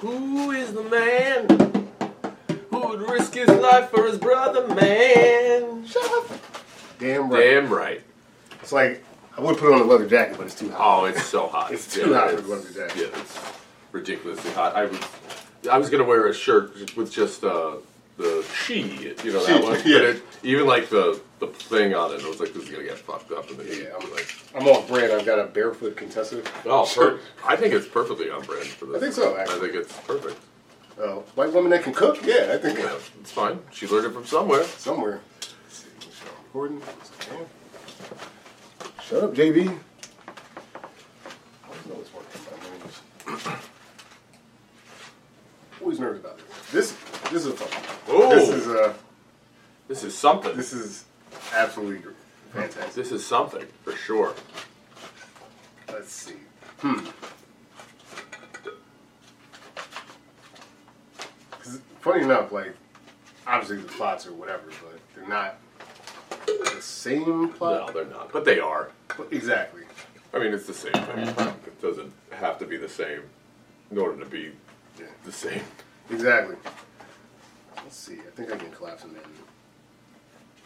Who 0.00 0.52
is 0.52 0.72
the 0.72 0.82
man 0.84 1.48
who 2.70 2.88
would 2.88 3.00
risk 3.10 3.34
his 3.34 3.48
life 3.48 3.90
for 3.90 4.06
his 4.06 4.18
brother, 4.18 4.66
man? 4.74 5.84
Shut 5.86 6.04
up. 6.12 6.30
Damn 6.98 7.28
right. 7.30 7.40
Damn 7.40 7.68
right. 7.72 8.02
It's 8.62 8.72
like 8.72 9.02
I 9.36 9.40
would 9.40 9.56
put 9.58 9.72
on 9.72 9.80
a 9.80 9.84
leather 9.84 10.06
jacket, 10.08 10.36
but 10.36 10.46
it's 10.46 10.54
too 10.54 10.70
hot. 10.70 11.02
Oh, 11.02 11.04
it's 11.06 11.24
so 11.24 11.48
hot. 11.48 11.72
It's 11.72 11.92
too 11.92 12.12
hot 12.14 12.30
for 12.30 12.38
it's- 12.38 12.46
a 12.46 12.50
leather 12.50 12.70
jacket. 12.88 13.10
Yeah, 13.12 13.20
it's 13.20 13.38
ridiculously 13.92 14.52
hot. 14.52 14.76
I 14.76 14.84
was, 14.86 15.00
I 15.70 15.78
was 15.78 15.90
gonna 15.90 16.04
wear 16.04 16.26
a 16.28 16.34
shirt 16.34 16.96
with 16.96 17.10
just 17.12 17.42
uh, 17.42 17.76
the 18.18 18.44
she, 18.66 18.82
you 19.24 19.32
know 19.32 19.44
that 19.44 19.46
She, 19.46 19.62
one. 19.62 19.72
yeah. 19.86 19.98
But 19.98 20.04
it, 20.16 20.22
even 20.42 20.66
like 20.66 20.88
the 20.90 21.20
the 21.38 21.46
thing 21.46 21.94
on 21.94 22.12
it, 22.12 22.22
I 22.22 22.28
was 22.28 22.40
like, 22.40 22.52
this 22.52 22.64
is 22.64 22.68
gonna 22.68 22.84
get 22.84 22.98
fucked 22.98 23.30
up 23.32 23.48
in 23.50 23.56
the 23.56 23.64
heat. 23.64 23.84
Yeah, 23.84 23.94
I'm 23.98 24.10
like, 24.12 24.26
I'm 24.54 24.66
on 24.66 24.86
brand. 24.88 25.12
I've 25.12 25.24
got 25.24 25.38
a 25.38 25.44
barefoot 25.44 25.96
Contessa. 25.96 26.42
oh, 26.66 26.90
per- 26.94 27.20
I 27.46 27.56
think 27.56 27.72
it's 27.74 27.86
perfectly 27.88 28.28
on 28.30 28.42
brand 28.44 28.66
for 28.66 28.86
this. 28.86 28.96
I 28.96 29.00
think 29.00 29.14
so, 29.14 29.34
I 29.36 29.42
actually. 29.42 29.60
think 29.70 29.74
it's 29.74 29.92
perfect. 30.00 30.36
Uh, 31.00 31.20
white 31.36 31.52
woman 31.52 31.70
that 31.70 31.84
can 31.84 31.92
cook. 31.94 32.18
Yeah, 32.24 32.50
I 32.52 32.58
think 32.58 32.76
Yeah, 32.78 32.92
it's 33.20 33.30
fine. 33.30 33.60
She 33.70 33.86
learned 33.86 34.06
it 34.06 34.12
from 34.12 34.26
somewhere. 34.26 34.64
somewhere. 34.64 35.20
Let's 35.40 35.54
see, 35.78 35.86
Michelle 35.98 36.34
Gordon. 36.52 36.82
Shut 39.04 39.22
up, 39.22 39.32
JB. 39.32 39.68
I 39.68 39.70
always 41.68 41.86
know 41.86 42.00
it's 42.00 42.12
working. 42.12 43.52
Always 45.80 46.00
nervous 46.00 46.20
about 46.20 46.38
this. 46.72 46.92
This 46.92 46.92
this 47.30 47.44
is 47.46 47.60
a. 47.60 47.64
Oh. 48.08 48.30
This 48.34 48.48
is 48.48 48.66
uh 48.68 48.94
This 49.88 50.04
is 50.04 50.16
something. 50.16 50.56
this 50.56 50.72
is 50.72 51.04
absolutely 51.54 52.10
fantastic. 52.52 52.94
This 52.94 53.12
is 53.12 53.24
something 53.26 53.66
for 53.84 53.92
sure. 53.92 54.34
Let's 55.88 56.12
see. 56.12 56.34
Hmm. 56.80 57.06
'Cause 61.60 61.80
funny 62.00 62.22
enough, 62.24 62.52
like 62.52 62.74
obviously 63.46 63.78
the 63.78 63.88
plots 63.88 64.26
or 64.26 64.32
whatever, 64.32 64.64
but 64.82 65.00
they're 65.14 65.28
not 65.28 65.56
the 66.46 66.80
same 66.82 67.48
plot. 67.50 67.88
No, 67.88 67.92
they're 67.92 68.10
not, 68.12 68.32
but 68.32 68.44
they 68.44 68.58
are. 68.60 68.90
But 69.16 69.28
exactly. 69.32 69.82
I 70.32 70.38
mean, 70.38 70.52
it's 70.52 70.66
the 70.66 70.74
same 70.74 70.92
thing. 70.92 71.28
It 71.66 71.80
doesn't 71.82 72.12
have 72.32 72.58
to 72.58 72.66
be 72.66 72.76
the 72.76 72.88
same 72.88 73.22
in 73.90 73.98
order 73.98 74.18
to 74.22 74.26
be 74.26 74.52
Yeah. 74.98 75.06
the 75.24 75.32
same. 75.32 75.62
Exactly. 76.10 76.56
Let's 77.82 77.96
see. 77.96 78.14
I 78.14 78.30
think 78.34 78.52
I 78.52 78.56
can 78.56 78.70
collapse 78.70 79.02
them 79.02 79.12
in 79.12 79.16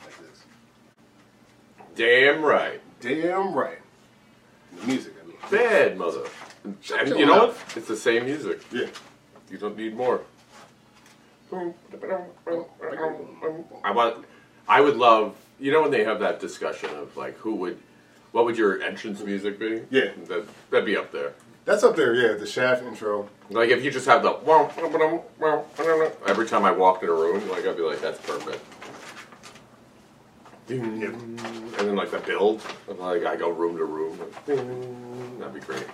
like 0.04 0.18
this. 0.18 0.44
Damn 1.94 2.42
right. 2.42 2.80
Damn 3.00 3.54
right. 3.54 3.78
The 4.80 4.86
music, 4.86 5.14
I 5.22 5.26
mean. 5.26 5.36
Bad 5.50 5.98
mother. 5.98 6.24
Shut 6.80 7.08
And 7.08 7.18
you 7.18 7.26
know 7.26 7.46
what? 7.46 7.56
It's 7.76 7.88
the 7.88 7.96
same 7.96 8.24
music. 8.24 8.62
Yeah. 8.72 8.86
You 9.50 9.58
don't 9.58 9.76
need 9.76 9.94
more. 9.94 10.22
I 11.52 11.74
want. 13.92 14.24
I 14.66 14.80
would 14.80 14.96
love. 14.96 15.36
You 15.58 15.72
know 15.72 15.82
when 15.82 15.90
they 15.90 16.04
have 16.04 16.20
that 16.20 16.40
discussion 16.40 16.88
of 16.90 17.14
like 17.16 17.36
who 17.36 17.54
would, 17.56 17.78
what 18.32 18.46
would 18.46 18.56
your 18.56 18.82
entrance 18.82 19.20
music 19.20 19.58
be? 19.58 19.82
Yeah. 19.90 20.12
That 20.28 20.46
that'd 20.70 20.86
be 20.86 20.96
up 20.96 21.12
there. 21.12 21.34
That's 21.64 21.84
up 21.84 21.94
there, 21.94 22.14
yeah. 22.14 22.34
The 22.34 22.46
Shaft 22.46 22.82
intro. 22.82 23.28
Like 23.50 23.70
if 23.70 23.84
you 23.84 23.90
just 23.90 24.06
have 24.06 24.22
the 24.22 24.30
every 26.26 26.46
time 26.46 26.64
I 26.64 26.72
walked 26.72 27.02
in 27.02 27.08
a 27.08 27.12
room, 27.12 27.48
like 27.48 27.66
I'd 27.66 27.76
be 27.76 27.82
like, 27.82 28.00
that's 28.00 28.20
perfect. 28.20 28.60
And 30.68 31.38
then 31.78 31.96
like 31.96 32.10
the 32.10 32.18
build, 32.18 32.62
of, 32.88 32.98
like 32.98 33.24
I 33.24 33.36
go 33.36 33.50
room 33.50 33.76
to 33.76 33.84
room. 33.84 34.18
That'd 35.38 35.54
be 35.54 35.60
great. 35.60 35.86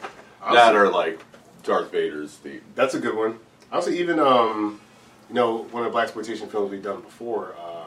That 0.52 0.74
or 0.74 0.88
like 0.90 1.20
Darth 1.64 1.90
Vader's 1.90 2.32
theme. 2.36 2.62
That's 2.74 2.94
a 2.94 3.00
good 3.00 3.16
one. 3.16 3.38
Also, 3.72 3.90
even 3.90 4.18
um, 4.18 4.80
you 5.28 5.34
know, 5.34 5.64
one 5.64 5.82
of 5.82 5.88
the 5.88 5.92
black 5.92 6.04
exploitation 6.04 6.48
films 6.48 6.70
we've 6.70 6.82
done 6.82 7.02
before, 7.02 7.54
uh, 7.60 7.84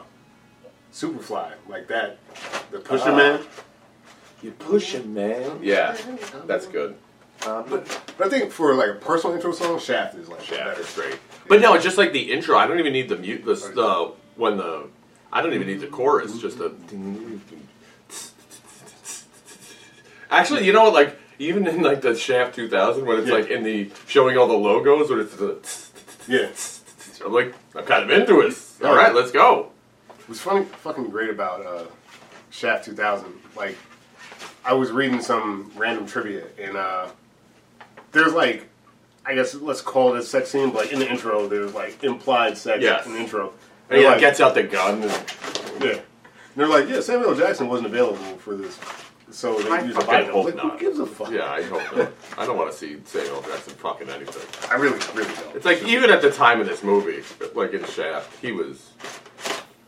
Superfly, 0.92 1.52
like 1.68 1.88
that, 1.88 2.18
the 2.70 2.78
Pusher 2.78 3.10
Ah. 3.10 3.16
Man. 3.16 3.40
You 4.42 4.50
pushing, 4.50 5.14
man. 5.14 5.60
Yeah, 5.62 5.96
that's 6.46 6.66
good. 6.66 6.96
But 7.44 8.00
I 8.20 8.28
think 8.28 8.52
for 8.52 8.74
like 8.74 8.90
a 8.90 8.94
personal 8.94 9.34
intro 9.36 9.52
song, 9.52 9.78
Shaft 9.78 10.14
is 10.16 10.28
like 10.28 10.48
Yeah, 10.50 10.64
better. 10.64 10.84
great. 10.94 11.18
But 11.48 11.60
no, 11.60 11.74
it's 11.74 11.84
just 11.84 11.98
like 11.98 12.12
the 12.12 12.32
intro. 12.32 12.56
I 12.56 12.66
don't 12.66 12.78
even 12.78 12.92
need 12.92 13.08
the 13.08 13.16
mute. 13.16 13.44
The, 13.44 13.54
the 13.54 14.12
when 14.36 14.56
the 14.58 14.88
I 15.32 15.42
don't 15.42 15.54
even 15.54 15.66
need 15.66 15.80
the 15.80 15.86
chorus. 15.88 16.38
Just 16.38 16.58
the. 16.58 16.72
Actually, 20.30 20.64
you 20.64 20.72
know 20.72 20.84
what? 20.84 20.94
Like 20.94 21.18
even 21.38 21.66
in 21.66 21.82
like 21.82 22.00
the 22.02 22.14
Shaft 22.14 22.54
2000, 22.54 23.04
when 23.04 23.18
it's 23.18 23.28
Yeah. 23.28 23.34
like 23.34 23.50
in 23.50 23.64
the 23.64 23.90
showing 24.06 24.38
all 24.38 24.46
the 24.46 24.54
logos, 24.54 25.10
when 25.10 25.20
it's 25.20 25.34
the. 25.36 25.58
Yeah, 26.28 26.48
I'm 27.26 27.32
like, 27.32 27.54
I'm 27.74 27.84
kind 27.84 28.04
of 28.04 28.10
into 28.10 28.40
it. 28.40 28.56
All 28.84 28.94
right, 28.94 29.14
let's 29.14 29.32
go. 29.32 29.70
what's 30.26 30.40
funny, 30.40 30.64
fucking 30.64 31.08
great 31.10 31.30
about 31.30 31.64
uh, 31.66 31.84
Shaft 32.50 32.84
2000, 32.84 33.26
like 33.56 33.76
I 34.64 34.72
was 34.74 34.92
reading 34.92 35.20
some 35.20 35.72
random 35.76 36.06
trivia, 36.06 36.44
and 36.60 36.76
uh, 36.76 37.08
there's 38.12 38.32
like, 38.32 38.68
I 39.26 39.34
guess 39.34 39.54
let's 39.54 39.80
call 39.80 40.14
it 40.14 40.18
a 40.18 40.22
sex 40.22 40.50
scene, 40.50 40.70
but 40.70 40.82
like 40.84 40.92
in 40.92 40.98
the 40.98 41.10
intro, 41.10 41.46
there's 41.48 41.74
like 41.74 42.02
implied 42.04 42.56
sex 42.58 42.82
Yes. 42.82 43.06
in 43.06 43.12
the 43.14 43.18
intro. 43.20 43.48
Oh, 43.50 43.54
and 43.90 43.98
he 44.00 44.06
like, 44.06 44.20
gets 44.20 44.40
out 44.40 44.54
the 44.54 44.62
gun. 44.62 45.02
And, 45.02 45.12
Yeah. 45.82 45.90
And 45.90 46.00
they're 46.56 46.66
like, 46.68 46.88
yeah, 46.88 47.00
Samuel 47.00 47.30
L. 47.30 47.34
Jackson 47.36 47.66
wasn't 47.68 47.86
available 47.88 48.18
for 48.38 48.54
this. 48.54 48.78
So 49.30 49.58
they 49.62 49.70
I 49.70 49.80
used 49.80 49.96
a 49.96 50.00
fucking 50.02 50.06
bite. 50.26 50.28
hope 50.28 50.44
Like, 50.44 50.56
not. 50.56 50.72
who 50.72 50.78
gives 50.78 50.98
a 50.98 51.06
fuck? 51.06 51.30
yeah, 51.30 51.50
I 51.50 51.62
hope 51.62 51.96
not. 51.96 52.12
I 52.36 52.44
don't 52.44 52.58
want 52.58 52.70
to 52.70 52.76
see 52.76 52.98
Samuel 53.06 53.40
Jackson 53.40 53.72
fucking 53.74 54.10
anything. 54.10 54.70
I 54.70 54.74
really, 54.74 54.98
really 55.14 55.34
don't. 55.34 55.56
It's 55.56 55.64
like 55.64 55.82
even 55.84 56.10
at 56.10 56.20
the 56.20 56.30
time 56.30 56.60
of 56.60 56.66
this 56.66 56.82
movie, 56.82 57.22
like 57.54 57.72
in 57.72 57.82
Shaft, 57.86 58.38
he 58.42 58.52
was 58.52 58.90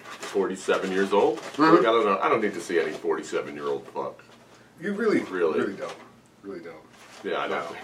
forty-seven 0.01 0.91
years 0.93 1.13
old. 1.13 1.39
Mm-hmm. 1.39 1.63
Like, 1.63 1.81
I 1.81 1.83
don't 1.83 2.05
know. 2.07 2.19
I 2.23 2.29
don't 2.29 2.41
need 2.41 2.55
to 2.55 2.61
see 2.61 2.81
any 2.81 2.93
forty-seven-year-old 2.93 3.87
fuck. 3.89 4.23
You 4.81 4.93
really, 4.95 5.21
Really? 5.21 5.61
really 5.61 5.75
don't. 5.77 5.95
Really 6.43 6.61
don't. 6.61 6.77
Yeah, 7.23 7.39
I 7.41 7.49
know. 7.49 7.61
No. 7.61 7.77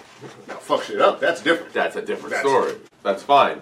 Now, 0.48 0.54
fuck 0.56 0.82
shit 0.84 1.00
up. 1.00 1.20
That's 1.20 1.42
different. 1.42 1.72
That's 1.72 1.96
a 1.96 2.02
different 2.02 2.30
That's- 2.34 2.46
story. 2.46 2.74
That's 3.02 3.22
fine. 3.22 3.60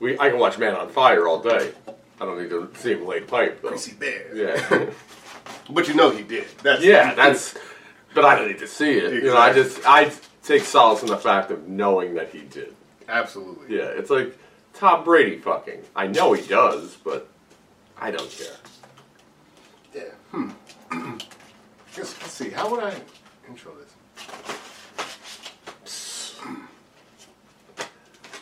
We 0.00 0.18
I 0.18 0.30
can 0.30 0.38
watch 0.38 0.58
Man 0.58 0.74
on 0.76 0.88
Fire 0.90 1.26
all 1.26 1.40
day. 1.40 1.72
I 2.20 2.24
don't 2.24 2.40
need 2.40 2.50
to 2.50 2.70
see 2.76 2.92
him 2.92 3.06
lay 3.06 3.20
pipe 3.20 3.60
though. 3.62 3.70
Greasy 3.70 3.92
bear. 3.94 4.34
Yeah, 4.34 4.90
But 5.70 5.88
you 5.88 5.94
know 5.94 6.10
he 6.10 6.22
did. 6.22 6.46
That's 6.62 6.82
yeah. 6.84 7.14
That's. 7.14 7.56
But 8.14 8.24
I 8.24 8.36
don't 8.36 8.48
need 8.48 8.58
to 8.60 8.66
see 8.68 8.92
it. 8.98 9.12
You 9.12 9.22
know, 9.30 9.36
I 9.36 9.52
just 9.52 9.80
I 9.86 10.12
take 10.44 10.62
solace 10.62 11.02
in 11.02 11.08
the 11.08 11.16
fact 11.16 11.50
of 11.50 11.68
knowing 11.68 12.14
that 12.14 12.30
he 12.30 12.40
did. 12.42 12.74
absolutely. 13.08 13.76
Yeah, 13.76 13.84
it's 13.86 14.10
like 14.10 14.36
Tom 14.74 15.04
Brady 15.04 15.38
fucking. 15.38 15.82
I 15.96 16.06
know 16.06 16.32
he 16.32 16.46
does, 16.46 16.96
but 16.96 17.28
I 18.00 18.10
don't 18.12 18.30
care. 18.30 18.56
Yeah. 19.94 20.02
Hmm. 20.30 20.50
Let's, 21.96 22.20
let's 22.20 22.32
see. 22.32 22.50
How 22.50 22.70
would 22.70 22.84
I 22.84 22.94
intro 23.48 23.72
this? 23.74 24.57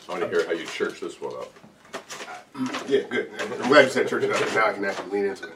I 0.08 0.12
want 0.12 0.22
to 0.22 0.28
hear 0.28 0.46
how 0.46 0.52
you 0.52 0.66
church 0.66 1.00
this 1.00 1.20
one 1.20 1.34
up. 1.34 1.52
Yeah, 2.88 3.02
good. 3.10 3.30
I'm 3.40 3.68
glad 3.68 3.84
you 3.84 3.90
said 3.90 4.08
church 4.08 4.22
it 4.24 4.30
up. 4.30 4.38
'cause 4.38 4.54
Now 4.54 4.66
I 4.68 4.72
can 4.72 4.84
actually 4.84 5.10
lean 5.10 5.24
into 5.26 5.48
it. 5.48 5.54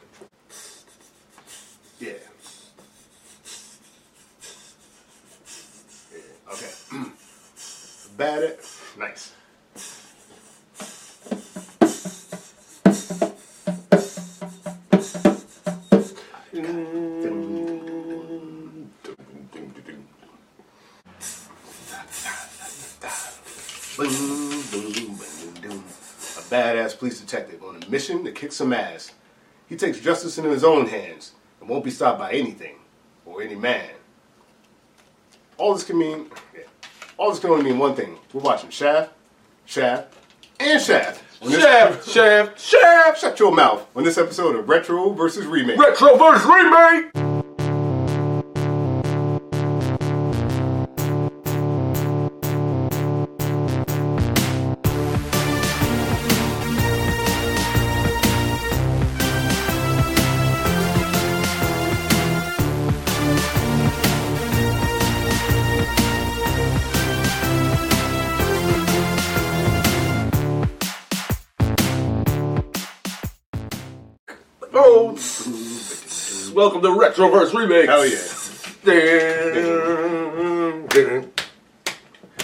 Yeah. 2.01 2.13
Yeah. 6.13 6.53
Okay. 6.53 6.71
Bad 8.17 8.43
it. 8.43 8.65
Nice. 8.99 9.33
Boom, 23.97 24.09
boom, 24.09 24.93
boom, 24.93 25.19
boom, 25.19 25.55
boom. 25.63 25.85
A 25.87 26.39
badass 26.51 26.99
police 26.99 27.21
detective 27.21 27.63
on 27.63 27.83
a 27.83 27.89
mission 27.89 28.25
to 28.25 28.33
kick 28.33 28.53
some 28.53 28.73
ass. 28.73 29.13
He 29.69 29.77
takes 29.77 30.01
justice 30.01 30.37
into 30.37 30.51
his 30.51 30.65
own 30.65 30.87
hands 30.87 31.33
and 31.61 31.69
won't 31.69 31.85
be 31.85 31.91
stopped 31.91 32.19
by 32.19 32.33
anything 32.33 32.77
or 33.25 33.41
any 33.41 33.55
man. 33.55 33.91
All 35.57 35.75
this 35.75 35.85
can 35.85 35.99
mean, 35.99 36.27
yeah, 36.55 36.63
all 37.17 37.31
this 37.31 37.39
can 37.39 37.51
only 37.51 37.65
mean 37.65 37.79
one 37.79 37.95
thing. 37.95 38.19
We're 38.33 38.41
watching 38.41 38.71
Shaft, 38.71 39.13
Shaft, 39.65 40.15
and 40.59 40.81
Shaft. 40.81 41.23
Shaft, 41.43 42.07
shaft, 42.07 42.61
shaft. 42.61 43.21
Shut 43.21 43.39
your 43.39 43.51
mouth 43.51 43.87
on 43.97 44.05
this 44.05 44.19
episode 44.19 44.57
of 44.57 44.69
Retro 44.69 45.11
versus 45.11 45.47
Remake. 45.47 45.79
Retro 45.79 46.19
versus 46.19 46.45
remake. 46.45 47.30
Welcome 75.41 76.83
to 76.83 76.93
Retro 76.93 77.31
versus 77.31 77.55
Remake. 77.55 77.89
Hell 77.89 78.05
yeah. 78.07 78.19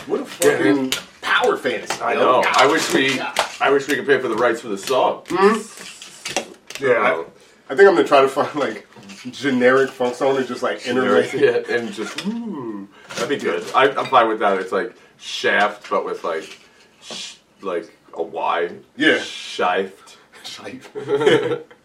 What 0.06 0.20
a 0.20 0.24
fucking 0.24 0.92
power 1.20 1.56
fantasy. 1.58 2.00
I 2.02 2.14
know. 2.14 2.42
God. 2.42 2.56
I 2.56 2.66
wish 2.66 2.94
we, 2.94 3.20
I 3.60 3.70
wish 3.70 3.86
we 3.88 3.96
could 3.96 4.06
pay 4.06 4.18
for 4.18 4.28
the 4.28 4.36
rights 4.36 4.62
for 4.62 4.68
the 4.68 4.78
song. 4.78 5.24
mmm 5.24 6.80
Yeah, 6.80 6.88
I, 7.02 7.24
I 7.68 7.76
think 7.76 7.88
I'm 7.88 7.94
gonna 7.96 8.04
try 8.04 8.22
to 8.22 8.28
find 8.28 8.54
like 8.54 8.86
generic 9.30 9.90
funk 9.90 10.14
song 10.14 10.38
and 10.38 10.46
just 10.46 10.62
like 10.62 10.86
interlace 10.86 11.34
it. 11.34 11.42
Yeah, 11.68 11.76
and 11.76 11.92
just 11.92 12.26
ooh, 12.26 12.88
that'd 13.10 13.28
be 13.28 13.36
good. 13.36 13.62
I, 13.74 13.90
I'm 13.90 14.06
fine 14.06 14.28
with 14.28 14.38
that. 14.38 14.58
It's 14.58 14.72
like 14.72 14.94
Shaft, 15.18 15.90
but 15.90 16.04
with 16.06 16.24
like, 16.24 16.58
sh- 17.02 17.36
like 17.60 17.94
a 18.14 18.22
Y. 18.22 18.70
Yeah. 18.96 19.18
Shift. 19.18 20.16
Shite. 20.44 20.88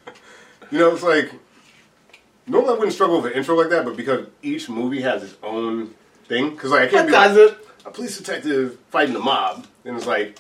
you 0.72 0.80
know, 0.80 0.94
it's 0.94 1.04
like 1.04 1.32
normally 2.48 2.70
I 2.72 2.74
wouldn't 2.74 2.94
struggle 2.94 3.22
with 3.22 3.32
an 3.32 3.38
intro 3.38 3.56
like 3.56 3.70
that, 3.70 3.86
but 3.86 3.96
because 3.96 4.28
each 4.42 4.70
movie 4.70 5.02
has 5.02 5.24
its 5.24 5.36
own 5.44 5.94
thing, 6.26 6.52
because 6.52 6.72
like 6.72 6.84
I 6.84 6.88
can't 6.88 7.08
be 7.08 7.14
like 7.14 7.58
a 7.86 7.92
police 7.92 8.18
detective 8.18 8.78
fighting 8.90 9.14
the 9.14 9.20
mob, 9.20 9.66
and 9.86 9.96
it's 9.98 10.06
like, 10.06 10.38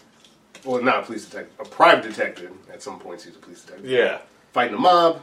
well, 0.63 0.81
not 0.81 0.99
a 0.99 1.01
police 1.03 1.25
detective, 1.25 1.53
a 1.59 1.69
private 1.69 2.03
detective. 2.07 2.51
At 2.71 2.81
some 2.81 2.99
points, 2.99 3.23
he's 3.23 3.35
a 3.35 3.39
police 3.39 3.61
detective. 3.63 3.89
Yeah. 3.89 4.19
fighting 4.53 4.73
the 4.73 4.79
mob, 4.79 5.21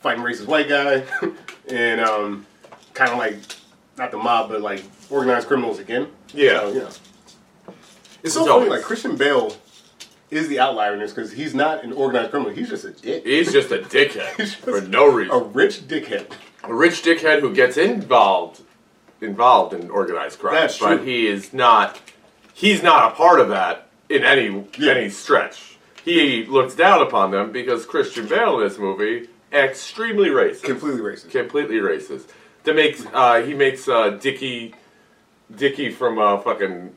fighting 0.00 0.22
racist 0.24 0.46
white 0.46 0.68
guy, 0.68 1.04
and 1.68 2.00
um, 2.00 2.46
kind 2.94 3.10
of 3.10 3.18
like 3.18 3.36
not 3.98 4.10
the 4.10 4.16
mob, 4.18 4.48
but 4.50 4.60
like 4.60 4.82
organized 5.10 5.46
criminals 5.48 5.78
again. 5.78 6.08
Yeah. 6.34 6.60
So, 6.60 6.68
you 6.72 6.78
know. 6.80 6.88
It's 8.24 8.34
so 8.34 8.40
It's 8.40 8.48
funny. 8.48 8.50
always- 8.50 8.70
Like 8.70 8.82
Christian 8.82 9.16
Bale 9.16 9.54
is 10.32 10.48
the 10.48 10.58
outlier 10.58 10.94
in 10.94 11.00
this 11.00 11.12
because 11.12 11.30
he's 11.32 11.54
not 11.54 11.84
an 11.84 11.92
organized 11.92 12.30
criminal. 12.30 12.52
He's 12.52 12.70
just 12.70 12.84
a 12.84 12.90
dick, 12.90 13.24
He's 13.24 13.52
just 13.52 13.70
a 13.70 13.78
dickhead 13.78 14.54
for 14.56 14.80
no 14.80 15.06
reason. 15.06 15.34
a 15.34 15.38
rich 15.38 15.86
dickhead. 15.86 16.32
A 16.64 16.74
rich 16.74 17.02
dickhead 17.02 17.40
who 17.40 17.54
gets 17.54 17.76
involved, 17.76 18.62
involved 19.20 19.74
in 19.74 19.90
organized 19.90 20.38
crime. 20.38 20.54
That's 20.54 20.78
but 20.78 20.96
true. 20.96 21.04
he 21.04 21.26
is 21.26 21.52
not. 21.52 22.00
He's 22.54 22.82
not 22.82 23.12
a 23.12 23.14
part 23.14 23.40
of 23.40 23.48
that 23.50 23.88
in 24.08 24.24
any 24.24 24.66
Yeah. 24.78 24.92
any 24.94 25.10
stretch. 25.10 25.76
He 26.04 26.44
looks 26.46 26.74
down 26.74 27.02
upon 27.02 27.30
them 27.30 27.52
because 27.52 27.84
Christian 27.86 28.26
Bale 28.26 28.58
in 28.60 28.66
this 28.68 28.78
movie 28.78 29.28
extremely 29.52 30.30
racist. 30.30 30.62
Completely 30.64 31.00
racist. 31.00 31.30
completely 31.30 31.76
racist. 31.76 32.28
To 32.64 32.72
make 32.74 32.96
uh, 33.12 33.42
he 33.42 33.54
makes 33.54 33.86
uh, 33.88 34.10
Dickie 34.10 34.74
Dickie 35.54 35.90
from 35.90 36.18
uh, 36.18 36.38
fucking 36.38 36.94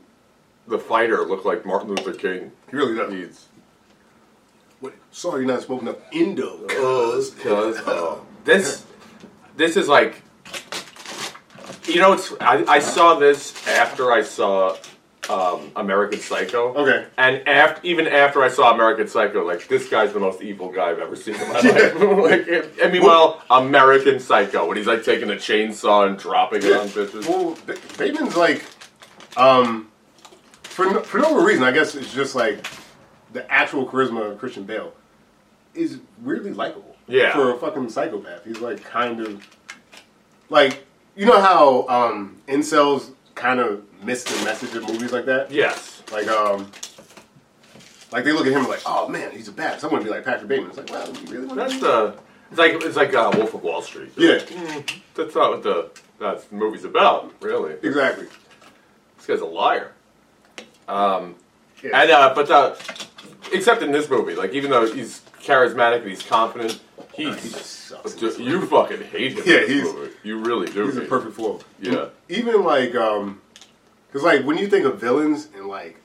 the 0.68 0.78
fighter 0.78 1.24
look 1.24 1.44
like 1.44 1.64
Martin 1.64 1.90
Luther 1.90 2.12
King. 2.12 2.52
He 2.70 2.76
really 2.76 2.96
does. 2.96 3.12
He's 3.12 3.48
What? 4.80 4.94
Sorry, 5.10 5.44
you're 5.44 5.52
not 5.52 5.62
smoking 5.62 5.88
up 5.88 6.00
Indo. 6.12 6.66
cause 6.66 7.30
cause 7.42 7.78
uh, 7.86 8.18
this 8.44 8.84
this 9.56 9.76
is 9.76 9.88
like 9.88 10.22
you 11.84 12.00
know 12.00 12.12
it's 12.12 12.32
I, 12.40 12.64
I 12.66 12.78
saw 12.80 13.14
this 13.14 13.66
after 13.68 14.12
I 14.12 14.22
saw 14.22 14.76
um, 15.28 15.72
American 15.76 16.20
Psycho. 16.20 16.72
Okay. 16.74 17.06
And 17.18 17.46
after, 17.48 17.84
even 17.86 18.06
after 18.06 18.42
I 18.42 18.48
saw 18.48 18.72
American 18.72 19.08
Psycho, 19.08 19.44
like 19.44 19.66
this 19.68 19.88
guy's 19.88 20.12
the 20.12 20.20
most 20.20 20.42
evil 20.42 20.70
guy 20.70 20.90
I've 20.90 20.98
ever 20.98 21.16
seen 21.16 21.34
in 21.34 21.48
my 21.48 21.54
life. 21.60 21.94
like, 22.00 22.80
and 22.82 22.92
meanwhile, 22.92 23.42
American 23.50 24.20
Psycho, 24.20 24.66
when 24.66 24.76
he's 24.76 24.86
like 24.86 25.04
taking 25.04 25.30
a 25.30 25.34
chainsaw 25.34 26.06
and 26.08 26.18
dropping 26.18 26.62
it 26.62 26.72
on 26.72 26.88
bitches. 26.88 27.28
Well, 27.28 27.56
Ba- 27.66 27.78
Bateman's 27.98 28.36
like, 28.36 28.64
um, 29.36 29.88
for 30.76 30.84
no, 30.92 31.00
for 31.00 31.18
no 31.18 31.42
reason. 31.42 31.64
I 31.64 31.72
guess 31.72 31.94
it's 31.94 32.12
just 32.12 32.34
like 32.34 32.66
the 33.32 33.50
actual 33.50 33.86
charisma 33.86 34.32
of 34.32 34.38
Christian 34.38 34.64
Bale 34.64 34.92
is 35.74 36.00
weirdly 36.22 36.52
likable. 36.52 36.94
Yeah. 37.08 37.32
For 37.32 37.54
a 37.54 37.58
fucking 37.58 37.88
psychopath, 37.88 38.44
he's 38.44 38.60
like 38.60 38.84
kind 38.84 39.20
of 39.20 39.46
like 40.50 40.84
you 41.16 41.24
know 41.24 41.40
how 41.40 41.86
um, 41.88 42.42
incels 42.46 43.12
kind 43.34 43.58
of 43.58 43.82
miss 44.02 44.24
the 44.24 44.44
message 44.44 44.74
of 44.74 44.82
movies 44.82 45.12
like 45.12 45.24
that. 45.26 45.50
Yes. 45.50 46.02
Like 46.12 46.28
um. 46.28 46.70
Like 48.12 48.24
they 48.24 48.32
look 48.32 48.46
at 48.46 48.52
him 48.52 48.68
like, 48.68 48.82
oh 48.86 49.08
man, 49.08 49.32
he's 49.32 49.48
a 49.48 49.52
bad. 49.52 49.80
Someone 49.80 50.04
be 50.04 50.10
like 50.10 50.24
Patrick 50.24 50.46
Bateman. 50.48 50.68
It's 50.70 50.78
like, 50.78 50.90
wow, 50.90 51.06
you 51.06 51.32
really 51.32 51.46
want 51.46 51.58
That's 51.58 51.80
the. 51.80 52.16
It's 52.50 52.58
like 52.58 52.74
it's 52.74 52.96
like 52.96 53.12
uh, 53.14 53.32
Wolf 53.34 53.54
of 53.54 53.62
Wall 53.64 53.82
Street. 53.82 54.12
Yeah, 54.16 54.38
That's 55.14 55.34
not 55.34 55.50
what 55.50 55.62
the 55.64 55.90
that 56.20 56.52
movie's 56.52 56.84
about, 56.84 57.32
really. 57.42 57.74
exactly. 57.82 58.26
This 59.16 59.26
guy's 59.26 59.40
a 59.40 59.44
liar. 59.46 59.92
Um, 60.88 61.34
Yeah. 61.82 62.00
and 62.02 62.10
uh, 62.10 62.32
but 62.34 62.50
uh, 62.50 62.74
except 63.52 63.82
in 63.82 63.92
this 63.92 64.08
movie, 64.08 64.34
like 64.34 64.52
even 64.54 64.70
though 64.70 64.90
he's 64.92 65.22
charismatic 65.42 66.00
and 66.02 66.10
he's 66.10 66.22
confident, 66.22 66.80
he 67.12 67.24
he's 67.24 67.52
just 67.52 67.66
sucks. 67.88 68.38
you 68.38 68.64
fucking 68.66 69.02
hate 69.02 69.32
him. 69.32 69.42
Yeah, 69.46 69.54
in 69.56 69.60
this 69.62 69.70
he's- 69.70 69.94
movie. 69.94 70.10
you 70.22 70.38
really 70.38 70.66
do. 70.70 70.86
He's 70.86 70.96
a 70.96 71.02
perfect 71.02 71.34
foil. 71.34 71.60
Yeah, 71.80 72.06
even 72.28 72.62
like 72.64 72.94
um 72.94 73.40
because 74.08 74.22
like 74.22 74.44
when 74.44 74.58
you 74.58 74.68
think 74.68 74.84
of 74.86 75.00
villains 75.00 75.48
and 75.54 75.66
like 75.66 75.96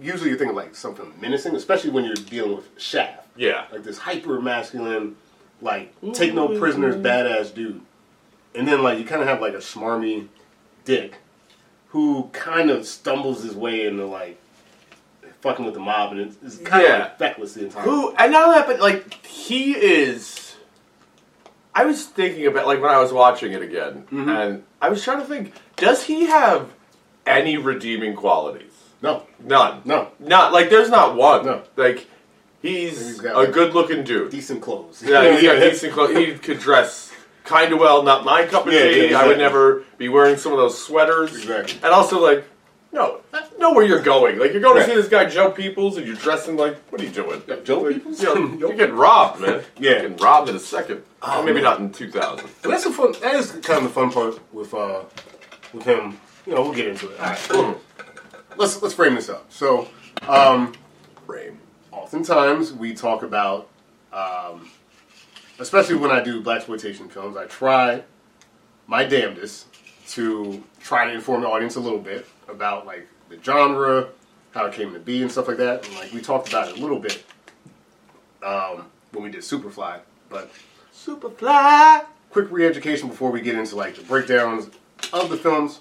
usually 0.00 0.30
you're 0.30 0.38
thinking 0.38 0.56
like 0.56 0.74
something 0.74 1.12
menacing 1.20 1.54
especially 1.54 1.90
when 1.90 2.04
you're 2.04 2.14
dealing 2.14 2.56
with 2.56 2.68
shaft 2.80 3.26
yeah, 3.36 3.66
like 3.72 3.82
this 3.82 3.98
hyper 3.98 4.40
masculine 4.40 5.16
like 5.60 5.92
take 6.14 6.32
no 6.32 6.58
prisoners 6.58 6.96
badass 6.96 7.52
dude 7.54 7.80
and 8.54 8.66
then 8.66 8.82
like 8.82 8.98
you 8.98 9.04
kind 9.04 9.20
of 9.20 9.28
have 9.28 9.40
like 9.42 9.52
a 9.54 9.58
smarmy 9.58 10.26
dick 10.86 11.16
who 11.90 12.28
kind 12.32 12.70
of 12.70 12.86
stumbles 12.86 13.42
his 13.42 13.54
way 13.54 13.86
into 13.86 14.06
like 14.06 14.40
fucking 15.40 15.64
with 15.64 15.74
the 15.74 15.80
mob 15.80 16.12
and 16.12 16.20
it's, 16.42 16.58
kind 16.58 16.84
of 16.84 16.88
Yeah. 16.90 16.98
like 16.98 17.18
feckless 17.18 17.54
the 17.54 17.64
entire 17.64 17.82
Who 17.84 18.14
and 18.16 18.32
not 18.32 18.44
only 18.48 18.58
that, 18.58 18.66
but 18.66 18.80
like 18.80 19.24
he 19.26 19.72
is. 19.72 20.56
I 21.74 21.84
was 21.84 22.04
thinking 22.04 22.46
about 22.46 22.66
like 22.66 22.80
when 22.82 22.90
I 22.90 22.98
was 23.00 23.12
watching 23.12 23.52
it 23.52 23.62
again, 23.62 24.02
Mm-hmm. 24.12 24.28
and 24.28 24.64
I 24.82 24.88
was 24.88 25.02
trying 25.04 25.20
to 25.20 25.26
think: 25.26 25.52
Does 25.76 26.02
he 26.04 26.26
have 26.26 26.68
any 27.26 27.56
redeeming 27.56 28.14
qualities? 28.16 28.66
no 29.02 29.22
None. 29.42 29.80
No. 29.84 30.08
Not 30.18 30.52
like 30.52 30.68
there's 30.68 30.90
not 30.90 31.16
one. 31.16 31.46
No. 31.46 31.62
Like 31.76 32.06
he's, 32.60 32.98
He's 32.98 33.18
a 33.24 33.46
good-looking 33.46 34.04
dude. 34.04 34.30
decent 34.30 34.60
clothes 34.62 35.02
Yeah, 35.02 35.32
he's 35.32 35.42
got 35.42 35.58
decent 35.70 35.92
clothes. 35.94 36.16
He 36.16 36.34
could 36.34 36.58
dress 36.58 37.09
kind 37.50 37.72
of 37.72 37.78
well. 37.80 38.02
Not 38.02 38.24
my 38.24 38.46
cup 38.46 38.66
of 38.66 38.72
Yeah, 38.72 38.82
tea. 38.88 39.10
yeah, 39.10 39.18
I 39.20 39.26
would 39.26 39.38
never 39.38 39.84
be 39.98 40.08
wearing 40.08 40.36
some 40.36 40.52
of 40.52 40.58
those 40.58 40.82
sweaters. 40.82 41.34
Exactly. 41.36 41.74
And 41.82 41.92
also, 41.92 42.22
like, 42.22 42.44
no, 42.92 43.20
know 43.58 43.72
where 43.72 43.84
you're 43.84 44.02
going. 44.02 44.38
Like, 44.38 44.52
you're 44.52 44.60
going 44.62 44.76
to 44.78 44.84
see 44.84 44.94
this 44.94 45.08
guy 45.08 45.24
Joe 45.26 45.50
Peoples, 45.50 45.96
and 45.96 46.06
you're 46.06 46.16
dressing 46.16 46.56
like, 46.56 46.76
what 46.90 47.00
are 47.00 47.04
you 47.04 47.10
doing? 47.10 47.42
Joe 47.64 47.80
Like, 47.80 47.94
Peoples? 47.96 48.22
You 48.22 48.34
know, 48.34 48.56
you're 48.58 48.74
getting 48.76 48.96
robbed, 48.96 49.40
man. 49.40 49.62
Yeah. 49.78 49.90
You're 49.90 50.00
getting 50.02 50.16
robbed 50.16 50.48
in 50.48 50.56
a 50.56 50.60
second. 50.60 51.02
Oh, 51.22 51.28
Well, 51.36 51.42
maybe 51.44 51.54
man. 51.56 51.64
not 51.64 51.80
in 51.80 51.92
2000. 51.92 52.48
And 52.64 52.72
that's 52.72 52.84
the 52.84 52.90
fun. 52.92 53.12
That 53.20 53.34
is 53.34 53.50
kind 53.52 53.78
of 53.78 53.82
the 53.84 53.90
fun 53.90 54.10
part 54.10 54.38
with 54.54 54.72
uh, 54.74 55.02
with 55.72 55.84
him. 55.84 56.18
You 56.46 56.54
know, 56.54 56.62
we'll 56.62 56.72
get 56.74 56.86
into 56.88 57.10
it. 57.10 57.20
All 57.20 57.26
right. 57.26 57.76
let's 58.56 58.80
let's 58.82 58.94
frame 58.94 59.14
this 59.14 59.28
up. 59.28 59.46
So, 59.52 59.88
um, 60.26 60.72
Frame. 61.26 61.58
oftentimes 61.92 62.72
we 62.72 62.94
talk 62.94 63.22
about, 63.22 63.68
um, 64.12 64.68
especially 65.60 65.96
when 65.96 66.10
I 66.10 66.22
do 66.22 66.40
black 66.40 66.58
exploitation 66.58 67.08
films, 67.08 67.36
I 67.36 67.44
try 67.44 68.02
my 68.86 69.04
damnedest 69.04 69.66
to 70.08 70.64
try 70.80 71.06
to 71.06 71.12
inform 71.12 71.42
the 71.42 71.48
audience 71.48 71.76
a 71.76 71.80
little 71.80 71.98
bit 71.98 72.26
about 72.48 72.86
like 72.86 73.06
the 73.28 73.38
genre, 73.42 74.08
how 74.52 74.66
it 74.66 74.72
came 74.72 74.92
to 74.92 74.98
be, 74.98 75.22
and 75.22 75.30
stuff 75.30 75.46
like 75.46 75.58
that. 75.58 75.86
And 75.86 75.94
like 75.96 76.12
we 76.12 76.20
talked 76.20 76.48
about 76.48 76.68
it 76.68 76.78
a 76.78 76.80
little 76.80 76.98
bit 76.98 77.24
um, 78.42 78.86
when 79.12 79.22
we 79.22 79.30
did 79.30 79.42
Superfly, 79.42 80.00
but 80.28 80.50
Superfly. 80.92 82.06
quick 82.30 82.50
re-education 82.50 83.08
before 83.08 83.30
we 83.30 83.40
get 83.40 83.54
into 83.54 83.76
like 83.76 83.94
the 83.94 84.02
breakdowns 84.02 84.70
of 85.12 85.30
the 85.30 85.36
films. 85.36 85.80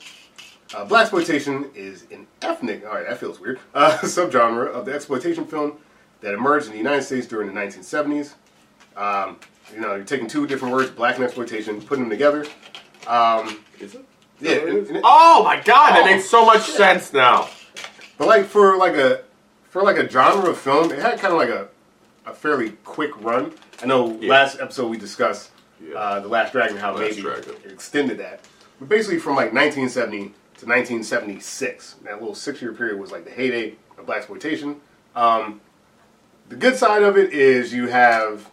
Uh, 0.75 0.85
black 0.85 1.01
exploitation 1.03 1.71
is 1.73 2.05
an 2.11 2.27
ethnic, 2.43 2.85
all 2.85 2.93
right, 2.93 3.07
that 3.07 3.17
feels 3.17 3.39
weird, 3.39 3.59
uh, 3.73 3.97
subgenre 4.03 4.67
of 4.67 4.85
the 4.85 4.93
exploitation 4.93 5.45
film 5.45 5.77
that 6.21 6.33
emerged 6.33 6.67
in 6.67 6.73
the 6.73 6.77
United 6.77 7.01
States 7.01 7.25
during 7.25 7.47
the 7.47 7.59
1970s. 7.59 8.33
Um, 8.95 9.39
you 9.73 9.79
know, 9.81 9.95
you're 9.95 10.03
taking 10.03 10.27
two 10.27 10.47
different 10.47 10.73
words, 10.73 10.89
black 10.91 11.15
and 11.15 11.23
exploitation, 11.23 11.81
putting 11.81 12.03
them 12.05 12.09
together. 12.09 12.45
Um, 13.07 13.59
Is 13.79 13.95
it? 13.95 14.05
yeah, 14.39 14.51
it- 14.51 15.01
Oh 15.03 15.43
my 15.43 15.55
god, 15.57 15.91
that 15.91 16.01
Oh, 16.03 16.05
makes 16.05 16.29
so 16.29 16.45
much 16.45 16.61
sense 16.63 17.13
now. 17.13 17.49
but 18.17 18.27
like 18.27 18.45
for 18.45 18.77
like 18.77 18.95
a 18.95 19.21
for 19.69 19.81
like 19.83 19.97
a 19.97 20.09
genre 20.09 20.49
of 20.49 20.57
film, 20.57 20.91
it 20.91 20.99
had 20.99 21.19
kind 21.19 21.33
of 21.33 21.39
like 21.39 21.49
a 21.49 21.67
a 22.25 22.33
fairly 22.33 22.71
quick 22.83 23.11
run. 23.23 23.53
I 23.81 23.85
know 23.85 24.17
Yeah. 24.19 24.29
last 24.29 24.59
episode 24.59 24.89
we 24.89 24.97
discussed 24.97 25.51
Yeah. 25.81 25.95
uh, 25.97 26.19
the 26.19 26.27
Last 26.27 26.51
Dragon, 26.51 26.77
how 26.77 26.91
Last 26.91 26.99
maybe 27.01 27.21
Dragon. 27.21 27.55
it 27.65 27.71
extended 27.71 28.17
that, 28.19 28.41
but 28.79 28.89
basically 28.89 29.19
from 29.19 29.35
like 29.35 29.53
1970 29.53 30.33
to 30.57 30.65
1976, 30.65 31.95
that 32.03 32.19
little 32.19 32.35
six 32.35 32.61
year 32.61 32.73
period 32.73 32.99
was 32.99 33.11
like 33.11 33.23
the 33.25 33.31
heyday 33.31 33.75
of 33.97 34.05
black 34.05 34.17
exploitation. 34.19 34.81
Um, 35.15 35.61
the 36.49 36.55
good 36.55 36.75
side 36.75 37.01
of 37.03 37.17
it 37.17 37.31
is 37.31 37.73
you 37.73 37.87
have 37.87 38.49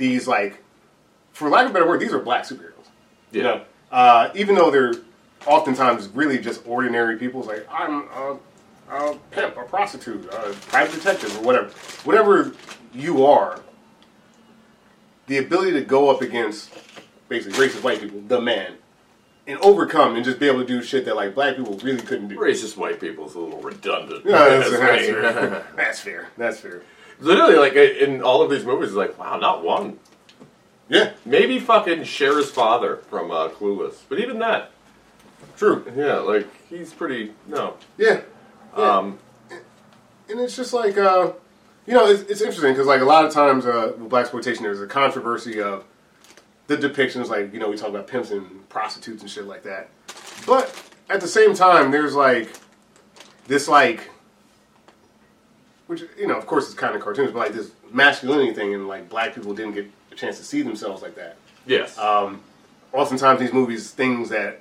these 0.00 0.26
like, 0.26 0.58
for 1.32 1.48
lack 1.48 1.66
of 1.66 1.70
a 1.70 1.74
better 1.74 1.86
word, 1.86 2.00
these 2.00 2.12
are 2.12 2.18
black 2.18 2.44
superheroes. 2.44 2.72
You 3.30 3.44
know, 3.44 3.62
uh, 3.92 4.30
even 4.34 4.56
though 4.56 4.72
they're 4.72 4.94
oftentimes 5.46 6.08
really 6.08 6.38
just 6.38 6.66
ordinary 6.66 7.16
people. 7.16 7.40
It's 7.40 7.48
like 7.48 7.66
I'm 7.70 8.08
a, 8.08 8.38
a 8.90 9.16
pimp, 9.30 9.56
a 9.56 9.64
prostitute, 9.64 10.26
a 10.26 10.54
private 10.68 10.94
detective, 10.94 11.36
or 11.38 11.42
whatever. 11.42 11.68
Whatever 12.04 12.52
you 12.92 13.24
are, 13.24 13.60
the 15.26 15.38
ability 15.38 15.72
to 15.72 15.82
go 15.82 16.10
up 16.10 16.22
against 16.22 16.70
basically 17.28 17.68
racist 17.68 17.82
white 17.82 18.00
people, 18.00 18.20
the 18.26 18.40
man, 18.40 18.74
and 19.46 19.58
overcome 19.60 20.16
and 20.16 20.24
just 20.24 20.38
be 20.38 20.48
able 20.48 20.60
to 20.60 20.66
do 20.66 20.82
shit 20.82 21.04
that 21.04 21.16
like 21.16 21.34
black 21.34 21.56
people 21.56 21.76
really 21.78 22.02
couldn't 22.02 22.28
do. 22.28 22.36
Racist 22.38 22.76
white 22.76 23.00
people's 23.00 23.34
a 23.34 23.40
little 23.40 23.60
redundant. 23.60 24.24
No, 24.24 24.32
that's, 24.32 24.70
That's 24.80 24.80
that's 24.80 25.06
fair. 25.06 25.66
That's 25.76 26.00
fair. 26.00 26.28
That's 26.36 26.60
fair. 26.60 26.82
Literally, 27.20 27.56
like 27.56 27.74
in 27.74 28.22
all 28.22 28.42
of 28.42 28.50
these 28.50 28.64
movies, 28.64 28.88
it's 28.88 28.96
like, 28.96 29.18
wow, 29.18 29.36
not 29.38 29.62
one. 29.62 29.98
Yeah, 30.88 31.12
Maybe 31.24 31.60
fucking 31.60 32.02
Cher's 32.02 32.50
father 32.50 32.96
from 33.08 33.30
uh, 33.30 33.48
Clueless, 33.50 33.98
but 34.08 34.18
even 34.18 34.40
that, 34.40 34.72
true. 35.56 35.84
yeah, 35.94 36.14
like 36.16 36.48
he's 36.68 36.92
pretty 36.92 37.32
no. 37.46 37.74
Yeah. 37.96 38.22
yeah. 38.76 38.82
Um, 38.82 39.18
and 40.28 40.40
it's 40.40 40.56
just 40.56 40.72
like 40.72 40.98
uh, 40.98 41.32
you 41.86 41.94
know 41.94 42.06
it's, 42.06 42.22
it's 42.22 42.40
interesting 42.40 42.72
because 42.72 42.88
like 42.88 43.02
a 43.02 43.04
lot 43.04 43.24
of 43.24 43.32
times 43.32 43.66
uh, 43.66 43.92
with 43.98 44.08
black 44.08 44.22
exploitation 44.22 44.64
there's 44.64 44.80
a 44.80 44.86
controversy 44.88 45.60
of 45.60 45.84
the 46.66 46.76
depictions 46.76 47.28
like 47.28 47.52
you 47.52 47.60
know 47.60 47.68
we 47.68 47.76
talk 47.76 47.88
about 47.90 48.06
pimps 48.08 48.32
and 48.32 48.68
prostitutes 48.68 49.22
and 49.22 49.30
shit 49.30 49.44
like 49.44 49.62
that 49.62 49.88
but 50.46 50.74
at 51.08 51.20
the 51.20 51.28
same 51.28 51.54
time 51.54 51.90
there's 51.90 52.14
like 52.14 52.48
this 53.46 53.68
like 53.68 54.09
which 55.90 56.04
you 56.16 56.26
know 56.26 56.36
of 56.36 56.46
course 56.46 56.66
it's 56.66 56.74
kind 56.74 56.94
of 56.94 57.02
cartoons 57.02 57.32
but 57.32 57.38
like 57.38 57.52
this 57.52 57.72
masculinity 57.92 58.52
thing 58.54 58.72
and 58.74 58.86
like 58.88 59.08
black 59.08 59.34
people 59.34 59.52
didn't 59.52 59.74
get 59.74 59.90
a 60.12 60.14
chance 60.14 60.38
to 60.38 60.44
see 60.44 60.62
themselves 60.62 61.02
like 61.02 61.16
that 61.16 61.36
yes. 61.66 61.98
um, 61.98 62.40
oftentimes 62.92 63.40
these 63.40 63.52
movies 63.52 63.90
things 63.90 64.28
that 64.28 64.60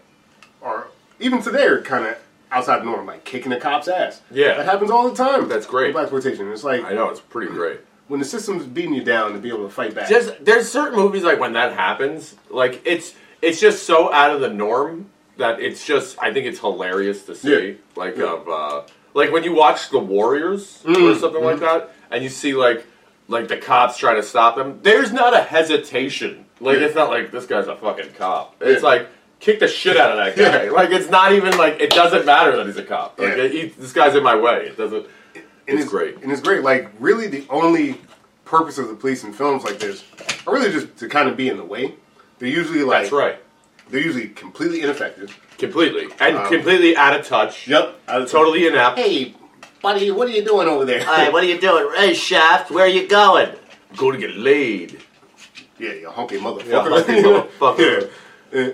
are 0.61 0.87
even 1.19 1.41
today 1.41 1.65
are 1.65 1.81
kind 1.81 2.05
of 2.05 2.17
outside 2.51 2.79
the 2.79 2.85
norm, 2.85 3.05
like 3.05 3.23
kicking 3.23 3.51
a 3.51 3.59
cop's 3.59 3.87
ass. 3.87 4.21
Yeah. 4.31 4.55
that 4.55 4.65
happens 4.65 4.91
all 4.91 5.09
the 5.09 5.15
time. 5.15 5.47
That's 5.47 5.65
great. 5.65 5.93
black 5.93 6.03
exploitation. 6.03 6.51
It's 6.51 6.63
like 6.63 6.83
I 6.83 6.93
know 6.93 7.09
it's 7.09 7.19
pretty 7.19 7.51
great. 7.51 7.79
when 8.07 8.19
the 8.19 8.25
system's 8.25 8.65
beating 8.65 8.93
you 8.93 9.03
down 9.03 9.33
to 9.33 9.39
be 9.39 9.49
able 9.49 9.65
to 9.65 9.69
fight 9.69 9.93
back. 9.93 10.09
Just 10.09 10.43
there's 10.43 10.69
certain 10.69 10.97
movies 10.97 11.23
like 11.23 11.39
when 11.39 11.53
that 11.53 11.73
happens, 11.73 12.35
like 12.49 12.81
it's 12.85 13.13
it's 13.41 13.59
just 13.59 13.83
so 13.83 14.11
out 14.11 14.31
of 14.31 14.41
the 14.41 14.49
norm 14.49 15.09
that 15.37 15.59
it's 15.59 15.85
just 15.85 16.17
I 16.19 16.33
think 16.33 16.45
it's 16.45 16.59
hilarious 16.59 17.23
to 17.25 17.35
see. 17.35 17.67
Yeah. 17.67 17.73
Like 17.95 18.17
Yeah. 18.17 18.33
of 18.33 18.49
uh, 18.49 18.81
like 19.19 19.31
when 19.31 19.43
you 19.43 19.53
watch 19.53 19.89
The 19.89 19.99
Warriors 19.99 20.81
or 20.85 20.93
Mm, 20.93 21.19
something 21.19 21.43
like 21.43 21.59
that, 21.59 21.91
and 22.11 22.23
you 22.23 22.29
see 22.29 22.53
like 22.53 22.85
like 23.27 23.47
the 23.47 23.57
cops 23.57 23.97
trying 23.97 24.15
to 24.15 24.23
stop 24.23 24.55
them. 24.55 24.79
There's 24.81 25.11
not 25.11 25.33
a 25.35 25.41
hesitation. 25.43 26.45
Like 26.59 26.79
Yeah. 26.79 26.85
it's 26.87 26.95
not 26.95 27.09
like 27.09 27.31
this 27.31 27.45
guy's 27.45 27.67
a 27.67 27.75
fucking 27.75 28.13
cop. 28.17 28.55
It's 28.61 28.81
Yeah. 28.81 28.89
like 28.89 29.07
kick 29.39 29.59
the 29.59 29.67
shit 29.67 29.97
out 29.97 30.11
of 30.11 30.17
that 30.17 30.35
guy. 30.35 30.63
Yeah. 30.65 30.71
Like 30.71 30.89
it's 30.91 31.09
not 31.09 31.33
even 31.33 31.55
like 31.57 31.79
it 31.79 31.91
doesn't 31.91 32.25
matter 32.25 32.55
that 32.57 32.65
he's 32.65 32.77
a 32.77 32.83
cop. 32.83 33.19
Like 33.19 33.37
Yeah. 33.37 33.47
he, 33.47 33.65
this 33.67 33.93
guy's 33.93 34.15
in 34.15 34.23
my 34.23 34.35
way. 34.35 34.67
It 34.67 34.77
doesn't. 34.77 35.05
and 35.67 35.79
it's 35.79 35.87
great. 35.89 36.15
and 36.23 36.31
it's 36.31 36.41
great. 36.41 36.63
Like 36.63 36.89
really, 36.99 37.27
the 37.27 37.45
only 37.49 38.01
purpose 38.45 38.79
of 38.79 38.87
the 38.87 38.95
police 38.95 39.23
in 39.23 39.31
films 39.33 39.63
like 39.63 39.77
this 39.79 40.03
are 40.47 40.53
really 40.55 40.71
just 40.71 40.97
to 40.97 41.07
kind 41.07 41.29
of 41.29 41.37
be 41.37 41.47
in 41.49 41.57
the 41.57 41.63
way. 41.63 41.93
They're 42.39 42.49
usually 42.49 42.81
like 42.83 43.03
That's 43.03 43.11
right. 43.13 43.37
They're 43.89 44.01
usually 44.01 44.29
completely 44.29 44.81
ineffective. 44.81 45.37
Completely 45.59 46.07
and 46.19 46.37
Um, 46.37 46.47
completely 46.47 46.95
out 46.95 47.19
of 47.19 47.27
touch. 47.27 47.67
Yep, 47.67 47.95
Totally 48.07 48.65
inept. 48.67 48.97
Hey, 48.97 49.35
buddy, 49.81 50.09
what 50.09 50.27
are 50.27 50.31
you 50.31 50.43
doing 50.43 50.67
over 50.67 50.85
there? 50.85 51.03
Hey, 51.03 51.29
what 51.29 51.43
are 51.43 51.47
you 51.47 51.59
doing? 51.59 51.89
Hey, 51.95 52.13
Shaft, 52.13 52.71
where 52.71 52.85
are 52.85 52.89
you 52.89 53.07
going? 53.07 53.49
Go 53.97 54.11
to 54.11 54.17
get 54.17 54.35
laid. 54.35 55.01
Yeah, 55.77 55.93
you 55.93 56.09
hunky 56.09 56.37
motherfucker. 56.37 56.65
Yeah, 56.67 56.89
hunky 56.89 57.11
motherfucker. 57.21 58.01
Yeah. 58.01 58.07
And, 58.51 58.73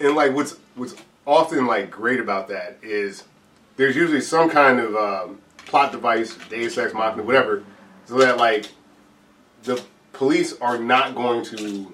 and 0.00 0.14
like 0.16 0.32
what's 0.34 0.56
what's 0.76 0.94
often 1.26 1.66
like 1.66 1.90
great 1.90 2.20
about 2.20 2.48
that 2.48 2.78
is 2.80 3.24
there's 3.76 3.94
usually 3.94 4.22
some 4.22 4.48
kind 4.48 4.80
of 4.80 4.96
um, 4.96 5.38
plot 5.66 5.92
device, 5.92 6.38
Deus 6.48 6.78
Ex 6.78 6.94
Machina, 6.94 7.22
whatever, 7.22 7.62
so 8.06 8.16
that 8.16 8.38
like 8.38 8.70
the 9.64 9.82
police 10.14 10.58
are 10.62 10.78
not 10.78 11.14
going 11.14 11.44
to 11.44 11.92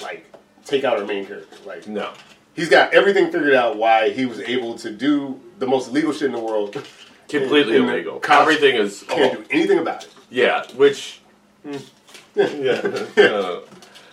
like 0.00 0.24
take 0.64 0.84
out 0.84 0.98
our 0.98 1.04
main 1.04 1.26
character. 1.26 1.54
Like 1.66 1.86
No. 1.86 2.12
He's 2.54 2.68
got 2.68 2.94
everything 2.94 3.30
figured 3.30 3.54
out 3.54 3.76
why 3.76 4.10
he 4.10 4.26
was 4.26 4.40
able 4.40 4.76
to 4.78 4.90
do 4.90 5.40
the 5.58 5.66
most 5.66 5.88
illegal 5.88 6.12
shit 6.12 6.26
in 6.26 6.32
the 6.32 6.38
world. 6.40 6.72
Completely 7.28 7.76
And 7.76 7.88
the 7.88 7.92
illegal. 7.92 8.20
Everything 8.28 8.76
is. 8.76 9.02
Can't 9.08 9.34
oh, 9.34 9.42
do 9.42 9.46
anything 9.50 9.78
about 9.78 10.04
it. 10.04 10.10
yeah, 10.30 10.64
which. 10.76 11.20
hmm. 11.62 11.76
Yeah. 12.36 13.06
Uh, 13.16 13.60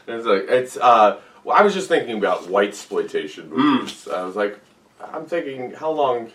it's 0.07 0.25
like 0.25 0.45
it's. 0.49 0.77
uh 0.77 1.19
well, 1.43 1.57
I 1.57 1.63
was 1.63 1.73
just 1.73 1.87
thinking 1.87 2.17
about 2.17 2.49
white 2.49 2.69
exploitation 2.69 3.49
movies. 3.49 4.07
I 4.07 4.23
was 4.23 4.35
like, 4.35 4.59
I'm 4.99 5.25
thinking, 5.25 5.71
how 5.71 5.91
long, 5.91 6.31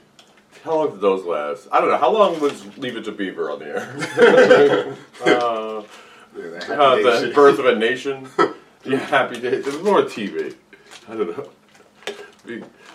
how 0.65 0.75
long 0.75 0.91
did 0.91 1.01
those 1.01 1.25
last? 1.25 1.69
I 1.71 1.81
don't 1.81 1.91
know. 1.91 1.99
How 1.99 2.11
long 2.11 2.41
was 2.41 2.77
Leave 2.77 2.97
It 2.97 3.05
to 3.05 3.13
Beaver 3.13 3.51
on 3.51 3.61
the 3.61 3.67
air? 3.67 4.97
uh, 5.25 5.83
Yeah, 6.37 6.51
that 6.51 6.63
happy 6.65 7.05
uh, 7.05 7.21
the. 7.21 7.33
Birth 7.35 7.59
of 7.59 7.67
a 7.67 7.77
Nation. 7.77 8.29
yeah, 8.85 8.99
Happy 8.99 9.41
Days. 9.41 9.67
It 9.67 9.73
was 9.73 9.83
more 9.83 10.03
TV. 10.03 10.55
I 11.09 11.15
don't 11.15 11.37
know. 11.37 11.51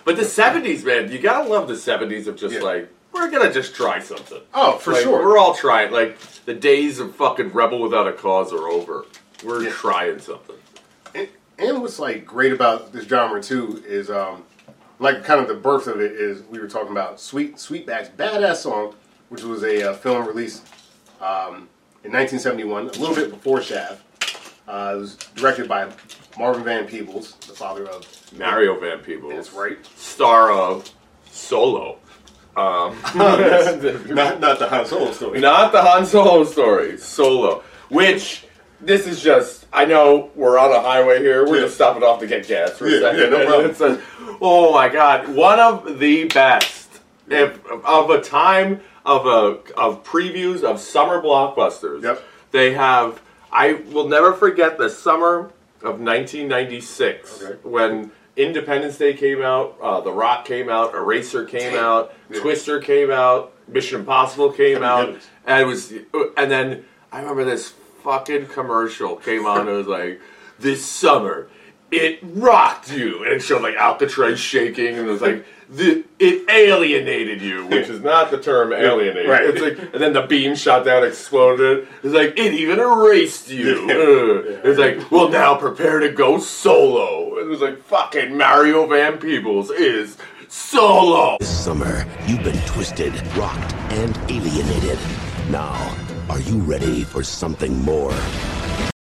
But 0.04 0.16
the 0.16 0.22
'70s, 0.22 0.84
man, 0.84 1.10
you 1.10 1.18
gotta 1.18 1.48
love 1.48 1.68
the 1.68 1.74
'70s 1.74 2.26
of 2.26 2.36
just 2.36 2.56
Yeah. 2.56 2.60
like 2.62 2.88
we're 3.12 3.30
gonna 3.30 3.52
just 3.52 3.74
try 3.74 3.98
something. 4.00 4.40
Oh, 4.54 4.72
for 4.78 4.92
Like, 4.92 5.02
sure. 5.02 5.24
We're 5.24 5.38
all 5.38 5.54
trying. 5.54 5.92
Like 5.92 6.18
the 6.46 6.54
days 6.54 6.98
of 6.98 7.14
fucking 7.14 7.50
rebel 7.52 7.80
without 7.80 8.08
a 8.08 8.12
cause 8.12 8.52
are 8.52 8.68
over. 8.68 9.04
We're 9.44 9.62
Yeah. 9.64 9.70
trying 9.70 10.18
something. 10.20 10.56
and, 11.14 11.28
and 11.58 11.82
what's 11.82 11.98
like 11.98 12.24
great 12.24 12.52
about 12.52 12.92
this 12.92 13.04
genre 13.06 13.42
too 13.42 13.82
is 13.86 14.10
um 14.10 14.44
like 14.98 15.24
kind 15.24 15.40
of 15.40 15.48
the 15.48 15.54
birth 15.54 15.86
of 15.88 16.00
it 16.00 16.12
is 16.12 16.42
we 16.44 16.58
were 16.58 16.68
talking 16.68 16.90
about 16.92 17.20
Sweet 17.20 17.56
Sweetback's 17.56 18.08
badass 18.16 18.56
song, 18.56 18.94
which 19.28 19.42
was 19.42 19.62
a 19.64 19.90
uh, 19.90 19.94
film 19.94 20.26
released 20.26 20.64
um, 21.20 21.68
in 22.04 22.10
1971, 22.12 22.82
a 22.82 22.90
little 22.92 23.14
bit 23.14 23.30
before 23.30 23.60
Shaft. 23.62 24.00
Uh, 24.68 24.94
it 24.96 25.00
was 25.00 25.16
directed 25.34 25.68
by 25.68 25.88
Melvin 26.38 26.64
Van 26.64 26.86
Peebles, 26.86 27.32
the 27.46 27.52
father 27.52 27.86
of 27.88 28.06
Mario 28.38 28.78
Van 28.78 28.98
Peebles. 29.00 29.32
That's 29.34 29.52
right. 29.52 29.78
Star 29.96 30.52
of 30.52 30.90
Solo. 31.30 31.98
Um, 32.56 32.96
Not 33.14 34.40
not 34.40 34.58
the 34.58 34.68
Han 34.68 34.86
Solo 34.86 35.12
story. 35.12 35.40
Not 35.40 35.72
the 35.72 35.80
Han 35.82 36.04
Solo 36.06 36.44
story, 36.44 36.96
Solo. 36.98 37.62
Which 37.88 38.44
this 38.80 39.06
is 39.06 39.22
just. 39.22 39.66
I 39.72 39.84
know 39.86 40.30
we're 40.34 40.58
on 40.58 40.70
a 40.70 40.80
highway 40.80 41.20
here. 41.20 41.46
We're 41.46 41.56
Yeah. 41.56 41.62
just 41.62 41.76
stopping 41.76 42.02
off 42.02 42.20
to 42.20 42.26
get 42.26 42.46
gas 42.46 42.72
for 42.72 42.86
a 42.86 42.90
Yeah, 42.90 43.00
second. 43.00 43.20
yeah, 43.20 43.28
no 43.30 43.46
problem. 43.46 43.70
it 43.70 43.76
says, 43.76 43.98
oh 44.40 44.72
my 44.72 44.88
god, 44.90 45.28
one 45.34 45.58
of 45.58 45.98
the 45.98 46.24
best 46.24 46.88
if, 47.28 47.58
of 47.66 48.10
a 48.10 48.20
time 48.20 48.80
of 49.06 49.26
a 49.26 49.58
of 49.76 50.04
previews 50.04 50.62
of 50.62 50.78
summer 50.78 51.20
blockbusters. 51.22 52.02
Yep. 52.02 52.22
They 52.52 52.74
have. 52.74 53.20
I 53.52 53.74
will 53.92 54.08
never 54.08 54.32
forget 54.32 54.78
the 54.78 54.88
summer 54.88 55.50
of 55.82 56.00
1996 56.00 57.42
Okay. 57.42 57.58
when 57.62 58.10
Independence 58.36 58.96
Day 58.96 59.12
came 59.14 59.42
out, 59.42 59.76
uh, 59.82 60.00
The 60.00 60.12
Rock 60.12 60.44
came 60.46 60.68
out, 60.70 60.94
Eraser 60.94 61.44
came 61.44 61.74
out, 61.74 62.14
Yeah. 62.30 62.40
Twister 62.40 62.80
came 62.80 63.10
out, 63.10 63.52
Mission 63.68 64.00
Impossible 64.00 64.52
came 64.52 64.82
out, 64.82 65.14
and 65.46 65.60
it 65.62 65.66
was, 65.66 65.92
and 66.36 66.50
then 66.50 66.84
I 67.12 67.20
remember 67.20 67.44
this 67.44 67.74
fucking 68.02 68.46
commercial 68.46 69.16
came 69.16 69.44
on. 69.46 69.68
It 69.68 69.72
was 69.72 69.86
like, 69.86 70.20
"This 70.58 70.84
summer, 70.84 71.48
it 71.90 72.18
rocked 72.22 72.90
you," 72.90 73.22
and 73.22 73.34
it 73.34 73.40
showed 73.42 73.62
like 73.62 73.76
Alcatraz 73.76 74.40
shaking, 74.40 74.96
and 74.98 75.06
it 75.06 75.10
was 75.10 75.20
like, 75.22 75.44
the, 75.72 76.04
"It 76.18 76.48
alienated 76.50 77.40
you," 77.40 77.66
which 77.66 77.88
is 77.88 78.00
not 78.00 78.30
the 78.30 78.38
term 78.38 78.72
alienated. 78.72 79.28
Right. 79.28 79.44
It's 79.44 79.60
like, 79.60 79.78
and 79.92 80.02
then 80.02 80.12
the 80.12 80.22
beam 80.22 80.54
shot 80.54 80.84
down, 80.84 81.04
exploded. 81.04 81.88
It's 82.02 82.14
like 82.14 82.38
it 82.38 82.54
even 82.54 82.78
erased 82.78 83.50
you. 83.50 83.86
Yeah. 83.86 83.94
Ugh. 83.94 84.60
It's 84.64 84.78
like, 84.78 85.10
well, 85.10 85.28
now 85.28 85.56
prepare 85.56 86.00
to 86.00 86.10
go 86.10 86.38
solo. 86.38 87.38
It 87.38 87.46
was 87.46 87.60
like 87.60 87.82
fucking 87.84 88.36
Mario 88.36 88.86
Van 88.86 89.18
Peebles 89.18 89.70
is 89.70 90.16
solo. 90.48 91.36
This 91.40 91.64
summer, 91.64 92.06
you've 92.26 92.44
been 92.44 92.60
twisted, 92.66 93.14
rocked, 93.36 93.74
and 93.92 94.16
alienated. 94.30 94.98
Now, 95.48 95.96
are 96.28 96.40
you 96.40 96.58
ready 96.58 97.02
for 97.04 97.24
something 97.24 97.76
more? 97.82 98.14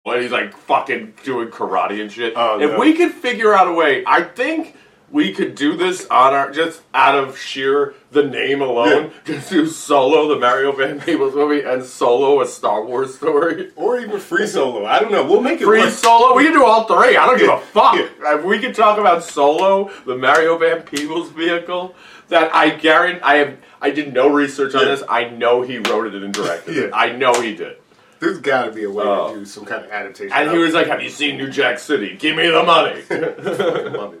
when 0.03 0.21
he's 0.21 0.31
like 0.31 0.55
fucking 0.55 1.13
doing 1.23 1.49
karate 1.49 2.01
and 2.01 2.11
shit. 2.11 2.33
Oh, 2.35 2.59
if 2.59 2.71
no. 2.71 2.79
we 2.79 2.93
could 2.93 3.11
figure 3.11 3.53
out 3.53 3.67
a 3.67 3.73
way, 3.73 4.03
I 4.05 4.23
think 4.23 4.75
we 5.11 5.33
could 5.33 5.55
do 5.55 5.75
this 5.75 6.05
on 6.07 6.33
our 6.33 6.51
just 6.51 6.81
out 6.93 7.15
of 7.17 7.37
sheer 7.37 7.93
the 8.11 8.23
name 8.23 8.61
alone. 8.61 9.11
Just 9.25 9.49
do 9.49 9.67
Solo, 9.67 10.27
the 10.27 10.39
Mario 10.39 10.71
Van 10.71 10.99
Peebles 10.99 11.35
movie, 11.35 11.61
and 11.61 11.83
Solo, 11.83 12.41
a 12.41 12.45
Star 12.47 12.83
Wars 12.85 13.15
story. 13.15 13.71
Or 13.75 13.99
even 13.99 14.19
free 14.19 14.47
solo. 14.47 14.85
I 14.85 14.99
don't 14.99 15.11
know. 15.11 15.23
We'll 15.25 15.41
make 15.41 15.61
it 15.61 15.65
Free 15.65 15.79
work. 15.81 15.89
Solo, 15.91 16.35
we 16.35 16.43
can 16.45 16.53
do 16.53 16.63
all 16.65 16.85
three. 16.85 17.17
I 17.17 17.25
don't 17.25 17.37
give 17.37 17.49
a 17.49 17.59
fuck. 17.59 17.95
Yeah. 17.95 18.37
If 18.37 18.43
we 18.45 18.59
could 18.59 18.73
talk 18.75 18.97
about 18.97 19.23
Solo, 19.23 19.91
the 20.05 20.15
Mario 20.17 20.57
Van 20.57 20.81
Peebles 20.81 21.29
vehicle, 21.31 21.93
that 22.29 22.53
I 22.55 22.69
guarantee 22.69 23.21
I 23.23 23.35
have. 23.37 23.57
I 23.81 23.89
did 23.91 24.13
no 24.13 24.29
research 24.29 24.75
on 24.75 24.85
this. 24.85 25.03
I 25.09 25.25
know 25.29 25.61
he 25.63 25.79
wrote 25.79 26.13
it 26.13 26.21
and 26.23 26.33
directed 26.33 26.77
it. 26.77 26.91
I 26.93 27.11
know 27.13 27.33
he 27.41 27.55
did. 27.55 27.77
There's 28.19 28.37
got 28.37 28.65
to 28.65 28.71
be 28.71 28.83
a 28.83 28.91
way 28.91 29.03
Oh. 29.03 29.33
to 29.33 29.39
do 29.39 29.45
some 29.45 29.65
kind 29.65 29.83
of 29.83 29.89
adaptation. 29.91 30.31
And 30.31 30.51
he 30.51 30.57
was 30.59 30.73
like, 30.75 30.85
"Have 30.87 31.01
you 31.01 31.09
seen 31.09 31.37
New 31.37 31.49
Jack 31.49 31.79
City? 31.79 32.15
Give 32.17 32.35
me 32.35 32.47
the 32.49 32.61
money." 32.63 33.01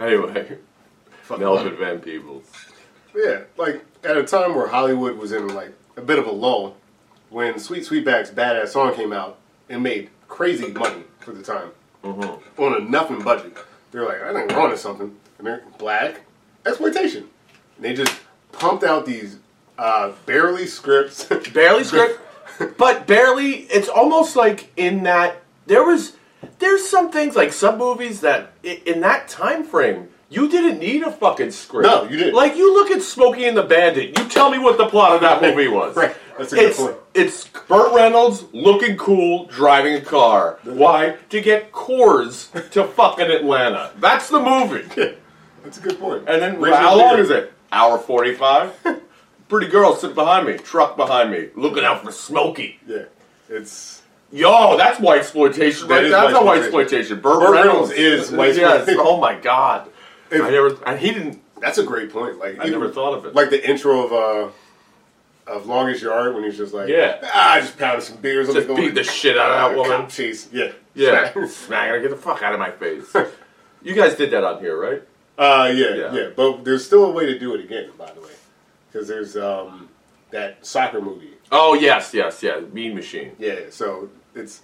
anyway, 0.00 0.58
Fucking 1.22 1.44
love 1.44 1.64
Melvin 1.64 1.72
it. 1.74 1.78
Van 1.78 2.00
Peebles. 2.00 2.50
Yeah, 3.14 3.42
like 3.56 3.84
at 4.04 4.16
a 4.16 4.24
time 4.24 4.54
where 4.54 4.66
Hollywood 4.68 5.16
was 5.16 5.32
in 5.32 5.48
like 5.48 5.72
a 5.96 6.00
bit 6.00 6.18
of 6.18 6.26
a 6.26 6.32
lull, 6.32 6.76
when 7.28 7.58
Sweet 7.58 7.84
Sweetback's 7.84 8.30
badass 8.30 8.68
song 8.68 8.94
came 8.94 9.12
out, 9.12 9.38
it 9.68 9.78
made 9.78 10.10
crazy 10.28 10.68
money 10.72 11.04
for 11.20 11.32
the 11.32 11.42
time 11.42 11.70
on 12.04 12.74
a 12.74 12.80
nothing 12.80 13.22
budget. 13.22 13.56
They're 13.90 14.06
like, 14.06 14.22
I 14.22 14.32
think 14.32 14.50
we're 14.50 14.60
onto 14.60 14.76
something, 14.76 15.14
and 15.38 15.46
they're 15.46 15.62
black 15.78 16.22
exploitation. 16.64 17.28
And 17.76 17.84
they 17.84 17.94
just 17.94 18.20
pumped 18.52 18.84
out 18.84 19.04
these 19.06 19.38
uh, 19.78 20.12
barely 20.26 20.66
scripts. 20.66 21.24
barely 21.52 21.84
script, 21.84 22.20
but 22.78 23.06
barely. 23.06 23.62
It's 23.64 23.88
almost 23.88 24.36
like 24.36 24.70
in 24.76 25.02
that 25.04 25.42
there 25.66 25.84
was 25.84 26.12
there's 26.58 26.88
some 26.88 27.10
things 27.10 27.36
like 27.36 27.52
some 27.52 27.78
movies 27.78 28.20
that 28.20 28.52
i- 28.64 28.80
in 28.86 29.00
that 29.00 29.28
time 29.28 29.64
frame 29.64 30.08
you 30.30 30.48
didn't 30.48 30.78
need 30.78 31.02
a 31.02 31.10
fucking 31.10 31.50
script. 31.50 31.88
No, 31.88 32.04
you 32.04 32.16
didn't. 32.16 32.34
Like 32.34 32.56
you 32.56 32.72
look 32.72 32.92
at 32.92 33.02
Smokey 33.02 33.46
and 33.46 33.56
the 33.56 33.64
Bandit. 33.64 34.16
You 34.16 34.28
tell 34.28 34.48
me 34.48 34.58
what 34.58 34.78
the 34.78 34.86
plot 34.86 35.16
of 35.16 35.20
that 35.22 35.42
movie 35.42 35.66
was. 35.66 35.96
Right. 35.96 36.14
That's 36.38 36.52
a 36.52 36.56
good 36.56 36.68
it's, 36.70 36.78
point. 36.78 36.96
It's 37.14 37.48
Burt 37.48 37.92
Reynolds 37.92 38.44
looking 38.52 38.96
cool 38.96 39.46
driving 39.46 39.94
a 39.94 40.00
car. 40.00 40.60
Why? 40.62 41.16
To 41.30 41.40
get 41.40 41.72
Coors 41.72 42.70
to 42.70 42.84
fucking 42.84 43.26
Atlanta. 43.26 43.92
That's 43.98 44.28
the 44.28 44.40
movie. 44.40 44.88
That's 45.64 45.78
a 45.78 45.80
good 45.82 45.98
point. 45.98 46.28
And 46.28 46.40
then 46.40 46.60
Rachel 46.60 46.78
how 46.78 46.96
long 46.96 47.18
is 47.18 47.30
it? 47.30 47.52
Hour 47.72 47.98
forty-five. 47.98 48.72
Pretty 49.48 49.66
girl 49.66 49.96
sitting 49.96 50.14
behind 50.14 50.46
me, 50.46 50.58
truck 50.58 50.96
behind 50.96 51.32
me, 51.32 51.48
looking 51.56 51.84
out 51.84 52.04
for 52.04 52.12
Smokey. 52.12 52.78
Yeah, 52.86 53.06
it's 53.48 53.99
Yo, 54.32 54.76
that's 54.76 55.00
white 55.00 55.18
exploitation, 55.20 55.88
That 55.88 55.94
right? 55.94 56.04
is 56.04 56.10
That's 56.12 56.32
white 56.34 56.42
a 56.42 56.44
white 56.44 56.62
exploitation. 56.62 57.20
Burt, 57.20 57.40
Burt 57.40 57.50
Reynolds, 57.52 57.90
Reynolds 57.90 58.28
is 58.28 58.30
white 58.32 58.46
yes. 58.56 58.72
exploitation. 58.88 59.02
Oh 59.04 59.16
my 59.20 59.34
god, 59.34 59.90
If- 60.30 60.42
I 60.42 60.50
never, 60.50 60.76
and 60.86 60.98
he 61.00 61.10
didn't. 61.12 61.42
that's 61.60 61.78
a 61.78 61.82
great 61.84 62.12
point. 62.12 62.38
Like 62.38 62.58
I 62.60 62.66
never 62.68 62.88
thought 62.90 63.14
of 63.14 63.26
it. 63.26 63.34
Like 63.34 63.50
the 63.50 63.68
intro 63.68 64.04
of 64.06 64.12
uh 64.12 64.52
of 65.52 65.66
Longest 65.66 66.02
Yard 66.02 66.34
when 66.34 66.44
he's 66.44 66.56
just 66.56 66.72
like, 66.72 66.88
Yeah. 66.88 67.18
ah, 67.24 67.54
I 67.54 67.60
just 67.60 67.76
pounded 67.76 68.04
some 68.04 68.18
beers. 68.18 68.52
Just 68.52 68.68
going 68.68 68.80
beat 68.82 68.94
the 68.94 69.02
shit 69.02 69.36
out 69.36 69.50
of 69.50 69.56
that 69.72 69.78
uh, 69.78 69.90
woman. 69.90 70.08
Chase. 70.08 70.48
Yeah, 70.52 70.70
Yeah, 70.94 71.32
smack 71.48 71.88
her, 71.90 72.00
get 72.00 72.10
the 72.10 72.16
fuck 72.16 72.40
out 72.42 72.52
of 72.52 72.60
my 72.60 72.70
face. 72.70 73.12
you 73.82 73.94
guys 73.94 74.14
did 74.14 74.30
that 74.30 74.44
on 74.44 74.60
here, 74.60 74.78
right? 74.80 75.02
Uh, 75.36 75.72
yeah, 75.74 75.94
Yeah. 75.94 76.12
yeah, 76.14 76.28
But 76.36 76.62
there's 76.64 76.84
still 76.86 77.04
a 77.06 77.10
way 77.10 77.26
to 77.26 77.36
do 77.36 77.54
it 77.56 77.64
again, 77.64 77.90
by 77.98 78.12
the 78.12 78.20
way, 78.20 78.30
because 78.92 79.08
there's 79.08 79.36
um 79.36 79.88
that 80.30 80.64
soccer 80.64 81.00
movie. 81.00 81.32
Oh 81.50 81.74
yes, 81.74 82.14
yes, 82.14 82.40
yeah. 82.44 82.60
Mean 82.72 82.94
Machine. 82.94 83.32
Yeah, 83.40 83.56
so 83.70 84.08
it's 84.34 84.62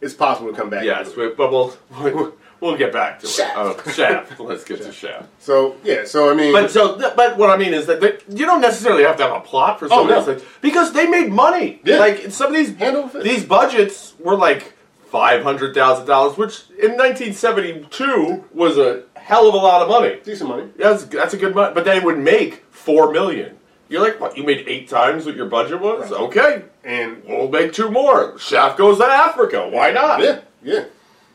it's 0.00 0.14
possible 0.14 0.50
to 0.50 0.56
come 0.56 0.70
back. 0.70 0.84
Yes, 0.84 1.16
we- 1.16 1.30
but 1.30 1.50
we'll 1.50 1.76
we'll, 2.00 2.34
we'll 2.60 2.76
get 2.76 2.92
back 2.92 3.20
to 3.20 3.26
it. 3.26 3.30
Shaft. 3.30 3.56
Oh, 3.56 3.90
Shaft. 3.92 4.38
Let's 4.40 4.64
get 4.64 4.82
to 4.82 4.92
Shaft. 4.92 5.28
So 5.38 5.76
yeah, 5.84 6.04
so 6.04 6.30
I 6.30 6.34
mean, 6.34 6.52
But 6.52 6.70
so, 6.70 6.98
but 7.16 7.36
what 7.38 7.50
I 7.50 7.56
mean 7.56 7.72
is 7.74 7.86
that 7.86 8.00
they, 8.00 8.18
you 8.28 8.44
don't 8.46 8.60
necessarily 8.60 9.04
have 9.04 9.16
to 9.16 9.22
have 9.24 9.32
a 9.36 9.40
plot 9.40 9.78
for 9.78 9.88
some 9.88 9.98
Oh, 10.00 10.02
of 10.18 10.26
no. 10.26 10.34
these 10.34 10.44
because 10.60 10.92
they 10.92 11.06
made 11.06 11.30
money. 11.32 11.80
Yeah. 11.84 11.98
Like 11.98 12.30
some 12.30 12.48
of 12.48 12.54
these 12.54 12.74
Hand 12.76 13.10
these 13.22 13.44
budgets 13.44 14.14
were 14.18 14.36
like 14.36 14.74
five 15.10 15.42
hundred 15.42 15.74
thousand 15.74 16.06
dollars, 16.06 16.36
which 16.36 16.64
in 16.82 16.96
nineteen 16.96 17.32
seventy 17.32 17.86
two 17.90 18.44
was 18.52 18.76
a 18.76 19.04
hell 19.14 19.48
of 19.48 19.54
a 19.54 19.56
lot 19.56 19.82
of 19.82 19.88
money. 19.88 20.20
decent 20.22 20.48
money. 20.50 20.68
That's 20.76 21.04
that's 21.04 21.32
a 21.34 21.36
good 21.38 21.54
money, 21.54 21.72
but 21.74 21.84
they 21.84 22.00
would 22.00 22.18
make 22.18 22.64
four 22.70 23.12
million. 23.12 23.56
You're 23.88 24.02
like, 24.02 24.20
what? 24.20 24.36
You 24.36 24.42
made 24.44 24.64
eight 24.68 24.88
times 24.88 25.26
what 25.26 25.36
your 25.36 25.46
budget 25.46 25.80
was? 25.80 26.10
Okay, 26.10 26.64
And 26.84 27.22
we'll 27.24 27.48
make 27.48 27.72
two 27.72 27.90
more. 27.90 28.38
Shaft 28.38 28.78
goes 28.78 28.98
to 28.98 29.04
Africa. 29.04 29.68
Why 29.68 29.90
not? 29.92 30.20
yeah, 30.20 30.40
yeah. 30.62 30.84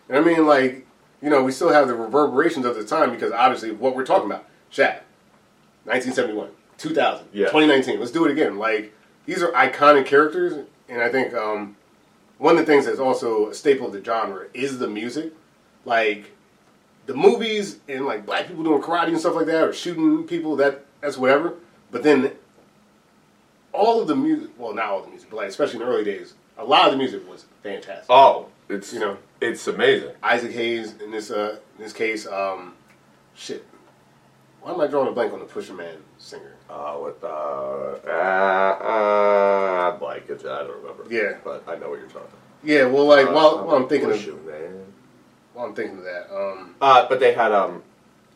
And 0.10 0.18
I 0.18 0.22
mean, 0.22 0.46
like, 0.46 0.86
you 1.22 1.30
know, 1.30 1.44
we 1.44 1.52
still 1.54 1.70
have 1.70 1.88
the 1.88 1.96
reverberations 1.96 2.66
of 2.66 2.76
the 2.76 2.84
time 2.84 3.12
because 3.12 3.32
obviously 3.32 3.72
what 3.72 3.96
we're 3.96 4.06
talking 4.06 4.26
about, 4.26 4.46
Shaft, 4.70 5.04
1971, 5.86 6.50
2000, 6.78 7.28
Yeah. 7.34 7.46
2019. 7.48 8.00
Let's 8.00 8.12
do 8.12 8.26
it 8.26 8.32
again. 8.32 8.58
Like, 8.58 8.94
these 9.26 9.42
are 9.42 9.52
iconic 9.54 10.06
characters, 10.06 10.66
and 10.90 11.02
I 11.02 11.10
think 11.10 11.34
um, 11.34 11.78
one 12.38 12.58
of 12.58 12.66
the 12.66 12.72
things 12.72 12.86
that's 12.86 13.00
also 13.00 13.50
a 13.50 13.54
staple 13.54 13.88
of 13.88 13.94
the 13.94 14.04
genre 14.04 14.48
is 14.54 14.78
the 14.80 14.88
music. 14.88 15.32
Like, 15.86 16.32
the 17.06 17.14
movies 17.16 17.80
and 17.88 18.06
like 18.06 18.26
black 18.26 18.48
people 18.48 18.64
doing 18.64 18.82
karate 18.82 19.08
and 19.08 19.20
stuff 19.20 19.36
like 19.36 19.46
that, 19.48 19.64
or 19.64 19.74
shooting 19.74 20.24
people, 20.28 20.56
that 20.58 20.86
that's 21.02 21.18
whatever. 21.18 21.54
But 21.90 22.04
then 22.04 22.32
all 23.74 24.02
of 24.02 24.08
the 24.08 24.16
music, 24.16 24.50
well, 24.58 24.74
not 24.74 24.86
all 24.86 25.00
of 25.00 25.06
the 25.06 25.12
music, 25.12 25.30
but 25.30 25.38
like 25.38 25.50
especially 25.50 25.76
in 25.76 25.86
the 25.86 25.92
early 25.92 26.04
days, 26.04 26.34
a 26.58 26.64
lot 26.66 26.86
of 26.86 26.92
the 26.92 26.98
music 26.98 27.28
was 27.30 27.46
fantastic. 27.64 28.06
Oh, 28.10 28.48
it's 28.70 28.94
You 28.94 29.00
know. 29.00 29.18
it's 29.40 29.66
amazing. 29.68 30.12
Isaac 30.24 30.52
Hayes 30.52 30.96
in 31.02 31.12
this 31.12 31.32
uh 31.32 31.58
in 31.78 31.84
this 31.84 31.94
case, 31.94 32.28
um, 32.28 32.76
shit. 33.36 33.66
Why 34.62 34.72
am 34.74 34.80
I 34.82 34.86
drawing 34.88 35.08
a 35.08 35.12
blank 35.12 35.34
on 35.34 35.40
the 35.40 35.46
Pusher 35.46 35.74
Man 35.74 35.98
singer? 36.20 36.56
Uh, 36.70 36.98
with 37.04 37.24
uh, 37.24 37.28
uh, 37.28 38.78
uh, 38.82 39.98
blank. 39.98 40.24
It's, 40.30 40.46
I 40.46 40.60
don't 40.64 40.78
remember. 40.82 41.06
Yeah. 41.10 41.38
but 41.44 41.64
I 41.68 41.76
know 41.78 41.90
what 41.90 42.00
you're 42.00 42.08
talking. 42.08 42.22
about. 42.28 42.38
Yeah, 42.64 42.86
well, 42.86 43.06
like 43.06 43.28
Uh, 43.28 43.32
while, 43.34 43.66
while 43.66 43.76
I'm 43.76 43.88
thinking 43.90 44.12
of 44.12 44.24
you, 44.24 44.40
man. 44.46 44.86
while 45.54 45.66
I'm 45.66 45.74
thinking 45.74 45.98
of 45.98 46.04
that, 46.04 46.28
um, 46.34 46.76
Uh, 46.80 47.08
but 47.10 47.20
they 47.20 47.34
had 47.34 47.52
um, 47.52 47.82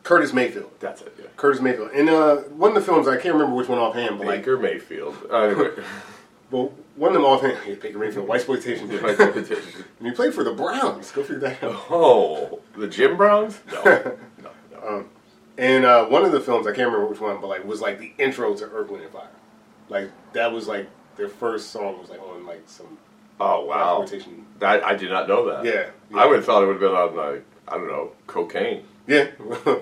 Curtis 0.06 0.32
Mayfield. 0.32 0.70
that's 0.78 1.02
it. 1.02 1.12
Yeah. 1.18 1.26
Curtis 1.36 1.60
Mayfield. 1.60 1.90
And 1.92 2.08
uh, 2.08 2.36
one 2.56 2.70
of 2.70 2.74
the 2.76 2.80
films, 2.80 3.08
I 3.08 3.16
can't 3.16 3.34
remember 3.34 3.56
which 3.56 3.68
one 3.68 3.78
offhand, 3.78 4.18
but 4.18 4.26
like, 4.28 4.40
Baker 4.42 4.56
Mayfield. 4.56 5.16
Uh, 5.28 5.36
anyway, 5.38 5.70
well, 6.52 6.72
one 6.94 7.08
of 7.08 7.14
them 7.14 7.24
offhand, 7.24 7.58
yeah, 7.66 7.74
Baker 7.74 7.98
Mayfield, 7.98 8.28
White 8.28 8.36
Exploitation. 8.36 8.88
and 8.88 10.06
he 10.06 10.12
played 10.12 10.32
for 10.32 10.44
the 10.44 10.52
Browns. 10.52 11.10
Go 11.10 11.22
figure 11.22 11.40
that 11.40 11.60
out. 11.60 11.86
oh, 11.90 12.60
the 12.76 12.86
Jim 12.86 13.16
Browns? 13.16 13.60
No, 13.72 13.82
no, 13.84 14.50
no. 14.72 15.04
And 15.58 15.84
uh, 15.84 16.04
one 16.06 16.24
of 16.24 16.30
the 16.30 16.40
films, 16.40 16.66
I 16.68 16.70
can't 16.72 16.86
remember 16.86 17.06
which 17.06 17.18
one, 17.20 17.40
but 17.40 17.48
like 17.48 17.64
was 17.64 17.80
like 17.80 17.98
the 17.98 18.12
intro 18.18 18.54
to 18.54 18.64
Earth, 18.66 18.88
Wind 18.90 19.02
and 19.02 19.12
Fire. 19.12 19.28
Like 19.88 20.10
that 20.34 20.52
was 20.52 20.68
like 20.68 20.88
their 21.16 21.28
first 21.28 21.70
song 21.70 21.98
was 21.98 22.10
like 22.10 22.20
on 22.22 22.46
like 22.46 22.62
some 22.66 22.96
Oh 23.40 23.64
wow, 23.64 24.02
exploitation. 24.02 24.46
that 24.60 24.84
I 24.84 24.94
did 24.94 25.10
not 25.10 25.26
know 25.28 25.50
that. 25.50 25.64
Yeah, 25.64 25.86
yeah. 26.10 26.16
I 26.18 26.26
would 26.26 26.36
have 26.36 26.44
thought 26.44 26.62
it 26.62 26.66
would 26.66 26.80
have 26.80 26.80
been 26.80 26.92
on 26.92 27.16
like 27.16 27.44
I 27.66 27.78
don't 27.78 27.88
know 27.88 28.12
cocaine. 28.28 28.84
Yeah. 29.08 29.28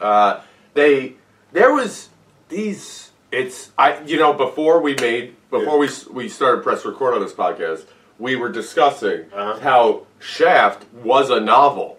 Uh, 0.00 0.40
they 0.74 1.14
there 1.52 1.72
was 1.74 2.08
these. 2.48 3.10
It's 3.32 3.70
I 3.78 4.00
you 4.04 4.18
know 4.18 4.32
before 4.32 4.80
we 4.80 4.94
made 4.96 5.34
before 5.50 5.78
we 5.78 5.88
we 6.12 6.28
started 6.28 6.62
press 6.62 6.84
record 6.84 7.14
on 7.14 7.20
this 7.20 7.32
podcast, 7.32 7.84
we 8.18 8.36
were 8.36 8.50
discussing 8.50 9.24
Uh-huh. 9.32 9.58
how 9.60 10.06
Shaft 10.20 10.84
was 10.94 11.28
a 11.30 11.40
novel. 11.40 11.98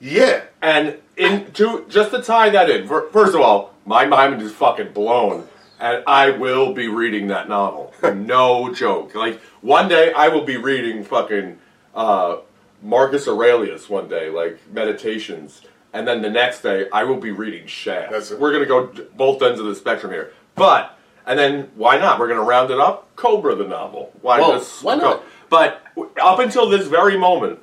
yeah. 0.00 0.42
And 0.62 0.98
in 1.16 1.50
to 1.52 1.86
just 1.88 2.10
to 2.10 2.20
tie 2.22 2.50
that 2.50 2.68
in, 2.68 2.86
fir- 2.86 3.08
first 3.10 3.34
of 3.34 3.40
all, 3.40 3.72
my 3.86 4.04
mind 4.04 4.42
is 4.42 4.52
fucking 4.52 4.92
blown, 4.92 5.46
and 5.80 6.02
I 6.06 6.30
will 6.30 6.72
be 6.74 6.88
reading 6.88 7.28
that 7.28 7.48
novel. 7.48 7.94
no 8.14 8.72
joke. 8.74 9.14
Like 9.14 9.40
one 9.62 9.88
day, 9.88 10.12
I 10.12 10.28
will 10.28 10.44
be 10.44 10.56
reading 10.58 11.04
fucking 11.04 11.58
uh, 11.94 12.38
Marcus 12.82 13.26
Aurelius. 13.26 13.88
One 13.88 14.08
day, 14.08 14.28
like 14.30 14.58
meditations, 14.72 15.62
and 15.96 16.06
then 16.06 16.20
the 16.20 16.30
next 16.30 16.60
day, 16.60 16.88
I 16.92 17.04
will 17.04 17.16
be 17.16 17.30
reading 17.30 17.66
Shaft. 17.66 18.12
That's 18.12 18.30
it. 18.30 18.38
We're 18.38 18.52
gonna 18.52 18.66
go 18.66 18.86
both 19.16 19.42
ends 19.42 19.58
of 19.58 19.66
the 19.66 19.74
spectrum 19.74 20.12
here, 20.12 20.32
but 20.54 20.96
and 21.26 21.38
then 21.38 21.70
why 21.74 21.98
not? 21.98 22.18
We're 22.20 22.28
gonna 22.28 22.42
round 22.42 22.70
it 22.70 22.78
up. 22.78 23.14
Cobra 23.16 23.54
the 23.54 23.66
novel. 23.66 24.12
Why 24.20 24.40
Well, 24.40 24.52
just 24.58 24.82
why 24.84 24.96
not? 24.96 25.24
But 25.48 25.82
up 26.20 26.38
until 26.38 26.68
this 26.68 26.86
very 26.86 27.16
moment, 27.16 27.60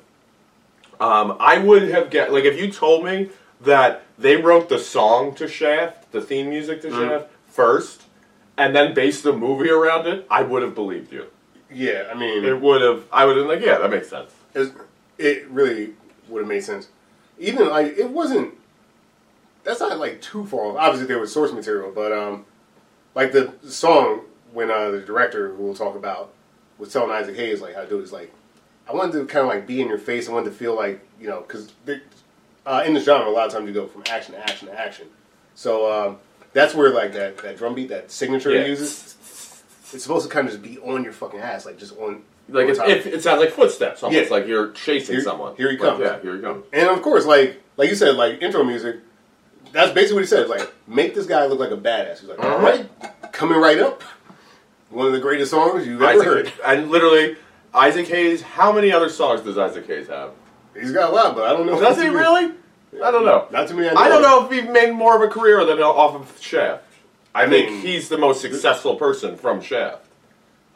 um, 1.00 1.36
I 1.38 1.58
would 1.58 1.82
have 1.90 2.10
get 2.10 2.32
like 2.32 2.44
if 2.44 2.58
you 2.60 2.70
told 2.72 3.04
me 3.04 3.30
that 3.60 4.02
they 4.18 4.36
wrote 4.36 4.68
the 4.68 4.78
song 4.78 5.34
to 5.36 5.46
Shaft, 5.48 6.10
the 6.12 6.20
theme 6.20 6.48
music 6.48 6.82
to 6.82 6.90
Shaft 6.90 7.28
first, 7.48 8.02
and 8.56 8.74
then 8.74 8.94
based 8.94 9.22
the 9.22 9.32
movie 9.32 9.70
around 9.70 10.06
it, 10.06 10.26
I 10.28 10.42
would 10.42 10.62
have 10.62 10.74
believed 10.74 11.12
you. 11.12 11.26
Yeah. 11.70 12.08
I 12.10 12.14
mean, 12.14 12.44
It 12.44 12.60
would 12.60 12.82
have. 12.82 13.04
I 13.12 13.24
would 13.24 13.36
have 13.36 13.46
been 13.46 13.56
like, 13.56 13.64
yeah, 13.64 13.78
that 13.78 13.90
makes 13.90 14.08
sense. 14.08 14.32
it, 14.54 14.72
it 15.18 15.48
really 15.48 15.94
would 16.28 16.40
have 16.40 16.48
made 16.48 16.64
sense. 16.64 16.88
Even 17.38 17.68
like 17.68 17.96
it 17.98 18.10
wasn't. 18.10 18.54
That's 19.64 19.80
not 19.80 19.98
like 19.98 20.20
too 20.20 20.44
far. 20.46 20.76
Obviously, 20.78 21.06
there 21.06 21.18
was 21.18 21.32
source 21.32 21.52
material, 21.52 21.90
but 21.94 22.12
um, 22.12 22.44
like 23.14 23.32
the 23.32 23.52
song 23.68 24.20
when 24.52 24.70
uh, 24.70 24.90
the 24.90 25.00
director 25.00 25.54
who 25.54 25.62
we'll 25.64 25.74
talk 25.74 25.96
about 25.96 26.32
was 26.78 26.92
telling 26.92 27.10
Isaac 27.10 27.36
Hayes 27.36 27.60
like 27.60 27.74
how 27.74 27.82
to 27.82 27.88
do 27.88 27.98
it 27.98 28.02
is 28.02 28.12
like 28.12 28.32
I 28.88 28.92
wanted 28.92 29.12
to 29.12 29.24
kind 29.26 29.42
of 29.46 29.48
like 29.48 29.66
be 29.66 29.80
in 29.80 29.88
your 29.88 29.98
face. 29.98 30.28
I 30.28 30.32
wanted 30.32 30.50
to 30.50 30.56
feel 30.56 30.76
like 30.76 31.00
you 31.20 31.28
know 31.28 31.40
because 31.40 31.72
uh, 32.66 32.82
in 32.86 32.94
this 32.94 33.04
genre 33.04 33.28
a 33.28 33.32
lot 33.32 33.46
of 33.46 33.52
times 33.52 33.66
you 33.66 33.72
go 33.74 33.86
from 33.86 34.04
action 34.08 34.34
to 34.34 34.40
action 34.40 34.68
to 34.68 34.78
action. 34.78 35.06
So 35.54 35.90
um, 35.90 36.18
that's 36.52 36.74
where 36.74 36.90
like 36.90 37.12
that 37.14 37.38
that 37.38 37.56
drum 37.56 37.74
beat 37.74 37.88
that 37.88 38.10
signature 38.10 38.50
Yeah. 38.54 38.66
uses. 38.66 39.16
It's 39.92 40.02
supposed 40.02 40.26
to 40.28 40.32
kind 40.32 40.46
of 40.48 40.52
just 40.52 40.62
be 40.62 40.78
on 40.80 41.04
your 41.04 41.12
fucking 41.12 41.40
ass, 41.40 41.66
like 41.66 41.78
just 41.78 41.96
on 41.98 42.22
Like 42.48 42.68
it's, 42.68 42.78
if 42.78 43.06
it 43.06 43.22
sounds 43.22 43.40
like 43.40 43.50
footsteps, 43.50 44.02
almost 44.02 44.24
Yeah. 44.30 44.30
like 44.30 44.46
you're 44.46 44.70
chasing 44.72 45.14
Here- 45.16 45.24
someone. 45.24 45.56
here 45.56 45.70
he 45.70 45.78
Like, 45.78 45.88
comes. 45.90 46.00
yeah, 46.00 46.20
here 46.20 46.36
he 46.36 46.42
comes. 46.42 46.64
And 46.72 46.88
of 46.88 47.00
course, 47.02 47.24
like 47.26 47.60
like 47.76 47.88
you 47.88 47.94
said, 47.96 48.16
like 48.16 48.42
intro 48.42 48.62
music. 48.64 48.96
That's 49.72 49.90
basically 49.92 50.16
what 50.16 50.20
he 50.20 50.26
said. 50.28 50.48
Like, 50.48 50.72
make 50.86 51.14
this 51.16 51.26
guy 51.26 51.46
look 51.46 51.58
like 51.58 51.72
a 51.72 51.76
badass. 51.76 52.20
He's 52.20 52.28
like, 52.28 52.38
uh-huh. 52.38 52.54
all 52.54 52.60
right, 52.60 52.88
coming 53.32 53.58
right 53.58 53.78
up. 53.80 54.02
One 54.90 55.06
of 55.08 55.12
the 55.12 55.18
greatest 55.18 55.50
songs 55.50 55.84
you've 55.86 56.00
ever 56.00 56.22
heard. 56.22 56.52
And 56.64 56.90
literally, 56.90 57.36
Isaac 57.72 58.06
Hayes. 58.08 58.42
How 58.42 58.70
many 58.70 58.92
other 58.92 59.08
songs 59.08 59.40
does 59.40 59.58
Isaac 59.58 59.86
Hayes 59.88 60.06
have? 60.06 60.30
He's 60.78 60.92
got 60.92 61.10
a 61.10 61.12
lot, 61.14 61.34
but 61.34 61.44
I 61.50 61.52
don't 61.56 61.66
know. 61.66 61.80
Does 61.80 62.00
he 62.00 62.08
really? 62.08 62.52
I 63.02 63.10
don't 63.10 63.24
know. 63.24 63.48
Not 63.50 63.66
to 63.68 63.74
me. 63.74 63.88
I, 63.88 63.94
I 63.94 64.08
don't 64.08 64.22
know 64.22 64.44
if 64.46 64.52
he 64.52 64.60
made 64.70 64.92
more 64.92 65.16
of 65.16 65.22
a 65.22 65.32
career 65.32 65.64
than 65.64 65.80
off 65.80 66.14
of 66.14 66.40
Shaft. 66.40 66.84
I 67.34 67.48
think 67.48 67.70
mean- 67.70 67.80
he's 67.80 68.08
the 68.08 68.18
most 68.18 68.40
successful 68.40 68.94
person 68.94 69.36
from 69.36 69.60
Shaft. 69.60 70.06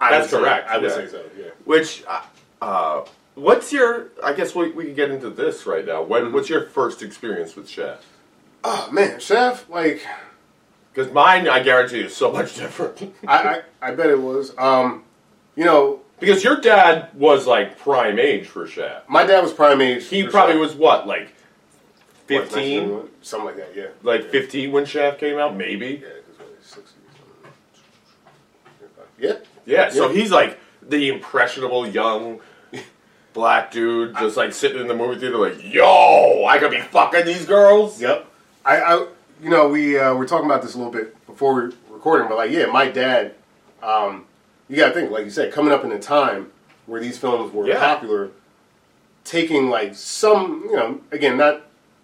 I 0.01 0.11
would 0.13 0.19
That's 0.21 0.31
say- 0.31 0.39
correct, 0.39 0.69
I 0.69 0.79
would 0.79 0.91
yeah. 0.91 0.97
say 0.97 1.07
so. 1.09 1.23
Yeah. 1.39 1.45
Which, 1.65 2.05
uh, 2.07 2.23
uh, 2.63 3.05
what's 3.35 3.73
your? 3.73 4.09
I 4.23 4.33
guess 4.33 4.55
we 4.55 4.71
we 4.71 4.85
can 4.85 4.95
get 4.95 5.11
into 5.11 5.31
this 5.31 5.67
right 5.67 5.85
now. 5.87 6.03
When 6.03 6.25
Mm-hmm. 6.25 6.35
what's 6.35 6.49
your 6.49 6.67
first 6.67 7.03
experience 7.03 7.57
with 7.57 7.69
Shaft? 7.69 8.05
Oh 8.65 8.89
man, 8.93 9.21
Chef, 9.21 9.69
like 9.69 10.05
Because 10.93 11.13
mine, 11.13 11.49
I 11.49 11.63
guarantee, 11.63 11.99
you 11.99 12.05
is 12.07 12.17
so 12.17 12.33
much 12.33 12.55
different. 12.57 13.15
I, 13.27 13.63
I 13.83 13.89
I 13.89 13.95
bet 13.95 14.11
it 14.11 14.21
was. 14.21 14.53
Um, 14.59 15.05
you 15.57 15.65
know, 15.65 16.01
because 16.21 16.43
your 16.45 16.61
dad 16.61 17.09
was 17.15 17.47
like 17.47 17.79
prime 17.79 18.19
age 18.19 18.47
for 18.47 18.67
Shaft. 18.67 19.09
my 19.09 19.25
dad 19.25 19.43
was 19.43 19.53
prime 19.53 19.81
age. 19.81 20.07
He 20.09 20.23
for 20.25 20.31
probably 20.31 20.55
Shaft. 20.55 20.61
was 20.61 20.75
what, 20.77 21.07
like 21.07 21.29
fifteen, 22.27 22.89
1991? 22.91 23.09
something 23.23 23.47
like 23.47 23.57
that. 23.57 23.77
Yeah, 23.77 23.87
like 24.03 24.25
yeah. 24.25 24.31
fifteen 24.31 24.71
when 24.73 24.85
Shaft 24.85 25.19
came 25.21 25.39
out, 25.39 25.57
maybe. 25.57 26.01
Yeah, 26.03 26.09
'cause 26.09 26.39
what, 26.39 26.65
60 26.65 26.83
something. 27.13 27.53
yeah. 29.19 29.35
Yeah, 29.69 29.91
so 29.91 30.09
he's 30.09 30.31
like 30.31 30.59
the 30.83 31.09
impressionable 31.09 31.87
young 31.87 32.41
black 33.35 33.71
dude, 33.71 34.17
just 34.17 34.37
like 34.37 34.53
sitting 34.53 34.81
in 34.81 34.89
the 34.89 34.95
movie 34.95 35.21
theater, 35.21 35.37
like, 35.37 35.63
"Yo, 35.63 36.45
I 36.49 36.59
could 36.59 36.71
be 36.71 36.81
fucking 36.81 37.27
these 37.27 37.45
girls." 37.45 38.01
Yep. 38.01 38.27
I, 38.65 38.81
I 38.81 39.07
you 39.43 39.51
know, 39.51 39.69
we 39.69 39.99
uh, 39.99 40.15
were 40.15 40.27
talking 40.27 40.47
about 40.47 40.63
this 40.63 40.75
a 40.75 40.79
little 40.79 40.93
bit 40.93 41.15
before 41.27 41.55
we 41.55 41.61
were 41.63 41.73
recording, 41.91 42.29
but 42.29 42.37
like, 42.37 42.51
yeah, 42.51 42.67
my 42.67 42.89
dad. 42.89 43.35
Um, 43.83 44.25
you 44.69 44.77
got 44.77 44.89
to 44.89 44.95
think, 44.95 45.11
like 45.11 45.25
you 45.25 45.31
said, 45.31 45.53
coming 45.53 45.73
up 45.73 45.85
in 45.85 45.93
a 45.93 45.99
time 46.01 46.51
where 46.87 47.01
these 47.01 47.17
films 47.17 47.53
were 47.55 47.67
Yeah. 47.67 47.79
popular, 47.79 48.31
taking 49.25 49.71
like 49.71 49.95
some, 49.95 50.65
you 50.69 50.77
know, 50.77 51.01
again, 51.13 51.37
not 51.37 51.63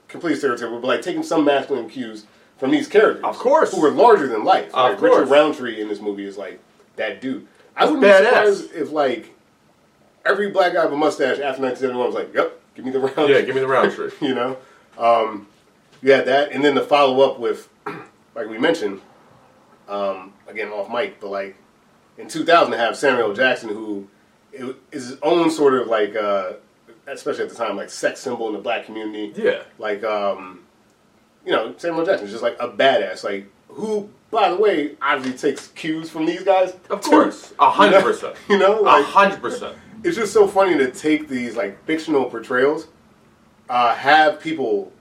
complete 0.09 0.39
stereotypical, 0.39 0.81
but 0.81 0.87
like 0.87 1.03
taking 1.03 1.23
some 1.23 1.45
masculine 1.45 1.89
cues 1.91 2.27
from 2.59 2.71
these 2.71 2.87
characters, 2.87 3.25
Of 3.25 3.37
course. 3.39 3.73
who 3.73 3.81
were 3.81 3.91
larger 3.91 4.29
than 4.29 4.45
life. 4.45 4.69
Of 4.69 4.75
like, 4.75 4.99
course. 4.99 5.13
Richard 5.19 5.31
Roundtree 5.31 5.81
in 5.81 5.89
this 5.89 6.01
movie 6.01 6.25
is 6.27 6.39
like 6.39 6.61
that 6.97 7.21
dude. 7.21 7.47
I 7.77 7.85
wouldn't 7.85 8.03
be 8.03 8.09
badass. 8.09 8.25
surprised 8.25 8.73
if 8.73 8.93
like 8.93 9.35
every 10.25 10.51
black 10.51 10.75
guy 10.75 10.85
with 10.85 10.95
a 10.95 10.97
mustache 10.97 11.39
after 11.39 11.63
1971 11.63 12.07
was 12.07 12.15
like, 12.15 12.35
"Yep, 12.35 12.61
give 12.75 12.85
me 12.85 12.91
the 12.91 13.01
round." 13.01 13.29
Yeah, 13.29 13.41
give 13.41 13.55
me 13.55 13.61
the 13.61 13.69
round 13.69 13.93
trip. 13.93 14.15
you 14.21 14.35
know. 14.35 14.57
Um, 14.97 15.49
you 16.03 16.13
had 16.13 16.27
that, 16.27 16.53
and 16.53 16.65
then 16.65 16.75
the 16.75 16.83
follow 16.83 17.29
up 17.29 17.41
with, 17.41 17.69
like 18.35 18.49
we 18.49 18.59
mentioned, 18.59 19.01
um, 19.89 20.33
again 20.47 20.69
off 20.69 20.91
mic, 20.91 21.19
but 21.21 21.31
like 21.31 21.57
in 22.19 22.29
2000 22.29 22.73
to 22.73 22.79
have 22.79 22.97
Samuel 22.97 23.35
Jackson, 23.35 23.71
who 23.71 24.09
is 24.53 24.75
his 24.93 25.19
own 25.23 25.51
sort 25.51 25.75
of 25.75 25.89
like, 25.89 26.15
uh, 26.15 26.53
especially 27.07 27.45
at 27.45 27.51
the 27.51 27.57
time, 27.57 27.77
like 27.77 27.91
sex 27.91 28.21
symbol 28.21 28.49
in 28.49 28.55
the 28.55 28.61
black 28.61 28.87
community. 28.87 29.33
Yeah. 29.41 29.63
Like, 29.79 30.05
um, 30.05 30.61
you 31.45 31.53
know, 31.53 31.75
Samuel 31.77 32.07
Jackson 32.07 32.27
is 32.27 32.33
just 32.33 32.43
like 32.43 32.57
a 32.61 32.69
badass, 32.69 33.25
like 33.25 33.47
who, 33.69 34.11
by 34.35 34.51
the 34.51 34.57
way, 34.57 34.97
obviously 35.01 35.51
takes 35.51 35.69
cues 35.69 36.11
from 36.11 36.27
these 36.27 36.43
guys. 36.43 36.75
Of 36.91 37.01
course, 37.03 37.55
a 37.59 37.71
hundred 37.71 38.03
percent. 38.03 38.37
You 38.49 38.59
know, 38.59 38.85
A 38.85 39.03
hundred 39.03 39.41
percent. 39.41 39.77
it's 40.05 40.17
just 40.17 40.33
so 40.33 40.47
funny 40.47 40.77
to 40.77 40.91
take 40.91 41.29
these 41.29 41.57
like 41.57 41.83
fictional 41.87 42.27
portrayals, 42.27 42.89
uh, 43.71 43.95
have 43.95 44.41
people 44.41 44.93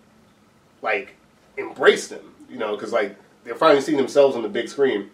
like 0.81 1.15
embrace 1.57 2.07
them, 2.07 2.33
you 2.49 2.57
know, 2.57 2.75
because 2.75 2.93
like 2.93 3.17
they're 3.43 3.55
finally 3.55 3.81
seeing 3.81 3.97
themselves 3.97 4.35
on 4.35 4.43
the 4.43 4.49
big 4.49 4.69
screen, 4.69 5.09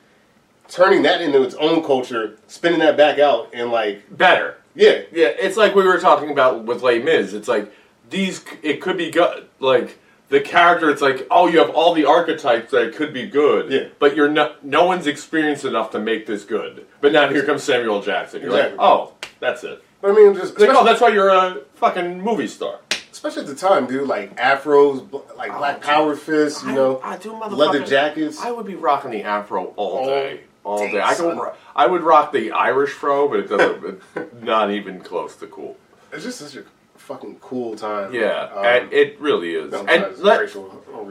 turning 0.68 1.02
that 1.04 1.22
into 1.22 1.42
its 1.42 1.56
own 1.56 1.84
culture, 1.84 2.38
spinning 2.48 2.80
that 2.80 2.98
back 2.98 3.18
out, 3.20 3.50
and 3.54 3.72
like 3.72 4.04
Better. 4.16 4.58
yeah, 4.76 5.02
Yeah, 5.12 5.28
it's 5.40 5.58
like 5.58 5.74
we 5.74 5.84
were 5.84 6.00
talking 6.00 6.30
about 6.30 6.66
with 6.66 6.84
Les 6.84 7.00
Mis. 7.00 7.34
It's 7.34 7.48
like 7.48 7.74
these. 8.10 8.44
It 8.62 8.82
could 8.82 8.98
be 8.98 9.10
good. 9.10 9.48
Like 9.60 9.98
the 10.30 10.40
character. 10.42 10.90
It's 10.90 11.02
like 11.02 11.28
oh, 11.30 11.48
you 11.48 11.60
have 11.60 11.70
all 11.72 11.94
the 11.94 12.06
archetypes 12.06 12.72
that 12.72 12.96
could 12.96 13.14
be 13.14 13.28
good. 13.28 13.72
Yeah. 13.72 13.88
But 14.00 14.16
you're 14.16 14.30
not. 14.30 14.64
No 14.66 14.86
one's 14.86 15.08
experienced 15.08 15.66
enough 15.66 15.92
to 15.92 16.00
make 16.00 16.26
this 16.26 16.46
good. 16.46 16.86
But 17.02 17.12
now 17.14 17.30
here 17.30 17.44
comes 17.46 17.64
Samuel 17.64 18.02
Jackson. 18.02 18.42
You're 18.42 18.52
Exactly. 18.52 18.78
like, 18.78 18.86
oh, 18.86 19.14
that's 19.40 19.64
it. 19.64 19.84
but 20.02 20.12
I 20.12 20.14
mean, 20.14 20.34
just 20.36 20.60
like, 20.60 20.70
oh, 20.72 20.84
that's 20.86 21.02
why 21.02 21.10
you're 21.10 21.30
a 21.30 21.62
fucking 21.76 22.22
movie 22.22 22.48
star. 22.48 22.80
especially 23.12 23.42
at 23.42 23.48
the 23.48 23.56
time, 23.56 23.86
dude, 23.88 24.08
like 24.08 24.36
afros, 24.38 25.12
like 25.36 25.52
oh, 25.52 25.58
black 25.58 25.82
power 25.82 26.16
fists, 26.16 26.64
you 26.64 26.72
know, 26.74 26.98
I, 26.98 27.14
I 27.14 27.18
do 27.18 27.34
leather 27.34 27.84
jackets. 27.86 28.40
I 28.42 28.52
would 28.52 28.66
be 28.66 28.76
rocking 28.76 29.12
the 29.12 29.24
afro 29.24 29.74
all 29.78 30.06
day, 30.06 30.42
all 30.64 30.78
day, 30.80 30.92
day. 30.94 31.00
I 31.02 31.14
son. 31.14 31.36
don't. 31.38 31.54
I 31.76 31.86
would 31.88 32.02
rock 32.02 32.32
the 32.34 32.52
Irish 32.52 32.92
fro, 32.92 33.28
but 33.30 33.40
it 33.40 33.50
doesn't, 33.50 34.02
not 34.44 34.72
even 34.72 35.00
close 35.02 35.36
to 35.38 35.48
cool. 35.48 35.78
it's 36.12 36.24
just 36.24 36.40
such 36.40 36.56
a 36.56 36.64
fucking 37.10 37.38
cool 37.42 37.76
time. 37.76 38.14
Yeah, 38.14 38.50
Um, 38.56 38.66
and 38.66 38.94
it 38.94 39.20
really 39.20 39.56
is. 39.56 39.74
And 39.74 40.18
let- 40.20 40.40
racial 40.42 40.64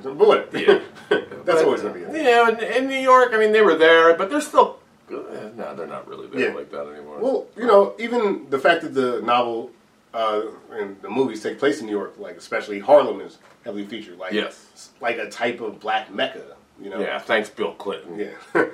but 0.05 0.15
what? 0.17 0.49
Yeah. 0.55 0.81
that's 1.45 1.63
always 1.63 1.83
gonna 1.83 1.95
be. 1.95 2.05
thing. 2.05 2.15
Yeah, 2.25 2.49
in, 2.51 2.61
in 2.61 2.87
New 2.89 2.99
York, 3.13 3.31
I 3.33 3.37
mean, 3.39 3.51
they 3.53 3.63
were 3.63 3.75
there, 3.75 4.15
but 4.15 4.31
they're 4.31 4.41
still. 4.41 4.79
eh, 5.11 5.15
No, 5.57 5.75
they're 5.75 5.87
not 5.89 6.07
really 6.07 6.29
there 6.29 6.51
Yeah. 6.51 6.55
like 6.55 6.71
that 6.71 6.87
anymore. 6.87 7.19
Well, 7.21 7.47
you 7.57 7.67
know, 7.67 7.95
even 7.99 8.47
the 8.49 8.59
fact 8.61 8.83
that 8.83 8.95
the 8.95 9.21
novel 9.23 9.71
uh, 10.15 10.43
and 10.73 11.01
the 11.03 11.11
movies 11.11 11.43
take 11.43 11.59
place 11.59 11.81
in 11.81 11.87
New 11.87 11.97
York, 12.01 12.15
like 12.19 12.37
especially 12.37 12.79
Harlem, 12.79 13.21
is 13.21 13.39
heavily 13.65 13.85
featured. 13.87 14.19
Like, 14.19 14.33
Yes. 14.33 14.91
like 15.01 15.19
a 15.19 15.29
type 15.29 15.61
of 15.61 15.81
black 15.81 16.13
mecca. 16.13 16.45
You 16.81 16.91
know. 16.91 17.01
yeah, 17.01 17.19
thanks, 17.19 17.51
Bill 17.51 17.73
Clinton. 17.75 18.21
Yeah. 18.21 18.65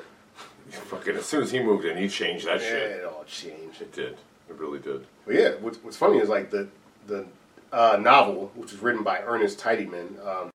Fucking 0.92 1.16
as 1.16 1.24
soon 1.26 1.42
as 1.42 1.50
he 1.50 1.60
moved 1.60 1.84
in, 1.86 1.96
he 1.96 2.08
changed 2.08 2.46
that 2.46 2.60
yeah, 2.60 2.68
shit. 2.68 2.90
it 2.98 3.04
all 3.04 3.24
changed. 3.26 3.80
It 3.80 3.92
did. 3.92 4.12
It 4.50 4.56
really 4.58 4.78
did. 4.78 5.06
But 5.24 5.34
yeah, 5.36 5.50
what's, 5.60 5.78
what's 5.82 5.96
funny 5.96 6.18
is 6.18 6.28
like 6.28 6.50
the 6.50 6.68
the 7.06 7.26
uh, 7.72 7.98
novel, 8.00 8.50
which 8.54 8.72
was 8.72 8.80
written 8.80 9.02
by 9.02 9.20
Ernest 9.20 9.58
Tidyman, 9.58 10.24
um, 10.26 10.50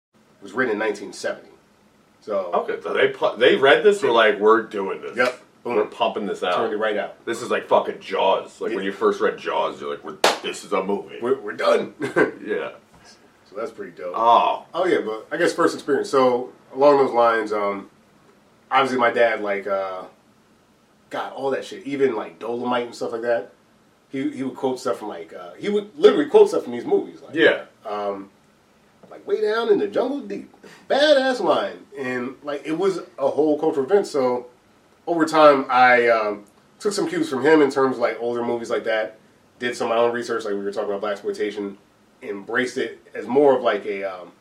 was 0.42 0.54
written 0.54 0.74
in 0.74 0.80
1970. 0.80 1.50
So 2.22 2.52
Okay, 2.54 2.82
so 2.82 2.94
they 2.94 3.10
pu- 3.10 3.38
they 3.38 3.56
read 3.56 3.84
this. 3.84 4.02
We're 4.02 4.12
like, 4.12 4.40
we're 4.40 4.64
doing 4.64 5.02
this. 5.02 5.16
Yep. 5.16 5.42
Boom. 5.64 5.76
We're 5.78 5.86
pumping 5.86 6.28
this 6.28 6.44
out. 6.44 6.56
turned 6.56 6.74
it 6.74 6.78
right 6.78 6.96
out. 6.98 7.26
This 7.26 7.42
is 7.42 7.50
like 7.50 7.68
fucking 7.68 8.00
Jaws. 8.00 8.62
Like 8.62 8.74
when 8.76 8.84
you 8.84 8.92
first 8.92 9.20
read 9.20 9.38
Jaws, 9.38 9.82
you're 9.82 9.90
like, 9.90 10.04
we're, 10.04 10.18
"This 10.44 10.64
is 10.64 10.74
a 10.74 10.84
movie." 10.84 11.18
We're, 11.22 11.40
we're 11.40 11.54
done. 11.54 11.94
Yeah. 12.00 12.04
So 12.14 12.36
yeah. 12.46 12.72
that's 13.56 13.72
pretty 13.72 13.92
dope. 13.92 14.14
Oh, 14.16 14.66
Oh 14.76 14.86
yeah, 14.86 15.00
but 15.04 15.28
I 15.32 15.38
guess 15.38 15.54
first 15.54 15.74
experience. 15.74 16.10
So 16.10 16.52
along 16.74 16.98
those 16.98 17.14
lines, 17.14 17.52
um, 17.52 17.90
obviously 18.70 19.00
my 19.00 19.10
dad 19.12 19.42
like 19.42 19.66
uh, 19.66 20.04
got 21.10 21.34
all 21.34 21.50
that 21.52 21.66
shit, 21.66 21.84
even 21.88 22.16
like 22.16 22.38
Dolomite 22.38 22.86
and 22.86 22.96
stuff 22.96 23.12
like 23.12 23.22
that. 23.24 23.52
He 24.10 24.32
he 24.32 24.44
would 24.44 24.56
quote 24.56 24.80
stuff 24.80 25.00
from 25.00 25.10
like 25.10 25.34
uh, 25.34 25.54
he 25.54 25.70
would 25.70 25.98
literally 25.98 26.28
quote 26.28 26.50
stuff 26.50 26.64
from 26.64 26.74
these 26.74 26.86
movies, 26.86 27.22
like 27.22 27.36
yeah. 27.36 27.66
like 29.10 29.26
way 29.28 29.42
down 29.42 29.72
in 29.72 29.80
the 29.80 29.88
jungle 29.88 30.20
deep, 30.20 30.54
badass 30.90 31.40
line, 31.40 31.86
and 31.98 32.36
like 32.44 32.62
it 32.66 32.78
was 32.78 33.00
a 33.18 33.30
whole 33.30 33.60
cultural 33.60 33.86
event. 33.86 34.08
So 34.08 34.48
over 35.08 35.26
time, 35.26 35.66
I 35.70 36.08
um, 36.08 36.46
took 36.80 36.94
some 36.94 37.08
cues 37.08 37.30
from 37.30 37.46
him 37.46 37.62
in 37.62 37.72
terms 37.72 37.96
of 37.96 38.02
like 38.02 38.18
older 38.20 38.44
movies 38.44 38.70
like 38.70 38.84
that. 38.86 39.18
Did 39.60 39.76
some 39.76 39.90
of 39.90 39.96
my 39.96 40.02
own 40.02 40.14
research, 40.14 40.44
like 40.44 40.54
we 40.54 40.60
were 40.60 40.72
talking 40.72 40.90
about 40.90 41.02
black 41.02 41.14
exploitation. 41.14 41.78
Embraced 42.22 42.78
it 42.78 43.00
as 43.14 43.28
more 43.28 43.56
of 43.56 43.62
like 43.62 43.86
a 43.86 44.04
um, 44.04 44.32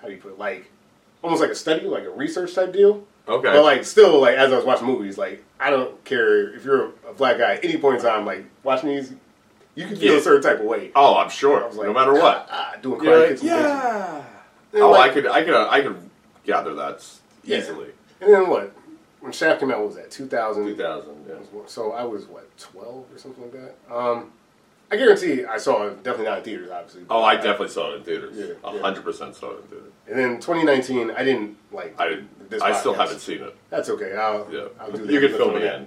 how 0.00 0.08
do 0.08 0.12
you 0.12 0.18
put 0.18 0.32
it? 0.32 0.38
Like 0.38 0.70
almost 1.22 1.40
like 1.40 1.50
a 1.50 1.54
study, 1.54 1.86
like 1.86 2.04
a 2.04 2.10
research 2.10 2.54
type 2.54 2.72
deal. 2.72 3.06
Okay. 3.28 3.52
But 3.52 3.62
like 3.62 3.84
still, 3.84 4.20
like 4.20 4.36
as 4.36 4.52
I 4.52 4.56
was 4.56 4.64
watching 4.64 4.86
movies, 4.86 5.16
like 5.18 5.44
I 5.60 5.70
don't 5.70 6.02
care 6.04 6.54
if 6.54 6.64
you're 6.64 6.86
a 7.08 7.12
black 7.16 7.38
guy 7.38 7.54
at 7.54 7.64
any 7.64 7.76
point 7.78 7.96
in 7.98 8.02
time, 8.02 8.26
like 8.26 8.44
watching 8.64 8.88
these, 8.90 9.12
you 9.74 9.86
can 9.86 9.96
feel 9.96 10.14
Yeah. 10.14 10.18
a 10.18 10.22
certain 10.22 10.42
type 10.42 10.58
of 10.60 10.66
way. 10.66 10.90
oh, 10.96 11.16
I'm 11.16 11.30
sure. 11.30 11.62
I 11.62 11.66
was 11.66 11.76
like, 11.76 11.86
no 11.86 11.92
matter 11.94 12.12
what. 12.14 12.48
ah, 12.50 12.72
ah, 12.74 12.80
doing 12.80 13.00
karate 13.00 13.30
like, 13.30 13.42
yeah. 13.42 14.24
Oh, 14.74 14.90
like- 14.90 15.10
I 15.10 15.14
could, 15.14 15.26
I 15.26 15.44
could, 15.44 15.54
I 15.54 15.80
could 15.82 16.10
gather 16.44 16.74
that 16.74 17.06
Yeah. 17.44 17.58
easily. 17.58 17.90
And 18.20 18.32
then 18.34 18.48
what? 18.48 18.72
When 19.20 19.30
Shaft 19.32 19.60
came 19.60 19.70
out, 19.70 19.78
what 19.78 19.86
was 19.88 19.96
that 19.96 20.10
2000? 20.10 20.64
2000. 20.66 21.26
Yeah. 21.28 21.34
So 21.66 21.92
I 21.92 22.02
was 22.04 22.26
what 22.26 22.56
12 22.58 23.04
or 23.14 23.18
something 23.18 23.42
like 23.44 23.52
that. 23.52 23.94
Um, 23.94 24.32
I 24.92 24.96
guarantee 24.96 25.44
I 25.46 25.56
saw 25.56 25.86
it. 25.86 26.02
Definitely 26.04 26.26
not 26.26 26.38
in 26.38 26.44
theaters, 26.44 26.70
obviously. 26.70 27.02
Oh, 27.08 27.22
I 27.24 27.36
definitely 27.36 27.68
saw 27.70 27.92
it 27.92 27.96
in 27.96 28.02
theaters. 28.04 28.36
Yeah, 28.36 28.68
A 28.70 28.74
yeah. 28.74 28.80
hundred 28.82 29.04
percent 29.04 29.34
saw 29.34 29.52
it 29.52 29.60
in 29.60 29.62
theaters. 29.68 29.92
And 30.06 30.18
then 30.18 30.34
2019, 30.40 31.10
I 31.12 31.24
didn't 31.24 31.56
like. 31.72 31.98
I 31.98 32.08
didn't. 32.10 32.50
this 32.50 32.60
I 32.60 32.72
still 32.78 32.92
haven't 32.92 33.20
seen 33.20 33.42
it. 33.42 33.56
That's 33.70 33.88
okay. 33.88 34.14
I'll, 34.14 34.46
Yeah. 34.52 34.66
I'll 34.78 34.92
do 34.92 34.98
that. 35.06 35.10
you 35.12 35.20
can 35.20 35.30
fill 35.30 35.52
me 35.52 35.66
in. 35.66 35.86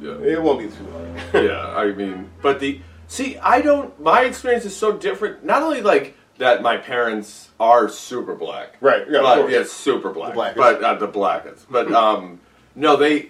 Yeah. 0.00 0.18
It 0.32 0.42
won't 0.42 0.58
be 0.58 0.66
too 0.66 0.90
hard. 0.90 1.44
yeah, 1.46 1.68
I 1.76 1.92
mean, 1.92 2.28
but 2.42 2.58
the 2.58 2.80
see, 3.06 3.38
I 3.38 3.60
don't. 3.60 3.98
My 4.00 4.22
experience 4.22 4.64
is 4.64 4.74
so 4.74 4.90
different. 4.90 5.44
Not 5.44 5.62
only 5.62 5.80
like 5.80 6.16
that, 6.38 6.62
my 6.62 6.76
parents 6.78 7.50
are 7.60 7.88
super 7.88 8.34
black, 8.34 8.76
Right, 8.80 9.04
yeah, 9.08 9.20
but, 9.22 9.48
yeah, 9.48 9.62
super 9.64 10.10
black, 10.10 10.30
The 10.30 10.34
blackest. 10.34 10.56
but 10.58 10.82
uh, 10.82 10.94
the 10.94 11.06
blackest. 11.06 11.70
But 11.70 11.92
um, 11.92 12.40
no, 12.74 12.96
they, 12.96 13.28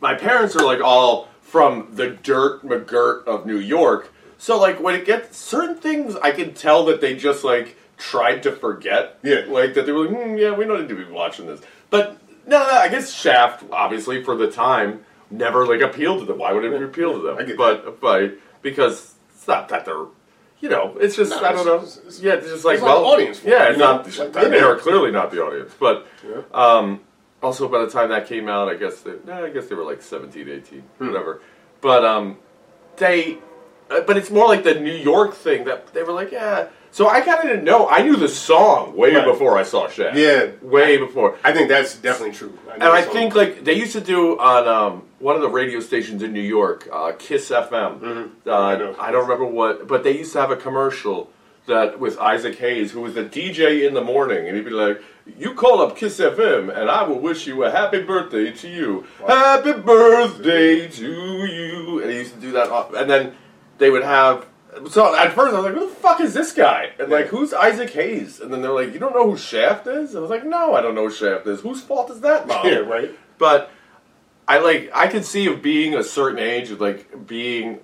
my 0.00 0.14
parents 0.14 0.56
are 0.56 0.64
like 0.64 0.80
all 0.80 1.28
from 1.42 1.88
the 1.92 2.10
dirt 2.10 2.64
McGirt 2.64 3.26
of 3.26 3.44
New 3.44 3.58
York. 3.58 4.10
So 4.44 4.60
like 4.60 4.78
when 4.78 4.94
it 4.94 5.06
gets 5.06 5.38
certain 5.38 5.74
things, 5.76 6.16
I 6.16 6.30
can 6.30 6.52
tell 6.52 6.84
that 6.84 7.00
they 7.00 7.16
just 7.16 7.44
like 7.44 7.78
tried 7.96 8.42
to 8.42 8.52
forget. 8.52 9.18
Yeah. 9.22 9.44
like 9.48 9.72
that 9.72 9.86
they 9.86 9.92
were 9.92 10.06
like, 10.06 10.10
hmm, 10.22 10.36
yeah, 10.36 10.50
we 10.52 10.66
don't 10.66 10.82
need 10.82 10.88
to 10.90 10.94
be 11.02 11.10
watching 11.10 11.46
this. 11.46 11.62
But 11.88 12.18
no, 12.46 12.58
no, 12.58 12.70
I 12.70 12.88
guess 12.90 13.10
Shaft, 13.10 13.64
obviously 13.72 14.22
for 14.22 14.36
the 14.36 14.50
time, 14.50 15.02
never 15.30 15.66
like 15.66 15.80
appealed 15.80 16.18
to 16.20 16.26
them. 16.26 16.36
Why 16.36 16.52
would 16.52 16.62
it 16.62 16.82
appeal 16.82 17.14
to 17.14 17.20
them? 17.26 17.56
But 17.56 18.02
but 18.02 18.32
because 18.60 19.14
it's 19.34 19.48
not 19.48 19.70
that 19.70 19.86
they're. 19.86 20.04
You 20.60 20.68
know, 20.68 20.94
it's 21.00 21.16
just 21.16 21.30
No, 21.30 21.42
I 21.42 21.52
don't 21.52 21.64
know. 21.64 21.76
it's- 21.76 21.96
it's- 21.96 22.20
yeah, 22.20 22.34
it's 22.34 22.48
just 22.48 22.66
like 22.66 22.82
well, 22.82 23.00
the 23.00 23.06
audience 23.06 23.42
yeah, 23.42 23.70
it's 23.70 23.78
not. 23.78 24.04
Like, 24.34 24.50
they 24.50 24.60
are 24.60 24.76
clearly 24.76 25.10
not 25.10 25.30
the 25.30 25.42
audience, 25.42 25.72
but 25.80 26.06
Yeah. 26.22 26.42
um, 26.52 27.00
also 27.42 27.66
by 27.66 27.78
the 27.78 27.90
time 27.90 28.10
that 28.10 28.26
came 28.26 28.50
out, 28.50 28.68
I 28.68 28.74
guess 28.74 29.00
they, 29.00 29.12
nah, 29.24 29.42
I 29.46 29.48
guess 29.48 29.68
they 29.68 29.74
were 29.74 29.84
like 29.84 30.02
17, 30.02 30.50
18, 30.50 30.82
Hmm. 30.98 31.06
whatever. 31.08 31.40
But 31.80 32.04
um, 32.04 32.36
they 32.98 33.38
but 33.88 34.16
it's 34.16 34.30
more 34.30 34.46
like 34.48 34.64
the 34.64 34.74
New 34.74 34.92
York 34.94 35.34
thing 35.34 35.64
that 35.64 35.92
they 35.94 36.02
were 36.02 36.12
like, 36.12 36.32
yeah. 36.32 36.68
So 36.90 37.08
I 37.08 37.20
kind 37.22 37.38
of 37.40 37.44
didn't 37.46 37.64
know. 37.64 37.88
I 37.88 38.02
knew 38.02 38.14
the 38.16 38.28
song 38.28 38.96
way 38.96 39.14
Right. 39.16 39.24
before 39.24 39.58
I 39.58 39.64
saw 39.64 39.88
Shaft. 39.88 40.16
Yeah. 40.16 40.50
way 40.62 40.96
before. 40.96 41.36
I 41.42 41.52
think 41.52 41.68
that's 41.68 41.96
definitely 41.96 42.34
true. 42.36 42.52
know 42.66 42.72
And 42.74 42.84
I 42.84 43.02
think 43.02 43.34
like 43.34 43.64
they 43.64 43.74
used 43.74 43.92
to 43.94 44.00
do 44.00 44.38
on 44.38 44.68
um, 44.68 45.02
one 45.18 45.34
of 45.34 45.42
the 45.42 45.48
radio 45.48 45.80
stations 45.80 46.22
in 46.22 46.32
New 46.32 46.40
York, 46.58 46.88
uh, 46.92 47.12
Kiss 47.18 47.50
FM. 47.50 47.98
Mm-hmm. 48.00 48.48
I 48.48 48.52
Uh, 48.74 48.76
know. 48.78 48.96
I 49.00 49.10
don't 49.10 49.22
remember 49.22 49.44
what, 49.46 49.88
but 49.88 50.04
they 50.04 50.16
used 50.18 50.32
to 50.34 50.40
have 50.40 50.52
a 50.52 50.56
commercial 50.56 51.30
that 51.66 51.98
with 51.98 52.16
Isaac 52.18 52.58
Hayes, 52.58 52.92
who 52.92 53.00
was 53.00 53.14
the 53.14 53.24
DJ 53.24 53.86
in 53.88 53.94
the 53.94 54.02
morning, 54.02 54.46
and 54.46 54.54
he'd 54.54 54.66
be 54.66 54.70
like, 54.70 55.00
"You 55.36 55.54
call 55.54 55.80
up 55.80 55.96
Kiss 55.96 56.20
FM, 56.20 56.68
and 56.68 56.90
I 56.90 57.02
will 57.08 57.18
wish 57.18 57.46
you 57.48 57.64
a 57.64 57.70
happy 57.70 58.02
birthday 58.02 58.52
to 58.52 58.68
you. 58.68 59.04
Happy 59.26 59.72
birthday 59.72 60.86
to 60.88 61.06
you." 61.46 62.00
And 62.02 62.10
he 62.10 62.18
used 62.18 62.34
to 62.34 62.40
do 62.40 62.52
that, 62.52 62.68
off- 62.70 62.94
and 62.94 63.08
then 63.10 63.32
they 63.78 63.90
would 63.90 64.02
have. 64.02 64.46
So 64.90 65.14
at 65.14 65.32
first 65.32 65.54
I 65.54 65.58
was 65.58 65.64
like, 65.66 65.74
"Who 65.74 65.88
the 65.88 65.94
fuck 65.94 66.20
is 66.20 66.34
this 66.34 66.52
guy?" 66.52 66.90
And 66.98 67.10
like, 67.10 67.26
"Who's 67.26 67.52
Isaac 67.54 67.90
Hayes?" 67.90 68.40
And 68.40 68.52
then 68.52 68.60
they're 68.62 68.72
like, 68.72 68.92
"You 68.92 68.98
don't 68.98 69.14
know 69.14 69.30
who 69.30 69.36
Shaft 69.36 69.86
is?" 69.86 70.10
And 70.10 70.18
I 70.18 70.20
was 70.20 70.30
like, 70.30 70.44
"No, 70.44 70.74
I 70.74 70.80
don't 70.80 70.94
know 70.94 71.08
who 71.08 71.14
Shaft 71.14 71.46
is. 71.46 71.60
Whose 71.60 71.82
fault 71.82 72.10
is 72.10 72.20
that, 72.20 72.46
mom?" 72.46 72.66
Yeah, 72.66 72.78
right. 72.78 73.10
But 73.38 73.70
I 74.48 74.58
like 74.58 74.90
I 74.94 75.06
could 75.06 75.24
see 75.24 75.46
of 75.46 75.62
being 75.62 75.94
a 75.94 76.02
certain 76.02 76.38
age, 76.38 76.70
of 76.70 76.80
like 76.80 77.26
being 77.26 77.80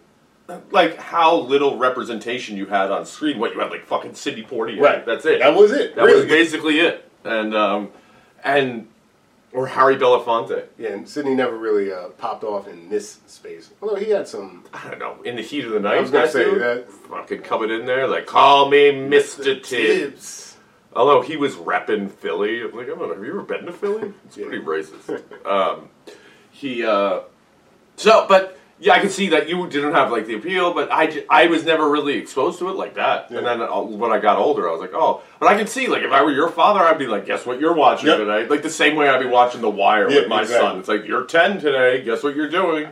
like 0.70 0.96
how 0.96 1.37
little 1.37 1.79
representation 1.79 2.57
you 2.57 2.66
had 2.66 2.90
on 2.90 3.07
screen. 3.07 3.38
What 3.38 3.55
you 3.55 3.61
had 3.61 3.70
like 3.70 3.87
fucking 3.87 4.14
Sidney 4.14 4.42
Poitier. 4.42 4.81
Right. 4.81 5.07
That's 5.07 5.24
it. 5.24 5.40
That 5.40 5.55
was 5.55 5.72
it. 5.72 5.94
That 5.94 6.05
really. 6.05 6.22
was 6.22 6.26
basically 6.26 6.81
it. 6.81 7.09
And 7.24 7.55
um 7.55 7.90
and 8.42 8.88
or 9.52 9.66
Harry 9.66 9.96
Belafonte. 9.96 10.64
Yeah, 10.78 10.90
and 10.90 11.08
Sidney 11.08 11.34
never 11.34 11.56
really 11.56 11.92
uh, 11.92 12.08
popped 12.10 12.44
off 12.44 12.68
in 12.68 12.88
this 12.88 13.18
space. 13.26 13.70
Although 13.82 13.96
he 13.96 14.10
had 14.10 14.28
some. 14.28 14.64
I 14.72 14.88
don't 14.88 14.98
know. 14.98 15.20
In 15.22 15.36
the 15.36 15.42
heat 15.42 15.64
of 15.64 15.72
the 15.72 15.80
night. 15.80 15.98
I 15.98 16.00
was 16.00 16.10
gonna 16.10 16.30
say 16.30 16.44
dude, 16.44 16.60
that. 16.60 16.90
Fucking 16.90 17.42
coming 17.42 17.70
in 17.70 17.86
there 17.86 18.06
like 18.06 18.26
call 18.26 18.68
me 18.70 18.90
Mr. 18.92 19.44
Tibbs. 19.62 19.68
Tibbs. 19.68 20.56
Although 20.94 21.22
he 21.22 21.36
was 21.36 21.54
repping 21.54 22.10
Philly, 22.10 22.62
I'm 22.62 22.72
like, 22.72 22.86
I 22.86 22.88
don't 22.90 22.98
know, 22.98 23.14
have 23.14 23.22
you 23.24 23.30
ever 23.30 23.42
been 23.42 23.66
to 23.66 23.72
Philly? 23.72 24.12
It's 24.26 24.36
Yeah. 24.36 24.46
pretty 24.46 24.64
racist. 24.64 25.46
um, 25.46 25.88
he, 26.50 26.84
uh, 26.84 27.20
so, 27.96 28.26
but 28.28 28.58
yeah, 28.80 28.94
I 28.94 28.98
can 29.00 29.10
see 29.10 29.28
that 29.28 29.48
you 29.48 29.68
didn't 29.68 29.92
have 29.92 30.10
like 30.10 30.26
the 30.26 30.34
appeal, 30.36 30.72
but 30.72 30.90
I, 30.90 31.06
j- 31.06 31.26
I 31.28 31.46
was 31.46 31.64
never 31.64 31.88
really 31.88 32.14
exposed 32.16 32.58
to 32.60 32.68
it 32.70 32.76
like 32.76 32.94
that. 32.94 33.30
And 33.30 33.44
then 33.46 33.60
uh, 33.60 33.80
when 33.82 34.10
I 34.10 34.18
got 34.18 34.38
older, 34.38 34.68
I 34.68 34.72
was 34.72 34.80
like, 34.80 34.94
oh, 34.94 35.20
but 35.38 35.48
I 35.48 35.56
can 35.58 35.66
see 35.66 35.86
like 35.86 36.02
if 36.02 36.10
I 36.12 36.22
were 36.22 36.32
your 36.32 36.48
father, 36.50 36.80
I'd 36.80 36.98
be 36.98 37.06
like, 37.06 37.26
guess 37.26 37.44
what 37.44 37.60
you're 37.60 37.74
watching 37.74 38.08
Yep. 38.08 38.18
tonight? 38.18 38.50
Like 38.50 38.62
the 38.62 38.70
same 38.70 38.96
way 38.96 39.08
I'd 39.08 39.20
be 39.20 39.26
watching 39.28 39.60
The 39.60 39.68
Wire 39.70 40.08
Yeah, 40.10 40.20
with 40.20 40.28
my 40.28 40.42
exactly. 40.42 40.66
son. 40.68 40.78
It's 40.78 40.88
like 40.88 41.06
you're 41.06 41.24
10 41.24 41.60
today. 41.60 42.02
Guess 42.02 42.22
what 42.22 42.34
you're 42.34 42.48
doing? 42.50 42.88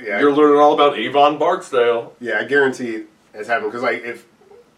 Yeah, 0.00 0.20
You're 0.20 0.32
learning 0.32 0.58
all 0.60 0.74
about 0.74 0.96
Avon 0.98 1.38
Barksdale. 1.38 2.14
yeah, 2.20 2.38
I 2.38 2.44
guarantee 2.44 3.04
it's 3.32 3.48
happened 3.48 3.70
because 3.70 3.82
like 3.82 4.02
if, 4.04 4.26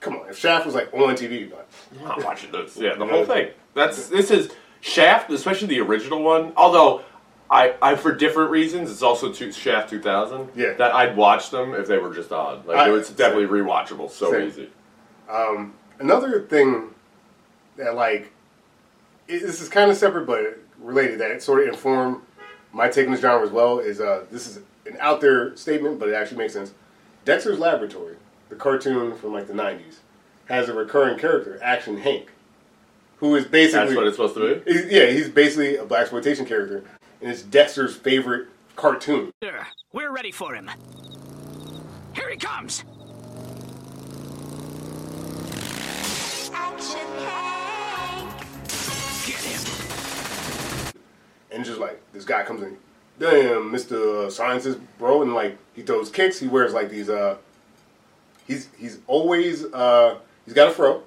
come 0.01 0.17
on, 0.17 0.29
if 0.29 0.39
Shaft 0.39 0.67
was 0.67 0.75
like 0.75 0.93
on 0.95 1.15
TV, 1.17 1.41
you'd 1.41 1.53
like, 1.53 1.69
I'm 1.99 2.05
not 2.05 2.25
watching 2.25 2.53
this. 2.53 2.77
Yeah, 2.77 2.95
the 2.97 3.07
whole 3.07 3.25
thing. 3.25 3.49
That's 3.75 4.09
this 4.09 4.31
is 4.31 4.51
Shaft, 4.83 5.31
especially 5.31 5.69
the 5.69 5.81
original 5.81 6.23
one. 6.23 6.53
Although 6.57 7.03
I, 7.51 7.75
I 7.81 7.95
for 7.95 8.13
different 8.13 8.51
reasons, 8.51 8.91
it's 8.91 9.03
also 9.03 9.33
two, 9.33 9.53
Shaft 9.53 9.91
2000. 9.91 10.49
Yeah. 10.57 10.73
that 10.75 10.95
I'd 10.95 11.17
watch 11.17 11.51
them 11.51 11.75
if 11.75 11.87
they 11.87 11.99
were 11.99 12.13
just 12.15 12.33
on. 12.33 12.65
Like 12.67 12.77
I- 12.77 12.89
it 12.89 12.93
was 12.93 13.11
definitely 13.11 13.47
rewatchable. 13.47 14.11
So 14.11 14.33
Same. 14.33 14.49
easy. 14.49 14.69
another 16.01 16.43
thing 16.43 16.91
that 17.77 17.95
like 17.95 18.33
it, 19.29 19.41
this 19.41 19.61
is 19.61 19.69
kind 19.69 19.91
of 19.91 19.97
separate 19.97 20.27
but 20.27 20.59
related 20.81 21.19
that 21.21 21.43
sort 21.43 21.63
of 21.63 21.69
informed 21.69 22.21
my 22.73 22.89
take 22.89 23.07
on 23.07 23.13
this 23.13 23.21
genre 23.21 23.45
as 23.45 23.51
well 23.53 23.79
is 23.79 24.01
uh 24.01 24.25
this 24.31 24.47
is 24.47 24.59
an 24.87 24.97
out 25.01 25.21
there 25.21 25.55
statement 25.57 25.99
but 25.99 26.09
it 26.09 26.15
actually 26.15 26.37
makes 26.39 26.53
sense 26.53 26.73
dexter's 27.25 27.59
laboratory 27.59 28.15
the 28.51 28.55
cartoon 28.55 29.15
from 29.17 29.33
like 29.33 29.47
the 29.47 29.53
90s 29.53 29.97
has 30.47 30.69
a 30.69 30.73
recurring 30.75 31.19
character 31.19 31.59
action 31.63 31.97
hank 31.99 32.31
who 33.19 33.35
is 33.35 33.47
basically 33.47 33.87
That's 33.87 33.97
what 33.97 34.07
it's 34.07 34.17
supposed 34.17 34.35
to 34.35 34.61
be. 34.61 34.95
yeah 34.95 35.07
he's 35.07 35.29
basically 35.29 35.77
a 35.77 35.85
black 35.85 36.03
exploitation 36.03 36.45
character 36.47 36.85
and 37.21 37.31
it's 37.31 37.43
dexter's 37.43 37.95
favorite 37.97 38.49
cartoon 38.77 39.31
Sir, 39.43 39.67
we're 39.93 40.11
ready 40.13 40.31
for 40.33 40.55
him. 40.55 40.71
Here 42.15 42.31
he 42.31 42.37
comes. 42.37 42.85
Action 46.53 46.99
Hank. 47.19 48.31
Get 49.27 49.41
him. 49.41 50.93
and 51.51 51.65
just 51.65 51.79
like 51.81 52.01
this 52.13 52.25
guy 52.25 52.43
comes 52.45 52.63
in, 52.63 52.77
damn, 53.19 53.71
Mister 53.71 54.31
Scientist, 54.31 54.79
bro, 54.99 55.23
and 55.23 55.35
like 55.35 55.59
he 55.75 55.83
throws 55.83 56.11
kicks. 56.11 56.39
He 56.39 56.49
wears 56.49 56.73
like 56.73 56.91
these. 56.91 57.09
uh 57.09 57.37
He's 58.47 58.69
he's 58.79 58.99
always 59.07 59.65
uh 59.73 60.19
he's 60.45 60.55
got 60.55 60.69
a 60.69 60.71
fro. 60.71 61.03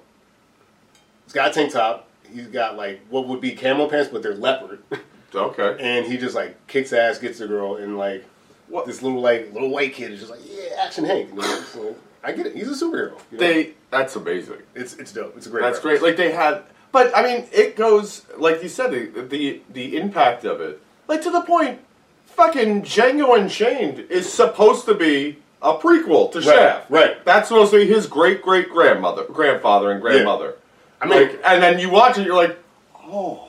He's 1.25 1.33
got 1.33 1.51
a 1.51 1.53
tank 1.53 1.71
top. 1.71 2.07
He's 2.31 2.47
got 2.47 2.75
like 2.75 3.01
what 3.09 3.27
would 3.27 3.39
be 3.41 3.55
camo 3.55 3.87
pants, 3.87 4.09
but 4.11 4.21
they're 4.21 4.35
leopard. 4.35 4.83
Okay. 5.33 5.77
and 5.79 6.05
he 6.05 6.17
just 6.17 6.35
like 6.35 6.55
kicks 6.67 6.93
ass, 6.93 7.17
gets 7.19 7.39
the 7.39 7.47
girl, 7.47 7.75
and 7.77 7.97
like 7.97 8.25
What- 8.67 8.85
this 8.85 9.01
little 9.01 9.21
like 9.21 9.53
little 9.53 9.69
white 9.69 9.93
kid 9.93 10.11
is 10.11 10.19
just 10.19 10.31
like 10.31 10.41
yeah, 10.45 10.83
action 10.83 11.05
Hank. 11.05 11.29
Like, 11.33 11.95
I 12.23 12.31
get 12.33 12.47
it. 12.47 12.55
He's 12.55 12.67
a 12.67 12.85
superhero. 12.85 13.19
you 13.31 13.37
know? 13.37 13.39
They 13.39 13.73
that's 13.91 14.15
amazing. 14.15 14.57
it's 14.75 14.93
it's 14.95 15.11
dope. 15.13 15.35
It's 15.37 15.47
a 15.47 15.49
great. 15.49 15.61
That's 15.61 15.77
reference. 15.77 15.99
great. 16.01 16.09
Like 16.09 16.17
they 16.17 16.31
had, 16.31 16.63
but 16.91 17.15
I 17.17 17.23
mean, 17.23 17.47
it 17.51 17.75
goes 17.75 18.25
like 18.37 18.61
you 18.61 18.69
said. 18.69 18.91
The 18.91 19.21
the 19.21 19.61
the 19.71 19.97
impact 19.97 20.43
of 20.45 20.59
it, 20.61 20.81
like 21.07 21.21
to 21.23 21.31
the 21.31 21.41
point. 21.41 21.79
Fucking 22.27 22.83
Django 22.83 23.37
Unchained 23.37 23.99
is 24.09 24.31
supposed 24.31 24.85
to 24.85 24.93
be 24.93 25.39
a 25.61 25.73
prequel 25.73 26.31
to 26.31 26.41
Shaft. 26.41 26.89
right. 26.89 27.23
That's 27.25 27.49
supposed 27.49 27.71
to 27.71 27.77
be 27.79 27.85
his 27.85 28.07
great 28.07 28.41
great 28.41 28.69
grandmother, 28.69 29.23
grandfather, 29.25 29.91
and 29.91 30.01
grandmother. 30.01 30.55
I 31.01 31.05
mean- 31.07 31.19
like, 31.27 31.41
and 31.45 31.61
then 31.61 31.79
you 31.79 31.89
watch 31.89 32.17
it, 32.17 32.25
you're 32.25 32.35
like, 32.35 32.57
oh, 33.03 33.48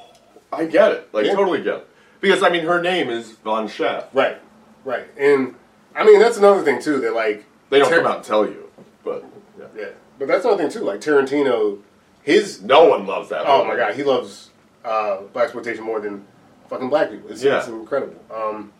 I 0.52 0.64
get 0.66 0.92
it. 0.92 1.08
Like 1.12 1.26
Yeah. 1.26 1.34
totally 1.34 1.62
get 1.62 1.74
it. 1.74 1.88
Because 2.20 2.42
I 2.42 2.48
mean, 2.50 2.64
her 2.64 2.82
name 2.82 3.08
is 3.08 3.32
Von 3.32 3.66
Shaft. 3.68 4.14
Right, 4.14 4.38
right, 4.84 5.06
and 5.18 5.54
I 5.96 6.04
mean 6.04 6.18
that's 6.20 6.36
another 6.36 6.62
thing 6.62 6.80
too. 6.80 7.00
That 7.00 7.14
like 7.14 7.44
They 7.70 7.78
don't 7.78 7.88
Tar- 7.88 7.98
come 8.02 8.06
out 8.10 8.16
and 8.16 8.24
tell 8.24 8.44
you, 8.46 8.68
but 9.04 9.24
yeah. 9.58 9.64
Yeah, 9.76 9.88
but 10.18 10.28
that's 10.28 10.44
another 10.44 10.62
thing 10.62 10.70
too. 10.72 10.80
Like 10.84 11.00
Tarantino, 11.00 11.78
his 12.22 12.62
no 12.62 12.84
one 12.84 13.06
loves 13.06 13.28
that. 13.30 13.44
oh 13.46 13.58
movie. 13.64 13.68
my 13.70 13.76
god, 13.76 13.94
he 13.94 14.02
loves 14.02 14.50
uh, 14.84 15.18
black 15.32 15.44
exploitation 15.44 15.84
more 15.84 16.00
than 16.00 16.24
fucking 16.68 16.88
black 16.90 17.10
people. 17.10 17.30
It's, 17.30 17.42
Yeah. 17.42 17.58
it's 17.58 17.68
incredible. 17.68 18.20
Um, 18.34 18.72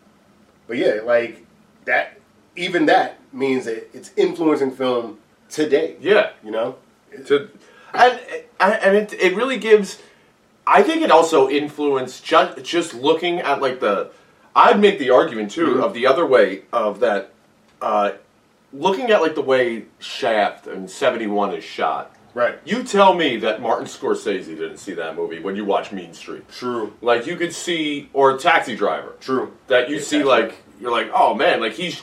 but 0.67 0.77
yeah, 0.77 0.99
like 1.03 1.45
that. 1.85 2.17
Even 2.57 2.85
that 2.87 3.17
means 3.31 3.63
that 3.63 3.89
it's 3.95 4.11
influencing 4.17 4.71
film 4.71 5.19
today. 5.49 5.95
Yeah. 6.01 6.31
you 6.43 6.51
know. 6.51 6.75
to 7.27 7.49
and 7.93 8.19
and 8.59 8.95
it 8.97 9.13
it 9.13 9.35
really 9.35 9.57
gives 9.57 10.01
I 10.73 10.83
think 10.83 11.01
it 11.01 11.11
also 11.11 11.49
influenced 11.49 12.23
just 12.23 12.63
just 12.63 12.93
looking 12.93 13.39
at 13.39 13.61
like 13.61 13.79
the 13.81 14.11
I'd 14.55 14.79
make 14.79 14.99
the 14.99 15.09
argument 15.09 15.51
too 15.51 15.83
of 15.83 15.93
the 15.93 16.07
other 16.07 16.25
way 16.25 16.63
of 16.71 16.99
that 17.01 17.31
uh, 17.81 18.11
looking 18.71 19.11
at 19.11 19.21
like 19.21 19.35
the 19.35 19.41
way 19.41 19.85
Shaft 19.99 20.67
and 20.67 20.89
71 20.89 21.53
is 21.55 21.63
shot. 21.63 22.15
Right. 22.33 22.59
You 22.63 22.83
tell 22.83 23.13
me 23.13 23.35
that 23.37 23.61
Martin 23.61 23.85
Scorsese 23.87 24.45
didn't 24.45 24.77
see 24.77 24.93
that 24.93 25.17
movie 25.17 25.39
when 25.39 25.57
you 25.57 25.65
watch 25.65 25.91
Mean 25.91 26.13
Street. 26.13 26.47
True. 26.49 26.93
Like 27.01 27.27
you 27.27 27.35
could 27.35 27.53
see 27.53 28.09
or 28.13 28.37
Taxi 28.37 28.75
Driver. 28.75 29.15
True. 29.19 29.51
That 29.67 29.89
you 29.89 29.97
Yeah, 29.97 30.01
see 30.01 30.23
like 30.23 30.47
Driver. 30.49 30.55
you're 30.79 30.91
like, 30.91 31.11
"Oh 31.13 31.33
man, 31.33 31.59
like 31.59 31.73
he's 31.73 32.01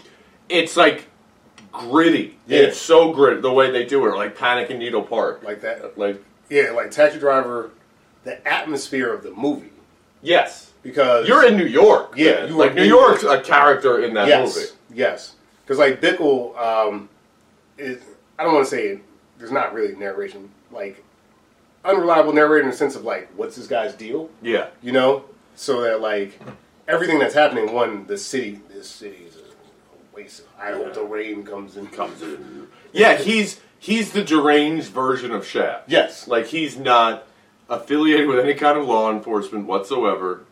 it's 0.50 0.76
like 0.76 1.06
gritty. 1.72 2.36
Yeah. 2.46 2.60
It's 2.60 2.78
so 2.78 3.12
gritty 3.12 3.40
the 3.40 3.52
way 3.52 3.70
they 3.70 3.84
do 3.86 4.06
it, 4.06 4.16
like 4.16 4.36
Panic 4.36 4.70
in 4.70 4.78
Needle 4.78 5.02
Park. 5.02 5.42
Like 5.42 5.62
that. 5.62 5.96
Like 5.98 6.22
Yeah, 6.50 6.72
like 6.72 6.90
Taxi 6.90 7.18
Driver, 7.18 7.70
the 8.28 8.46
atmosphere 8.46 9.10
of 9.12 9.22
the 9.22 9.30
movie 9.30 9.72
yes. 10.20 10.72
because 10.82 11.26
You're 11.26 11.46
in 11.46 11.56
New 11.56 11.64
York. 11.66 12.12
Yeah, 12.14 12.32
man. 12.32 12.48
you 12.48 12.54
like 12.56 12.74
New 12.74 12.82
in- 12.82 12.88
York's 12.88 13.22
a 13.22 13.40
character 13.40 14.04
in 14.04 14.12
that 14.14 14.28
yes, 14.28 14.54
movie. 14.54 14.68
yes, 14.92 15.34
because 15.64 15.78
like 15.78 16.02
Bickle, 16.02 16.56
um, 16.58 17.08
is 17.78 18.02
I 18.38 18.44
don't 18.44 18.52
want 18.52 18.66
to 18.66 18.70
say 18.70 18.88
it, 18.88 19.02
there's 19.38 19.50
not 19.50 19.72
really 19.72 19.96
narration, 19.96 20.50
like 20.70 21.02
unreliable 21.86 22.34
narrator 22.34 22.64
in 22.64 22.70
the 22.70 22.76
sense 22.76 22.96
of 22.96 23.04
like 23.04 23.30
what's 23.34 23.56
this 23.56 23.66
guy's 23.66 23.94
deal, 23.94 24.28
Yeah. 24.42 24.66
you 24.82 24.92
know, 24.92 25.24
so 25.54 25.80
that 25.82 26.02
like 26.02 26.38
everything 26.86 27.18
that's 27.18 27.34
happening, 27.34 27.72
one 27.72 28.06
the 28.06 28.18
city, 28.18 28.60
this 28.68 28.90
city 28.90 29.24
is 29.26 29.36
a 29.36 30.14
waste. 30.14 30.40
Of, 30.40 30.46
I 30.60 30.72
hope 30.72 30.92
the 30.92 31.02
rain 31.02 31.44
comes 31.44 31.76
and 31.76 31.90
Comes 31.92 32.20
in. 32.20 32.68
Yeah, 32.92 33.16
he's 33.16 33.60
he's 33.78 34.12
the 34.12 34.22
deranged 34.22 34.88
version 34.88 35.30
of 35.32 35.46
Shaft. 35.46 35.84
Yes. 35.88 36.28
Like 36.28 36.46
he's 36.46 36.76
not 36.76 37.27
affiliated 37.68 38.26
with 38.28 38.38
any 38.38 38.54
kind 38.54 38.78
of 38.78 38.86
law 38.86 39.10
enforcement 39.10 39.66
whatsoever. 39.66 40.44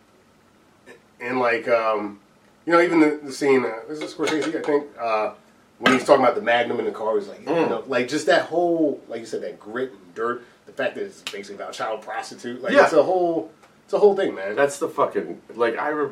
and 1.21 1.39
like 1.41 1.67
um, 1.69 2.21
you 2.67 2.73
know, 2.73 2.81
even 2.81 3.01
the, 3.01 3.21
the 3.23 3.33
scene. 3.33 3.65
Uh, 3.65 3.81
this 3.89 4.01
is 4.01 4.15
Scorsese, 4.15 4.55
I 4.57 4.63
think. 4.63 4.87
Uh, 5.01 5.33
when 5.79 5.93
he's 5.93 6.05
talking 6.05 6.23
about 6.25 6.35
the 6.35 6.41
Magnum 6.43 6.79
in 6.79 6.87
the 6.87 6.91
car, 6.91 7.19
he's 7.19 7.29
like, 7.29 7.41
you 7.41 7.47
know, 7.47 7.85
like 7.87 8.09
just 8.09 8.27
that 8.27 8.47
whole, 8.47 9.01
like 9.09 9.21
you 9.21 9.27
said, 9.27 9.43
that 9.43 9.61
grit 9.61 9.91
and 9.93 10.15
dirt. 10.15 10.43
The 10.65 10.73
fact 10.73 10.95
that 10.97 11.05
it's 11.05 11.21
basically 11.23 11.55
about 11.57 11.73
child 11.75 12.03
prostitute, 12.03 12.63
like 12.63 12.73
Yeah. 12.73 12.85
it's 12.85 12.93
a 12.93 13.03
whole, 13.03 13.51
it's 13.85 13.93
a 13.93 13.99
whole 13.99 14.17
thing, 14.17 14.35
man. 14.35 14.57
That's 14.57 14.79
the 14.79 14.89
fucking 14.89 15.41
like 15.55 15.79
I. 15.79 15.89
Re- 15.91 16.11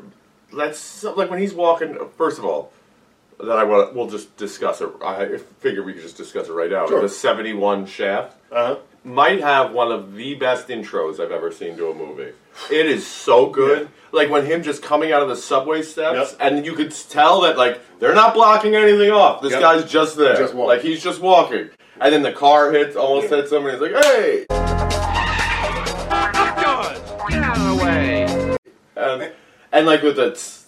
that's 0.57 1.03
like 1.03 1.29
when 1.31 1.41
he's 1.41 1.55
walking. 1.55 1.99
First 2.17 2.39
of 2.39 2.45
all, 2.45 2.73
that 3.41 3.59
I 3.59 3.65
want. 3.65 3.95
We'll 3.95 4.07
just 4.09 4.37
discuss 4.37 4.81
it. 4.81 4.91
I 5.03 5.39
figure 5.59 5.83
we 5.83 5.93
could 5.95 6.03
just 6.03 6.17
discuss 6.17 6.49
it 6.49 6.53
right 6.53 6.71
now. 6.71 6.87
Sure. 6.87 7.01
The 7.03 7.09
'71 7.09 7.87
Shaft 7.87 8.37
Uh-huh. 8.53 8.77
Might 9.05 9.41
have 9.41 9.73
one 9.73 9.93
of 9.93 10.15
the 10.15 10.35
best 10.35 10.69
intros 10.69 11.21
I've 11.21 11.31
ever 11.31 11.53
seen 11.53 11.77
to 11.77 11.91
a 11.91 11.95
movie. 11.95 12.33
It 12.71 12.87
is 12.87 13.07
so 13.07 13.47
good. 13.51 13.89
Like 14.13 14.31
when 14.31 14.47
him 14.47 14.63
just 14.63 14.83
coming 14.83 15.13
out 15.13 15.23
of 15.23 15.29
the 15.29 15.37
subway 15.37 15.83
steps, 15.83 16.33
Yep. 16.33 16.39
and 16.41 16.65
you 16.67 16.73
could 16.75 16.93
tell 17.11 17.43
that 17.43 17.59
like 17.59 17.81
they're 17.99 18.15
not 18.15 18.33
blocking 18.35 18.75
anything 18.75 19.11
off. 19.11 19.43
This 19.43 19.53
Yep. 19.53 19.61
guy's 19.61 19.85
just 19.91 20.17
there, 20.17 20.37
Just 20.37 20.55
like 20.55 20.81
he's 20.81 21.03
just 21.03 21.21
walking. 21.21 21.69
And 22.01 22.13
then 22.15 22.23
the 22.23 22.33
car 22.33 22.73
hits, 22.73 22.97
almost 22.97 23.31
Yeah. 23.31 23.37
hits 23.39 23.53
him, 23.53 23.67
and 23.67 23.73
he's 23.73 23.81
like, 23.93 24.05
"Hey!" 24.05 24.47
Get 24.49 24.61
out 27.43 27.57
of 27.57 27.79
the 27.79 27.85
way. 27.85 28.57
And, 28.97 29.33
and 29.73 29.87
like 29.87 30.03
with 30.03 30.17
the 30.17 30.31
tss, 30.33 30.65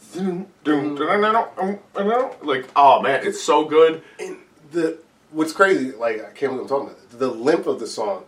like, 2.42 2.64
oh 2.77 3.01
man, 3.03 3.27
it's 3.27 3.40
so 3.42 3.64
good. 3.64 4.03
And 4.18 4.37
the 4.72 4.99
what's 5.31 5.53
crazy, 5.53 5.93
like 5.93 6.21
I 6.25 6.31
can't 6.31 6.53
believe 6.53 6.61
I'm 6.62 6.69
talking 6.69 6.87
about 6.89 7.11
this, 7.11 7.19
the 7.19 7.31
limp 7.31 7.67
of 7.67 7.81
the 7.81 7.87
song. 7.87 8.25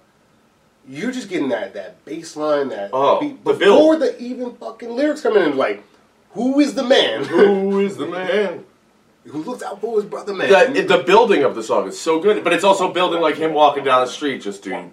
You're 0.89 1.13
just 1.13 1.29
getting 1.29 1.51
that 1.51 1.75
that 1.75 2.05
bass 2.05 2.37
line, 2.37 2.69
that 2.71 2.91
Oh, 2.93 3.21
beat 3.21 3.45
the 3.45 3.53
before 3.53 3.99
build. 3.99 4.01
the 4.03 4.21
even 4.23 4.55
fucking 4.55 4.91
lyrics 4.91 5.21
come 5.23 5.37
in. 5.37 5.43
And 5.43 5.55
like, 5.57 5.83
who 6.31 6.61
is 6.61 6.75
the 6.75 6.85
man 6.85 7.25
Who 7.25 7.81
is 7.81 7.97
the 7.97 8.07
man? 8.07 8.65
who 9.27 9.43
looks 9.43 9.63
out 9.63 9.81
for 9.83 9.97
his 9.97 10.07
brother, 10.07 10.33
man? 10.33 10.73
the, 10.73 10.83
the 10.83 11.03
building 11.03 11.45
of 11.45 11.55
the 11.55 11.63
song 11.63 11.87
is 11.89 12.01
so 12.01 12.19
good, 12.21 12.43
but 12.43 12.55
it's 12.55 12.65
also 12.65 12.91
building 12.93 13.21
like 13.21 13.37
him 13.37 13.53
walking 13.53 13.85
down 13.85 14.01
the 14.07 14.11
street, 14.11 14.41
just 14.41 14.63
doing, 14.63 14.91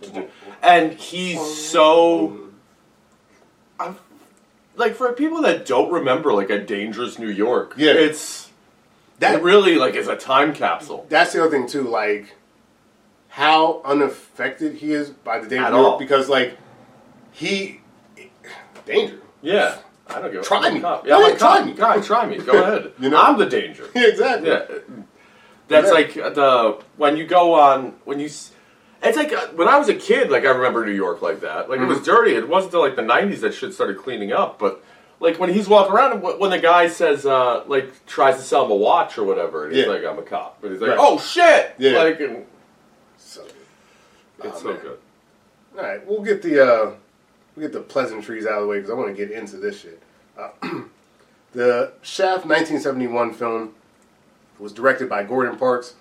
and 0.61 0.91
he's 0.93 1.39
so. 1.41 2.49
I'm, 3.79 3.97
like 4.75 4.95
for 4.95 5.11
people 5.13 5.41
that 5.43 5.65
don't 5.65 5.91
remember, 5.91 6.33
like 6.33 6.49
a 6.49 6.59
dangerous 6.59 7.17
New 7.17 7.29
York, 7.29 7.75
Yeah. 7.77 7.91
it's 7.93 8.44
that 9.19 9.35
it 9.35 9.41
really 9.43 9.75
like 9.75 9.95
is 9.95 10.07
a 10.07 10.15
time 10.15 10.53
capsule. 10.53 11.05
that's 11.09 11.33
the 11.33 11.41
other 11.41 11.51
thing 11.51 11.67
too, 11.67 11.83
like 11.83 12.35
how 13.29 13.81
unaffected 13.83 14.75
he 14.75 14.93
is 14.93 15.09
by 15.09 15.39
the 15.39 15.47
danger 15.47 15.65
At 15.65 15.73
of 15.73 15.77
New 15.77 15.81
York, 15.81 15.91
all. 15.93 15.99
because 15.99 16.29
like 16.29 16.57
he 17.31 17.81
danger. 18.85 19.19
Yeah, 19.41 19.77
I 20.07 20.21
don't 20.21 20.31
give. 20.31 20.43
Try 20.43 20.67
I'm 20.67 20.73
me. 20.75 20.79
cop. 20.81 21.05
Yeah, 21.05 21.17
a 21.17 21.21
ahead, 21.25 21.37
try 21.39 21.63
me. 21.63 21.73
Guy, 21.73 22.01
try 22.01 22.25
me. 22.27 22.37
Go 22.37 22.53
ahead. 22.63 22.91
You 22.99 23.09
know? 23.09 23.21
I'm 23.21 23.37
the 23.37 23.45
danger. 23.45 23.87
Yeah, 23.95 24.07
exactly. 24.07 24.49
Yeah, 24.49 24.65
that's 25.67 25.87
Yeah. 25.87 25.93
like 25.93 26.13
the 26.13 26.81
when 26.97 27.17
you 27.17 27.25
go 27.25 27.53
on 27.53 27.95
when 28.05 28.19
you. 28.19 28.27
s- 28.27 28.51
It's 29.03 29.17
like 29.17 29.33
uh, 29.33 29.47
when 29.55 29.67
I 29.67 29.77
was 29.77 29.89
a 29.89 29.95
kid. 29.95 30.29
Like 30.31 30.43
I 30.45 30.49
remember 30.49 30.85
New 30.85 30.93
York 30.93 31.21
like 31.21 31.41
that. 31.41 31.69
Like 31.69 31.79
it 31.79 31.81
Mm-hmm. 31.81 31.89
was 31.89 32.01
dirty. 32.03 32.35
It 32.35 32.47
wasn't 32.47 32.73
until 32.73 32.81
like 32.87 32.95
the 32.95 33.01
'90s 33.01 33.41
that 33.41 33.53
shit 33.53 33.73
started 33.73 33.97
cleaning 33.97 34.31
up. 34.31 34.57
But 34.59 34.83
like 35.25 35.39
when 35.39 35.51
he's 35.53 35.67
walking 35.67 35.91
around, 35.93 36.13
and 36.13 36.39
when 36.39 36.51
the 36.51 36.59
guy 36.59 36.87
says 36.87 37.25
uh, 37.25 37.63
like 37.67 38.05
tries 38.05 38.35
to 38.37 38.41
sell 38.41 38.63
him 38.65 38.71
a 38.71 38.75
watch 38.75 39.17
or 39.17 39.23
whatever, 39.25 39.65
and 39.65 39.75
he's 39.75 39.85
Yeah. 39.85 39.91
like, 39.91 40.05
"I'm 40.05 40.17
a 40.17 40.21
cop," 40.21 40.63
and 40.63 40.71
he's 40.71 40.81
like, 40.81 40.91
Right. 40.91 40.99
"Oh 41.01 41.19
shit!" 41.19 41.73
Yeah. 41.77 41.97
Like 42.03 42.19
and 42.21 42.45
So 43.17 43.43
it's 44.43 44.57
Oh, 44.57 44.59
so 44.59 44.67
man. 44.69 44.77
good. 44.81 44.99
All 45.77 45.83
right, 45.83 46.07
we'll 46.07 46.21
get 46.21 46.41
the 46.41 46.61
uh, 46.63 46.91
we'll 47.55 47.67
get 47.67 47.73
the 47.73 47.81
pleasantries 47.81 48.45
out 48.45 48.53
of 48.53 48.61
the 48.61 48.67
way 48.67 48.77
because 48.77 48.89
I 48.89 48.93
want 48.93 49.09
to 49.09 49.13
get 49.25 49.31
into 49.35 49.57
this 49.57 49.79
shit. 49.79 50.01
Uh, 50.37 50.49
the 51.53 51.91
Shaft 52.01 52.45
1971 52.45 53.33
film 53.33 53.73
was 54.59 54.71
directed 54.71 55.09
by 55.09 55.23
Gordon 55.23 55.57
Parks. 55.57 55.95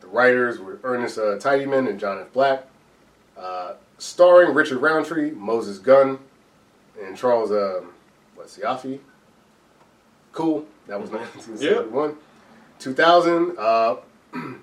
The 0.00 0.06
writers 0.06 0.58
were 0.58 0.78
Ernest 0.84 1.18
uh, 1.18 1.36
Tidyman 1.36 1.88
and 1.88 2.00
John 2.00 2.18
F. 2.18 2.32
Black. 2.32 2.64
Uh, 3.36 3.74
starring 3.98 4.54
Richard 4.54 4.78
Roundtree, 4.78 5.30
Moses 5.32 5.78
Gunn, 5.78 6.18
and 7.02 7.16
Charles 7.16 7.50
uh, 7.50 7.82
what 8.40 8.48
Cioffi. 8.48 8.98
Cool. 10.32 10.64
That 10.86 11.00
was 11.00 11.10
1971. 11.12 12.16
2000. 12.78 13.58
Uh, 13.58 13.96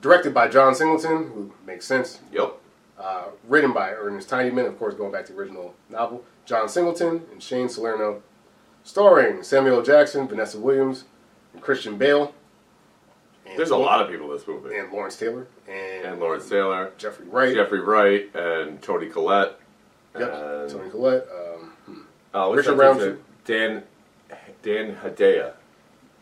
directed 0.00 0.32
by 0.32 0.48
John 0.48 0.74
Singleton, 0.74 1.30
who 1.34 1.52
makes 1.66 1.86
sense. 1.86 2.20
Yep. 2.32 2.54
Uh, 2.98 3.24
written 3.46 3.72
by 3.72 3.92
Ernest 3.92 4.28
Tidyman, 4.28 4.66
of 4.66 4.78
course, 4.78 4.94
going 4.94 5.12
back 5.12 5.26
to 5.26 5.32
the 5.32 5.38
original 5.38 5.74
novel. 5.88 6.24
John 6.44 6.68
Singleton 6.68 7.22
and 7.30 7.42
Shane 7.42 7.68
Salerno. 7.68 8.22
Starring 8.84 9.42
Samuel 9.42 9.82
Jackson, 9.82 10.26
Vanessa 10.26 10.58
Williams, 10.58 11.04
and 11.52 11.60
Christian 11.62 11.98
Bale. 11.98 12.34
And 13.46 13.58
There's 13.58 13.70
a 13.70 13.76
lot 13.76 14.00
of 14.00 14.08
people 14.10 14.30
in 14.30 14.36
this 14.36 14.46
movie. 14.46 14.76
And 14.76 14.90
Lawrence 14.90 15.16
Taylor. 15.16 15.46
And, 15.68 16.06
And 16.06 16.20
Lawrence 16.20 16.48
Taylor, 16.48 16.92
Jeffrey 16.96 17.26
Wright. 17.26 17.54
Jeffrey 17.54 17.80
Wright, 17.80 18.34
and 18.34 18.80
Toni 18.80 19.08
Collette. 19.08 19.58
Yep. 20.18 20.32
And, 20.32 20.70
Toni 20.70 20.90
Collette. 20.90 21.26
Um, 21.30 21.47
What's 22.46 22.58
Richard 22.66 22.78
Roundtree. 22.78 23.16
Dan 23.44 23.82
Dan 24.62 24.96
Hedaya. 24.96 25.52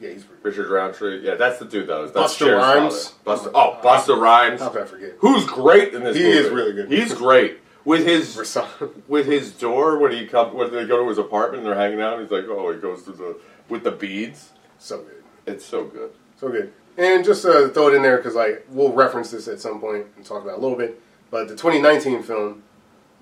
yeah, 0.01 0.11
he's 0.11 0.25
Richard 0.43 0.69
Roundtree. 0.71 1.21
Yeah, 1.25 1.35
that's 1.35 1.59
the 1.59 1.65
dude 1.65 1.89
that 1.89 1.99
was. 1.99 2.13
That's 2.13 2.37
Busta 2.37 2.57
Rhymes. 2.57 3.09
father. 3.25 3.51
Busta, 3.51 3.53
oh, 3.55 3.81
Busta 3.83 4.21
Rhymes. 4.21 4.61
How 4.61 4.69
could 4.69 4.83
I 4.83 4.87
forget? 4.87 5.13
Who's 5.19 5.45
great 5.47 5.95
in 5.95 6.05
this 6.05 6.17
He 6.17 6.23
movie. 6.25 6.39
is 6.39 6.51
really 6.51 6.73
good. 6.73 6.91
He's 6.91 7.15
great. 7.15 7.59
With 7.85 8.05
his 8.07 8.37
with 9.09 9.27
his 9.27 9.53
door 9.53 9.99
when 9.99 10.13
he 10.13 10.27
come 10.27 10.55
when 10.55 10.73
they 10.73 10.85
go 10.87 11.03
to 11.03 11.09
his 11.09 11.19
apartment 11.19 11.63
and 11.63 11.67
they're 11.67 11.79
hanging 11.81 12.01
out, 12.01 12.21
he's 12.21 12.31
like, 12.31 12.45
oh, 12.49 12.73
he 12.73 12.79
goes 12.81 13.03
to 13.05 13.13
the 13.13 13.37
with 13.69 13.85
the 13.85 13.93
beads. 13.93 14.51
so 14.79 14.99
good. 15.03 15.23
It's 15.47 15.65
so 15.65 15.85
good. 15.85 16.11
So 16.39 16.49
good. 16.51 16.73
And 16.99 17.25
just 17.25 17.45
uh, 17.45 17.69
throw 17.69 17.89
it 17.89 17.95
in 17.95 18.03
there 18.03 18.17
because 18.17 18.35
like 18.35 18.67
we'll 18.71 18.93
reference 18.93 19.31
this 19.31 19.49
at 19.49 19.61
some 19.61 19.81
point 19.81 20.07
and 20.17 20.25
talk 20.25 20.43
about 20.43 20.55
it 20.55 20.59
a 20.59 20.61
little 20.61 20.77
bit. 20.79 21.01
But 21.31 21.49
the 21.49 21.55
2019 21.57 22.23
film 22.23 22.63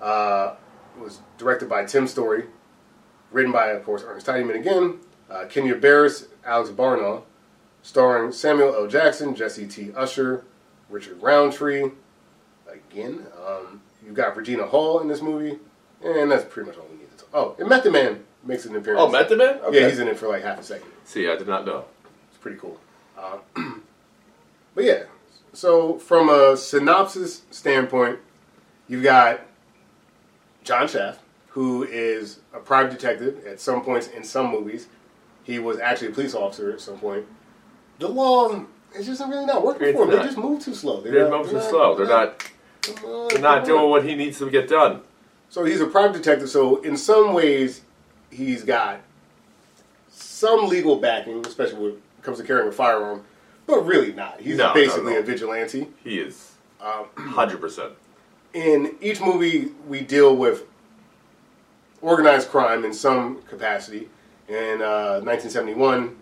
uh, 0.01 0.55
was 0.99 1.19
directed 1.37 1.69
by 1.69 1.85
Tim 1.85 2.07
Story, 2.07 2.45
written 3.35 3.51
by, 3.51 3.67
of 3.71 3.83
course, 3.83 4.01
Ernest 4.07 4.25
Tidyman 4.25 4.55
again, 4.55 4.97
uh, 5.29 5.43
Kenya 5.49 5.75
Barris, 5.75 6.27
Alex 6.45 6.69
Barnow, 6.69 7.25
starring 7.81 8.31
Samuel 8.31 8.73
L. 8.73 8.87
Jackson, 8.87 9.35
Jesse 9.35 9.67
T. 9.67 9.91
Usher, 9.93 10.45
Richard 10.89 11.21
Roundtree. 11.21 11.91
Again, 12.65 13.25
um, 13.45 13.81
you've 14.03 14.15
got 14.15 14.37
Regina 14.37 14.65
Hall 14.65 15.01
in 15.01 15.09
this 15.09 15.21
movie, 15.21 15.59
and 16.01 16.31
that's 16.31 16.45
pretty 16.45 16.69
much 16.69 16.79
all 16.79 16.87
we 16.89 16.97
need 16.97 17.11
to 17.11 17.25
talk. 17.25 17.29
Oh, 17.33 17.55
and 17.59 17.67
Method 17.67 17.91
Man 17.91 18.23
makes 18.45 18.65
an 18.65 18.73
appearance. 18.73 19.01
Oh, 19.01 19.11
Method 19.11 19.37
Man. 19.37 19.59
Okay. 19.65 19.81
Yeah, 19.81 19.89
he's 19.89 19.99
in 19.99 20.07
it 20.07 20.17
for 20.17 20.29
like 20.29 20.41
half 20.41 20.59
a 20.59 20.63
second. 20.63 20.87
See, 21.03 21.29
I 21.29 21.35
did 21.35 21.47
not 21.47 21.65
know. 21.65 21.83
It's 22.29 22.37
pretty 22.37 22.57
cool. 22.57 22.79
Uh, 23.17 23.39
but 24.75 24.85
yeah, 24.85 25.03
so 25.51 25.97
from 25.99 26.29
a 26.29 26.55
synopsis 26.55 27.41
standpoint, 27.51 28.19
you've 28.87 29.03
got 29.03 29.41
John 30.63 30.87
Shaft, 30.87 31.19
who 31.55 31.83
is 31.83 32.39
a 32.53 32.59
private 32.59 32.91
detective 32.91 33.45
at 33.47 33.61
some 33.61 33.81
points 33.81 34.09
in 34.09 34.25
some 34.25 34.51
movies. 34.51 34.89
He 35.43 35.57
was 35.57 35.79
actually 35.79 36.09
a 36.09 36.11
police 36.11 36.35
officer 36.35 36.69
at 36.73 36.81
some 36.81 36.97
point. 36.97 37.25
The 37.99 38.09
law 38.09 38.65
is 38.93 39.05
just 39.05 39.21
really 39.21 39.45
not 39.45 39.63
working 39.63 39.87
It's 39.87 39.97
for 39.97 40.03
him. 40.03 40.09
They 40.09 40.15
not. 40.17 40.25
just 40.25 40.37
move 40.37 40.61
too 40.61 40.73
slow. 40.75 40.99
They're 40.99 41.29
moving 41.29 41.51
too 41.53 41.61
slow. 41.61 41.95
They're 41.95 42.07
not. 42.07 42.43
on, 43.05 43.27
They're 43.29 43.39
not 43.39 43.63
doing 43.63 43.89
what 43.89 44.03
he 44.03 44.15
needs 44.15 44.37
to 44.39 44.49
get 44.49 44.67
done. 44.67 44.99
So 45.49 45.63
he's 45.63 45.79
a 45.79 45.85
private 45.87 46.17
detective. 46.21 46.49
So 46.49 46.81
in 46.81 46.97
some 46.97 47.33
ways, 47.33 47.83
he's 48.29 48.63
got 48.65 48.99
some 50.09 50.67
legal 50.67 50.97
backing, 50.97 51.45
especially 51.45 51.79
when 51.79 51.91
it 51.91 52.01
comes 52.21 52.37
to 52.39 52.43
carrying 52.43 52.67
a 52.67 52.71
firearm, 52.73 53.23
but 53.65 53.85
really 53.85 54.11
not. 54.11 54.41
He's 54.41 54.57
No, 54.57 54.67
no, 54.67 54.73
basically 54.73 55.13
no. 55.13 55.19
a 55.19 55.23
vigilante. 55.23 55.87
He 56.03 56.19
is 56.19 56.51
Um, 56.81 57.05
hundred 57.15 57.61
percent. 57.61 57.93
in 58.53 58.95
each 58.99 59.21
movie, 59.21 59.71
we 59.87 60.01
deal 60.01 60.35
with 60.35 60.63
organized 62.01 62.49
crime 62.49 62.85
in 62.85 62.93
some 62.93 63.41
capacity. 63.43 64.09
In 64.47 64.81
uh, 64.81 65.21
1971, 65.23 66.15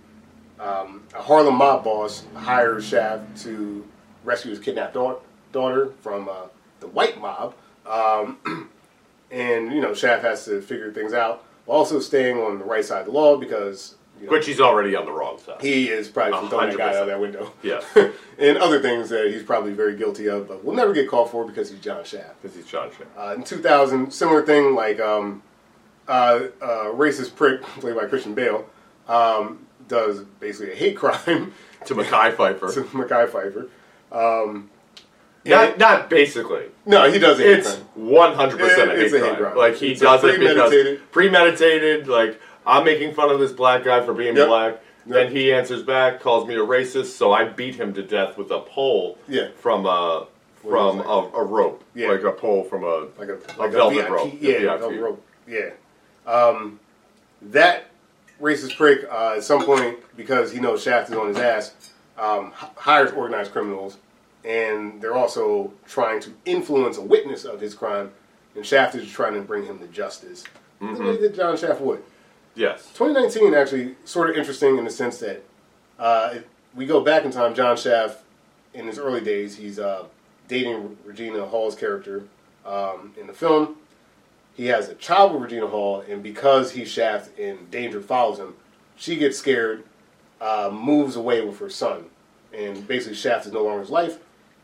um, 0.59 1.03
a 1.13 1.21
Harlem 1.21 1.55
mob 1.55 1.83
boss 1.83 2.23
hires 2.35 2.85
Shaft 2.85 3.41
to 3.43 3.85
rescue 4.23 4.51
his 4.51 4.59
kidnapped 4.59 4.95
daugh- 4.95 5.19
daughter 5.51 5.91
from 6.01 6.29
uh, 6.29 6.47
the 6.79 6.87
white 6.87 7.19
mob. 7.19 7.53
Um, 7.85 8.69
and, 9.31 9.73
you 9.73 9.81
know, 9.81 9.93
Shaft 9.93 10.23
has 10.23 10.45
to 10.45 10.61
figure 10.61 10.91
things 10.93 11.13
out, 11.13 11.43
also 11.67 11.99
staying 11.99 12.37
on 12.37 12.59
the 12.59 12.65
right 12.65 12.85
side 12.85 13.01
of 13.01 13.05
the 13.07 13.11
law 13.11 13.35
because 13.35 13.95
you 14.19 14.27
know, 14.27 14.31
Which 14.31 14.45
he's 14.45 14.61
already 14.61 14.95
on 14.95 15.05
the 15.05 15.11
wrong 15.11 15.37
side. 15.39 15.59
he 15.59 15.89
is 15.89 16.07
probably 16.07 16.47
throwing 16.47 16.69
that 16.69 16.77
guy 16.77 16.89
out 16.89 17.01
of 17.01 17.07
that 17.07 17.19
window. 17.19 17.51
Yeah. 17.61 17.81
and 18.37 18.57
other 18.57 18.79
things 18.79 19.09
that 19.09 19.31
he's 19.31 19.43
probably 19.43 19.73
very 19.73 19.97
guilty 19.97 20.27
of, 20.29 20.47
but 20.47 20.63
will 20.63 20.73
never 20.73 20.93
get 20.93 21.09
called 21.09 21.29
for 21.29 21.45
because 21.45 21.69
he's 21.69 21.79
John 21.79 22.05
Shaft. 22.05 22.41
Because 22.41 22.55
he's 22.55 22.65
John 22.67 22.89
Shaft. 22.91 23.09
Uh, 23.17 23.33
in 23.35 23.43
2000, 23.43 24.13
similar 24.13 24.45
thing, 24.45 24.75
like 24.75 25.01
um, 25.01 25.41
uh, 26.07 26.47
uh, 26.61 26.65
racist 26.93 27.35
prick 27.35 27.61
played 27.79 27.95
by 27.95 28.05
Christian 28.05 28.33
Bale 28.33 28.65
um, 29.07 29.65
does 29.87 30.21
basically 30.39 30.73
a 30.73 30.75
hate 30.75 30.97
crime 30.97 31.53
To 31.85 31.95
Mekhi 31.95 32.33
Phifer. 32.35 32.73
to 32.73 32.81
Mekhi 32.83 33.27
Phifer. 33.29 33.69
Um, 34.11 34.69
not, 35.45 35.77
not 35.77 36.09
basically. 36.09 36.65
no, 36.85 37.11
he 37.11 37.19
does 37.19 37.37
a 37.39 37.43
hate 37.43 37.59
It's 37.59 37.75
one 37.95 38.33
hundred 38.35 38.59
percent 38.59 38.91
a 38.91 38.95
hate 38.95 39.37
crime. 39.37 39.57
Like 39.57 39.75
he 39.75 39.91
It's 39.91 39.99
does 40.01 40.23
it 40.23 40.39
because 40.39 40.71
premeditated- 40.71 40.99
premeditated. 41.11 42.07
Like 42.07 42.39
I'm 42.65 42.85
making 42.85 43.13
fun 43.13 43.29
of 43.29 43.39
this 43.39 43.51
black 43.51 43.83
guy 43.83 44.05
for 44.05 44.13
being 44.13 44.37
Yep. 44.37 44.47
black. 44.47 44.79
Yep. 45.05 45.17
And 45.27 45.35
he 45.37 45.51
answers 45.51 45.83
back, 45.83 46.21
calls 46.21 46.47
me 46.47 46.53
a 46.55 46.59
racist, 46.59 47.07
so 47.17 47.33
I 47.33 47.43
beat 47.43 47.75
him 47.75 47.93
to 47.95 48.01
death 48.03 48.37
with 48.37 48.51
a 48.51 48.61
pole 48.61 49.17
Yeah. 49.27 49.49
from 49.59 49.85
a 49.85 50.27
from 50.61 50.99
a, 51.01 51.29
a 51.35 51.43
rope, 51.43 51.83
Yeah. 51.93 52.07
like 52.07 52.23
a 52.23 52.31
pole 52.31 52.63
from 52.63 52.85
a 52.85 53.07
Like 53.19 53.27
a, 53.27 53.33
a 53.33 53.59
like 53.59 53.71
velvet 53.73 53.95
VIP, 54.03 54.09
rope, 54.09 54.33
Yeah, 54.39 54.51
a 54.53 54.77
velvet 54.77 54.99
rope. 55.01 55.25
Yeah. 55.45 55.71
Um, 56.25 56.79
that 57.41 57.85
racist 58.41 58.77
prick 58.77 59.05
uh, 59.09 59.35
at 59.37 59.43
some 59.43 59.65
point 59.65 59.99
because 60.15 60.51
he 60.51 60.59
knows 60.59 60.83
Shaft 60.83 61.09
is 61.09 61.17
on 61.17 61.27
his 61.27 61.37
ass. 61.37 61.73
Um, 62.17 62.51
hires 62.55 63.11
organized 63.11 63.51
criminals, 63.51 63.97
and 64.45 65.01
they're 65.01 65.15
also 65.15 65.73
trying 65.87 66.19
to 66.21 66.31
influence 66.45 66.97
a 66.97 67.01
witness 67.01 67.43
of 67.43 67.59
his 67.59 67.73
crime. 67.73 68.11
And 68.55 68.65
Shaft 68.65 68.93
is 68.95 69.09
trying 69.09 69.33
to 69.33 69.41
bring 69.41 69.65
him 69.65 69.79
to 69.79 69.87
justice. 69.87 70.43
The 70.79 71.03
way 71.03 71.17
that 71.21 71.35
John 71.35 71.57
Shaft 71.57 71.81
would. 71.81 72.03
Yes. 72.55 72.91
2019 72.93 73.53
actually 73.55 73.95
sort 74.05 74.29
of 74.29 74.35
interesting 74.35 74.77
in 74.77 74.83
the 74.83 74.91
sense 74.91 75.17
that 75.19 75.43
uh, 75.97 76.35
we 76.75 76.85
go 76.85 77.01
back 77.01 77.25
in 77.25 77.31
time. 77.31 77.55
John 77.55 77.77
Shaft, 77.77 78.21
in 78.73 78.85
his 78.85 78.99
early 78.99 79.21
days, 79.21 79.55
he's 79.55 79.79
uh, 79.79 80.05
dating 80.47 80.97
Regina 81.05 81.45
Hall's 81.45 81.75
character 81.75 82.25
um, 82.65 83.13
in 83.19 83.27
the 83.27 83.33
film. 83.33 83.77
He 84.55 84.67
has 84.67 84.87
a 84.87 84.95
child 84.95 85.33
with 85.33 85.41
Regina 85.41 85.67
Hall, 85.67 86.03
and 86.07 86.21
because 86.21 86.71
he's 86.71 86.89
Shaft 86.89 87.37
and 87.39 87.69
danger 87.71 88.01
follows 88.01 88.39
him, 88.39 88.55
she 88.95 89.15
gets 89.15 89.37
scared, 89.37 89.83
uh, 90.39 90.69
moves 90.71 91.15
away 91.15 91.41
with 91.41 91.59
her 91.59 91.69
son, 91.69 92.05
and 92.53 92.87
basically 92.87 93.15
Shaft 93.15 93.47
is 93.47 93.51
no 93.51 93.63
longer 93.63 93.81
his 93.81 93.89
life. 93.89 94.19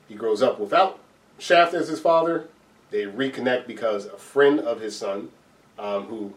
He 0.08 0.16
grows 0.16 0.42
up 0.42 0.60
without 0.60 1.00
Shaft 1.40 1.74
as 1.74 1.88
his 1.88 2.00
father. 2.00 2.48
They 2.92 3.04
reconnect 3.04 3.68
because 3.68 4.06
a 4.06 4.18
friend 4.18 4.60
of 4.60 4.80
his 4.80 4.96
son, 4.96 5.30
um, 5.78 6.06
who 6.06 6.34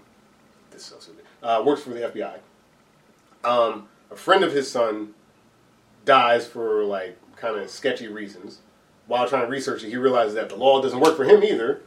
this 0.70 0.90
is 0.90 1.04
so 1.04 1.12
uh, 1.42 1.62
works 1.64 1.82
for 1.82 1.90
the 1.90 2.00
FBI. 2.00 2.38
Um, 3.44 3.88
a 4.10 4.16
friend 4.16 4.44
of 4.44 4.52
his 4.52 4.70
son 4.70 5.14
dies 6.04 6.46
for 6.46 6.84
like 6.84 7.18
kind 7.36 7.56
of 7.58 7.70
sketchy 7.70 8.08
reasons. 8.08 8.60
While 9.06 9.28
trying 9.28 9.42
to 9.42 9.48
research 9.48 9.82
it, 9.82 9.88
he 9.88 9.96
realizes 9.96 10.34
that 10.34 10.48
the 10.48 10.56
law 10.56 10.80
doesn't 10.80 11.00
work 11.00 11.16
for 11.16 11.24
him 11.24 11.42
either. 11.42 11.82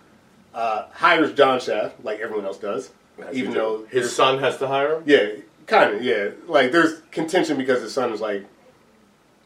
Uh, 0.55 0.87
hires 0.93 1.33
John 1.33 1.59
Shaft, 1.59 2.01
like 2.03 2.21
everyone 2.21 2.45
else 2.45 2.57
does, 2.57 2.89
As 3.21 3.35
even 3.35 3.53
though 3.53 3.85
his 3.91 4.15
son 4.15 4.39
has 4.39 4.57
to 4.59 4.67
hire 4.67 4.95
him. 4.95 5.03
yeah, 5.05 5.27
kind 5.67 5.95
of, 5.95 6.01
yeah. 6.01 6.29
Like 6.47 6.71
there's 6.71 7.01
contention 7.11 7.57
because 7.57 7.81
his 7.81 7.93
son 7.93 8.13
is 8.13 8.21
like 8.21 8.45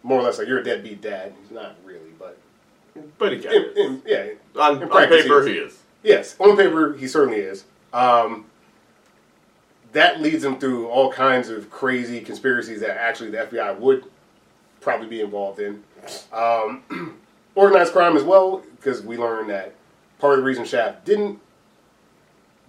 more 0.03 0.19
or 0.19 0.21
less 0.23 0.37
like 0.37 0.47
you're 0.47 0.59
a 0.59 0.63
deadbeat 0.63 1.01
dad. 1.01 1.33
He's 1.41 1.49
not 1.51 1.75
really, 1.83 2.11
but 2.19 2.37
But 3.17 3.33
he 3.33 3.39
can. 3.39 3.51
in, 3.53 3.71
in, 3.75 4.01
yeah, 4.05 4.27
on, 4.55 4.83
in 4.83 4.91
on 4.91 5.07
paper, 5.09 5.45
he 5.47 5.53
is. 5.53 5.79
Yes, 6.03 6.35
on 6.39 6.55
paper 6.55 6.93
he 6.93 7.07
certainly 7.07 7.39
is. 7.39 7.65
Um, 7.91 8.45
that 9.93 10.21
leads 10.21 10.43
him 10.43 10.59
through 10.59 10.87
all 10.89 11.11
kinds 11.11 11.49
of 11.49 11.71
crazy 11.71 12.21
conspiracies 12.21 12.81
that 12.81 12.97
actually 13.01 13.31
the 13.31 13.37
FBI 13.37 13.79
would 13.79 14.03
probably 14.79 15.07
be 15.07 15.21
involved 15.21 15.59
in. 15.59 15.83
Um, 16.31 17.17
organized 17.55 17.93
crime 17.93 18.15
as 18.15 18.21
well, 18.23 18.61
because 18.75 19.01
we 19.01 19.17
learned 19.17 19.49
that 19.49 19.73
part 20.19 20.33
of 20.33 20.39
the 20.39 20.45
reason 20.45 20.65
Shaft 20.65 21.05
didn't 21.05 21.39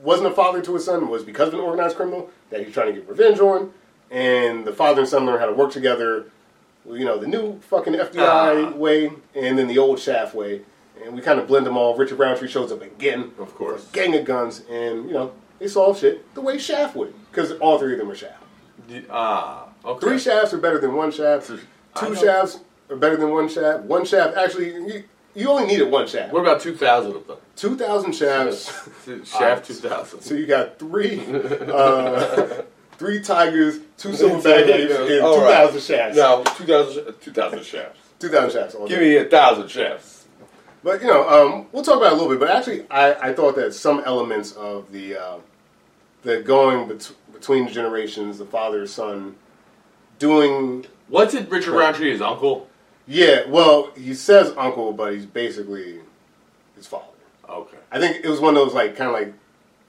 wasn't 0.03 0.29
a 0.29 0.31
father 0.31 0.63
to 0.63 0.75
his 0.75 0.85
son 0.85 1.09
was 1.09 1.23
because 1.23 1.49
of 1.49 1.55
an 1.55 1.61
organized 1.61 1.97
criminal 1.97 2.31
that 2.51 2.65
he's 2.65 2.73
trying 2.73 2.87
to 2.95 3.01
get 3.01 3.09
revenge 3.09 3.39
on, 3.39 3.73
and 4.11 4.65
the 4.65 4.73
father 4.73 5.01
and 5.03 5.09
son 5.09 5.27
learn 5.27 5.39
how 5.39 5.47
to 5.47 5.53
work 5.53 5.71
together. 5.73 6.27
You 6.89 7.05
know, 7.05 7.19
the 7.19 7.27
new 7.27 7.61
fucking 7.61 7.93
FBI 7.95 8.17
Ah. 8.73 8.77
way, 8.77 9.13
and 9.35 9.59
then 9.59 9.69
the 9.69 9.77
old 9.79 9.99
Shaft 10.01 10.35
way, 10.35 10.63
and 11.05 11.15
we 11.15 11.21
kind 11.21 11.39
of 11.39 11.47
blend 11.47 11.67
them 11.67 11.77
all. 11.77 11.95
Richard 11.95 12.19
Roundtree 12.19 12.49
shows 12.49 12.73
up 12.73 12.81
again, 12.81 13.33
Of 13.39 13.55
course. 13.55 13.87
gang 13.93 14.15
of 14.15 14.25
guns, 14.25 14.63
and 14.71 15.07
you 15.07 15.13
know 15.13 15.33
they 15.59 15.69
solve 15.69 15.99
shit 15.99 16.33
the 16.35 16.41
way 16.41 16.57
Shaft 16.59 16.97
would, 16.97 17.13
because 17.31 17.53
all 17.59 17.79
three 17.79 17.93
of 17.93 17.99
them 17.99 18.11
are 18.11 18.15
Shaft. 18.15 18.43
Ah, 19.11 19.67
okay. 19.85 20.01
Three 20.01 20.19
shafts 20.19 20.53
are 20.55 20.59
better 20.59 20.79
than 20.81 20.95
one 20.95 21.13
shaft. 21.13 21.51
Two 21.97 22.15
shafts 22.17 22.59
are 22.89 22.97
better 22.97 23.17
than 23.17 23.31
one 23.31 23.49
shaft. 23.49 23.85
One 23.85 24.05
shaft, 24.05 24.37
actually, 24.37 24.73
you, 24.73 25.05
you 25.35 25.49
only 25.49 25.67
needed 25.67 25.91
one 25.91 26.07
shaft. 26.07 26.33
What 26.33 26.41
about 26.41 26.61
2,000 26.61 27.15
of 27.15 27.27
them? 27.27 27.37
Two 27.57 27.77
thousand 27.77 28.15
shafts. 28.15 28.73
Shaft 29.25 29.67
2,000. 29.67 30.23
So 30.23 30.35
you 30.35 30.47
got 30.47 30.79
three, 30.79 31.21
uh, 31.31 32.63
three 32.93 33.21
tigers, 33.21 33.81
two 33.99 34.11
silverback 34.11 34.67
apes, 34.67 34.95
and 34.95 35.09
two 35.09 35.21
right. 35.21 35.53
thousand 35.53 35.83
shafts. 35.83 36.17
No, 36.17 36.43
2,000 36.57 37.15
2,000 37.21 37.63
shafts. 37.63 37.99
Two 38.19 38.29
thousand 38.31 38.59
shafts. 38.59 38.77
Give 38.89 38.99
day. 38.99 39.01
me 39.01 39.17
a 39.17 39.25
thousand 39.27 39.69
shafts. 39.69 40.27
But 40.83 41.03
you 41.03 41.09
know, 41.09 41.29
um, 41.29 41.67
we'll 41.73 41.85
talk 41.85 41.97
about 41.97 42.13
it 42.13 42.13
a 42.13 42.17
little 42.17 42.31
bit. 42.31 42.41
But 42.41 42.51
actually, 42.51 42.87
I, 42.91 43.31
I 43.31 43.35
thought 43.35 43.57
that 43.57 43.75
some 43.75 44.03
elements 44.07 44.53
of 44.53 44.91
the 44.91 45.17
uh, 45.17 45.39
the 46.23 46.41
going 46.41 46.89
bet- 46.89 47.13
between 47.33 47.69
generations, 47.69 48.39
the 48.39 48.47
father 48.47 48.87
son, 48.87 49.37
doing 50.19 50.87
What's 51.11 51.35
it, 51.35 51.51
Richard 51.51 51.73
Roundtree, 51.75 52.13
his 52.13 52.23
uncle? 52.23 52.70
Yeah. 53.07 53.47
Well, 53.47 53.91
he 53.97 54.15
says 54.15 54.55
uncle, 54.57 54.93
but 54.93 55.13
he's 55.13 55.27
basically 55.27 56.01
his 56.77 56.87
father. 56.87 57.07
Okay. 57.49 57.79
I 57.91 57.99
think 57.99 58.25
it 58.25 58.29
was 58.29 58.41
one 58.41 58.57
of 58.57 58.65
those 58.65 58.75
like 58.75 58.97
kind 58.97 59.09
of 59.09 59.15
like 59.15 59.35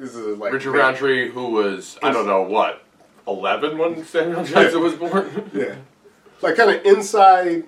this 0.02 0.16
is 0.16 0.38
like 0.40 0.52
Richard 0.52 0.72
Roundtree, 0.72 1.30
who 1.30 1.52
was, 1.52 2.00
I 2.02 2.12
don't 2.12 2.26
know 2.26 2.42
what, 2.42 2.84
11 3.28 3.78
when 3.78 4.04
Samuel 4.04 4.44
Jackson 4.44 4.82
was 4.82 4.96
born? 4.96 5.50
Yeah, 5.54 5.76
like 6.42 6.56
kind 6.56 6.72
of 6.72 6.84
inside 6.86 7.66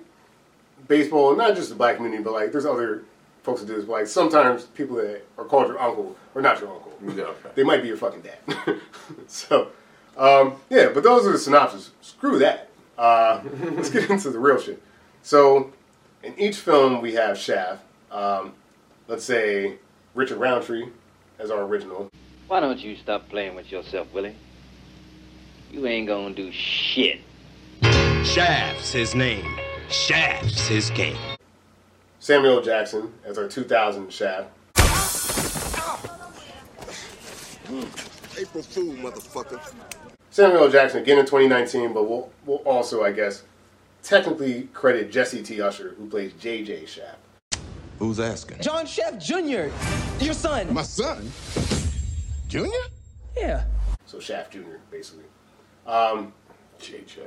baseball, 0.88 1.36
not 1.36 1.54
just 1.54 1.68
the 1.68 1.76
black 1.76 1.96
community, 1.96 2.22
but 2.24 2.32
like 2.32 2.50
there's 2.50 2.66
other 2.66 3.04
folks 3.44 3.60
that 3.60 3.68
do 3.68 3.76
this. 3.76 3.84
But 3.84 3.92
like 3.92 4.06
sometimes 4.08 4.64
people 4.64 4.96
that 4.96 5.24
are 5.38 5.44
called 5.44 5.68
your 5.68 5.80
uncle 5.80 6.16
are 6.34 6.42
not 6.42 6.60
your 6.60 6.70
uncle. 6.70 6.92
Yeah, 7.06 7.24
okay. 7.24 7.50
They 7.54 7.62
might 7.62 7.82
be 7.82 7.88
your 7.88 7.96
fucking 7.96 8.22
dad. 8.22 8.80
so, 9.28 9.68
um, 10.16 10.56
yeah, 10.70 10.90
but 10.92 11.04
those 11.04 11.26
are 11.26 11.32
the 11.32 11.38
synopses. 11.38 11.92
Screw 12.00 12.38
that. 12.40 12.68
Uh, 12.98 13.42
let's 13.72 13.90
get 13.90 14.10
into 14.10 14.30
the 14.30 14.38
real 14.40 14.58
shit. 14.58 14.82
So, 15.24 15.72
in 16.22 16.38
each 16.38 16.58
film 16.58 17.00
we 17.00 17.14
have 17.14 17.38
Shaft. 17.38 17.82
Um, 18.10 18.52
let's 19.08 19.24
say 19.24 19.76
Richard 20.14 20.36
Roundtree 20.36 20.90
as 21.38 21.50
our 21.50 21.62
original. 21.62 22.10
Why 22.46 22.60
don't 22.60 22.78
you 22.78 22.94
stop 22.94 23.30
playing 23.30 23.54
with 23.54 23.72
yourself, 23.72 24.12
Willie? 24.12 24.36
You 25.72 25.86
ain't 25.86 26.08
gonna 26.08 26.34
do 26.34 26.52
shit. 26.52 27.22
Shaft's 28.22 28.92
his 28.92 29.14
name. 29.14 29.46
Shaft's 29.88 30.68
his 30.68 30.90
game. 30.90 31.16
Samuel 32.20 32.60
Jackson 32.60 33.10
as 33.24 33.38
our 33.38 33.48
2000 33.48 34.12
Shaft. 34.12 34.50
April 38.38 38.62
Fool, 38.62 38.94
motherfucker. 38.96 39.74
Samuel 40.28 40.68
Jackson 40.68 41.00
again 41.00 41.18
in 41.18 41.24
2019, 41.24 41.94
but 41.94 42.06
we'll, 42.06 42.30
we'll 42.44 42.58
also, 42.58 43.02
I 43.02 43.12
guess, 43.12 43.42
technically 44.04 44.68
credit 44.72 45.10
Jesse 45.10 45.42
T. 45.42 45.60
Usher, 45.60 45.94
who 45.98 46.06
plays 46.06 46.32
JJ 46.34 46.86
Shaft. 46.86 47.18
Who's 47.98 48.20
asking? 48.20 48.60
John 48.60 48.86
Chef 48.86 49.18
Jr., 49.18 49.68
your 50.20 50.34
son. 50.34 50.72
My 50.72 50.82
son? 50.82 51.30
Junior? 52.48 52.70
Yeah. 53.36 53.64
So 54.06 54.20
Shaft 54.20 54.52
Jr., 54.52 54.76
basically. 54.90 55.24
Um, 55.86 56.32
JJ. 56.80 57.20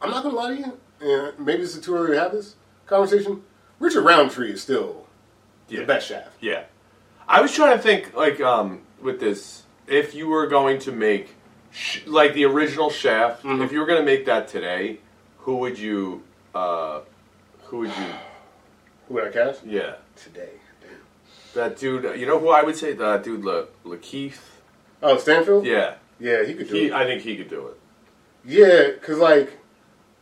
I'm 0.00 0.10
not 0.10 0.22
gonna 0.24 0.34
lie 0.34 0.56
to 0.56 0.58
you. 0.58 0.78
Yeah, 1.00 1.30
maybe 1.38 1.62
it's 1.62 1.76
is 1.76 1.84
too 1.84 1.94
early 1.96 2.14
to 2.14 2.20
have 2.20 2.32
this 2.32 2.56
conversation. 2.86 3.42
Richard 3.78 4.02
Roundtree 4.02 4.52
is 4.52 4.62
still 4.62 5.06
Yeah. 5.68 5.80
the 5.80 5.86
best 5.86 6.08
Shaft. 6.08 6.30
Yeah. 6.40 6.64
I 7.28 7.40
was 7.40 7.52
trying 7.54 7.76
to 7.76 7.82
think, 7.82 8.14
like, 8.14 8.40
um, 8.40 8.80
with 9.00 9.20
this, 9.20 9.62
if 9.86 10.14
you 10.14 10.28
were 10.28 10.46
going 10.46 10.78
to 10.80 10.92
make, 10.92 11.34
sh- 11.70 12.00
like, 12.06 12.34
the 12.34 12.44
original 12.44 12.90
Shaft, 12.90 13.42
Mm-hmm. 13.44 13.62
if 13.62 13.72
you 13.72 13.80
were 13.80 13.86
going 13.86 13.98
to 14.00 14.04
make 14.04 14.26
that 14.26 14.48
today, 14.48 14.98
who 15.42 15.56
would 15.58 15.78
you, 15.78 16.22
uh, 16.54 17.00
who 17.64 17.78
would 17.78 17.88
you, 17.90 18.06
Who 19.08 19.14
would 19.14 19.28
I 19.28 19.30
cast 19.30 19.64
yeah. 19.64 19.94
today? 20.16 20.50
That 21.54 21.76
dude, 21.76 22.18
you 22.18 22.26
know 22.26 22.38
who 22.38 22.48
I 22.48 22.62
would 22.62 22.76
say? 22.76 22.94
That 22.94 23.22
dude, 23.24 23.44
La- 23.44 23.64
Lakeith? 23.84 24.38
Oh, 25.02 25.18
Stanfield. 25.18 25.66
Yeah. 25.66 25.94
yeah, 26.18 26.44
he 26.44 26.54
could 26.54 26.68
do 26.68 26.74
He, 26.74 26.86
it. 26.86 26.92
I 26.92 27.04
think 27.04 27.22
he 27.22 27.36
could 27.36 27.50
do 27.50 27.66
it. 27.66 27.78
Yeah, 28.44 28.90
because 28.94 29.18
like 29.18 29.58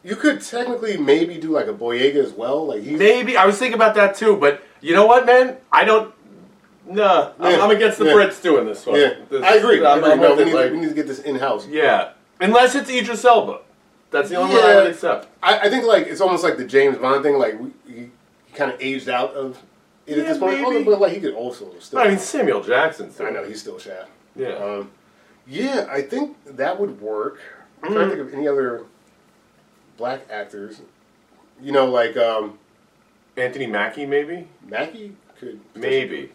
you 0.03 0.17
could 0.17 0.41
technically 0.43 0.97
maybe 0.97 1.39
do 1.39 1.51
like 1.51 1.67
a 1.69 1.73
Boyega 1.73 2.17
as 2.17 2.33
well. 2.33 2.67
Like 2.67 2.83
he's 2.83 2.99
Maybe. 2.99 3.37
I 3.37 3.47
was 3.47 3.59
thinking 3.59 3.75
about 3.75 3.95
that 3.95 4.15
too, 4.17 4.37
but 4.37 4.63
you 4.81 4.93
know 4.95 5.07
what, 5.07 5.25
man? 5.25 5.57
I 5.71 5.85
don't. 5.85 6.13
Nah, 6.87 7.33
I'm, 7.39 7.61
I'm 7.61 7.71
against 7.71 7.99
the 7.99 8.07
yeah. 8.07 8.13
Brits 8.13 8.43
doing 8.43 8.67
this 8.67 8.85
one. 8.85 8.99
yeah, 8.99 9.15
This- 9.31 9.45
I 9.45 9.55
agree. 9.57 9.85
I 9.85 9.91
I'm- 9.91 9.99
agree. 10.01 10.13
I'm 10.13 10.21
No, 10.21 10.35
we, 10.35 10.45
need, 10.47 10.55
like- 10.55 10.73
we 10.73 10.81
need 10.81 10.89
to 10.89 10.95
get 10.95 11.07
this 11.07 11.21
in 11.21 11.37
house. 11.37 11.67
yeah. 11.69 12.13
Unless 12.41 12.75
it's 12.75 12.91
Idris 12.91 13.25
Elba. 13.25 13.61
That's 14.11 14.29
the 14.29 14.37
only 14.37 14.55
one 14.55 14.65
I 14.65 14.69
Yeah. 14.69 14.77
would 14.83 14.87
accept. 14.93 15.29
I, 15.43 15.59
I 15.61 15.69
think 15.71 15.85
like 15.85 16.07
it's 16.07 16.21
almost 16.21 16.43
like 16.43 16.57
the 16.57 16.65
James 16.65 16.99
Bond 16.99 17.23
thing. 17.23 17.39
Like 17.39 17.59
we, 17.61 17.71
he, 17.87 17.95
he 18.47 18.53
kind 18.55 18.71
of 18.73 18.81
aged 18.81 19.09
out 19.09 19.35
of 19.35 19.63
it 20.07 20.19
at 20.19 20.27
this 20.27 20.39
point. 20.39 20.61
maybe. 20.61 20.85
But 20.85 21.01
like 21.01 21.13
he 21.13 21.21
could 21.21 21.35
also 21.35 21.73
still. 21.79 21.99
I 22.01 22.09
mean, 22.09 22.19
Samuel 22.19 22.63
Jackson. 22.63 23.11
doing 23.11 23.31
I 23.31 23.41
know 23.41 23.45
he's 23.47 23.61
still 23.61 23.79
Shaft. 23.79 24.11
Yeah. 24.35 24.49
Um, 24.55 24.91
yeah, 25.47 25.87
I 25.91 26.03
think 26.03 26.37
that 26.45 26.79
would 26.81 27.01
work. 27.01 27.39
I'm 27.83 27.93
trying 27.93 28.11
to 28.11 28.17
think 28.17 28.29
of 28.29 28.35
any 28.35 28.47
other 28.47 28.85
black 29.97 30.21
actors. 30.31 30.81
You 31.63 31.73
know, 31.73 31.87
like 31.87 32.17
um, 32.17 32.59
Anthony 33.37 33.67
Mackie, 33.67 34.07
maybe? 34.07 34.49
Mackie 34.67 35.15
could 35.39 35.61
Maybe. 35.75 36.31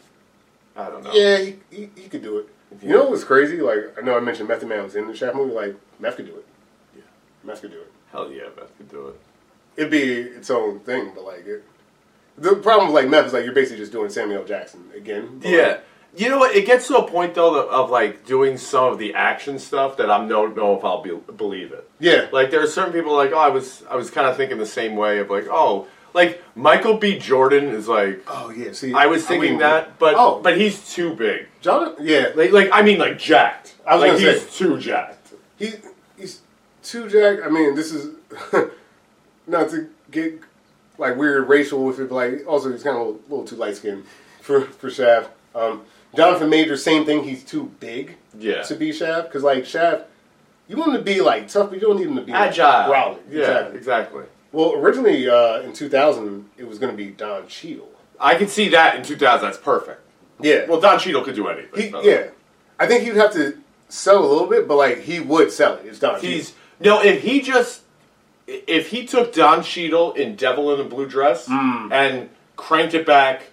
I 0.75 0.89
don't 0.89 1.03
know. 1.03 1.13
Yeah, 1.13 1.37
he, 1.37 1.55
he, 1.71 1.89
he 1.95 2.09
could 2.09 2.21
do 2.23 2.37
it. 2.39 2.49
You 2.81 2.89
know 2.89 3.05
what's 3.09 3.23
crazy? 3.23 3.61
Like 3.61 3.97
I 3.97 4.01
know 4.01 4.17
I 4.17 4.19
mentioned 4.19 4.49
Method 4.49 4.67
Man 4.67 4.83
was 4.83 4.95
in 4.95 5.07
the 5.07 5.15
Shaft 5.15 5.35
movie. 5.35 5.53
Like 5.53 5.75
Meth 5.99 6.17
could 6.17 6.25
do 6.25 6.35
it. 6.35 6.44
Meth 7.45 7.61
could 7.61 7.71
do 7.71 7.79
it. 7.79 7.91
Hell 8.11 8.31
yeah, 8.31 8.43
Meth 8.55 8.75
could 8.77 8.89
do 8.89 9.07
it. 9.09 9.19
It'd 9.77 9.91
be 9.91 10.03
its 10.21 10.49
own 10.49 10.79
thing, 10.79 11.11
but 11.13 11.23
like 11.25 11.45
it. 11.45 11.63
The 12.37 12.55
problem 12.55 12.91
with 12.91 12.95
like 13.03 13.09
Meth 13.09 13.27
is 13.27 13.33
like 13.33 13.45
you're 13.45 13.53
basically 13.53 13.77
just 13.77 13.91
doing 13.91 14.09
Samuel 14.09 14.43
Jackson 14.45 14.89
again. 14.95 15.41
Yeah. 15.43 15.79
You 16.17 16.29
know 16.29 16.37
what? 16.37 16.55
It 16.55 16.65
gets 16.65 16.87
to 16.87 16.97
a 16.97 17.07
point 17.07 17.35
though 17.35 17.55
of, 17.61 17.69
of 17.69 17.89
like 17.89 18.25
doing 18.25 18.57
some 18.57 18.85
of 18.93 18.99
the 18.99 19.13
action 19.15 19.59
stuff 19.59 19.97
that 19.97 20.09
I'm 20.09 20.27
don't 20.29 20.55
know 20.55 20.77
if 20.77 20.83
I'll 20.85 21.01
be, 21.01 21.11
believe 21.35 21.71
it. 21.73 21.89
Yeah. 21.99 22.27
Like 22.31 22.51
there 22.51 22.61
are 22.63 22.67
certain 22.67 22.93
people 22.93 23.13
like, 23.15 23.31
oh, 23.33 23.37
I 23.37 23.49
was 23.49 23.83
I 23.89 23.95
was 23.95 24.09
kind 24.09 24.27
of 24.27 24.37
thinking 24.37 24.57
the 24.57 24.65
same 24.65 24.95
way 24.95 25.19
of 25.19 25.29
like, 25.29 25.47
oh, 25.49 25.87
like 26.13 26.41
Michael 26.55 26.97
B. 26.97 27.19
Jordan 27.19 27.65
is 27.65 27.89
like, 27.89 28.23
Oh 28.27 28.49
yeah. 28.49 28.71
See, 28.71 28.93
I 28.93 29.07
was 29.07 29.25
thinking 29.25 29.57
wouldn't- 29.57 29.59
that, 29.87 29.99
but 29.99 30.15
oh, 30.17 30.39
but 30.41 30.57
he's 30.57 30.93
too 30.93 31.13
big. 31.15 31.47
John. 31.59 31.95
Yeah. 31.99 32.31
Like 32.35 32.51
like 32.53 32.69
I 32.71 32.81
mean 32.81 32.97
like 32.97 33.17
jacked. 33.17 33.75
I 33.85 33.95
was 33.95 34.01
like 34.09 34.19
he's 34.19 34.41
say. 34.49 34.57
too 34.57 34.77
jacked. 34.77 35.33
He 35.57 35.73
he's 36.85 36.91
too 36.91 37.09
jacked. 37.09 37.41
I 37.45 37.49
mean, 37.49 37.75
this 37.75 37.91
is 37.91 38.15
not 39.47 39.69
to 39.71 39.89
get 40.11 40.39
like 40.97 41.15
weird 41.17 41.47
racial 41.49 41.83
with 41.83 41.99
it, 41.99 42.09
but 42.09 42.15
like 42.15 42.47
also 42.47 42.71
he's 42.71 42.83
kind 42.83 42.95
of 42.95 43.01
a 43.01 43.05
little, 43.05 43.21
little 43.29 43.45
too 43.45 43.55
light 43.55 43.75
skinned 43.75 44.05
for 44.41 44.61
for 44.61 44.89
Shaft. 44.89 45.29
Um, 45.53 45.81
Jonathan 46.15 46.49
Major, 46.49 46.77
same 46.77 47.05
thing. 47.05 47.23
He's 47.23 47.43
too 47.43 47.71
big 47.79 48.15
Yeah. 48.37 48.61
to 48.63 48.75
be 48.75 48.91
Shaft 48.93 49.27
because 49.29 49.43
like 49.43 49.65
Shaft, 49.65 50.05
you 50.67 50.77
want 50.77 50.91
him 50.91 50.97
to 50.97 51.03
be 51.03 51.21
like 51.21 51.47
tough, 51.47 51.69
but 51.69 51.79
you 51.81 51.87
don't 51.87 51.97
need 51.97 52.07
him 52.07 52.15
to 52.15 52.21
be 52.21 52.31
like, 52.31 52.49
Agile. 52.51 52.87
growling. 52.89 53.19
Yeah, 53.29 53.39
exactly. 53.41 53.77
exactly. 53.77 54.23
Well, 54.51 54.73
originally 54.75 55.29
uh, 55.29 55.61
in 55.61 55.73
2000, 55.73 56.49
it 56.57 56.65
was 56.65 56.79
going 56.79 56.91
to 56.91 56.97
be 56.97 57.11
Don 57.11 57.45
Cheadle. 57.47 57.89
I 58.19 58.35
can 58.35 58.47
see 58.47 58.69
that 58.69 58.95
in 58.95 59.03
2000. 59.03 59.45
That's 59.45 59.57
perfect. 59.57 59.99
Yeah. 60.39 60.65
Well, 60.67 60.79
Don 60.79 60.97
Cheadle 60.97 61.23
could 61.23 61.35
do 61.35 61.47
anything. 61.49 61.81
He, 61.81 61.89
by 61.89 62.01
the 62.01 62.07
way. 62.07 62.13
yeah. 62.13 62.29
I 62.79 62.87
think 62.87 63.03
he'd 63.03 63.15
have 63.17 63.33
to 63.33 63.57
sell 63.89 64.23
a 64.23 64.27
little 64.27 64.47
bit, 64.47 64.65
but 64.67 64.77
like 64.77 64.99
he 65.01 65.19
would 65.19 65.51
sell 65.51 65.75
it. 65.75 65.85
It's 65.85 65.99
Don 65.99 66.21
He's 66.21 66.49
Cheadle. 66.51 66.61
No. 66.79 67.01
If 67.01 67.21
he 67.23 67.41
just 67.41 67.81
if 68.47 68.89
he 68.89 69.05
took 69.05 69.33
Don 69.33 69.63
Cheadle 69.63 70.13
in 70.13 70.35
Devil 70.35 70.73
in 70.73 70.79
a 70.79 70.83
Blue 70.89 71.07
Dress 71.07 71.47
and 71.49 72.29
cranked 72.55 72.93
it 72.93 73.05
back 73.05 73.43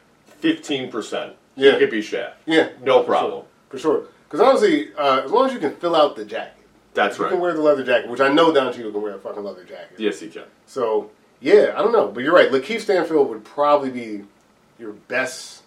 fifteen 0.40 0.90
percent, 0.90 1.34
Yeah. 1.56 1.72
he 1.72 1.78
could 1.78 1.90
be 1.90 2.02
Shaft. 2.02 2.36
Yeah. 2.46 2.68
No 2.82 3.02
problem. 3.02 3.44
For 3.70 3.78
sure. 3.78 4.04
Because 4.28 4.40
honestly, 4.46 4.94
uh, 4.94 5.22
as 5.24 5.30
long 5.30 5.46
as 5.46 5.52
you 5.52 5.58
can 5.58 5.74
fill 5.76 5.94
out 5.94 6.16
the 6.16 6.24
jacket, 6.24 6.54
That's 6.94 7.18
you 7.18 7.24
right. 7.24 7.30
can 7.32 7.40
wear 7.40 7.52
the 7.54 7.60
leather 7.60 7.84
jacket, 7.84 8.08
which 8.10 8.20
I 8.20 8.28
know 8.32 8.52
Don 8.52 8.72
Cheadle 8.72 8.92
can 8.92 9.02
wear 9.02 9.14
a 9.14 9.18
fucking 9.18 9.42
leather 9.44 9.64
jacket. 9.64 9.96
Yes, 9.98 10.20
he 10.20 10.28
can. 10.28 10.44
So 10.66 11.10
yeah, 11.40 11.72
I 11.76 11.78
don't 11.82 11.92
know, 11.92 12.08
but 12.08 12.22
you're 12.22 12.34
right. 12.34 12.50
Lakeith 12.50 12.80
Stanfield 12.82 13.28
would 13.28 13.44
probably 13.44 13.90
be 13.90 14.24
your 14.78 14.92
best 14.92 15.62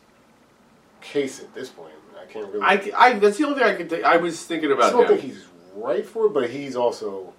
case 1.01 1.39
at 1.39 1.53
this 1.53 1.69
point. 1.69 1.93
I 2.19 2.25
can't 2.31 2.47
really. 2.51 2.63
I, 2.63 2.91
I 2.97 3.13
that's 3.19 3.37
the 3.37 3.45
only 3.45 3.59
thing 3.59 3.67
I 3.67 3.75
could 3.75 3.89
think. 3.89 4.03
I 4.03 4.17
was 4.17 4.43
thinking 4.43 4.71
about. 4.71 4.85
I 4.85 4.89
don't 4.91 5.01
him. 5.03 5.07
think 5.09 5.21
he's 5.21 5.45
right 5.75 6.05
for 6.05 6.25
it, 6.27 6.33
but 6.33 6.49
he's 6.49 6.75
also. 6.75 7.33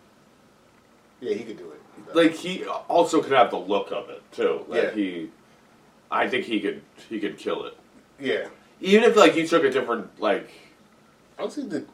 Yeah, 1.21 1.35
he 1.35 1.45
could 1.45 1.57
do 1.59 1.71
it. 1.71 2.15
like 2.15 2.33
he 2.33 2.65
also 2.67 3.23
could 3.23 3.33
have 3.33 3.51
the 3.51 3.59
look 3.59 3.91
of 3.93 4.11
it 4.11 4.23
too. 4.33 4.65
Like 4.69 4.83
Yeah. 4.83 4.91
he, 4.93 5.31
I 6.11 6.29
think 6.29 6.45
he 6.45 6.61
could 6.61 6.83
he 7.09 7.19
could 7.21 7.39
kill 7.39 7.65
it. 7.65 7.77
Yeah. 8.21 8.49
Even 8.81 9.05
if 9.09 9.17
like 9.17 9.33
he 9.33 9.47
took 9.47 9.65
a 9.65 9.71
different 9.71 10.21
like 10.21 10.51
Honestly, 11.39 11.65
the 11.65 11.85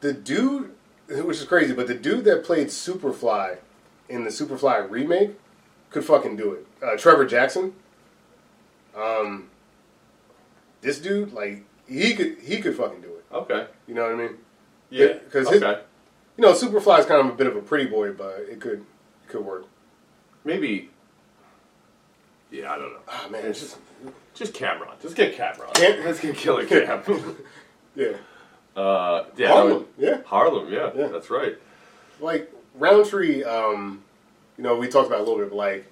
the 0.00 0.12
dude, 0.12 0.72
which 1.08 1.38
is 1.38 1.44
crazy, 1.44 1.72
but 1.74 1.86
the 1.86 1.94
dude 1.94 2.24
that 2.24 2.44
played 2.44 2.68
Superfly 2.68 3.58
in 4.08 4.24
the 4.24 4.30
Superfly 4.30 4.88
remake 4.90 5.32
could 5.90 6.04
fucking 6.04 6.36
do 6.36 6.52
it. 6.52 6.66
Uh, 6.82 6.96
Trevor 6.96 7.24
Jackson. 7.26 7.74
Um, 8.96 9.48
this 10.80 10.98
dude, 11.00 11.32
like 11.32 11.64
he 11.88 12.14
could 12.14 12.38
he 12.40 12.60
could 12.60 12.76
fucking 12.76 13.00
do 13.00 13.08
it. 13.08 13.24
okay 13.32 13.66
You 13.86 13.94
know 13.94 14.02
what 14.04 14.12
I 14.12 14.16
mean? 14.16 14.36
yeah 14.90 15.14
because 15.24 15.46
okay 15.48 15.80
you 16.36 16.42
know 16.42 16.52
Superfly 16.52 17.00
is 17.00 17.06
kind 17.06 17.20
of 17.20 17.26
a 17.32 17.36
bit 17.36 17.46
of 17.46 17.56
a 17.56 17.60
pretty 17.62 17.88
boy, 17.90 18.12
but 18.12 18.46
it 18.50 18.60
could 18.60 18.84
it 19.24 19.28
could 19.28 19.44
work. 19.44 19.64
maybe 20.44 20.90
yeah 22.50 22.72
I 22.72 22.78
don't 22.78 22.92
know 22.92 23.00
Ah 23.08 23.28
man, 23.30 23.44
it's 23.46 23.60
just 23.60 23.76
just 24.34 24.52
Cam'ron 24.54 25.00
just 25.00 25.16
get 25.16 25.36
Cam'ron 25.36 25.72
Cam- 25.74 26.04
let's 26.04 26.20
get 26.20 26.36
Killer 26.36 26.64
Cam 26.66 27.02
yeah, 27.94 28.12
uh 28.76 29.24
yeah 29.36 29.48
Harlem, 29.48 29.72
would- 29.78 29.86
yeah. 29.98 30.22
Harlem 30.26 30.72
yeah, 30.72 30.90
Yeah. 30.94 31.08
that's 31.08 31.30
right 31.30 31.56
like 32.20 32.50
Roundtree. 32.76 33.42
Um, 33.44 34.02
you 34.56 34.64
know, 34.64 34.76
we 34.76 34.88
talked 34.88 35.06
about 35.08 35.18
a 35.18 35.24
little 35.24 35.38
bit, 35.38 35.50
but 35.50 35.56
like 35.56 35.86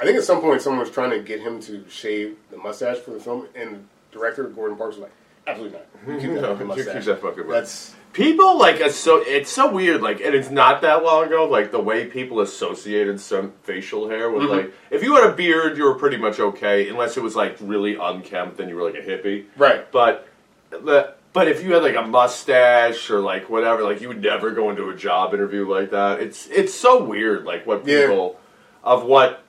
I 0.00 0.04
think 0.04 0.18
at 0.18 0.24
some 0.24 0.40
point 0.42 0.60
someone 0.60 0.80
was 0.80 0.90
trying 0.90 1.10
to 1.10 1.20
get 1.20 1.40
him 1.40 1.60
to 1.62 1.82
shave 1.88 2.36
the 2.50 2.56
mustache 2.58 2.98
for 2.98 3.12
the 3.12 3.20
film, 3.20 3.46
and 3.54 3.86
director 4.12 4.44
Gordon 4.44 4.76
Parks 4.76 4.96
was 4.96 5.04
like, 5.04 5.12
"Absolutely 5.46 5.78
not. 5.78 5.86
You 6.14 6.20
keep 6.20 6.34
that 6.34 6.42
No, 6.42 6.50
you 6.52 6.58
keep 6.58 6.66
mustache. 6.66 7.04
that 7.06 7.22
fucking 7.22 7.48
That's 7.48 7.94
People 8.12 8.58
like 8.58 8.80
so 8.90 9.18
it's 9.24 9.50
so 9.50 9.70
weird 9.72 10.02
like 10.02 10.20
and 10.20 10.34
it's 10.34 10.50
not 10.50 10.80
that 10.82 11.04
long 11.04 11.26
ago 11.26 11.44
like 11.48 11.70
the 11.70 11.78
way 11.80 12.06
people 12.06 12.40
associated 12.40 13.20
some 13.20 13.52
facial 13.62 14.08
hair 14.08 14.28
with 14.30 14.42
Mm-hmm. 14.42 14.52
like 14.52 14.74
if 14.90 15.04
you 15.04 15.14
had 15.14 15.30
a 15.30 15.32
beard 15.32 15.76
you 15.76 15.84
were 15.84 15.94
pretty 15.94 16.16
much 16.16 16.40
okay 16.40 16.88
unless 16.88 17.16
it 17.16 17.22
was 17.22 17.36
like 17.36 17.56
really 17.60 17.94
unkempt 17.94 18.56
then 18.56 18.68
you 18.68 18.74
were 18.74 18.82
like 18.82 18.96
a 19.00 19.06
hippie 19.06 19.44
right. 19.56 19.90
but 19.92 20.26
the 20.70 21.14
but 21.32 21.46
if 21.46 21.62
you 21.62 21.72
had 21.72 21.84
like 21.84 21.94
a 21.94 22.02
mustache 22.02 23.10
or 23.10 23.20
like 23.20 23.48
whatever 23.48 23.84
like 23.84 24.00
you 24.00 24.08
would 24.08 24.20
never 24.20 24.50
go 24.50 24.70
into 24.70 24.88
a 24.88 24.96
job 24.96 25.32
interview 25.32 25.68
like 25.70 25.92
that 25.92 26.20
it's 26.20 26.48
it's 26.48 26.74
so 26.74 27.04
weird 27.04 27.44
like 27.44 27.64
what 27.64 27.86
Yeah. 27.86 28.08
people 28.08 28.40
of 28.82 29.04
what 29.04 29.44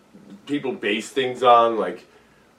people 0.45 0.73
base 0.73 1.09
things 1.09 1.41
on 1.41 1.77
like 1.77 2.05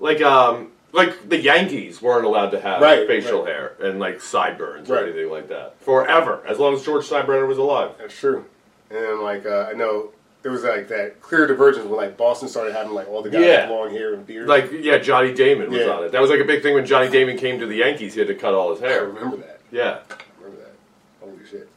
like 0.00 0.20
um 0.20 0.72
like 0.92 1.28
the 1.28 1.38
Yankees 1.40 2.00
weren't 2.02 2.24
allowed 2.26 2.50
to 2.50 2.60
have 2.60 2.80
Right, 2.82 3.06
facial 3.06 3.44
right. 3.44 3.48
hair 3.54 3.72
and 3.82 3.98
like 3.98 4.20
sideburns 4.20 4.90
or 4.90 4.98
anything 4.98 5.30
like 5.30 5.48
that 5.48 5.80
forever, 5.80 6.42
as 6.46 6.58
long 6.58 6.74
as 6.74 6.84
George 6.84 7.08
Steinbrenner 7.08 7.46
was 7.48 7.58
alive. 7.58 7.92
That's 7.98 8.16
true. 8.18 8.44
And 8.90 9.20
like 9.20 9.46
uh, 9.46 9.68
I 9.70 9.72
know 9.74 10.10
there 10.42 10.52
was 10.52 10.64
like 10.64 10.88
that 10.88 11.20
clear 11.22 11.46
divergence 11.46 11.86
when 11.86 11.96
like 11.96 12.16
Boston 12.16 12.48
started 12.48 12.74
having 12.74 12.92
like 12.92 13.08
all 13.08 13.22
the 13.22 13.30
guys 13.30 13.44
Yeah. 13.44 13.62
with 13.62 13.70
long 13.78 13.90
hair 13.90 14.12
and 14.14 14.26
beards. 14.26 14.48
Like 14.48 14.70
yeah, 14.72 14.98
Johnny 14.98 15.32
Damon 15.32 15.70
was 15.70 15.80
Yeah. 15.80 15.90
on 15.92 16.04
it. 16.04 16.12
That 16.12 16.20
was 16.20 16.30
like 16.30 16.40
a 16.40 16.44
big 16.44 16.62
thing 16.62 16.74
when 16.74 16.84
Johnny 16.84 17.08
Damon 17.08 17.36
came 17.38 17.58
to 17.60 17.66
the 17.66 17.76
Yankees. 17.76 18.14
He 18.14 18.20
had 18.20 18.28
to 18.28 18.34
cut 18.34 18.52
all 18.54 18.74
his 18.74 18.82
I 18.82 18.88
hair. 18.88 19.06
remember 19.06 19.36
that. 19.38 19.60
Yeah, 19.70 20.00
Remember 20.38 20.62
that. 20.64 20.74
Holy 21.20 21.46
shit. 21.50 21.68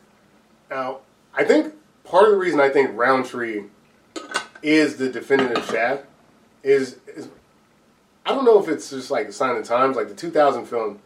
Now, 0.70 0.98
I 1.34 1.44
think 1.46 1.74
part 2.04 2.26
of 2.26 2.32
the 2.32 2.38
reason 2.38 2.60
I 2.60 2.70
think 2.70 2.92
Roundtree 2.96 3.64
is 4.62 4.98
the 4.98 5.10
definitive 5.10 5.64
shaft 5.66 6.04
is, 6.64 6.98
is 7.08 7.30
I 8.26 8.34
don't 8.34 8.46
know 8.46 8.62
if 8.62 8.68
it's 8.68 8.90
just 8.90 9.12
like 9.12 9.28
a 9.28 9.32
sign 9.32 9.56
of 9.56 9.64
the 9.64 9.68
times, 9.68 9.96
like 9.96 10.08
the 10.08 10.16
2000 10.16 10.66
film. 10.66 11.00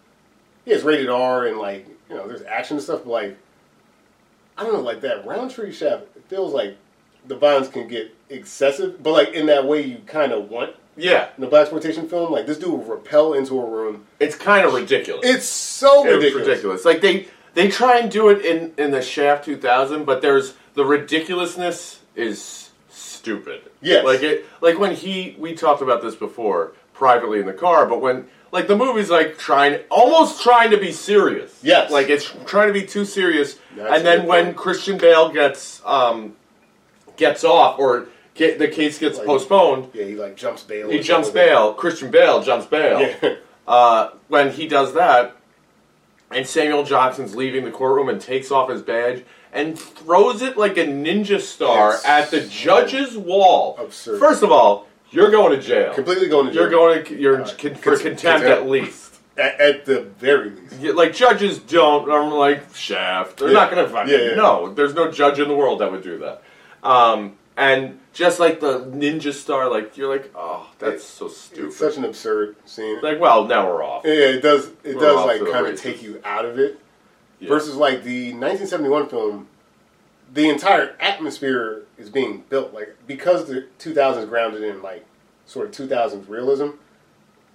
Yeah, 0.65 0.75
it's 0.75 0.83
rated 0.83 1.09
R 1.09 1.47
and 1.47 1.57
like 1.57 1.87
you 2.09 2.15
know 2.15 2.27
there's 2.27 2.43
action 2.43 2.77
and 2.77 2.83
stuff, 2.83 3.01
but 3.03 3.11
like 3.11 3.37
I 4.57 4.63
don't 4.63 4.73
know, 4.73 4.81
like 4.81 5.01
that 5.01 5.25
Roundtree 5.25 5.71
shaft. 5.71 6.03
It 6.15 6.23
feels 6.27 6.53
like 6.53 6.77
the 7.27 7.35
violence 7.35 7.67
can 7.69 7.87
get 7.87 8.15
excessive, 8.29 9.01
but 9.01 9.11
like 9.11 9.29
in 9.29 9.47
that 9.47 9.65
way 9.65 9.81
you 9.81 9.99
kind 10.05 10.31
of 10.31 10.49
want 10.49 10.75
yeah. 10.95 11.29
in 11.37 11.43
a 11.43 11.47
black 11.47 11.61
exploitation 11.61 12.07
film. 12.07 12.31
Like 12.31 12.45
this 12.45 12.57
dude 12.57 12.69
will 12.69 12.77
repel 12.83 13.33
into 13.33 13.59
a 13.59 13.65
room. 13.65 14.05
It's 14.19 14.35
kind 14.35 14.65
of 14.65 14.73
ridiculous. 14.73 15.25
It's 15.25 15.45
so 15.45 16.05
It's 16.05 16.13
ridiculous. 16.15 16.47
ridiculous. 16.47 16.85
Like 16.85 17.01
they 17.01 17.27
they 17.53 17.69
try 17.69 17.99
and 17.99 18.11
do 18.11 18.29
it 18.29 18.45
in 18.45 18.73
in 18.77 18.91
the 18.91 19.01
Shaft 19.01 19.45
2000, 19.45 20.05
but 20.05 20.21
there's 20.21 20.55
the 20.73 20.85
ridiculousness 20.85 21.99
is 22.15 22.69
stupid. 22.89 23.61
Yes. 23.81 24.05
Like 24.05 24.23
it 24.23 24.45
like 24.61 24.77
when 24.77 24.95
he 24.95 25.35
we 25.39 25.55
talked 25.55 25.81
about 25.81 26.01
this 26.01 26.15
before 26.15 26.73
privately 27.03 27.39
in 27.39 27.45
the 27.47 27.53
car, 27.53 27.87
but 27.87 28.01
when 28.01 28.27
like 28.51 28.67
the 28.67 28.75
movie's 28.75 29.09
like 29.09 29.37
trying 29.37 29.79
almost 29.89 30.43
trying 30.43 30.69
to 30.71 30.77
be 30.77 30.91
serious. 30.91 31.57
Yes. 31.63 31.89
Like 31.91 32.09
it's 32.09 32.25
trying 32.45 32.67
to 32.67 32.73
be 32.73 32.85
too 32.85 33.05
serious. 33.05 33.57
That's 33.75 33.95
and 33.97 34.05
then 34.05 34.27
when 34.27 34.45
point. 34.45 34.57
Christian 34.57 34.97
Bale 34.99 35.29
gets 35.29 35.81
um 35.85 36.35
gets 37.15 37.43
off 37.43 37.79
or 37.79 38.07
get, 38.35 38.59
the 38.59 38.67
case 38.67 38.99
gets 38.99 39.17
Like- 39.17 39.27
postponed, 39.27 39.89
Yeah, 39.93 40.03
he 40.05 40.15
like 40.15 40.35
jumps 40.35 40.63
bail. 40.63 40.89
he 40.89 40.99
jumps 40.99 41.29
bail. 41.29 41.73
Christian 41.73 42.11
Bale 42.11 42.43
jumps 42.43 42.67
bail. 42.67 42.99
Yeah. 43.01 43.35
Uh, 43.69 44.09
when 44.29 44.49
he 44.51 44.67
does 44.67 44.95
that, 44.95 45.35
and 46.31 46.47
Samuel 46.47 46.83
Jackson's 46.83 47.35
leaving 47.35 47.65
the 47.65 47.69
courtroom 47.69 48.09
and 48.09 48.19
takes 48.19 48.49
off 48.49 48.67
his 48.67 48.81
badge 48.81 49.23
and 49.53 49.77
throws 49.77 50.41
it 50.41 50.57
like 50.57 50.75
a 50.75 50.85
ninja 50.87 51.39
star 51.39 51.91
Yes. 51.91 52.03
at 52.05 52.31
the 52.31 52.41
judge's 52.47 53.15
wall. 53.15 53.75
Absurd. 53.77 54.19
First 54.19 54.41
of 54.41 54.51
all, 54.51 54.87
you're 55.11 55.31
going 55.31 55.51
to 55.59 55.61
jail. 55.65 55.93
Completely 55.93 56.27
going 56.27 56.47
to 56.47 56.51
jail. 56.53 56.61
You're 56.63 56.71
going 56.71 57.05
to 57.05 57.15
you're 57.19 57.41
Uh, 57.41 57.49
con- 57.57 57.75
for 57.75 57.95
con- 57.95 58.03
contempt 58.03 58.45
at 58.45 58.67
least. 58.67 59.05
At, 59.37 59.59
at 59.61 59.85
the 59.85 60.01
very 60.01 60.49
least. 60.49 60.75
Yeah, 60.81 60.91
Like 60.93 61.13
judges 61.15 61.59
don't. 61.59 62.11
I'm 62.11 62.31
like 62.31 62.75
shaft. 62.75 63.37
They're 63.37 63.47
Yeah. 63.49 63.53
not 63.53 63.71
going 63.71 63.85
to 63.85 63.91
fucking. 63.91 64.11
Yeah, 64.13 64.19
yeah. 64.29 64.35
No, 64.35 64.73
there's 64.73 64.93
no 64.93 65.09
judge 65.11 65.39
in 65.39 65.47
the 65.47 65.55
world 65.55 65.79
that 65.79 65.91
would 65.91 66.03
do 66.03 66.17
that. 66.19 66.41
Um, 66.83 67.33
and 67.57 67.99
just 68.13 68.39
like 68.39 68.59
the 68.59 68.79
ninja 68.85 69.33
star, 69.33 69.69
like 69.69 69.97
you're 69.97 70.13
like, 70.13 70.31
oh, 70.35 70.69
that's 70.79 71.03
so 71.03 71.27
stupid. 71.27 71.67
It's 71.67 71.77
such 71.77 71.97
an 71.97 72.05
absurd 72.05 72.55
scene. 72.65 72.99
like, 73.01 73.19
well, 73.19 73.45
now 73.45 73.65
we're 73.67 73.83
off. 73.83 74.03
yeah, 74.05 74.11
it 74.13 74.41
does. 74.41 74.67
It 74.83 74.95
We're 74.95 75.01
does 75.01 75.25
like 75.25 75.51
kind 75.51 75.67
of 75.67 75.79
take 75.79 76.01
you 76.03 76.21
out 76.25 76.45
of 76.45 76.57
it. 76.59 76.79
Versus 77.41 77.75
like 77.75 78.03
the 78.03 78.33
1971 78.33 79.07
film, 79.07 79.47
the 80.33 80.49
entire 80.49 80.95
atmosphere 80.99 81.83
is 81.97 82.09
being 82.09 82.43
built 82.49 82.73
like 82.73 82.95
because 83.07 83.47
the 83.47 83.65
2000s 83.79 84.27
grounded 84.29 84.63
in 84.63 84.81
like 84.81 85.05
sort 85.45 85.67
of 85.67 85.89
2000s 85.89 86.27
realism. 86.29 86.69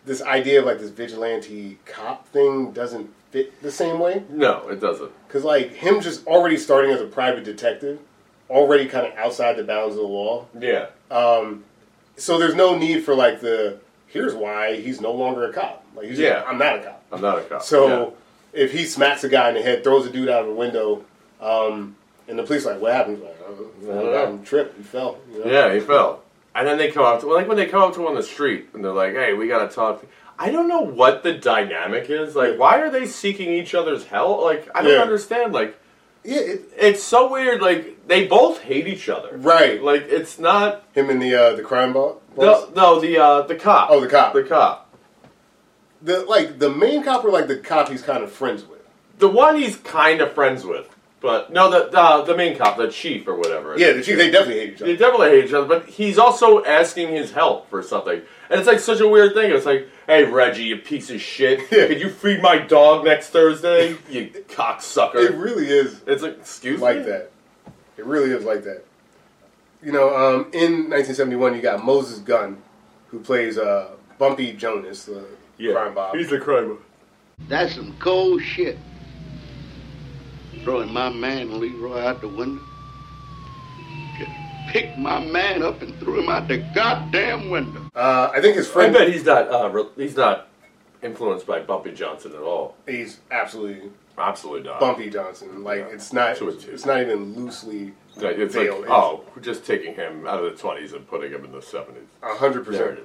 This 0.07 0.21
idea 0.21 0.61
of 0.61 0.67
like 0.67 0.79
this 0.81 0.91
vigilante 0.91 1.79
cop 1.87 2.29
thing 2.29 2.73
doesn't 2.73 3.09
fit 3.31 3.63
the 3.63 3.73
same 3.73 3.99
way. 3.99 4.23
No, 4.29 4.69
it 4.69 4.79
doesn't. 4.81 5.11
Because 5.27 5.45
like 5.45 5.73
him 5.73 6.01
just 6.03 6.27
already 6.27 6.59
starting 6.59 6.91
as 6.91 7.01
a 7.01 7.07
private 7.07 7.43
detective, 7.45 7.99
already 8.51 8.87
kind 8.87 9.07
of 9.07 9.15
outside 9.17 9.57
the 9.57 9.65
bounds 9.65 9.95
of 9.97 10.03
the 10.03 10.07
law. 10.09 10.47
Yeah. 10.59 10.89
Um, 11.11 11.65
so 12.17 12.39
there's 12.39 12.55
no 12.55 12.77
need 12.77 13.03
for 13.05 13.15
like 13.15 13.41
the 13.41 13.79
here's 14.09 14.35
why 14.35 14.77
he's 14.77 15.01
no 15.01 15.13
longer 15.13 15.49
a 15.49 15.53
cop. 15.53 15.85
Like 15.97 16.07
he's 16.07 16.19
Yeah. 16.19 16.35
just, 16.41 16.49
I'm 16.49 16.59
not 16.59 16.79
a 16.81 16.83
cop. 16.83 17.03
I'm 17.11 17.21
not 17.23 17.39
a 17.39 17.43
cop. 17.43 17.63
So 17.63 18.15
if 18.53 18.73
he 18.73 18.85
smacks 18.85 19.25
a 19.25 19.29
guy 19.31 19.49
in 19.49 19.55
the 19.55 19.63
head, 19.63 19.83
throws 19.85 20.07
a 20.07 20.11
dude 20.11 20.29
out 20.29 20.43
of 20.43 20.49
a 20.49 20.55
window, 20.55 21.03
um, 21.41 21.97
and 22.29 22.39
the 22.39 22.43
police 22.43 22.67
are 22.67 22.73
like, 22.73 22.83
what 22.83 22.93
happened? 22.93 23.19
He's 23.19 23.27
like, 23.27 23.37
I 23.41 23.51
don't 23.51 23.83
know. 24.05 24.09
I 24.11 24.13
don't. 24.25 24.39
He 24.41 24.45
tripped. 24.47 24.77
He 24.77 24.83
fell. 24.83 25.19
You 25.33 25.45
know? 25.45 25.51
Yeah, 25.51 25.75
he 25.75 25.81
fell. 25.81 26.23
And 26.55 26.67
then 26.69 26.79
they 26.79 26.91
come 26.91 27.05
up 27.05 27.21
to 27.21 27.27
like 27.33 27.49
when 27.49 27.57
they 27.57 27.67
come 27.67 27.83
up 27.83 27.95
to 27.95 28.01
him 28.01 28.07
on 28.07 28.15
the 28.15 28.23
street 28.23 28.69
and 28.75 28.85
they're 28.85 28.93
like, 28.93 29.13
"Hey, 29.15 29.33
we 29.35 29.49
gotta 29.49 29.73
talk." 29.73 30.05
I 30.39 30.51
don't 30.51 30.69
know 30.69 30.81
what 30.81 31.23
the 31.23 31.33
dynamic 31.35 32.11
is. 32.11 32.35
Like, 32.35 32.59
why 32.59 32.81
are 32.81 32.91
they 32.91 33.07
seeking 33.07 33.51
each 33.53 33.73
other's 33.75 34.05
help? 34.07 34.43
Like, 34.43 34.69
I 34.75 34.83
don't 34.83 34.93
Yeah. 34.93 34.99
understand. 35.03 35.53
Like, 35.53 35.77
Yeah, 36.25 36.39
it, 36.41 36.63
it's 36.77 37.03
so 37.03 37.31
weird. 37.31 37.61
Like, 37.61 38.09
they 38.09 38.27
both 38.27 38.61
hate 38.63 38.87
each 38.89 39.09
other. 39.09 39.37
right. 39.37 39.83
Like, 39.83 40.07
it's 40.09 40.39
not. 40.39 40.83
Him 40.93 41.11
and 41.11 41.21
the 41.21 41.35
uh, 41.35 41.55
the 41.57 41.63
crime 41.63 41.93
boss. 41.93 42.17
No, 42.37 42.69
no, 42.75 43.01
the 43.01 43.19
uh, 43.19 43.43
the 43.43 43.55
cop. 43.57 43.91
Oh, 43.91 44.01
the 44.01 44.09
cop. 44.09 44.33
The 44.33 44.43
cop. 44.45 44.81
The 46.03 46.21
like 46.25 46.59
the 46.59 46.71
main 46.71 47.03
cop 47.03 47.25
or 47.25 47.31
like 47.31 47.49
the 47.49 47.57
cop 47.57 47.89
he's 47.89 48.03
kind 48.03 48.23
of 48.23 48.31
friends 48.31 48.65
with. 48.65 48.81
The 49.19 49.29
one 49.29 49.57
he's 49.57 49.77
kind 49.77 50.21
of 50.21 50.33
friends 50.33 50.65
with, 50.65 50.94
but 51.25 51.51
no, 51.51 51.71
the 51.71 51.89
the, 51.91 52.25
the 52.25 52.37
main 52.37 52.55
cop, 52.59 52.77
the 52.77 52.91
chief 52.91 53.27
or 53.27 53.35
whatever. 53.35 53.79
Yeah, 53.79 53.93
the 53.93 54.03
chief. 54.03 54.19
They 54.19 54.31
definitely 54.31 54.61
hate 54.61 54.75
each 54.75 54.83
other. 54.83 54.85
They 54.85 54.93
other. 54.93 54.99
definitely 54.99 55.29
hate 55.31 55.45
each 55.47 55.53
other, 55.55 55.67
but 55.67 55.87
he's 55.89 56.19
also 56.19 56.63
asking 56.67 57.09
his 57.09 57.33
help 57.33 57.71
for 57.71 57.83
something. 57.83 58.21
And 58.51 58.61
it's 58.61 58.69
like 58.69 58.79
such 58.79 59.01
a 59.01 59.09
weird 59.09 59.33
thing. 59.33 59.51
It's 59.51 59.65
like, 59.65 59.89
hey, 60.07 60.25
Reggie, 60.25 60.65
you 60.65 60.77
piece 60.77 61.09
of 61.11 61.23
shit. 61.23 61.61
Yeah. 61.73 61.87
Could 61.87 62.01
you 62.03 62.11
feed 62.11 62.43
my 62.43 62.59
dog 62.59 63.07
next 63.07 63.31
Thursday? 63.31 63.97
You 64.11 64.27
cocksucker. 64.51 65.15
It 65.17 65.35
really 65.35 65.67
is 65.67 66.03
it's 66.07 66.23
like, 66.23 66.37
excuse 66.37 66.79
like 66.79 66.97
me? 66.97 67.01
Like 67.05 67.09
that. 67.11 67.31
It 67.97 68.05
really 68.05 68.31
is 68.31 68.45
like 68.45 68.65
that. 68.65 68.85
You 69.83 69.93
know, 69.93 70.15
um, 70.15 70.51
in 70.53 70.91
1971, 70.91 71.55
you 71.55 71.63
got 71.63 71.83
Moses 71.83 72.19
Gunn, 72.19 72.59
who 73.09 73.19
plays 73.19 73.57
uh, 73.57 73.93
Bumpy 74.19 74.53
Jonas, 74.53 75.07
the 75.07 75.25
Yeah. 75.57 75.73
crime 75.73 75.95
bob. 75.95 76.17
He's 76.17 76.29
the 76.29 76.39
crime 76.39 76.69
boss. 76.69 76.79
That's 77.49 77.75
some 77.75 77.97
cold 77.99 78.43
shit. 78.43 78.77
Throwing 80.65 80.93
my 80.93 81.11
man 81.11 81.61
Leroy 81.61 82.01
out 82.01 82.21
the 82.21 82.29
window. 82.29 82.63
Just 84.19 84.31
picked 84.69 84.97
my 84.99 85.23
man 85.25 85.63
up 85.63 85.83
and 85.83 85.95
threw 86.01 86.21
him 86.21 86.29
out 86.29 86.49
the 86.49 86.59
goddamn 86.75 87.51
window. 87.51 87.83
Uh, 87.95 88.31
I 88.33 88.41
think 88.41 88.57
his 88.57 88.67
friend. 88.67 88.97
I 88.97 89.01
bet 89.01 89.13
he's 89.13 89.25
not, 89.25 89.51
uh, 89.53 89.69
re- 89.71 89.89
he's 89.97 90.17
not 90.17 90.49
influenced 91.03 91.47
by 91.47 91.61
Bumpy 91.61 91.93
Johnson 91.93 92.33
at 92.33 92.41
all. 92.41 92.77
he's 92.87 93.21
absolutely 93.31 93.91
Absolutely 94.17 94.63
not. 94.71 94.79
Bumpy 94.81 95.11
Johnson. 95.11 95.65
Like 95.65 95.81
it's 95.91 96.13
not. 96.13 96.37
To 96.37 96.49
a 96.49 96.53
T. 96.55 96.69
It's 96.71 96.87
not 96.87 97.01
even 97.01 97.35
loosely 97.35 97.93
Like, 98.17 98.39
it's 98.39 98.55
like, 98.55 98.69
oh, 98.71 99.25
we're 99.35 99.43
just 99.43 99.67
taking 99.67 99.95
him 99.95 100.25
out 100.27 100.43
of 100.43 100.57
the 100.57 100.63
20s 100.63 100.95
and 100.95 101.07
putting 101.09 101.33
him 101.33 101.45
in 101.45 101.51
the 101.53 101.59
70s. 101.59 101.89
a 102.23 102.35
hundred 102.37 102.65
percent. 102.65 103.01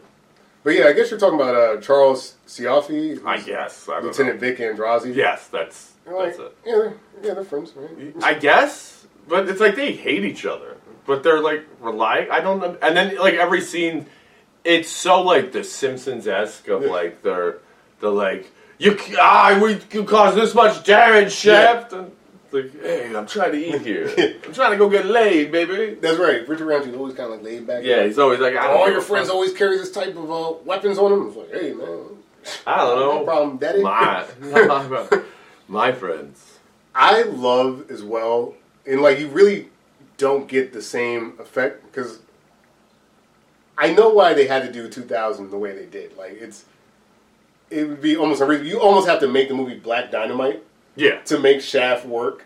But 0.63 0.75
yeah, 0.75 0.85
I 0.85 0.93
guess 0.93 1.09
you're 1.09 1.19
talking 1.19 1.39
about 1.39 1.55
uh, 1.55 1.81
Charles 1.81 2.35
Cioffi, 2.47 2.87
who's 3.15 3.25
I 3.25 3.39
guess. 3.41 3.89
I 3.89 3.99
Lieutenant 4.01 4.35
know. 4.35 4.39
Vic 4.47 4.59
Androzzi. 4.59 5.15
Yes, 5.15 5.47
that's, 5.47 5.93
You're 5.98 5.98
like, 6.17 6.37
that's 6.37 6.39
it. 6.39 6.57
yeah, 6.65 6.75
they're, 6.75 6.93
yeah, 7.23 7.33
they're 7.35 7.43
friends, 7.43 7.73
right? 7.75 8.13
I 8.23 8.33
guess, 8.33 9.05
but 9.27 9.47
it's 9.49 9.59
like 9.59 9.75
they 9.75 9.91
hate 9.93 10.23
each 10.25 10.45
other, 10.45 10.77
but 11.05 11.23
they're 11.23 11.41
like 11.41 11.65
relying. 11.79 12.29
I 12.31 12.39
don't 12.41 12.59
know. 12.59 12.77
And 12.81 12.95
then 12.97 13.17
like 13.17 13.35
every 13.35 13.61
scene, 13.61 14.05
it's 14.63 14.89
so 14.89 15.21
like 15.21 15.51
the 15.51 15.63
Simpsons 15.63 16.27
esque 16.27 16.67
of 16.67 16.83
Yeah. 16.83 16.89
like 16.89 17.21
they're 17.23 17.57
they're 18.01 18.09
like 18.09 18.51
you 18.77 18.97
c- 18.97 19.15
ah 19.19 19.59
we 19.61 19.79
you 19.91 20.03
caused 20.03 20.35
this 20.37 20.53
much 20.55 20.83
damage, 20.85 21.31
chef. 21.33 21.91
And 21.93 22.11
it's 22.45 22.53
like 22.53 22.81
hey, 22.81 23.15
I'm 23.15 23.25
trying 23.27 23.51
to 23.51 23.57
eat 23.57 23.81
here. 23.89 24.09
I'm 24.45 24.53
trying 24.53 24.71
to 24.71 24.77
go 24.77 24.89
get 24.89 25.05
laid, 25.05 25.51
baby. 25.51 25.95
That's 26.01 26.17
right. 26.17 26.47
Richard 26.47 26.65
Ramsey's 26.65 26.95
always 26.95 27.13
kind 27.13 27.31
of 27.31 27.37
like 27.39 27.43
laid 27.45 27.67
back. 27.67 27.83
Yeah, 27.83 28.05
he's 28.05 28.17
always 28.19 28.39
like 28.39 28.55
I 28.55 28.67
don't 28.67 28.77
all 28.77 28.85
give 28.85 28.93
your 28.93 29.01
a 29.01 29.05
friends 29.05 29.27
fuck. 29.27 29.35
always 29.35 29.53
carry 29.53 29.77
this 29.77 29.91
type 29.91 30.15
of 30.15 30.31
uh, 30.31 30.53
weapons 30.65 30.97
on 30.97 31.11
them. 31.11 31.27
It's 31.27 31.35
like, 31.37 31.51
hey 31.61 31.73
man, 31.73 31.99
I 32.65 32.77
don't 32.77 32.99
know. 32.99 33.17
no 33.19 33.23
problem, 33.25 33.57
daddy. 33.57 33.81
My 33.83 34.25
my 35.69 35.91
friends. 35.91 36.59
I 36.93 37.21
love 37.23 37.89
as 37.89 38.03
well, 38.03 38.55
and 38.85 39.01
like 39.01 39.19
you 39.19 39.27
really 39.29 39.69
don't 40.17 40.47
get 40.47 40.73
the 40.73 40.81
same 40.81 41.35
effect 41.39 41.83
because 41.85 42.19
I 43.77 43.93
know 43.93 44.09
why 44.09 44.33
they 44.33 44.47
had 44.47 44.63
to 44.65 44.71
do 44.71 44.89
2000 44.89 45.49
the 45.49 45.57
way 45.57 45.73
they 45.73 45.85
did. 45.85 46.17
Like 46.17 46.33
it's, 46.33 46.65
it 47.69 47.87
would 47.87 48.01
be 48.01 48.17
almost 48.17 48.41
unreasonable. 48.41 48.69
You 48.69 48.81
almost 48.81 49.07
have 49.07 49.19
to 49.21 49.27
make 49.29 49.47
the 49.47 49.53
movie 49.53 49.75
Black 49.77 50.11
Dynamite 50.11 50.63
Yeah, 50.95 51.21
to 51.25 51.39
make 51.39 51.61
Shaft 51.61 52.05
work 52.05 52.43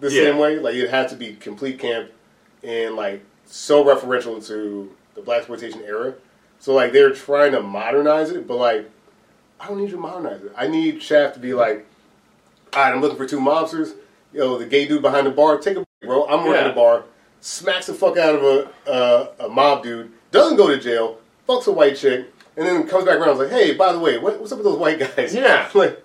the 0.00 0.10
Yeah. 0.10 0.22
same 0.24 0.38
way. 0.38 0.58
Like 0.58 0.74
it 0.74 0.90
had 0.90 1.08
to 1.10 1.16
be 1.16 1.34
complete 1.34 1.78
camp 1.78 2.10
and 2.64 2.96
like 2.96 3.22
so 3.46 3.84
referential 3.84 4.44
to 4.48 4.90
the 5.14 5.20
black 5.20 5.38
exploitation 5.40 5.82
era. 5.82 6.14
So 6.58 6.72
like 6.72 6.92
they're 6.92 7.12
trying 7.12 7.52
to 7.52 7.62
modernize 7.62 8.30
it, 8.30 8.48
but 8.48 8.56
like 8.56 8.90
I 9.60 9.68
don't 9.68 9.78
need 9.78 9.90
you 9.90 9.96
to 9.96 9.98
modernize 9.98 10.42
it. 10.42 10.52
I 10.56 10.66
need 10.66 11.00
Shaft 11.02 11.34
to 11.34 11.40
be 11.40 11.54
like, 11.54 11.86
all 12.76 12.82
right, 12.84 12.92
I'm 12.94 13.00
looking 13.00 13.16
for 13.16 13.26
two 13.26 13.38
mobsters. 13.38 13.94
Yo, 14.32 14.58
the 14.58 14.66
gay 14.66 14.86
dude 14.86 15.02
behind 15.02 15.26
the 15.26 15.30
bar, 15.30 15.58
take 15.58 15.76
a 15.76 15.80
break, 15.80 15.86
bro. 16.10 16.26
I'm 16.26 16.40
working 16.44 16.54
Yeah. 16.62 16.68
the 16.68 16.74
bar. 16.74 17.04
Smacks 17.40 17.86
the 17.86 17.94
fuck 17.94 18.16
out 18.16 18.34
of 18.34 18.42
a 18.42 18.90
uh, 18.90 19.28
a 19.40 19.48
mob 19.48 19.82
dude. 19.82 20.10
Doesn't 20.30 20.56
go 20.56 20.66
to 20.68 20.78
jail. 20.78 21.18
Fucks 21.48 21.66
a 21.66 21.72
white 21.72 21.96
chick, 21.96 22.26
and 22.56 22.66
then 22.66 22.86
comes 22.88 23.04
back 23.04 23.18
around. 23.18 23.30
and 23.30 23.40
is 23.42 23.50
like, 23.50 23.60
hey, 23.60 23.74
by 23.74 23.92
the 23.92 23.98
way, 23.98 24.18
what, 24.18 24.40
what's 24.40 24.50
up 24.50 24.58
with 24.58 24.64
those 24.64 24.78
white 24.78 24.98
guys? 24.98 25.34
Yeah. 25.34 25.68
like, 25.74 26.02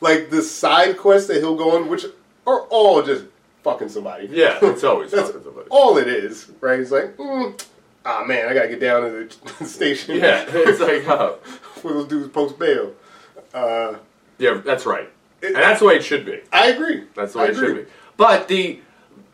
like 0.00 0.30
the 0.30 0.42
side 0.42 0.96
quests 0.96 1.28
that 1.28 1.36
he'll 1.36 1.56
go 1.56 1.76
on, 1.76 1.88
which 1.88 2.04
are 2.46 2.60
all 2.70 3.02
just 3.02 3.24
fucking 3.62 3.90
somebody. 3.90 4.28
yeah. 4.32 4.58
It's 4.62 4.82
always 4.82 5.10
That's 5.12 5.28
fucking 5.28 5.44
somebody. 5.44 5.68
all 5.70 5.98
it 5.98 6.08
is, 6.08 6.50
right? 6.62 6.80
It's 6.80 6.90
like, 6.90 7.16
mm, 7.18 7.60
ah 8.06 8.24
man, 8.24 8.48
I 8.48 8.54
gotta 8.54 8.68
get 8.68 8.80
down 8.80 9.02
to 9.02 9.28
the 9.58 9.64
station. 9.66 10.16
Yeah, 10.16 10.46
it's 10.48 10.80
like 10.80 11.06
uh, 11.06 11.34
for 11.34 11.92
those 11.92 12.08
dudes 12.08 12.28
post 12.30 12.58
bail. 12.58 12.94
Uh, 13.52 13.96
yeah. 14.38 14.60
That's 14.64 14.86
right, 14.86 15.10
and 15.42 15.54
that's 15.54 15.80
the 15.80 15.86
way 15.86 15.96
it 15.96 16.04
should 16.04 16.24
be. 16.26 16.40
I 16.52 16.68
agree. 16.68 17.04
That's 17.14 17.32
the 17.32 17.38
I 17.40 17.42
way 17.44 17.48
it 17.50 17.54
should 17.56 17.86
be. 17.86 17.92
But 18.16 18.48
the 18.48 18.80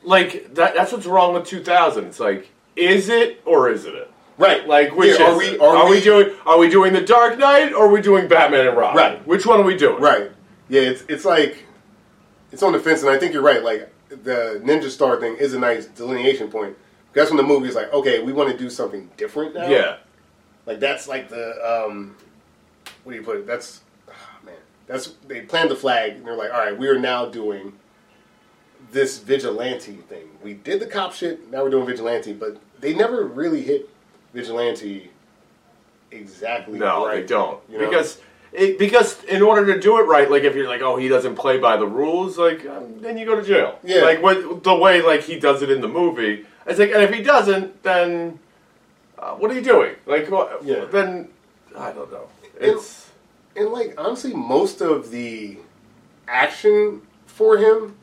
like 0.02 0.54
that 0.54 0.74
that's 0.74 0.92
what's 0.92 1.06
wrong 1.06 1.34
with 1.34 1.46
2000. 1.46 2.04
It's 2.04 2.20
like 2.20 2.50
is 2.76 3.08
it 3.08 3.40
or 3.44 3.70
isn't 3.70 3.94
it? 3.94 4.10
Right. 4.36 4.66
Like 4.66 4.94
which 4.94 5.18
Yeah, 5.18 5.28
is 5.28 5.34
are 5.34 5.38
we 5.38 5.44
it? 5.46 5.60
are, 5.60 5.84
we, 5.88 5.96
we, 5.96 6.00
doing 6.02 6.34
are 6.44 6.58
we 6.58 6.68
doing 6.68 6.92
the 6.92 7.00
Dark 7.00 7.38
Knight 7.38 7.72
or 7.72 7.86
are 7.86 7.92
we 7.92 8.00
doing 8.02 8.28
Batman 8.28 8.66
and 8.66 8.76
Robin? 8.76 8.96
Right. 8.96 9.26
Which 9.26 9.46
one 9.46 9.60
are 9.60 9.64
we 9.64 9.76
doing? 9.76 10.00
right? 10.02 10.30
Yeah, 10.68 10.82
it's 10.82 11.04
it's 11.08 11.24
like 11.24 11.64
it's 12.52 12.62
on 12.62 12.72
the 12.72 12.78
fence, 12.78 13.02
and 13.02 13.10
I 13.10 13.18
think 13.18 13.32
you're 13.32 13.42
right. 13.42 13.62
Like 13.62 13.92
the 14.08 14.60
Ninja 14.64 14.88
Star 14.90 15.18
thing 15.20 15.36
is 15.36 15.54
a 15.54 15.58
nice 15.58 15.86
delineation 15.86 16.48
point. 16.50 16.76
That's 17.12 17.30
when 17.30 17.36
the 17.36 17.42
movie 17.42 17.68
is 17.68 17.74
like, 17.74 17.92
okay, 17.92 18.22
we 18.22 18.32
want 18.32 18.50
to 18.50 18.56
do 18.56 18.68
something 18.68 19.08
different 19.16 19.54
now. 19.54 19.68
Yeah. 19.68 19.96
Like 20.66 20.80
that's 20.80 21.06
like 21.06 21.28
the 21.28 21.52
um, 21.86 22.16
what 23.04 23.12
do 23.12 23.18
you 23.18 23.24
put 23.24 23.36
it? 23.36 23.46
That's. 23.46 23.80
That's 24.86 25.14
they 25.26 25.42
planted 25.42 25.70
the 25.70 25.76
flag 25.76 26.12
and 26.12 26.26
they're 26.26 26.36
like, 26.36 26.52
all 26.52 26.58
right, 26.60 26.76
we 26.76 26.88
are 26.88 26.98
now 26.98 27.26
doing 27.26 27.72
this 28.92 29.18
vigilante 29.18 29.94
thing. 29.94 30.28
We 30.42 30.54
did 30.54 30.80
the 30.80 30.86
cop 30.86 31.12
shit. 31.14 31.50
Now 31.50 31.62
we're 31.62 31.70
doing 31.70 31.86
vigilante, 31.86 32.32
but 32.32 32.58
they 32.80 32.94
never 32.94 33.24
really 33.24 33.62
hit 33.62 33.88
vigilante 34.32 35.10
exactly. 36.10 36.78
No, 36.78 37.06
right, 37.06 37.22
they 37.22 37.26
don't. 37.26 37.60
you 37.70 37.78
know? 37.78 37.88
Because 37.88 38.18
it, 38.52 38.78
because 38.78 39.22
in 39.24 39.42
order 39.42 39.72
to 39.74 39.80
do 39.80 39.98
it 39.98 40.02
right, 40.02 40.30
like 40.30 40.44
if 40.44 40.54
you're 40.54 40.68
like, 40.68 40.82
oh, 40.82 40.96
he 40.96 41.08
doesn't 41.08 41.34
play 41.34 41.58
by 41.58 41.76
the 41.76 41.86
rules, 41.86 42.38
like 42.38 42.64
um, 42.66 43.00
then 43.00 43.18
you 43.18 43.24
go 43.26 43.34
to 43.34 43.42
jail. 43.42 43.78
Yeah. 43.82 44.02
Like 44.02 44.22
what 44.22 44.62
the 44.62 44.74
way 44.76 45.02
like 45.02 45.22
he 45.22 45.40
does 45.40 45.62
it 45.62 45.70
in 45.70 45.80
the 45.80 45.88
movie. 45.88 46.44
It's 46.66 46.78
like, 46.78 46.92
and 46.92 47.02
if 47.02 47.12
he 47.12 47.22
doesn't, 47.22 47.82
then 47.82 48.38
uh, 49.18 49.32
what 49.34 49.50
are 49.50 49.54
you 49.54 49.60
doing? 49.62 49.96
Like, 50.06 50.30
what, 50.30 50.64
Yeah. 50.64 50.84
then 50.86 51.28
I 51.76 51.92
don't 51.92 52.10
know. 52.12 52.28
It's 52.60 53.03
and 53.56 53.70
like 53.70 53.94
honestly, 53.98 54.34
most 54.34 54.80
of 54.80 55.10
the 55.10 55.58
action 56.28 57.02
for 57.26 57.56
him 57.58 57.96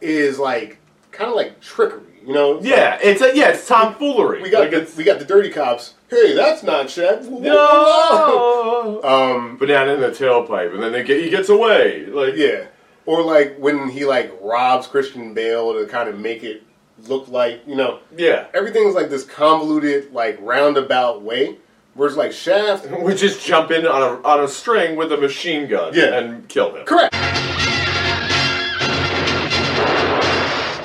is 0.00 0.38
like 0.38 0.78
kind 1.10 1.30
of 1.30 1.36
like 1.36 1.60
trickery. 1.60 2.02
You 2.26 2.32
know? 2.32 2.60
Yeah, 2.62 2.98
it's 3.02 3.20
a, 3.20 3.36
yeah, 3.36 3.50
it's 3.50 3.68
tomfoolery. 3.68 4.42
We 4.42 4.50
got 4.50 4.60
like 4.60 4.70
the, 4.70 4.94
we 4.96 5.04
got 5.04 5.18
the 5.18 5.26
dirty 5.26 5.50
cops. 5.50 5.94
Hey, 6.08 6.34
that's 6.34 6.62
not 6.62 6.86
Shaq. 6.86 7.28
no 7.28 9.00
Um, 9.04 9.58
banana 9.58 9.94
in 9.94 10.00
the 10.00 10.08
tailpipe, 10.08 10.72
and 10.72 10.82
then 10.82 10.92
they 10.92 11.02
get 11.02 11.22
he 11.22 11.28
gets 11.28 11.48
away. 11.48 12.06
Like 12.06 12.34
yeah. 12.36 12.66
Or 13.06 13.22
like 13.22 13.58
when 13.58 13.90
he 13.90 14.06
like 14.06 14.32
robs 14.40 14.86
Christian 14.86 15.34
Bale 15.34 15.74
to 15.74 15.86
kind 15.86 16.08
of 16.08 16.18
make 16.18 16.42
it 16.42 16.62
look 17.06 17.28
like 17.28 17.60
you 17.66 17.74
know 17.74 17.98
yeah. 18.16 18.46
everything's 18.54 18.94
like 18.94 19.10
this 19.10 19.24
convoluted 19.24 20.12
like 20.12 20.38
roundabout 20.40 21.22
way. 21.22 21.58
Whereas 21.94 22.16
like 22.16 22.32
Shaft, 22.32 22.86
We 23.00 23.14
just 23.14 23.44
jump 23.46 23.70
in 23.70 23.86
on 23.86 24.02
a 24.02 24.22
on 24.26 24.42
a 24.44 24.48
string 24.48 24.96
with 24.96 25.12
a 25.12 25.16
machine 25.16 25.68
gun 25.68 25.94
Yeah. 25.94 26.18
and 26.18 26.48
kill 26.48 26.74
him. 26.74 26.84
correct, 26.86 27.14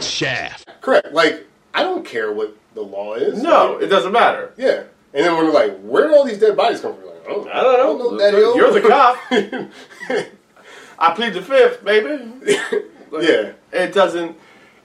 Shaft. 0.03 0.69
correct. 0.81 1.13
Like 1.13 1.45
I 1.73 1.83
don't 1.83 2.05
care 2.05 2.31
what 2.31 2.55
the 2.75 2.81
law 2.81 3.15
is. 3.15 3.41
No, 3.41 3.73
Like, 3.73 3.83
it 3.83 3.87
doesn't 3.87 4.11
matter. 4.11 4.53
yeah. 4.57 4.83
And 5.13 5.25
then 5.25 5.35
when 5.35 5.45
they're 5.45 5.53
like, 5.53 5.79
where 5.81 6.07
did 6.07 6.15
all 6.15 6.23
these 6.23 6.37
dead 6.39 6.55
bodies 6.55 6.81
come 6.81 6.93
from? 6.95 7.05
Like, 7.07 7.23
I 7.25 7.31
don't 7.33 7.45
know. 7.45 7.51
I 7.73 7.77
don't 7.77 7.97
know. 7.99 8.17
Daddy-o. 8.19 8.55
You're 8.55 8.71
the 8.71 8.81
cop. 8.87 9.17
I 10.99 11.13
plead 11.15 11.33
the 11.33 11.41
fifth, 11.41 11.83
baby. 11.83 12.23
Like, 13.09 13.27
yeah. 13.27 13.51
It 13.71 13.91
doesn't. 13.93 14.37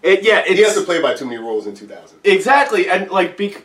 It 0.02 0.22
yeah. 0.24 0.38
It's 0.46 0.50
He 0.58 0.62
has 0.62 0.74
to 0.76 0.80
play 0.82 1.02
by 1.02 1.12
too 1.14 1.26
many 1.26 1.36
rules 1.38 1.66
in 1.66 1.74
2000. 1.74 2.18
exactly, 2.24 2.88
and 2.88 3.10
like 3.10 3.36
bec- 3.36 3.62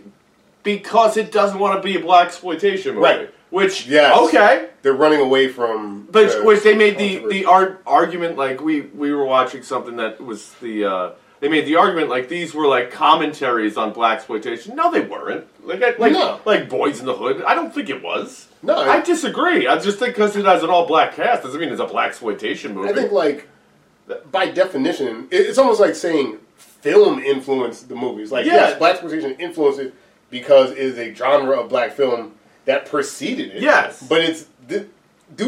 because 0.64 1.18
it 1.18 1.32
doesn't 1.32 1.60
want 1.60 1.82
to 1.82 1.86
be 1.86 1.96
a 1.98 2.00
black 2.02 2.28
exploitation 2.28 2.96
movie. 2.96 3.04
Right. 3.06 3.34
which 3.50 3.88
Yes. 3.88 4.16
okay, 4.28 4.70
They're 4.84 4.94
running 4.94 5.22
away 5.22 5.48
from. 5.48 6.08
But 6.12 6.32
the 6.32 6.44
which 6.44 6.64
they 6.64 6.76
made 6.76 6.98
the 6.98 7.26
the 7.30 7.46
ar- 7.46 7.78
argument 7.88 8.38
like 8.38 8.62
we 8.62 8.82
we 8.82 9.12
were 9.12 9.26
watching 9.26 9.64
something 9.64 9.96
that 9.98 10.22
was 10.22 10.52
the 10.62 10.86
uh, 10.86 11.12
they 11.40 11.48
made 11.50 11.66
the 11.66 11.76
argument 11.78 12.10
like 12.10 12.30
these 12.30 12.54
were 12.54 12.68
like 12.68 12.92
commentaries 12.92 13.78
on 13.78 13.92
black 13.94 14.18
exploitation. 14.18 14.76
No, 14.76 14.92
they 14.92 15.02
weren't. 15.02 15.46
Like 15.66 15.82
I- 15.82 15.96
like 15.98 16.12
No. 16.14 16.40
like 16.46 16.70
Boys 16.70 17.00
in 17.00 17.06
the 17.06 17.16
Hood. 17.16 17.42
I 17.44 17.56
don't 17.56 17.74
think 17.74 17.90
it 17.90 18.04
was. 18.04 18.48
No, 18.62 18.76
I 18.76 18.98
I- 18.98 19.02
disagree. 19.02 19.66
I 19.68 19.78
just 19.80 19.98
think 20.00 20.14
because 20.16 20.36
it 20.36 20.46
has 20.46 20.62
an 20.64 20.70
all 20.70 20.86
black 20.86 21.16
cast 21.16 21.44
doesn't 21.44 21.60
mean 21.60 21.70
it's 21.72 21.82
a 21.82 21.86
black 21.86 22.10
exploitation 22.10 22.76
movie. 22.76 22.90
I 22.90 22.94
think 22.94 23.12
like 23.12 23.48
by 24.32 24.50
definition, 24.50 25.28
it- 25.32 25.48
it's 25.48 25.58
almost 25.58 25.80
like 25.80 25.96
saying 25.96 26.38
film 26.58 27.20
influenced 27.20 27.90
the 27.90 27.96
movies. 27.96 28.32
Like 28.32 28.46
Yeah. 28.46 28.54
yes, 28.56 28.78
black 28.78 28.92
exploitation 28.94 29.36
influenced 29.40 29.80
it 29.80 29.94
because 30.30 30.72
it 30.72 30.78
is 30.78 30.98
a 30.98 31.14
genre 31.14 31.60
of 31.60 31.70
black 31.70 31.94
film 31.94 32.34
that 32.66 32.86
preceded 32.86 33.52
it. 33.52 33.62
Yes. 33.62 34.06
but 34.08 34.22
it's 34.22 34.46
do 34.68 34.88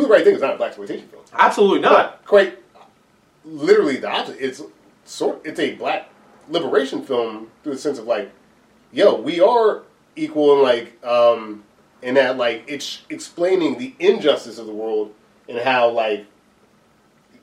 the 0.03 0.07
right 0.07 0.23
thing 0.23 0.36
is 0.36 0.41
not 0.41 0.53
a 0.53 0.57
black 0.57 0.69
exploitation 0.69 1.07
film. 1.07 1.23
absolutely 1.34 1.79
not. 1.79 2.23
Quite 2.25 2.59
literally 3.43 3.97
the 3.97 4.09
opposite. 4.09 4.38
It's 4.39 4.61
sort. 5.05 5.41
It's 5.43 5.59
a 5.59 5.75
black 5.75 6.09
liberation 6.49 7.03
film 7.03 7.49
through 7.63 7.73
the 7.73 7.79
sense 7.79 7.97
of 7.97 8.05
like, 8.05 8.32
yo, 8.91 9.15
we 9.19 9.39
are 9.39 9.84
equal 10.15 10.53
and 10.53 10.61
like, 10.61 11.03
um, 11.05 11.63
in 12.01 12.15
that 12.15 12.38
like 12.38 12.63
it's 12.67 13.01
explaining 13.09 13.77
the 13.77 13.93
injustice 13.99 14.57
of 14.57 14.65
the 14.65 14.73
world 14.73 15.13
and 15.47 15.59
how 15.59 15.89
like 15.89 16.25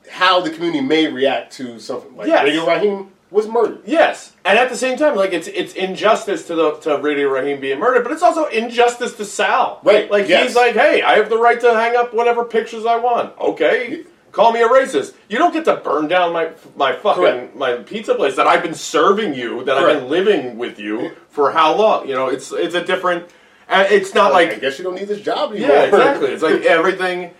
how 0.09 0.39
the 0.41 0.49
community 0.49 0.81
may 0.81 1.07
react 1.07 1.53
to 1.53 1.79
something 1.79 2.15
like 2.17 2.27
Yes. 2.27 2.43
Radio 2.43 2.65
Raheem 2.65 3.11
was 3.31 3.47
murdered. 3.47 3.81
Yes, 3.85 4.33
and 4.43 4.57
at 4.57 4.69
the 4.69 4.75
same 4.77 4.97
time, 4.97 5.15
like 5.15 5.33
it's 5.33 5.47
it's 5.47 5.73
injustice 5.73 6.47
to 6.47 6.55
the 6.55 6.71
to 6.77 6.97
Radio 6.97 7.29
Raheem 7.29 7.59
being 7.59 7.79
murdered, 7.79 8.03
but 8.03 8.11
it's 8.11 8.23
also 8.23 8.45
injustice 8.45 9.15
to 9.17 9.25
Sal. 9.25 9.79
Right, 9.83 10.09
Like 10.09 10.27
yes. 10.27 10.47
he's 10.47 10.55
like, 10.55 10.73
hey, 10.73 11.01
I 11.03 11.13
have 11.15 11.29
the 11.29 11.37
right 11.37 11.59
to 11.61 11.73
hang 11.73 11.95
up 11.95 12.13
whatever 12.13 12.43
pictures 12.43 12.85
I 12.85 12.97
want. 12.97 13.37
Okay, 13.39 14.03
call 14.31 14.51
me 14.51 14.61
a 14.61 14.67
racist. 14.67 15.13
You 15.29 15.37
don't 15.37 15.53
get 15.53 15.65
to 15.65 15.75
burn 15.75 16.07
down 16.07 16.33
my 16.33 16.51
my 16.75 16.93
fucking 16.93 17.21
Correct. 17.23 17.55
my 17.55 17.75
pizza 17.77 18.15
place 18.15 18.35
that 18.35 18.47
I've 18.47 18.63
been 18.63 18.73
serving 18.73 19.33
you, 19.35 19.63
that 19.65 19.77
I've 19.77 19.99
been 19.99 20.09
living 20.09 20.57
with 20.57 20.79
you 20.79 21.11
for 21.29 21.51
how 21.51 21.75
long? 21.75 22.07
You 22.07 22.15
know, 22.15 22.27
it's 22.27 22.51
it's 22.51 22.73
a 22.75 22.83
different. 22.83 23.29
It's 23.71 24.15
not 24.15 24.31
I 24.31 24.33
like 24.33 24.49
I 24.49 24.55
guess 24.55 24.79
you 24.79 24.83
don't 24.83 24.95
need 24.95 25.07
this 25.07 25.21
job 25.21 25.51
anymore. 25.51 25.69
yeah, 25.69 25.83
exactly. 25.83 26.29
It's 26.31 26.41
like 26.41 26.61
everything. 26.65 27.31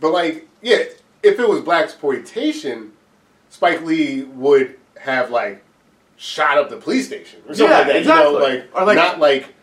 But 0.00 0.10
like, 0.12 0.48
yeah, 0.62 0.78
if 1.22 1.38
it 1.38 1.48
was 1.48 1.60
black 1.60 1.84
exploitation, 1.84 2.92
Spike 3.50 3.82
Lee 3.82 4.22
would 4.22 4.76
have 4.98 5.30
like 5.30 5.62
shot 6.16 6.58
up 6.58 6.70
the 6.70 6.76
police 6.76 7.06
station 7.06 7.40
or 7.48 7.54
something 7.54 7.66
Yeah, 7.70 7.78
like 7.78 7.86
that. 7.88 7.96
exactly. 7.96 8.32
You 8.32 8.38
know, 8.38 8.44
like, 8.44 8.64
Or, 8.74 8.84
like- 8.86 8.96
not 8.96 9.18
like 9.20 9.54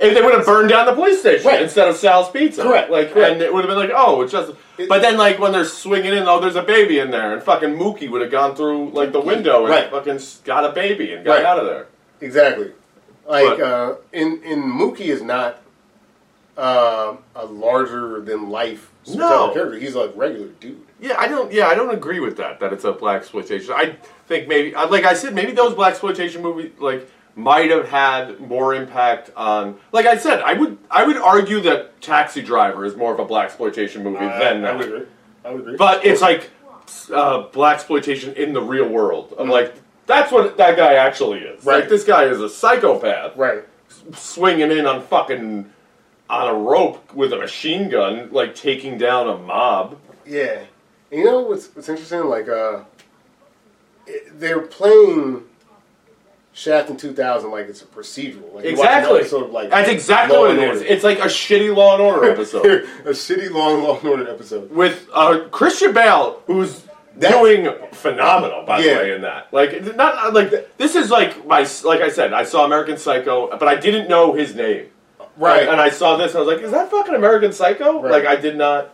If 0.00 0.12
they 0.12 0.20
would 0.22 0.34
have 0.34 0.44
burned 0.44 0.68
down 0.70 0.86
the 0.86 0.92
police 0.94 1.20
station 1.20 1.46
Right. 1.46 1.62
instead 1.62 1.86
of 1.88 1.96
Sal's 1.96 2.28
Pizza, 2.30 2.62
Correct, 2.62 2.90
Like, 2.90 3.12
correct. 3.12 3.32
and 3.34 3.42
it 3.42 3.54
would 3.54 3.64
have 3.64 3.68
been 3.68 3.78
like, 3.78 3.92
oh, 3.94 4.22
it's 4.22 4.32
just. 4.32 4.52
but 4.88 5.00
then, 5.02 5.16
like, 5.16 5.38
when 5.38 5.52
they're 5.52 5.64
swinging 5.64 6.12
in, 6.12 6.26
oh, 6.26 6.40
there's 6.40 6.56
a 6.56 6.62
baby 6.64 6.98
in 6.98 7.12
there, 7.12 7.32
and 7.32 7.40
fucking 7.40 7.78
Mookie 7.78 8.10
would 8.10 8.20
have 8.20 8.30
gone 8.32 8.56
through 8.56 8.90
like 8.90 9.12
the 9.12 9.20
window 9.20 9.60
and 9.60 9.68
Right. 9.70 9.88
fucking 9.90 10.18
got 10.44 10.64
a 10.64 10.70
baby 10.70 11.12
and 11.12 11.24
got 11.24 11.34
Right. 11.36 11.44
out 11.44 11.58
of 11.60 11.66
there. 11.66 11.86
exactly. 12.20 12.72
Like 13.26 13.58
But- 13.58 13.60
uh, 13.60 13.94
in 14.12 14.42
in 14.42 14.62
Mookie 14.64 15.06
is 15.06 15.22
not 15.22 15.60
um 16.58 17.18
a 17.36 17.46
larger 17.48 18.20
than 18.20 18.50
life 18.50 18.90
No. 19.14 19.50
character. 19.50 19.78
He's 19.78 19.94
a 19.96 20.08
regular 20.08 20.48
dude. 20.60 20.80
Yeah, 21.04 21.16
I 21.18 21.28
don't. 21.28 21.52
Yeah, 21.52 21.66
I 21.68 21.74
don't 21.74 21.92
agree 21.94 22.18
with 22.20 22.38
that. 22.38 22.60
That 22.60 22.72
it's 22.72 22.84
a 22.84 22.92
black 22.92 23.20
exploitation. 23.20 23.72
I 23.74 23.96
think 24.26 24.48
maybe, 24.48 24.74
uh, 24.74 24.88
like 24.88 25.04
I 25.04 25.12
said, 25.12 25.34
maybe 25.34 25.52
those 25.52 25.74
black 25.74 25.90
exploitation 25.90 26.40
movies 26.40 26.72
like 26.78 27.10
might 27.36 27.68
have 27.70 27.86
had 27.88 28.40
more 28.40 28.74
impact 28.74 29.30
on. 29.36 29.76
Like 29.92 30.06
I 30.06 30.16
said, 30.16 30.40
I 30.40 30.54
would 30.54 30.78
I 30.90 31.04
would 31.04 31.18
argue 31.18 31.60
that 31.60 32.00
Taxi 32.00 32.40
Driver 32.40 32.86
is 32.86 32.96
more 32.96 33.12
of 33.12 33.18
a 33.20 33.24
black 33.26 33.46
exploitation 33.46 34.02
movie 34.02 34.18
than 34.24 34.64
I 34.64 34.72
that. 34.72 34.78
would 34.78 34.86
agree. 34.88 35.06
I 35.44 35.50
would 35.50 35.60
agree. 35.60 35.76
But 35.76 36.06
it's 36.06 36.22
like 36.22 36.50
uh, 37.12 37.48
black 37.48 37.74
exploitation 37.74 38.32
in 38.34 38.54
the 38.54 38.62
real 38.62 38.88
world. 38.88 39.30
Mm-hmm. 39.32 39.42
I'm 39.42 39.48
like, 39.50 39.74
that's 40.06 40.32
what 40.32 40.56
that 40.56 40.74
guy 40.78 40.94
actually 40.94 41.40
is. 41.40 41.66
Like 41.66 41.80
Right. 41.82 41.88
this 41.90 42.04
guy 42.04 42.24
is 42.24 42.40
a 42.40 42.48
psychopath, 42.48 43.36
right. 43.36 43.62
swinging 44.14 44.70
in 44.70 44.86
on 44.86 45.02
fucking 45.02 45.70
on 46.30 46.48
a 46.48 46.54
rope 46.54 47.12
with 47.12 47.34
a 47.34 47.36
machine 47.36 47.90
gun, 47.90 48.30
like 48.32 48.54
taking 48.54 48.96
down 48.96 49.28
a 49.28 49.36
mob. 49.36 49.98
Yeah. 50.26 50.62
And 51.10 51.20
you 51.20 51.26
know 51.26 51.40
what's 51.40 51.68
what's 51.74 51.88
interesting? 51.88 52.24
Like 52.24 52.48
uh 52.48 52.80
it, 54.06 54.38
they're 54.38 54.60
playing 54.60 55.44
Shaft 56.52 56.88
in 56.90 56.96
2000 56.96 57.50
like 57.50 57.66
it's 57.68 57.82
a 57.82 57.86
procedural. 57.86 58.54
Like 58.54 58.64
you 58.64 58.76
watch 58.76 58.86
an 58.86 58.98
Exactly. 58.98 59.18
episode 59.20 59.44
of, 59.46 59.50
like, 59.50 59.70
That's 59.70 59.90
exactly 59.90 60.36
Law 60.36 60.42
what 60.46 60.56
it 60.58 60.70
is. 60.74 60.82
It's 60.82 61.02
like 61.02 61.18
a 61.18 61.22
shitty 61.24 61.74
Law 61.74 61.94
and 61.94 62.02
Order 62.02 62.30
episode 62.32 62.66
a 63.04 63.10
shitty 63.10 63.50
long 63.50 63.82
Law 63.82 63.98
and 63.98 64.08
Order 64.08 64.30
episode. 64.30 64.70
with 64.70 65.08
uh, 65.12 65.40
Christian 65.50 65.92
Bale, 65.92 66.40
who's 66.46 66.82
That's- 67.16 67.32
doing 67.40 67.74
phenomenal, 67.92 68.64
by 68.64 68.78
Yeah. 68.80 68.94
the 68.94 69.00
way. 69.00 69.14
In 69.14 69.22
that, 69.22 69.52
like, 69.52 69.96
not 69.96 70.32
like 70.32 70.76
this 70.78 70.94
is 70.94 71.10
like 71.10 71.44
my 71.46 71.66
like 71.82 72.00
I 72.02 72.08
said, 72.10 72.32
I 72.32 72.44
saw 72.44 72.64
American 72.64 72.98
Psycho, 72.98 73.48
but 73.58 73.66
I 73.66 73.74
didn't 73.74 74.08
know 74.08 74.32
his 74.32 74.54
name. 74.54 74.86
Right. 75.36 75.68
And 75.68 75.80
I 75.80 75.88
saw 75.90 76.16
this, 76.16 76.34
and 76.34 76.38
I 76.38 76.46
was 76.46 76.54
like, 76.54 76.64
"Is 76.64 76.70
that 76.70 76.88
fucking 76.92 77.14
American 77.16 77.52
Psycho?" 77.52 78.00
Right. 78.00 78.12
Like, 78.12 78.26
I 78.26 78.36
did 78.36 78.56
not. 78.56 78.93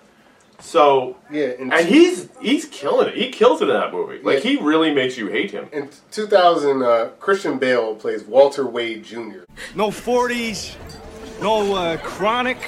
So, 0.61 1.17
Yeah, 1.31 1.47
and, 1.59 1.73
and 1.73 1.87
he's 1.89 2.29
he's 2.41 2.67
killing 2.67 3.09
it. 3.09 3.15
He 3.17 3.31
kills 3.31 3.61
it 3.63 3.69
in 3.69 3.75
that 3.75 3.93
movie. 3.93 4.21
Like, 4.23 4.45
Yeah. 4.45 4.51
he 4.51 4.57
really 4.59 4.93
makes 4.95 5.17
you 5.17 5.27
hate 5.29 5.51
him. 5.51 5.69
in 5.73 5.89
2000 6.11 6.83
uh, 6.83 7.09
Christian 7.19 7.59
Bale 7.59 7.95
plays 7.95 8.23
Walter 8.25 8.67
Wade 8.67 9.05
Jr. 9.05 9.41
No 9.75 9.89
40s, 9.91 10.75
no 11.41 11.75
uh, 11.75 11.97
chronic, 11.99 12.59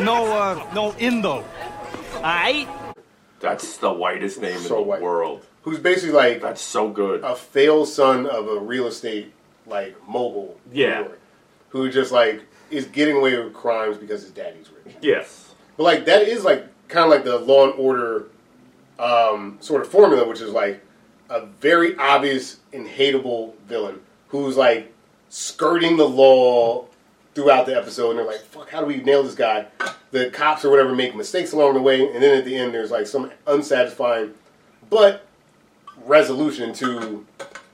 no 0.00 0.32
uh, 0.32 0.70
no 0.74 0.94
Indo. 0.98 1.44
Aight? 2.22 2.68
That's 3.40 3.76
the 3.78 3.92
whitest 3.92 4.40
name 4.40 4.58
So 4.58 4.78
in 4.78 4.82
the 4.82 4.88
white. 4.88 5.00
world. 5.02 5.44
Who's 5.62 5.78
basically 5.78 6.12
like 6.12 6.40
That's 6.40 6.60
so 6.62 6.88
good. 6.88 7.22
a 7.22 7.34
failed 7.36 7.88
son 7.88 8.26
of 8.26 8.48
a 8.48 8.58
real 8.58 8.86
estate 8.86 9.32
like 9.66 9.96
mogul. 10.08 10.56
Yeah. 10.72 11.08
Who 11.70 11.90
just 11.90 12.10
like 12.10 12.42
is 12.70 12.86
getting 12.86 13.16
away 13.16 13.38
with 13.38 13.54
crimes 13.54 13.96
because 13.98 14.22
his 14.22 14.30
daddy's 14.30 14.68
rich. 14.84 14.96
yes. 15.00 15.47
But 15.78 15.84
like 15.84 16.04
that 16.04 16.22
is 16.22 16.44
like 16.44 16.66
kind 16.88 17.04
of 17.04 17.10
like 17.10 17.24
the 17.24 17.38
Law 17.38 17.70
and 17.70 17.74
Order 17.78 18.26
um, 18.98 19.56
sort 19.60 19.80
of 19.80 19.88
formula, 19.88 20.28
which 20.28 20.42
is 20.42 20.50
like 20.50 20.84
a 21.30 21.46
very 21.46 21.96
obvious 21.96 22.58
and 22.72 22.86
hateable 22.86 23.54
villain 23.66 24.00
who's 24.28 24.56
like 24.56 24.92
skirting 25.30 25.96
the 25.96 26.08
law 26.08 26.84
throughout 27.34 27.66
the 27.66 27.76
episode, 27.76 28.10
and 28.10 28.18
they're 28.18 28.26
like, 28.26 28.40
"Fuck, 28.40 28.70
how 28.70 28.80
do 28.80 28.86
we 28.86 28.96
nail 28.96 29.22
this 29.22 29.36
guy?" 29.36 29.66
The 30.10 30.30
cops 30.30 30.64
or 30.64 30.70
whatever 30.70 30.94
make 30.94 31.14
mistakes 31.14 31.52
along 31.52 31.74
the 31.74 31.82
way, 31.82 32.12
and 32.12 32.22
then 32.22 32.36
at 32.36 32.44
the 32.44 32.56
end, 32.56 32.74
there's 32.74 32.90
like 32.90 33.06
some 33.06 33.30
unsatisfying 33.46 34.34
but 34.90 35.26
resolution 36.04 36.72
to 36.72 37.24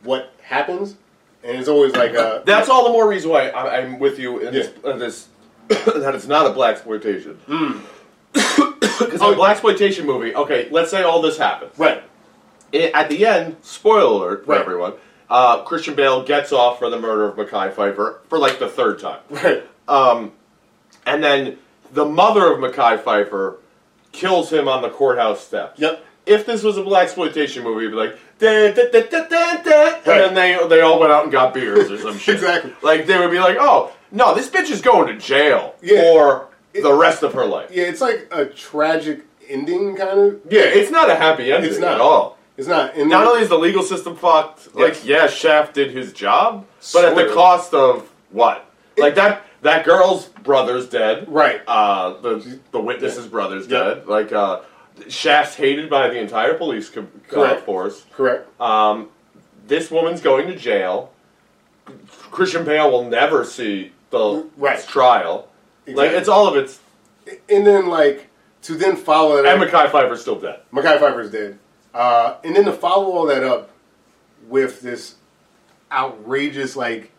what 0.02 0.32
happens, 0.42 0.96
and 1.42 1.56
it's 1.56 1.68
always 1.68 1.94
like 1.94 2.12
a 2.12 2.42
That's 2.44 2.68
all 2.68 2.84
the 2.84 2.90
more 2.90 3.08
reason 3.08 3.30
why 3.30 3.48
I, 3.48 3.78
I'm 3.78 3.98
with 3.98 4.18
you 4.18 4.40
in 4.40 4.52
this, 4.52 4.70
in 4.84 4.98
this 4.98 5.28
that 5.68 6.14
it's 6.14 6.26
not 6.26 6.46
a 6.46 6.50
black 6.50 6.74
exploitation. 6.74 7.38
Because 7.46 7.82
a 8.34 9.34
black 9.34 9.52
exploitation 9.52 10.06
movie, 10.06 10.34
okay, 10.34 10.68
let's 10.70 10.90
say 10.90 11.02
all 11.02 11.22
this 11.22 11.38
happens. 11.38 11.72
right. 11.78 12.02
I- 12.72 12.90
at 12.94 13.08
the 13.08 13.24
end, 13.26 13.56
spoiler 13.62 14.00
alert 14.26 14.44
for 14.46 14.52
Right. 14.52 14.60
everyone, 14.60 14.92
uh, 15.30 15.58
Christian 15.62 15.94
Bale 15.94 16.22
gets 16.22 16.52
off 16.52 16.78
for 16.78 16.90
the 16.90 16.98
murder 16.98 17.24
of 17.26 17.36
Mekhi 17.36 17.72
Phifer 17.72 18.16
for 18.28 18.38
like 18.38 18.58
the 18.58 18.68
third 18.68 18.98
time. 18.98 19.20
Right. 19.30 19.62
And 21.06 21.22
then 21.22 21.58
the 21.92 22.04
mother 22.04 22.50
of 22.52 22.58
Mekhi 22.58 23.02
Phifer 23.02 23.56
kills 24.12 24.50
him 24.52 24.68
on 24.68 24.82
the 24.82 24.88
courthouse 24.90 25.40
steps. 25.44 25.78
Yep. 25.80 26.04
If 26.26 26.46
this 26.46 26.62
was 26.62 26.78
a 26.78 26.82
black 26.82 27.04
exploitation 27.04 27.62
movie, 27.62 27.84
it'd 27.84 27.92
be 27.92 27.96
like, 27.98 28.16
da, 28.38 28.72
da, 28.72 28.90
da, 28.90 29.00
da, 29.02 29.28
da, 29.28 29.62
da, 29.62 29.82
Right. 30.06 30.06
and 30.06 30.06
then 30.06 30.34
they 30.34 30.66
they 30.68 30.80
all 30.80 30.98
went 30.98 31.12
out 31.12 31.24
and 31.24 31.32
got 31.32 31.52
beers 31.52 31.90
or 31.90 31.98
some 31.98 32.18
shit. 32.18 32.36
Exactly. 32.36 32.72
Like 32.82 33.06
they 33.06 33.18
would 33.18 33.30
be 33.30 33.38
like, 33.38 33.58
oh 33.60 33.92
no, 34.10 34.34
this 34.34 34.48
bitch 34.48 34.70
is 34.70 34.80
going 34.80 35.06
to 35.08 35.14
jail 35.18 35.74
Yeah. 35.82 36.00
for 36.00 36.46
the 36.82 36.92
rest 36.92 37.22
of 37.22 37.32
her 37.34 37.46
life. 37.46 37.70
Yeah, 37.72 37.84
it's 37.84 38.00
like 38.00 38.28
a 38.32 38.46
tragic 38.46 39.22
ending, 39.48 39.96
kind 39.96 40.18
of. 40.18 40.40
Yeah, 40.50 40.62
it's 40.62 40.90
not 40.90 41.10
a 41.10 41.14
happy 41.14 41.52
ending 41.52 41.70
It's 41.70 41.78
not 41.80 41.94
at 41.94 42.00
all. 42.00 42.38
It's 42.56 42.68
not. 42.68 42.94
And 42.96 43.10
Not 43.10 43.26
only 43.26 43.42
is 43.42 43.48
the 43.48 43.58
legal 43.58 43.82
system 43.82 44.16
fucked, 44.16 44.68
Yes. 44.74 44.74
like 44.74 45.06
yeah, 45.06 45.26
Shaft 45.26 45.74
did 45.74 45.90
his 45.90 46.12
job, 46.12 46.66
but 46.92 47.04
at 47.04 47.16
the 47.16 47.32
cost 47.34 47.74
of 47.74 48.08
what? 48.30 48.64
Like 48.96 49.14
that 49.16 49.42
that 49.62 49.84
girl's 49.84 50.26
brother's 50.28 50.88
dead. 50.88 51.26
Right. 51.28 51.60
Uh, 51.66 52.20
the 52.20 52.60
the 52.70 52.80
witness's 52.80 53.26
brother's 53.26 53.66
Yeah. 53.66 53.78
dead. 53.84 54.06
Like 54.06 54.32
uh, 54.32 54.60
Shaft's 55.08 55.56
hated 55.56 55.90
by 55.90 56.08
the 56.08 56.18
entire 56.18 56.54
police 56.54 56.88
co- 56.90 57.00
uh, 57.00 57.04
Correct. 57.28 57.64
force. 57.64 58.04
correct. 58.16 58.48
Um, 58.60 59.08
This 59.66 59.90
woman's 59.90 60.20
going 60.20 60.46
to 60.48 60.54
jail. 60.56 61.10
Christian 62.30 62.64
Bale 62.64 62.90
will 62.90 63.04
never 63.04 63.44
see 63.44 63.92
the 64.10 64.46
Right. 64.56 64.80
trial. 64.86 65.48
Like 65.86 66.12
it's 66.12 66.28
all 66.28 66.46
of 66.46 66.56
it's. 66.56 66.80
and 67.48 67.66
then 67.66 67.86
like 67.88 68.28
to 68.62 68.74
then 68.74 68.96
follow 68.96 69.36
it 69.36 69.46
up. 69.46 69.54
And 69.54 69.62
up. 69.62 69.70
Mekhi 69.70 69.90
Phifer's 69.90 70.20
still 70.22 70.40
dead. 70.40 70.60
Mekhi 70.72 70.98
Phifer's 70.98 71.30
dead. 71.30 71.58
Uh, 71.92 72.38
and 72.42 72.56
then 72.56 72.64
to 72.64 72.72
follow 72.72 73.12
all 73.12 73.26
that 73.26 73.44
up 73.44 73.70
with 74.48 74.80
this 74.80 75.14
outrageous 75.92 76.74
like 76.74 77.12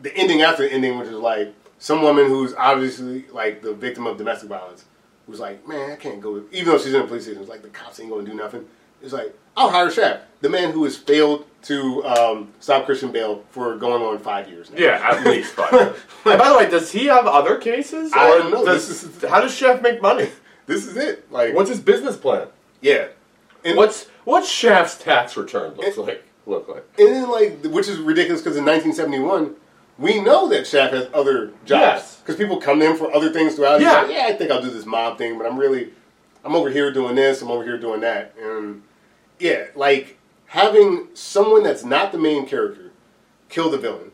the 0.00 0.14
ending 0.16 0.42
after 0.42 0.64
the 0.64 0.72
ending, 0.72 0.98
which 0.98 1.08
is 1.08 1.14
like 1.14 1.54
some 1.78 2.02
woman 2.02 2.26
who's 2.26 2.54
obviously 2.54 3.26
like 3.32 3.62
the 3.62 3.74
victim 3.74 4.06
of 4.06 4.16
domestic 4.18 4.48
violence, 4.48 4.84
who's 5.26 5.40
like, 5.40 5.66
man, 5.68 5.90
I 5.92 5.96
can't 5.96 6.20
go. 6.20 6.42
Even 6.52 6.72
though 6.72 6.78
she's 6.78 6.94
in 6.94 7.02
a 7.02 7.06
police 7.06 7.24
station, 7.24 7.40
it's 7.40 7.50
like 7.50 7.62
the 7.62 7.68
cops 7.68 8.00
ain't 8.00 8.10
going 8.10 8.24
to 8.24 8.30
do 8.30 8.36
nothing. 8.36 8.66
It's 9.06 9.14
like 9.14 9.32
I'll 9.56 9.70
hire 9.70 9.90
Shaft, 9.90 10.24
the 10.42 10.48
man 10.50 10.72
who 10.72 10.84
has 10.84 10.96
failed 10.96 11.46
to 11.62 12.04
um, 12.04 12.52
stop 12.60 12.84
Christian 12.86 13.10
Bale 13.12 13.42
for 13.50 13.76
going 13.76 14.02
on 14.02 14.18
five 14.18 14.48
years. 14.48 14.70
Now. 14.70 14.78
Yeah, 14.78 15.00
at 15.02 15.24
least 15.24 15.52
five. 15.54 15.72
and 16.24 16.38
by 16.38 16.48
the 16.50 16.56
way, 16.58 16.68
does 16.68 16.92
he 16.92 17.06
have 17.06 17.26
other 17.26 17.56
cases? 17.58 18.12
I 18.14 18.26
don't 18.28 18.52
know. 18.52 18.64
Does, 18.64 18.88
is- 18.90 19.24
how 19.30 19.40
does 19.40 19.54
Chef 19.54 19.80
make 19.80 20.02
money? 20.02 20.28
This 20.66 20.84
is 20.86 20.96
it. 20.96 21.30
Like, 21.30 21.54
What's 21.54 21.70
his 21.70 21.80
business 21.80 22.16
plan? 22.16 22.48
yeah, 22.80 23.06
and 23.64 23.76
What's 23.76 24.06
what's 24.24 24.48
Shaft's 24.50 25.02
tax 25.02 25.36
return 25.36 25.74
looks 25.76 25.96
like? 25.96 26.24
Look 26.46 26.68
like? 26.68 26.84
and 26.98 27.08
then 27.08 27.30
like, 27.30 27.64
which 27.64 27.88
is 27.88 27.98
ridiculous 27.98 28.42
because 28.42 28.56
in 28.56 28.64
1971. 28.64 29.54
We 29.98 30.20
know 30.20 30.46
that 30.50 30.66
Shaft 30.66 30.92
has 30.92 31.08
other 31.14 31.46
jobs 31.64 31.70
Yes. 31.70 32.16
because 32.20 32.36
people 32.36 32.58
come 32.58 32.78
to 32.80 32.90
him 32.90 32.96
for 32.98 33.10
other 33.14 33.32
things 33.32 33.54
throughout. 33.54 33.80
Yeah. 33.80 34.02
like, 34.02 34.10
yeah, 34.10 34.26
I 34.26 34.34
think 34.34 34.50
I'll 34.50 34.60
do 34.60 34.68
this 34.68 34.84
mob 34.84 35.16
thing, 35.16 35.38
but 35.38 35.46
I'm 35.46 35.56
really, 35.58 35.88
I'm 36.44 36.54
over 36.54 36.68
here 36.68 36.92
doing 36.92 37.14
this, 37.14 37.40
I'm 37.40 37.50
over 37.50 37.64
here 37.64 37.78
doing 37.78 38.00
that, 38.02 38.34
and 38.38 38.82
yeah, 39.38 39.66
like 39.74 40.18
having 40.46 41.08
someone 41.14 41.62
that's 41.62 41.84
not 41.84 42.12
the 42.12 42.18
main 42.18 42.46
character 42.46 42.90
kill 43.48 43.70
the 43.70 43.78
villain, 43.78 44.10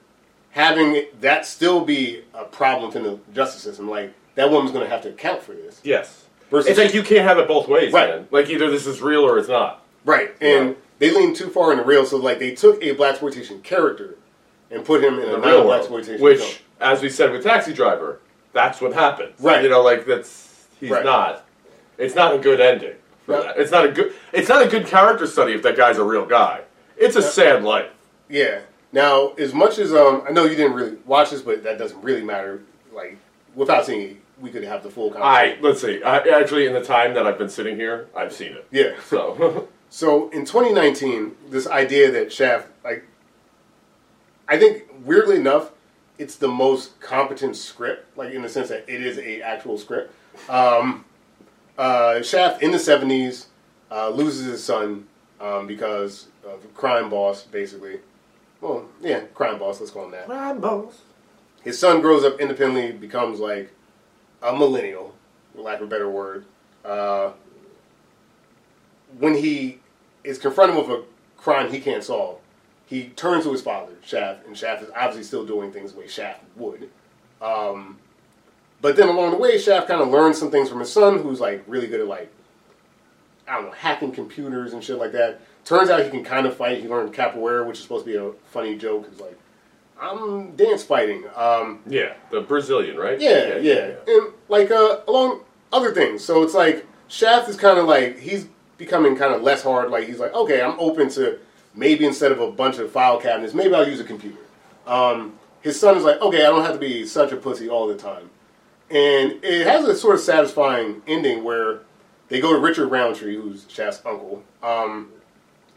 having 0.50 1.06
that 1.20 1.46
still 1.46 1.84
be 1.84 2.22
a 2.34 2.44
problem 2.44 2.86
within 2.88 3.02
the 3.04 3.18
justice 3.34 3.62
system, 3.62 3.88
like 3.88 4.12
that 4.34 4.50
woman's 4.50 4.72
going 4.72 4.84
to 4.84 4.90
have 4.90 5.02
to 5.02 5.08
account 5.10 5.42
for 5.42 5.52
this, 5.52 5.80
Yes. 5.84 6.24
Versus- 6.50 6.70
it's 6.70 6.78
like 6.78 6.92
you 6.94 7.02
can't 7.02 7.26
have 7.26 7.38
it 7.38 7.48
both 7.48 7.66
ways, 7.68 7.92
Right. 7.92 8.10
man. 8.10 8.28
Like 8.30 8.50
either 8.50 8.70
this 8.70 8.86
is 8.86 9.00
real 9.00 9.22
or 9.24 9.38
it's 9.38 9.48
not. 9.48 9.78
right? 10.04 10.34
And 10.40 10.70
Yeah. 10.70 10.74
they 10.98 11.10
leaned 11.12 11.36
too 11.36 11.48
far 11.48 11.70
in 11.72 11.78
the 11.78 11.84
real, 11.84 12.04
so 12.04 12.16
like 12.16 12.38
they 12.40 12.54
took 12.54 12.82
a 12.82 12.92
black 12.92 13.10
exploitation 13.12 13.60
character 13.62 14.16
and 14.70 14.84
put 14.84 15.02
him 15.04 15.14
in 15.20 15.28
The 15.28 15.36
a 15.36 15.40
real 15.40 15.62
black 15.64 15.80
exploitation 15.80 16.20
which, 16.20 16.40
film. 16.40 16.52
as 16.80 17.00
we 17.02 17.08
said 17.08 17.30
with 17.30 17.42
Taxi 17.44 17.72
Driver, 17.72 18.18
that's 18.52 18.80
what 18.80 18.92
happens. 18.94 19.32
Right. 19.40 19.62
You 19.62 19.70
know, 19.70 19.80
like 19.82 20.04
that's 20.04 20.66
he's 20.80 20.90
Right. 20.90 21.04
not. 21.04 21.44
It's 21.98 22.14
not 22.14 22.34
a 22.34 22.38
good 22.38 22.60
ending. 22.60 22.94
It's 23.56 23.70
not 23.70 23.86
a 23.86 23.92
good. 23.92 24.12
It's 24.32 24.48
not 24.48 24.62
a 24.64 24.68
good 24.68 24.86
character 24.86 25.26
study 25.26 25.52
if 25.52 25.62
that 25.62 25.76
guy's 25.76 25.98
a 25.98 26.04
real 26.04 26.26
guy. 26.26 26.62
It's 26.96 27.16
a 27.16 27.22
sad 27.22 27.64
life. 27.64 27.90
Yeah. 28.28 28.60
Now, 28.92 29.28
as 29.32 29.54
much 29.54 29.78
as 29.78 29.92
um, 29.92 30.22
I 30.28 30.32
know 30.32 30.44
you 30.44 30.54
didn't 30.54 30.74
really 30.74 30.96
watch 31.06 31.30
this, 31.30 31.42
but 31.42 31.62
that 31.64 31.78
doesn't 31.78 32.00
really 32.02 32.22
matter. 32.22 32.62
Like, 32.92 33.16
without 33.54 33.86
seeing 33.86 34.02
it, 34.02 34.16
we 34.38 34.50
could 34.50 34.64
have 34.64 34.82
the 34.82 34.90
full 34.90 35.10
I 35.16 35.56
conversation. 35.56 35.62
let's 35.64 35.80
see. 35.80 36.02
I, 36.02 36.18
actually, 36.40 36.66
in 36.66 36.74
the 36.74 36.84
time 36.84 37.14
that 37.14 37.26
I've 37.26 37.38
been 37.38 37.48
sitting 37.48 37.76
here, 37.76 38.08
I've 38.14 38.32
seen 38.32 38.52
it. 38.52 38.66
Yeah. 38.70 38.92
So 39.08 39.68
So 39.92 40.30
in 40.30 40.46
2019, 40.46 41.36
this 41.50 41.66
idea 41.66 42.10
that 42.12 42.32
Shaft, 42.32 42.66
like, 42.82 43.04
I 44.48 44.58
think 44.58 44.84
weirdly 45.04 45.36
enough, 45.36 45.70
it's 46.16 46.36
the 46.36 46.48
most 46.48 46.98
competent 47.00 47.56
script, 47.56 48.16
like 48.16 48.32
in 48.32 48.40
the 48.40 48.48
sense 48.48 48.70
that 48.70 48.88
it 48.88 49.02
is 49.02 49.18
a 49.18 49.42
actual 49.42 49.76
script. 49.76 50.14
Um, 50.48 51.04
uh, 51.78 52.22
Shaft 52.22 52.62
in 52.62 52.70
the 52.70 52.78
70s 52.78 53.46
uh, 53.90 54.08
loses 54.10 54.46
his 54.46 54.64
son 54.64 55.06
um, 55.40 55.66
because 55.66 56.28
of 56.44 56.64
a 56.64 56.68
crime 56.68 57.10
boss, 57.10 57.42
basically. 57.42 58.00
Well, 58.60 58.86
yeah, 59.00 59.20
crime 59.34 59.58
boss. 59.58 59.80
Let's 59.80 59.92
call 59.92 60.04
him 60.04 60.12
that. 60.12 60.28
Rambos. 60.28 60.94
His 61.62 61.78
son 61.78 62.00
grows 62.00 62.24
up 62.24 62.40
independently, 62.40 62.92
becomes 62.92 63.38
like 63.38 63.72
a 64.42 64.52
millennial, 64.52 65.14
for 65.54 65.62
lack 65.62 65.80
of 65.80 65.86
a 65.86 65.90
better 65.90 66.10
word. 66.10 66.44
Uh, 66.84 67.32
when 69.18 69.34
he 69.36 69.80
is 70.24 70.38
confronted 70.38 70.76
with 70.76 70.88
a 70.88 71.04
crime 71.36 71.70
he 71.70 71.80
can't 71.80 72.02
solve, 72.02 72.38
he 72.86 73.08
turns 73.10 73.44
to 73.44 73.52
his 73.52 73.62
father, 73.62 73.92
Shaft, 74.04 74.46
and 74.46 74.56
Shaft 74.56 74.82
is 74.82 74.90
obviously 74.94 75.22
still 75.22 75.46
doing 75.46 75.72
things 75.72 75.92
the 75.92 76.00
way 76.00 76.08
Shaft 76.08 76.42
would. 76.56 76.90
Um, 77.40 77.98
but 78.82 78.96
then 78.96 79.08
along 79.08 79.30
the 79.30 79.38
way, 79.38 79.58
Shaft 79.58 79.88
kind 79.88 80.02
of 80.02 80.08
learns 80.08 80.38
some 80.38 80.50
things 80.50 80.68
from 80.68 80.80
his 80.80 80.92
son, 80.92 81.18
who's 81.18 81.40
like 81.40 81.64
really 81.66 81.86
good 81.86 82.00
at 82.00 82.06
like 82.06 82.30
I 83.48 83.54
don't 83.54 83.66
know 83.66 83.72
hacking 83.72 84.12
computers 84.12 84.74
and 84.74 84.84
shit 84.84 84.98
like 84.98 85.12
that. 85.12 85.40
Turns 85.64 85.88
out 85.88 86.02
he 86.04 86.10
can 86.10 86.24
kind 86.24 86.46
of 86.46 86.56
fight. 86.56 86.80
He 86.80 86.88
learned 86.88 87.14
capoeira, 87.14 87.66
which 87.66 87.78
is 87.78 87.82
supposed 87.82 88.04
to 88.04 88.10
be 88.10 88.16
a 88.18 88.32
funny 88.50 88.76
joke. 88.76 89.06
It's 89.10 89.20
like 89.20 89.38
I'm 90.00 90.56
dance 90.56 90.82
fighting. 90.82 91.24
Um, 91.36 91.80
yeah, 91.86 92.14
the 92.30 92.40
Brazilian, 92.40 92.96
right? 92.96 93.20
yeah, 93.20 93.56
yeah, 93.56 93.92
and 94.06 94.32
like 94.48 94.70
uh, 94.70 95.00
along 95.06 95.40
other 95.72 95.94
things. 95.94 96.24
So 96.24 96.42
it's 96.42 96.54
like 96.54 96.86
Shaft 97.08 97.48
is 97.48 97.56
kind 97.56 97.78
of 97.78 97.86
like 97.86 98.18
he's 98.18 98.48
becoming 98.78 99.16
kind 99.16 99.32
of 99.32 99.42
less 99.42 99.62
hard. 99.62 99.90
Like 99.90 100.08
he's 100.08 100.18
like, 100.18 100.34
okay, 100.34 100.60
I'm 100.60 100.78
open 100.80 101.08
to 101.10 101.38
maybe 101.74 102.04
instead 102.04 102.32
of 102.32 102.40
a 102.40 102.50
bunch 102.50 102.78
of 102.78 102.90
file 102.90 103.20
cabinets, 103.20 103.54
maybe 103.54 103.74
I'll 103.74 103.88
use 103.88 104.00
a 104.00 104.04
computer. 104.04 104.38
Um, 104.86 105.38
his 105.60 105.78
son 105.78 105.96
is 105.96 106.02
like, 106.02 106.20
okay, 106.20 106.44
I 106.44 106.50
don't 106.50 106.62
have 106.62 106.74
to 106.74 106.80
be 106.80 107.06
such 107.06 107.30
a 107.30 107.36
pussy 107.36 107.68
all 107.68 107.86
the 107.86 107.96
time, 107.96 108.28
and 108.92 109.42
it 109.42 109.66
has 109.66 109.86
a 109.86 109.96
sort 109.96 110.16
of 110.16 110.20
satisfying 110.20 111.00
ending 111.06 111.44
where 111.44 111.80
they 112.28 112.40
go 112.40 112.52
to 112.52 112.58
Richard 112.58 112.88
Roundtree, 112.88 113.36
who's 113.36 113.64
Shaft's 113.68 114.04
uncle, 114.04 114.42
um, 114.62 115.10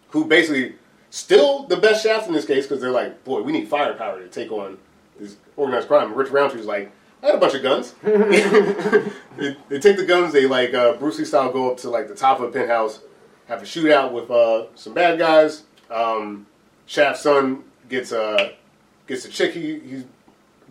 who 0.09 0.25
basically 0.25 0.75
still 1.11 1.63
the 1.63 1.77
best 1.77 2.03
Shaft 2.03 2.27
in 2.27 2.33
this 2.33 2.45
case 2.45 2.67
because 2.67 2.81
they're 2.81 2.91
like, 2.91 3.23
boy, 3.23 3.41
we 3.41 3.53
need 3.53 3.69
firepower 3.69 4.19
to 4.19 4.27
take 4.27 4.51
on 4.51 4.77
this 5.17 5.37
organized 5.55 5.87
crime. 5.87 6.13
Rich 6.13 6.29
Roundtree's 6.29 6.65
like, 6.65 6.91
I 7.23 7.27
had 7.27 7.35
a 7.35 7.37
bunch 7.37 7.53
of 7.53 7.63
guns. 7.63 7.93
they, 8.03 9.55
they 9.69 9.79
take 9.79 9.95
the 9.95 10.05
guns, 10.05 10.33
they 10.33 10.45
like 10.45 10.73
uh, 10.73 10.93
Bruce 10.93 11.17
Lee 11.17 11.25
style 11.25 11.53
go 11.53 11.71
up 11.71 11.77
to 11.77 11.89
like 11.89 12.09
the 12.09 12.15
top 12.15 12.41
of 12.41 12.49
a 12.49 12.51
penthouse, 12.51 12.99
have 13.47 13.61
a 13.61 13.65
shootout 13.65 14.11
with 14.11 14.29
uh, 14.29 14.65
some 14.75 14.93
bad 14.93 15.17
guys. 15.17 15.63
Um, 15.89 16.47
Shaft's 16.85 17.23
son 17.23 17.63
gets 17.87 18.11
uh, 18.11 18.51
gets 19.07 19.23
a 19.23 19.29
chick 19.29 19.53
he, 19.53 19.79
he's 19.79 20.03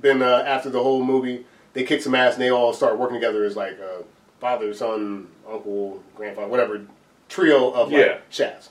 been 0.03 0.20
uh, 0.20 0.45
after 0.47 0.68
the 0.68 0.82
whole 0.82 1.03
movie. 1.03 1.47
They 1.75 1.85
kick 1.85 2.01
some 2.01 2.14
ass 2.14 2.35
and 2.35 2.43
they 2.43 2.51
all 2.51 2.72
start 2.72 2.99
working 2.99 3.16
together 3.16 3.45
as 3.45 3.57
like 3.57 3.79
a 3.79 4.03
father, 4.41 4.72
son, 4.72 5.29
uncle, 5.49 6.03
grandfather, 6.16 6.49
whatever 6.49 6.81
trio 7.29 7.70
of 7.72 7.91
like, 7.91 8.07
Yeah. 8.07 8.18
Shafts. 8.31 8.70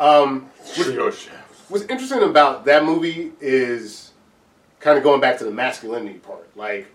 Um, 0.00 0.50
Trio 0.74 1.10
Shaft. 1.10 1.38
What's 1.68 1.84
interesting 1.84 2.22
about 2.22 2.64
that 2.64 2.84
movie 2.84 3.32
is 3.40 4.12
kind 4.80 4.98
of 4.98 5.04
going 5.04 5.20
back 5.20 5.38
to 5.38 5.44
the 5.44 5.50
masculinity 5.50 6.18
part. 6.18 6.48
Like, 6.56 6.86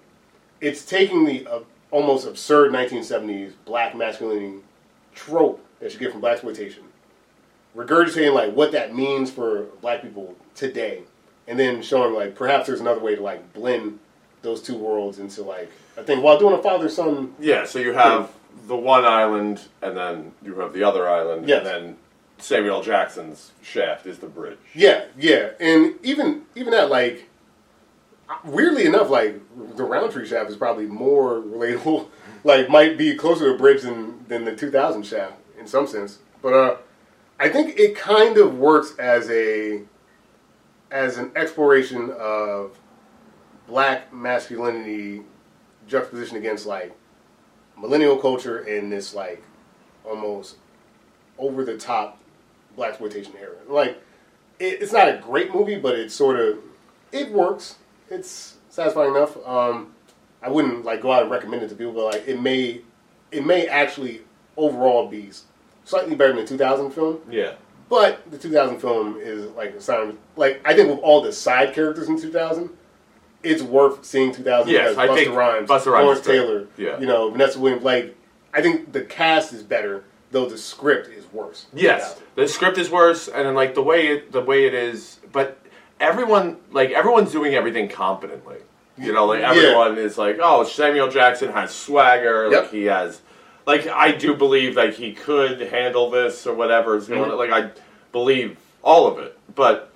it's 0.61 0.85
taking 0.85 1.25
the 1.25 1.47
uh, 1.47 1.59
almost 1.91 2.27
absurd 2.27 2.71
1970s 2.71 3.53
black 3.65 3.95
masculinity 3.95 4.59
trope 5.15 5.63
that 5.79 5.93
you 5.93 5.99
get 5.99 6.11
from 6.11 6.21
black 6.21 6.33
exploitation, 6.33 6.83
regurgitating 7.75 8.33
like 8.33 8.53
what 8.53 8.71
that 8.73 8.95
means 8.95 9.31
for 9.31 9.63
black 9.81 10.01
people 10.01 10.35
today, 10.55 11.01
and 11.47 11.57
then 11.57 11.81
showing 11.81 12.13
like 12.13 12.35
perhaps 12.35 12.67
there's 12.67 12.81
another 12.81 12.99
way 12.99 13.15
to 13.15 13.21
like 13.21 13.53
blend 13.53 13.97
those 14.41 14.61
two 14.61 14.75
worlds 14.75 15.19
into 15.19 15.43
like 15.43 15.71
I 15.97 16.03
think 16.03 16.23
while 16.23 16.37
doing 16.39 16.53
a 16.57 16.61
father 16.61 16.89
son. 16.89 17.33
Yeah, 17.39 17.65
so 17.65 17.79
you 17.79 17.93
have 17.93 18.31
the 18.67 18.75
one 18.75 19.05
island, 19.05 19.61
and 19.81 19.97
then 19.97 20.31
you 20.43 20.55
have 20.59 20.73
the 20.73 20.83
other 20.83 21.09
island, 21.09 21.47
Yes. 21.47 21.59
and 21.59 21.65
then 21.67 21.97
Samuel 22.37 22.81
Jackson's 22.81 23.51
Shaft 23.61 24.05
is 24.05 24.19
the 24.19 24.27
bridge. 24.27 24.57
Yeah, 24.73 25.05
yeah, 25.17 25.51
and 25.59 25.95
even 26.03 26.43
even 26.55 26.71
that 26.71 26.89
like 26.89 27.27
weirdly 28.45 28.85
enough, 28.85 29.09
like 29.09 29.41
the 29.75 29.83
Roundtree 29.83 30.27
shaft 30.27 30.49
is 30.49 30.55
probably 30.55 30.85
more 30.85 31.41
relatable. 31.41 32.07
Like 32.45 32.69
might 32.69 32.97
be 32.97 33.15
closer 33.15 33.51
to 33.51 33.57
Bridge 33.57 33.81
than 33.81 34.23
than 34.29 34.45
the 34.45 34.55
2000 34.55 35.05
shaft 35.05 35.33
in 35.59 35.67
some 35.67 35.85
sense. 35.85 36.19
But 36.41 36.53
uh, 36.53 36.77
I 37.37 37.49
think 37.49 37.77
it 37.77 37.97
kind 37.97 38.37
of 38.37 38.57
works 38.57 38.93
as 38.97 39.29
a 39.29 39.81
as 40.89 41.17
an 41.17 41.33
exploration 41.35 42.13
of 42.17 42.78
black 43.69 44.11
masculinity 44.11 45.21
juxtaposition 45.87 46.37
against 46.37 46.65
like 46.65 46.93
millennial 47.77 48.17
culture 48.17 48.59
and 48.59 48.91
this 48.91 49.13
like 49.13 49.43
almost 50.03 50.57
over 51.37 51.63
the 51.63 51.77
top 51.77 52.19
black 52.75 52.89
exploitation 52.89 53.33
era. 53.39 53.55
Like 53.67 54.01
it, 54.59 54.81
it's 54.81 54.91
not 54.91 55.07
a 55.07 55.17
great 55.17 55.53
movie, 55.53 55.77
but 55.77 55.95
it 55.97 56.11
sort 56.11 56.39
of 56.39 56.59
it 57.11 57.31
works. 57.31 57.75
It's 58.09 58.57
satisfying 58.69 59.15
enough. 59.15 59.37
Um, 59.47 59.93
I 60.41 60.49
wouldn't 60.49 60.85
like 60.85 61.01
go 61.01 61.11
out 61.11 61.23
and 61.23 61.31
recommend 61.31 61.63
it 61.63 61.69
to 61.69 61.75
people, 61.75 61.93
but 61.93 62.05
like 62.05 62.27
it 62.27 62.41
may 62.41 62.81
it 63.31 63.45
may 63.45 63.67
actually 63.67 64.21
overall 64.57 65.07
be 65.07 65.31
slightly 65.85 66.15
better 66.15 66.33
than 66.33 66.41
the 66.41 66.47
2000 66.47 66.91
film. 66.91 67.19
Yeah. 67.29 67.53
But 67.87 68.29
the 68.29 68.37
2000 68.37 68.79
film 68.79 69.17
is 69.19 69.45
like 69.51 69.71
a 69.71 69.81
sign. 69.81 70.17
Like 70.35 70.61
I 70.65 70.75
think 70.75 70.89
with 70.89 70.99
all 70.99 71.21
the 71.21 71.31
side 71.31 71.73
characters 71.73 72.09
in 72.09 72.19
2000, 72.19 72.69
it's 73.43 73.61
worth 73.61 74.03
seeing 74.05 74.31
2000 74.33 74.71
Yes, 74.71 74.89
because 74.89 74.97
I 74.97 75.07
Busta 75.07 75.15
think 75.15 75.35
Rhymes, 75.35 75.69
Busta 75.69 75.85
Rhymes 75.91 76.05
Lawrence. 76.05 76.25
Taylor, 76.25 76.67
Yeah. 76.77 76.99
you 76.99 77.05
know 77.05 77.29
Vanessa 77.29 77.59
Williams. 77.59 77.83
Like 77.83 78.15
I 78.53 78.61
think 78.61 78.91
the 78.91 79.01
cast 79.01 79.53
is 79.53 79.63
better, 79.63 80.03
though 80.31 80.47
the 80.49 80.57
script 80.57 81.09
is 81.09 81.25
worse. 81.31 81.67
Yes, 81.73 82.19
the 82.35 82.47
script 82.47 82.77
is 82.77 82.89
worse, 82.89 83.27
and 83.27 83.45
then 83.45 83.55
like 83.55 83.75
the 83.75 83.83
way 83.83 84.07
it, 84.07 84.31
the 84.31 84.41
way 84.41 84.65
it 84.65 84.73
is, 84.73 85.19
but 85.31 85.57
everyone 85.99 86.57
like 86.71 86.91
everyone's 86.91 87.31
doing 87.31 87.53
everything 87.55 87.87
competently. 87.89 88.57
You 88.97 89.13
know, 89.13 89.25
like 89.27 89.39
Yeah. 89.39 89.51
everyone 89.51 89.97
is 89.97 90.17
like, 90.17 90.39
oh, 90.41 90.65
Samuel 90.65 91.09
Jackson 91.09 91.51
has 91.53 91.73
swagger. 91.73 92.49
Yep. 92.51 92.61
Like 92.63 92.71
he 92.71 92.85
has, 92.85 93.21
like 93.65 93.87
I 93.87 94.11
do 94.11 94.33
believe 94.35 94.75
like 94.75 94.95
he 94.95 95.13
could 95.13 95.61
handle 95.61 96.09
this 96.09 96.45
or 96.45 96.53
whatever 96.53 96.97
is 96.97 97.07
going. 97.07 97.29
Mhm. 97.31 97.37
Like 97.37 97.51
I 97.51 97.69
believe 98.11 98.57
all 98.83 99.07
of 99.07 99.19
it, 99.19 99.37
but 99.55 99.88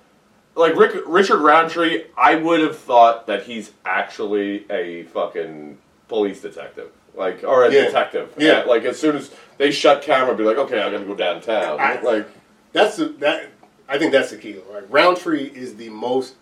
like 0.56 0.76
Rick, 0.76 1.02
Richard 1.06 1.38
Roundtree, 1.40 2.04
I 2.16 2.36
would 2.36 2.60
have 2.60 2.78
thought 2.78 3.26
that 3.26 3.42
he's 3.44 3.72
actually 3.84 4.64
a 4.70 5.04
fucking 5.04 5.78
police 6.08 6.40
detective, 6.42 6.90
like 7.14 7.42
or 7.44 7.64
a 7.64 7.72
Yeah. 7.72 7.86
detective. 7.86 8.32
Yeah. 8.38 8.60
Uh, 8.60 8.66
like 8.68 8.84
as 8.84 8.98
soon 8.98 9.16
as 9.16 9.30
they 9.58 9.70
shut 9.70 10.02
camera, 10.02 10.34
be 10.36 10.44
like, 10.44 10.58
okay, 10.58 10.80
I 10.80 10.90
gotta 10.90 11.04
go 11.04 11.14
downtown. 11.14 11.80
I- 11.80 12.00
like, 12.00 12.26
That's 12.72 12.96
the 12.96 13.06
that. 13.20 13.48
I 13.88 13.98
think 13.98 14.12
that's 14.12 14.30
the 14.30 14.36
key. 14.36 14.56
Like 14.72 14.84
Roundtree 14.88 15.44
is 15.54 15.76
the 15.76 15.90
most 15.90 16.34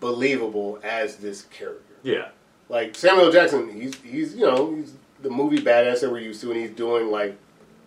believable 0.00 0.78
as 0.82 1.16
this 1.16 1.42
character. 1.42 1.94
yeah, 2.02 2.28
Like 2.68 2.94
Samuel 2.94 3.30
Jackson, 3.32 3.68
he's 3.70 3.94
he's 4.02 4.34
you 4.34 4.46
know 4.46 4.74
he's 4.74 4.92
the 5.22 5.30
movie 5.30 5.58
badass 5.58 6.00
that 6.00 6.10
we're 6.10 6.20
used 6.20 6.40
to, 6.42 6.50
and 6.50 6.60
he's 6.60 6.70
doing 6.70 7.10
like 7.10 7.36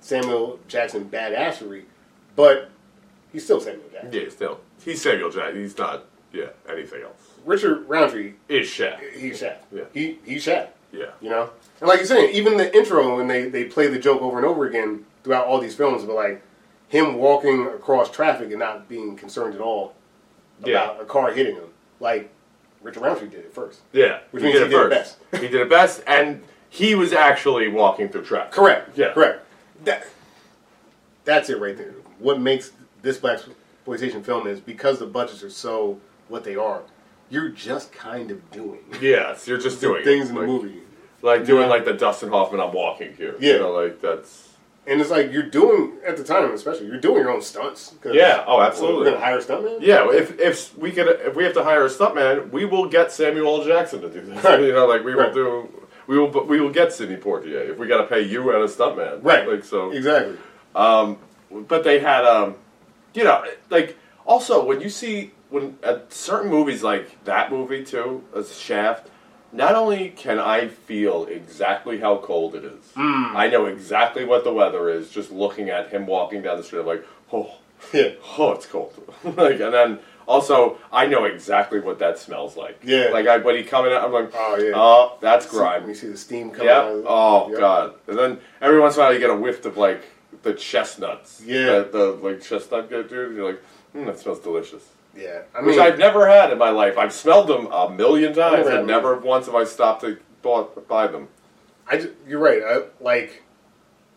Samuel 0.02 0.60
Jackson 0.68 1.06
badassery, 1.06 1.84
but 2.36 2.70
he's 3.34 3.44
still 3.44 3.60
Samuel 3.60 3.84
Jackson. 3.92 4.14
yeah. 4.14 4.30
Still, 4.30 4.60
he's 4.86 5.02
Samuel 5.02 5.30
Jackson. 5.32 5.62
He's 5.62 5.78
not. 5.78 6.06
Yeah, 6.32 6.46
anything 6.68 7.04
else 7.04 7.30
Richard 7.46 7.88
Roundtree, 7.88 8.34
is 8.50 8.68
Shaq. 8.68 8.98
he's 9.14 9.40
Shaq. 9.42 9.58
Yeah. 9.72 9.84
He 9.94 10.18
he's 10.26 10.46
Shaq. 10.46 10.70
Yeah, 10.92 11.08
You 11.22 11.30
know, 11.32 11.50
and 11.82 11.88
like 11.90 11.98
you're 11.98 12.06
saying, 12.08 12.34
even 12.36 12.56
the 12.58 12.76
intro 12.76 13.18
when 13.18 13.28
they 13.28 13.50
they 13.50 13.66
play 13.66 13.88
the 13.88 14.00
joke 14.00 14.22
over 14.22 14.38
and 14.38 14.46
over 14.46 14.66
again 14.68 15.06
throughout 15.24 15.46
all 15.48 15.60
these 15.60 15.76
films, 15.76 16.04
but 16.06 16.16
like 16.16 16.42
him 16.88 17.16
walking 17.16 17.66
across 17.68 18.10
traffic 18.12 18.50
and 18.52 18.60
not 18.60 18.88
being 18.88 19.16
concerned 19.16 19.54
at 19.56 19.62
all 19.62 19.94
about 20.60 20.70
Yeah. 20.98 21.02
a 21.02 21.06
car 21.06 21.32
hitting 21.32 21.56
him, 21.56 21.70
like 22.00 22.32
Richard 22.82 23.02
Roundtree 23.02 23.30
did 23.30 23.40
it 23.42 23.54
first. 23.54 23.82
yeah. 23.92 24.20
Which 24.32 24.44
means 24.44 24.58
he 24.58 24.66
did 24.68 24.72
it 24.74 24.90
best. 24.90 25.18
he 25.34 25.40
did 25.48 25.56
it 25.62 25.70
best, 25.70 26.04
and 26.08 26.44
he 26.70 26.96
was 26.96 27.12
actually 27.14 27.68
walking 27.68 28.10
through 28.10 28.24
traffic. 28.26 28.52
Correct. 28.54 28.98
Yeah. 28.98 29.14
Correct. 29.14 29.46
That, 29.86 30.08
that's 31.26 31.50
it 31.50 31.60
right 31.60 31.78
there. 31.78 31.94
What 32.20 32.40
makes 32.40 32.72
this 33.04 33.18
black 33.18 33.40
exploitation 33.78 34.24
film 34.24 34.48
is 34.48 34.60
because 34.60 34.98
the 35.00 35.06
budgets 35.06 35.44
are 35.44 35.50
so 35.52 36.00
what 36.30 36.44
they 36.44 36.56
are. 36.56 36.82
You're 37.30 37.50
just 37.50 37.92
kind 37.92 38.32
of 38.32 38.50
doing 38.52 38.80
Yes, 39.02 39.48
you're 39.48 39.58
just 39.60 39.80
doing 39.82 40.04
things 40.04 40.28
it. 40.28 40.30
in 40.30 40.36
the 40.36 40.46
movie, 40.48 40.80
like 41.22 41.46
doing 41.46 41.64
Yeah. 41.64 41.68
like 41.70 41.86
the 41.86 41.94
Dustin 41.94 42.30
Hoffman. 42.30 42.60
I'm 42.62 42.74
walking 42.74 43.14
here. 43.16 43.36
Yeah. 43.40 43.54
you 43.54 43.60
know, 43.60 43.72
like 43.72 44.02
that's. 44.02 44.50
and 44.86 45.00
it's 45.02 45.10
like 45.10 45.32
you're 45.32 45.42
doing 45.50 45.94
at 46.06 46.18
the 46.18 46.24
time, 46.24 46.52
especially 46.54 46.88
you're 46.88 47.00
doing 47.00 47.18
your 47.22 47.32
own 47.32 47.42
stunts. 47.42 47.96
Yeah, 48.06 48.44
oh, 48.48 48.58
We're 48.58 48.64
absolutely. 48.66 49.06
gonna 49.12 49.24
hire 49.24 49.38
a 49.38 49.42
stuntman. 49.42 49.78
Yeah, 49.82 50.12
if 50.12 50.40
if 50.40 50.78
we 50.78 50.92
could, 50.92 51.08
if 51.22 51.36
we 51.36 51.44
have 51.46 51.54
to 51.54 51.64
hire 51.64 51.86
a 51.86 51.90
stuntman, 51.90 52.52
we 52.52 52.66
will 52.66 52.88
get 52.88 53.12
Samuel 53.12 53.62
L. 53.62 53.66
Jackson 53.66 54.02
to 54.02 54.10
do 54.10 54.22
this. 54.22 54.44
Right. 54.44 54.60
You 54.68 54.74
know, 54.74 54.86
like 54.86 55.04
we 55.04 55.16
will 55.16 55.34
do, 55.34 55.70
we 56.08 56.20
will, 56.20 56.30
we 56.46 56.60
will 56.62 56.70
get 56.72 56.94
Sidney 56.94 57.16
Poitier 57.18 57.70
if 57.70 57.78
we 57.80 57.88
got 57.88 57.98
to 58.02 58.08
pay 58.08 58.22
you 58.22 58.50
and 58.52 58.64
a 58.64 58.68
stuntman. 58.68 59.24
Right. 59.24 59.48
Like 59.48 59.64
so. 59.64 59.92
Exactly. 59.92 60.38
Um, 60.76 61.18
but 61.68 61.84
they 61.84 62.00
had, 62.00 62.26
um, 62.26 62.56
you 63.14 63.24
know, 63.24 63.44
like 63.70 63.98
also 64.26 64.64
when 64.66 64.82
you 64.82 64.90
see 64.90 65.32
when 65.50 65.78
at 65.84 66.12
certain 66.14 66.50
movies 66.50 66.82
like 66.84 67.24
that 67.26 67.52
movie 67.52 67.84
too, 67.84 68.24
as 68.36 68.58
Shaft. 68.58 69.10
Not 69.56 69.76
only 69.76 70.10
can 70.10 70.40
I 70.40 70.68
feel 70.68 71.26
exactly 71.26 72.00
how 72.00 72.18
cold 72.18 72.56
it 72.56 72.64
is, 72.66 72.92
Hmm. 72.96 73.38
I 73.38 73.50
know 73.50 73.68
exactly 73.68 74.26
what 74.26 74.44
the 74.44 74.52
weather 74.52 74.90
is 74.90 75.12
just 75.12 75.32
looking 75.32 75.70
at 75.70 75.90
him 75.92 76.08
walking 76.08 76.42
down 76.42 76.58
the 76.58 76.64
street. 76.64 76.80
I'm 76.80 76.88
like, 76.88 77.06
oh, 77.32 77.52
Yeah. 77.94 78.14
oh, 78.40 78.54
it's 78.54 78.66
cold. 78.66 78.94
like, 79.24 79.60
and 79.60 79.72
then 79.72 80.00
also, 80.28 80.80
I 80.92 81.06
know 81.06 81.26
exactly 81.26 81.80
what 81.80 82.00
that 82.00 82.18
smells 82.18 82.58
like. 82.58 82.80
Yeah. 82.84 83.10
Like, 83.14 83.28
I, 83.28 83.38
when 83.38 83.56
he 83.56 83.62
coming 83.64 83.94
out, 83.94 84.04
I'm 84.04 84.12
like, 84.12 84.32
Oh 84.34 84.58
yeah. 84.58 84.72
oh, 84.76 85.18
that's 85.22 85.46
When 85.54 85.62
grime. 85.62 85.88
you 85.88 85.94
see 85.94 86.08
the 86.08 86.18
steam 86.18 86.50
coming 86.50 86.70
Yeah. 86.70 86.80
out. 86.80 87.04
Oh 87.06 87.50
Yep. 87.52 87.60
god. 87.60 87.94
And 88.08 88.18
then 88.18 88.40
every 88.60 88.80
once 88.80 88.96
in 88.96 89.02
a 89.02 89.06
while, 89.06 89.14
you 89.14 89.20
get 89.20 89.30
a 89.30 89.36
whiff 89.36 89.64
of 89.66 89.78
like 89.78 90.02
the 90.44 90.54
chestnuts. 90.54 91.42
Yeah. 91.46 91.80
The, 91.80 91.90
the 91.92 92.06
like 92.22 92.42
chestnut 92.42 92.90
dude. 92.90 93.12
and 93.12 93.36
You're 93.36 93.52
like, 93.52 93.62
hmm, 93.94 94.06
that 94.06 94.20
smells 94.20 94.40
delicious. 94.40 94.84
Yeah. 95.16 95.42
I 95.56 95.62
Which 95.62 95.78
mean, 95.78 95.80
I've 95.80 95.98
never 95.98 96.28
had 96.28 96.52
in 96.52 96.58
my 96.58 96.70
life. 96.70 96.98
I've 96.98 97.14
smelled 97.14 97.48
them 97.48 97.68
a 97.72 97.90
million 97.90 98.34
times, 98.34 98.68
and 98.68 98.88
never 98.88 99.18
once 99.18 99.46
have 99.48 99.56
I 99.56 99.64
stopped 99.64 100.02
to 100.02 100.18
bought, 100.42 100.88
buy 100.88 101.08
them. 101.08 101.28
I 101.88 102.08
you're 102.28 102.40
right. 102.40 102.62
I, 102.64 102.82
like 103.04 103.44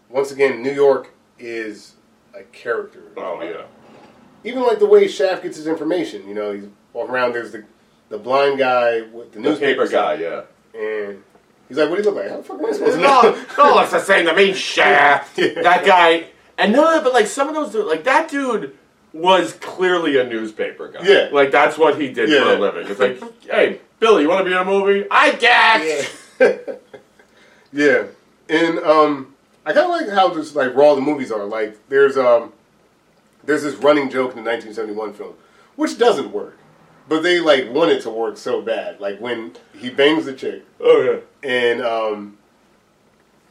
once 0.09 0.31
again, 0.31 0.63
New 0.63 0.73
York 0.73 1.13
is 1.39 1.95
a 2.35 2.43
character. 2.45 3.03
Oh 3.17 3.43
yeah. 3.43 3.63
even 4.45 4.63
like 4.63 4.79
the 4.79 4.87
way 4.87 5.09
Shaft 5.09 5.43
gets 5.43 5.57
his 5.57 5.67
information. 5.67 6.29
You 6.29 6.35
know, 6.35 6.53
he's 6.53 6.67
walking 6.93 7.15
around. 7.15 7.33
There's 7.33 7.53
the 7.53 7.65
the 8.09 8.19
blind 8.19 8.59
guy 8.59 9.03
with 9.03 9.33
the 9.33 9.41
The 9.41 9.49
newspaper 9.51 9.83
paper 9.87 9.93
guy. 9.93 10.15
Yeah. 10.15 10.43
and 10.75 11.23
he's 11.69 11.77
like, 11.77 11.89
"What 11.91 11.97
do 11.97 12.03
you 12.03 12.11
look 12.11 12.23
like? 12.23 12.31
How 12.31 12.37
the 12.39 12.43
fuck 12.43 12.59
am 12.59 12.67
I 12.67 12.73
supposed 12.73 12.95
to 12.97 13.01
no, 13.03 13.23
know?" 13.23 13.45
no, 13.59 13.81
it's 13.81 13.93
the 13.93 14.01
same 14.01 14.27
to 14.27 14.35
me, 14.35 14.53
Shaft. 14.55 15.39
Yeah. 15.39 15.63
That 15.63 15.85
guy, 15.85 16.27
and 16.59 16.73
no, 16.73 17.01
but 17.03 17.13
like 17.13 17.27
some 17.27 17.49
of 17.49 17.55
those, 17.55 17.75
like 17.87 18.05
that 18.05 18.31
dude 18.31 18.77
was 19.13 19.55
clearly 19.55 20.19
a 20.19 20.25
newspaper 20.25 20.89
guy. 20.89 21.01
Yeah. 21.03 21.29
like 21.33 21.51
that's 21.51 21.79
what 21.79 22.01
he 22.01 22.13
did 22.13 22.29
for 22.29 22.53
a 22.53 22.59
living. 22.59 22.87
It's 22.87 23.01
like, 23.01 23.21
hey, 23.45 23.81
Billy, 23.99 24.23
you 24.23 24.29
want 24.29 24.41
to 24.41 24.45
be 24.45 24.53
in 24.53 24.59
a 24.59 24.65
movie? 24.65 25.07
I 25.11 25.33
guess. 25.33 26.23
Yeah, 27.73 28.05
and 28.49 28.79
um, 28.79 29.35
I 29.65 29.73
kind 29.73 29.85
of 29.85 29.91
like 29.91 30.09
how 30.09 30.33
just 30.33 30.57
like 30.57 30.75
raw 30.75 30.95
the 30.95 31.01
movies 31.01 31.31
are. 31.31 31.45
Like 31.45 31.77
there's 31.89 32.17
um, 32.17 32.53
there's 33.45 33.63
this 33.63 33.75
running 33.77 34.09
joke 34.09 34.35
in 34.35 34.45
the 34.45 34.51
1971 34.51 35.13
film, 35.15 35.35
which 35.77 35.99
doesn't 35.99 36.33
work, 36.33 36.57
but 37.09 37.23
they 37.23 37.41
like 37.41 37.71
want 37.71 37.91
it 37.91 38.03
to 38.03 38.11
work 38.11 38.37
so 38.37 38.61
bad. 38.63 39.01
Like 39.01 39.21
when 39.21 39.53
he 39.79 39.91
bangs 39.91 40.25
the 40.27 40.33
chick, 40.35 40.65
Oh 40.81 41.21
yeah. 41.43 41.49
and 41.49 41.83
um, 41.83 42.39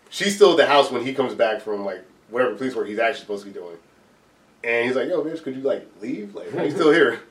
she's 0.10 0.36
still 0.36 0.51
at 0.51 0.58
the 0.58 0.66
house 0.66 0.91
when 0.91 1.03
he 1.06 1.14
comes 1.14 1.34
back 1.36 1.62
from 1.62 1.86
like 1.86 2.03
whatever 2.30 2.56
police 2.56 2.76
work 2.76 2.88
he's 2.88 2.99
actually 2.99 3.22
supposed 3.22 3.43
to 3.45 3.49
be 3.51 3.58
doing. 3.58 3.78
And 4.64 4.88
he's 4.88 4.95
like, 4.95 5.08
"Yo, 5.10 5.24
bitch, 5.24 5.43
could 5.43 5.56
you 5.56 5.62
like 5.62 5.88
leave? 6.01 6.34
Like, 6.36 6.47
why 6.51 6.64
you 6.64 6.72
still 6.72 6.91
here?" 6.91 7.20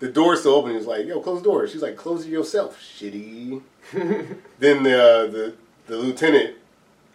The 0.00 0.08
door's 0.10 0.40
still 0.40 0.54
open. 0.54 0.74
He's 0.74 0.86
like, 0.86 1.06
"Yo, 1.06 1.20
close 1.20 1.38
the 1.40 1.44
door." 1.48 1.66
She's 1.68 1.80
like, 1.80 1.96
"Close 1.96 2.26
it 2.26 2.30
yourself, 2.30 2.78
shitty." 2.82 3.62
then 4.58 4.82
the, 4.82 5.02
uh, 5.02 5.26
the 5.28 5.54
the 5.86 5.96
lieutenant 5.96 6.56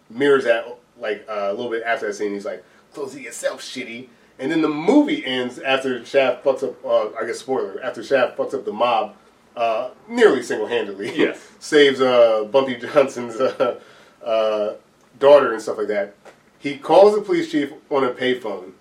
mirrors 0.08 0.44
that 0.44 0.66
like 0.98 1.24
uh, 1.28 1.48
a 1.50 1.52
little 1.52 1.70
bit 1.70 1.82
after 1.84 2.06
that 2.06 2.14
scene. 2.14 2.32
He's 2.32 2.46
like, 2.46 2.64
"Close 2.94 3.14
it 3.14 3.20
yourself, 3.20 3.60
shitty." 3.60 4.08
And 4.40 4.50
then 4.50 4.62
the 4.62 4.68
movie 4.68 5.24
ends 5.24 5.58
after 5.58 6.02
Shaft 6.04 6.42
fucks 6.44 6.62
up. 6.64 6.82
Uh, 6.84 7.10
I 7.20 7.26
guess 7.26 7.38
spoiler. 7.38 7.80
After 7.82 8.02
Shaft 8.02 8.38
fucks 8.38 8.54
up 8.54 8.64
the 8.64 8.72
mob, 8.72 9.14
uh, 9.54 9.90
nearly 10.08 10.42
single 10.42 10.66
handedly. 10.66 11.12
Yes. 11.16 11.46
saves 11.58 12.00
uh, 12.00 12.44
Bumpy 12.50 12.76
Johnson's 12.76 13.36
uh, 13.36 13.78
uh, 14.24 14.74
daughter 15.18 15.52
and 15.52 15.60
stuff 15.60 15.76
like 15.76 15.88
that. 15.88 16.14
He 16.58 16.78
calls 16.78 17.14
the 17.14 17.20
police 17.20 17.50
chief 17.52 17.72
on 17.90 18.04
a 18.04 18.10
payphone. 18.10 18.72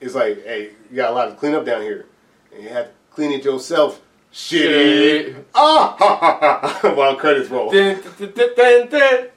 It's 0.00 0.14
like, 0.16 0.44
"Hey, 0.44 0.70
you 0.90 0.96
got 0.96 1.12
a 1.12 1.14
lot 1.14 1.28
of 1.28 1.38
cleanup 1.38 1.64
down 1.64 1.82
here, 1.82 2.06
and 2.52 2.62
you 2.62 2.68
have 2.70 2.86
to 2.86 2.92
clean 3.10 3.30
it 3.32 3.44
yourself." 3.44 4.00
Shit. 4.32 5.36
Ah! 5.54 5.94
Ha, 5.96 6.16
ha, 6.16 6.78
ha, 6.80 6.94
While 6.94 7.14
credits 7.14 7.48
roll. 7.50 7.70
Dun, 7.70 8.00
dun, 8.18 8.32
dun, 8.32 8.50
dun, 8.56 8.88
dun. 8.88 9.28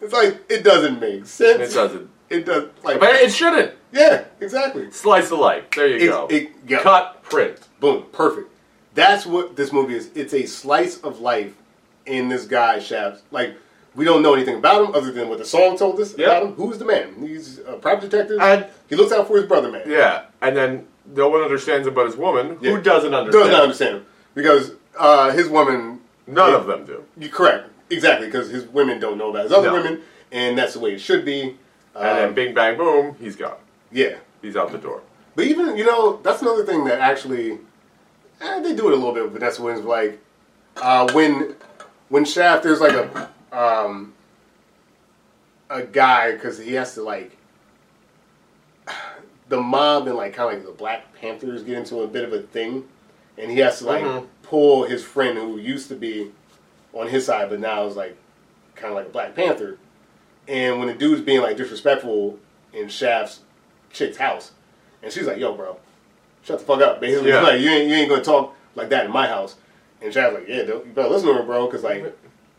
It's 0.00 0.12
like 0.12 0.42
it 0.50 0.64
doesn't 0.64 0.98
make 1.00 1.26
sense. 1.26 1.72
It 1.72 1.74
doesn't. 1.76 2.10
It 2.28 2.44
does. 2.44 2.68
Like 2.82 2.98
But 2.98 3.14
it 3.14 3.32
shouldn't. 3.32 3.74
Yeah, 3.92 4.24
exactly. 4.40 4.90
Slice 4.90 5.30
of 5.30 5.38
life. 5.38 5.64
There 5.74 5.88
you 5.88 6.08
go. 6.08 6.26
it- 6.30 6.50
yeah. 6.66 6.80
Cut. 6.80 7.22
Print. 7.24 7.58
Boom, 7.80 8.04
perfect. 8.12 8.48
That's 8.94 9.24
what 9.26 9.56
this 9.56 9.72
movie 9.72 9.94
is. 9.94 10.10
It's 10.14 10.34
a 10.34 10.44
slice 10.46 10.98
of 11.00 11.20
life 11.20 11.54
in 12.06 12.28
this 12.28 12.44
guy 12.46 12.78
Shaft. 12.78 13.22
Like 13.30 13.54
we 13.94 14.04
don't 14.04 14.22
know 14.22 14.34
anything 14.34 14.56
about 14.56 14.86
him 14.88 14.94
other 14.94 15.12
than 15.12 15.28
what 15.28 15.38
the 15.38 15.44
song 15.44 15.76
told 15.78 15.98
us 16.00 16.14
Yeah. 16.16 16.26
about 16.26 16.42
him. 16.44 16.52
Who's 16.54 16.78
the 16.78 16.84
man? 16.84 17.14
He's 17.20 17.58
a 17.60 17.74
private 17.74 18.10
detective. 18.10 18.38
And- 18.40 18.66
he 18.88 18.96
looks 18.96 19.12
out 19.12 19.26
for 19.28 19.36
his 19.36 19.46
brother, 19.46 19.70
man. 19.70 19.82
Yeah, 19.86 20.24
and 20.42 20.54
then 20.56 20.86
no 21.14 21.28
one 21.28 21.40
understands 21.40 21.86
him 21.88 21.94
but 21.94 22.06
his 22.06 22.16
woman, 22.16 22.58
Yeah. 22.60 22.72
who 22.72 22.80
doesn't 22.82 23.14
understand. 23.14 23.44
Does 23.44 23.52
not 23.52 23.62
understand 23.62 23.96
him 23.96 24.06
because 24.34 24.72
uh, 24.98 25.30
his 25.30 25.48
woman. 25.48 26.00
None 26.26 26.54
of 26.54 26.66
them 26.66 26.84
do. 26.84 27.02
You 27.18 27.28
correct 27.28 27.68
exactly 27.90 28.26
because 28.28 28.48
his 28.48 28.64
women 28.66 29.00
don't 29.00 29.18
know 29.18 29.30
about 29.30 29.42
his 29.44 29.52
other 29.52 29.68
No. 29.68 29.74
women, 29.74 30.02
and 30.30 30.56
that's 30.56 30.74
the 30.74 30.78
way 30.80 30.92
it 30.92 31.00
should 31.00 31.24
be. 31.24 31.56
And 31.94 32.18
then 32.18 32.28
Um, 32.28 32.34
bing 32.34 32.54
bang 32.54 32.76
boom, 32.78 33.16
he's 33.20 33.36
gone. 33.36 33.56
Yeah, 33.92 34.16
He's 34.40 34.56
out 34.56 34.72
the 34.72 34.78
door. 34.78 35.02
But 35.36 35.46
even 35.46 35.76
you 35.76 35.84
know 35.84 36.16
that's 36.22 36.42
another 36.42 36.64
thing 36.64 36.84
that 36.84 37.00
actually 37.00 37.58
eh, 38.40 38.60
they 38.60 38.74
do 38.74 38.88
it 38.88 38.92
a 38.92 38.96
little 38.96 39.12
bit 39.14 39.24
with 39.24 39.32
Vanessa 39.34 39.62
Williams. 39.62 39.84
Like 39.86 40.20
uh, 40.76 41.10
when 41.12 41.54
when 42.08 42.24
Shaft, 42.24 42.62
there's 42.64 42.80
like 42.80 42.92
a 42.92 43.30
um, 43.56 44.12
a 45.70 45.82
guy 45.82 46.32
because 46.32 46.58
he 46.58 46.74
has 46.74 46.94
to 46.94 47.02
like 47.02 47.36
the 49.48 49.60
mob 49.60 50.06
and 50.08 50.16
like 50.16 50.34
kind 50.34 50.52
of 50.52 50.58
like 50.58 50.66
the 50.66 50.76
Black 50.76 51.14
Panthers 51.14 51.62
get 51.62 51.78
into 51.78 52.00
a 52.00 52.06
bit 52.06 52.24
of 52.24 52.32
a 52.32 52.40
thing, 52.42 52.84
and 53.38 53.50
he 53.50 53.58
has 53.58 53.78
to 53.78 53.86
like 53.86 54.02
Mhm. 54.04 54.26
pull 54.42 54.84
his 54.84 55.04
friend 55.04 55.38
who 55.38 55.58
used 55.58 55.88
to 55.88 55.94
be 55.94 56.30
on 56.92 57.08
his 57.08 57.26
side, 57.26 57.48
but 57.50 57.60
now 57.60 57.86
is 57.86 57.96
like 57.96 58.16
kind 58.74 58.90
of 58.92 58.96
like 58.96 59.06
a 59.06 59.10
Black 59.10 59.34
Panther. 59.34 59.78
And 60.48 60.78
when 60.78 60.88
the 60.88 60.94
dude's 60.94 61.20
being 61.22 61.40
like 61.40 61.56
disrespectful 61.56 62.38
in 62.72 62.88
Shaft's 62.88 63.40
chick's 63.92 64.16
house, 64.16 64.52
and 65.02 65.12
she's 65.12 65.26
like, 65.26 65.38
"Yo, 65.38 65.54
bro, 65.54 65.76
shut 66.44 66.58
the 66.58 66.64
fuck 66.64 66.80
up." 66.80 67.00
Basically, 67.00 67.30
Yeah. 67.30 67.40
like 67.42 67.60
you 67.60 67.68
ain't 67.70 67.88
you 67.88 67.94
ain't 67.94 68.08
gonna 68.08 68.22
talk 68.22 68.54
like 68.74 68.88
that 68.90 69.04
in 69.06 69.10
my 69.12 69.26
house. 69.26 69.56
And 70.00 70.12
Shaft's 70.12 70.38
like, 70.38 70.48
"Yeah, 70.48 70.62
dude, 70.62 70.68
you 70.86 70.92
better 70.94 71.08
listen 71.08 71.28
to 71.28 71.34
her, 71.34 71.42
bro, 71.42 71.66
because 71.66 71.82
like, 71.84 72.16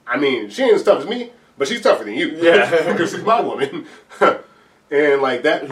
I 0.07 0.17
mean, 0.17 0.49
she 0.49 0.63
ain't 0.63 0.75
as 0.75 0.83
tough 0.83 1.01
as 1.01 1.07
me, 1.07 1.31
but 1.57 1.67
she's 1.67 1.81
tougher 1.81 2.03
than 2.03 2.13
you. 2.15 2.29
Yeah. 2.39 2.69
because 2.91 3.11
she's 3.11 3.23
my 3.23 3.41
woman." 3.41 3.85
and 4.91 5.21
like 5.21 5.43
that, 5.43 5.69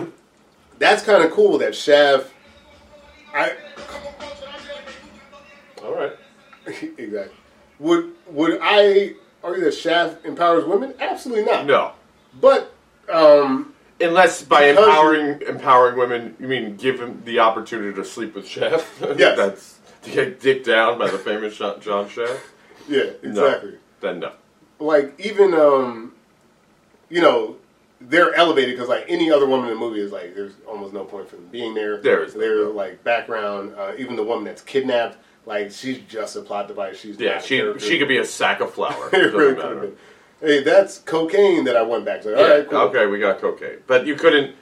that's 0.80 1.04
kind 1.04 1.24
of 1.24 1.32
cool 1.32 1.58
that 1.60 1.76
Shaft. 1.76 2.32
I 3.34 3.54
All 5.84 5.94
right. 5.96 6.14
exactly. 6.98 7.36
Would 7.80 8.12
would 8.28 8.60
I 8.62 9.16
argue 9.44 9.64
that 9.64 9.74
Shaft 9.74 10.26
empowers 10.26 10.66
women? 10.66 10.94
Absolutely 11.00 11.46
not. 11.46 11.66
No. 11.66 11.94
But 12.40 12.74
um, 13.12 13.71
Unless 14.02 14.44
by 14.44 14.70
Because- 14.72 14.86
empowering 14.88 15.42
empowering 15.48 15.98
women, 15.98 16.36
you 16.40 16.48
mean 16.48 16.76
give 16.76 17.00
him 17.00 17.22
the 17.26 17.40
opportunity 17.40 17.94
to 17.96 18.04
sleep 18.06 18.36
with 18.36 18.48
Chef? 18.48 19.02
Yes. 19.18 19.38
That's 19.38 19.78
to 20.04 20.12
get 20.12 20.40
dicked 20.40 20.66
down 20.66 20.98
by 20.98 21.10
the 21.10 21.18
famous 21.18 21.58
John 21.58 21.80
John 21.82 22.10
Shaft? 22.10 22.40
yeah, 22.88 23.04
exactly. 23.22 23.76
Then 24.00 24.20
no. 24.20 24.32
Like 24.80 25.14
even 25.20 25.54
um, 25.54 26.14
you 27.10 27.22
know, 27.22 27.58
they're 28.00 28.34
elevated 28.34 28.76
because 28.76 28.90
like 28.90 29.06
any 29.08 29.32
other 29.32 29.46
woman 29.46 29.68
in 29.70 29.76
the 29.76 29.80
movie 29.80 30.00
is 30.00 30.12
like 30.12 30.34
there's 30.34 30.54
almost 30.68 30.94
no 30.94 31.04
point 31.04 31.30
for 31.30 31.36
them 31.36 31.48
being 31.52 31.74
there. 31.76 32.02
There 32.02 32.24
is 32.24 32.34
they're 32.34 32.66
like 32.66 33.04
background. 33.04 33.76
Uh, 33.78 33.92
even 33.98 34.16
the 34.16 34.24
woman 34.24 34.44
that's 34.44 34.64
kidnapped, 34.64 35.18
like 35.46 35.72
she's 35.72 36.00
just 36.10 36.36
a 36.36 36.42
plot 36.42 36.68
device. 36.68 36.98
She's 37.00 37.20
Yeah, 37.20 37.34
not 37.36 37.44
a 37.44 37.48
she 37.48 37.58
character. 37.58 37.80
she 37.86 38.00
could 38.00 38.08
be 38.08 38.18
a 38.18 38.26
sack 38.26 38.60
of 38.62 38.74
flour. 38.74 39.10
it 39.14 39.18
Doesn't 39.18 39.38
really 39.38 39.54
could 39.54 39.58
matter. 39.64 39.74
have 39.76 39.82
been. 39.84 39.98
Hey, 40.42 40.64
that's 40.64 40.98
cocaine 41.00 41.64
that 41.66 41.78
I 41.78 41.84
went 41.84 42.04
back 42.04 42.22
to. 42.24 42.32
Yeah, 42.32 42.36
All 42.38 42.50
right, 42.50 42.70
cool. 42.70 42.80
Okay, 42.80 43.06
we 43.06 43.20
got 43.20 43.40
cocaine, 43.40 43.78
but 43.88 44.06
you 44.08 44.16
couldn't 44.16 44.56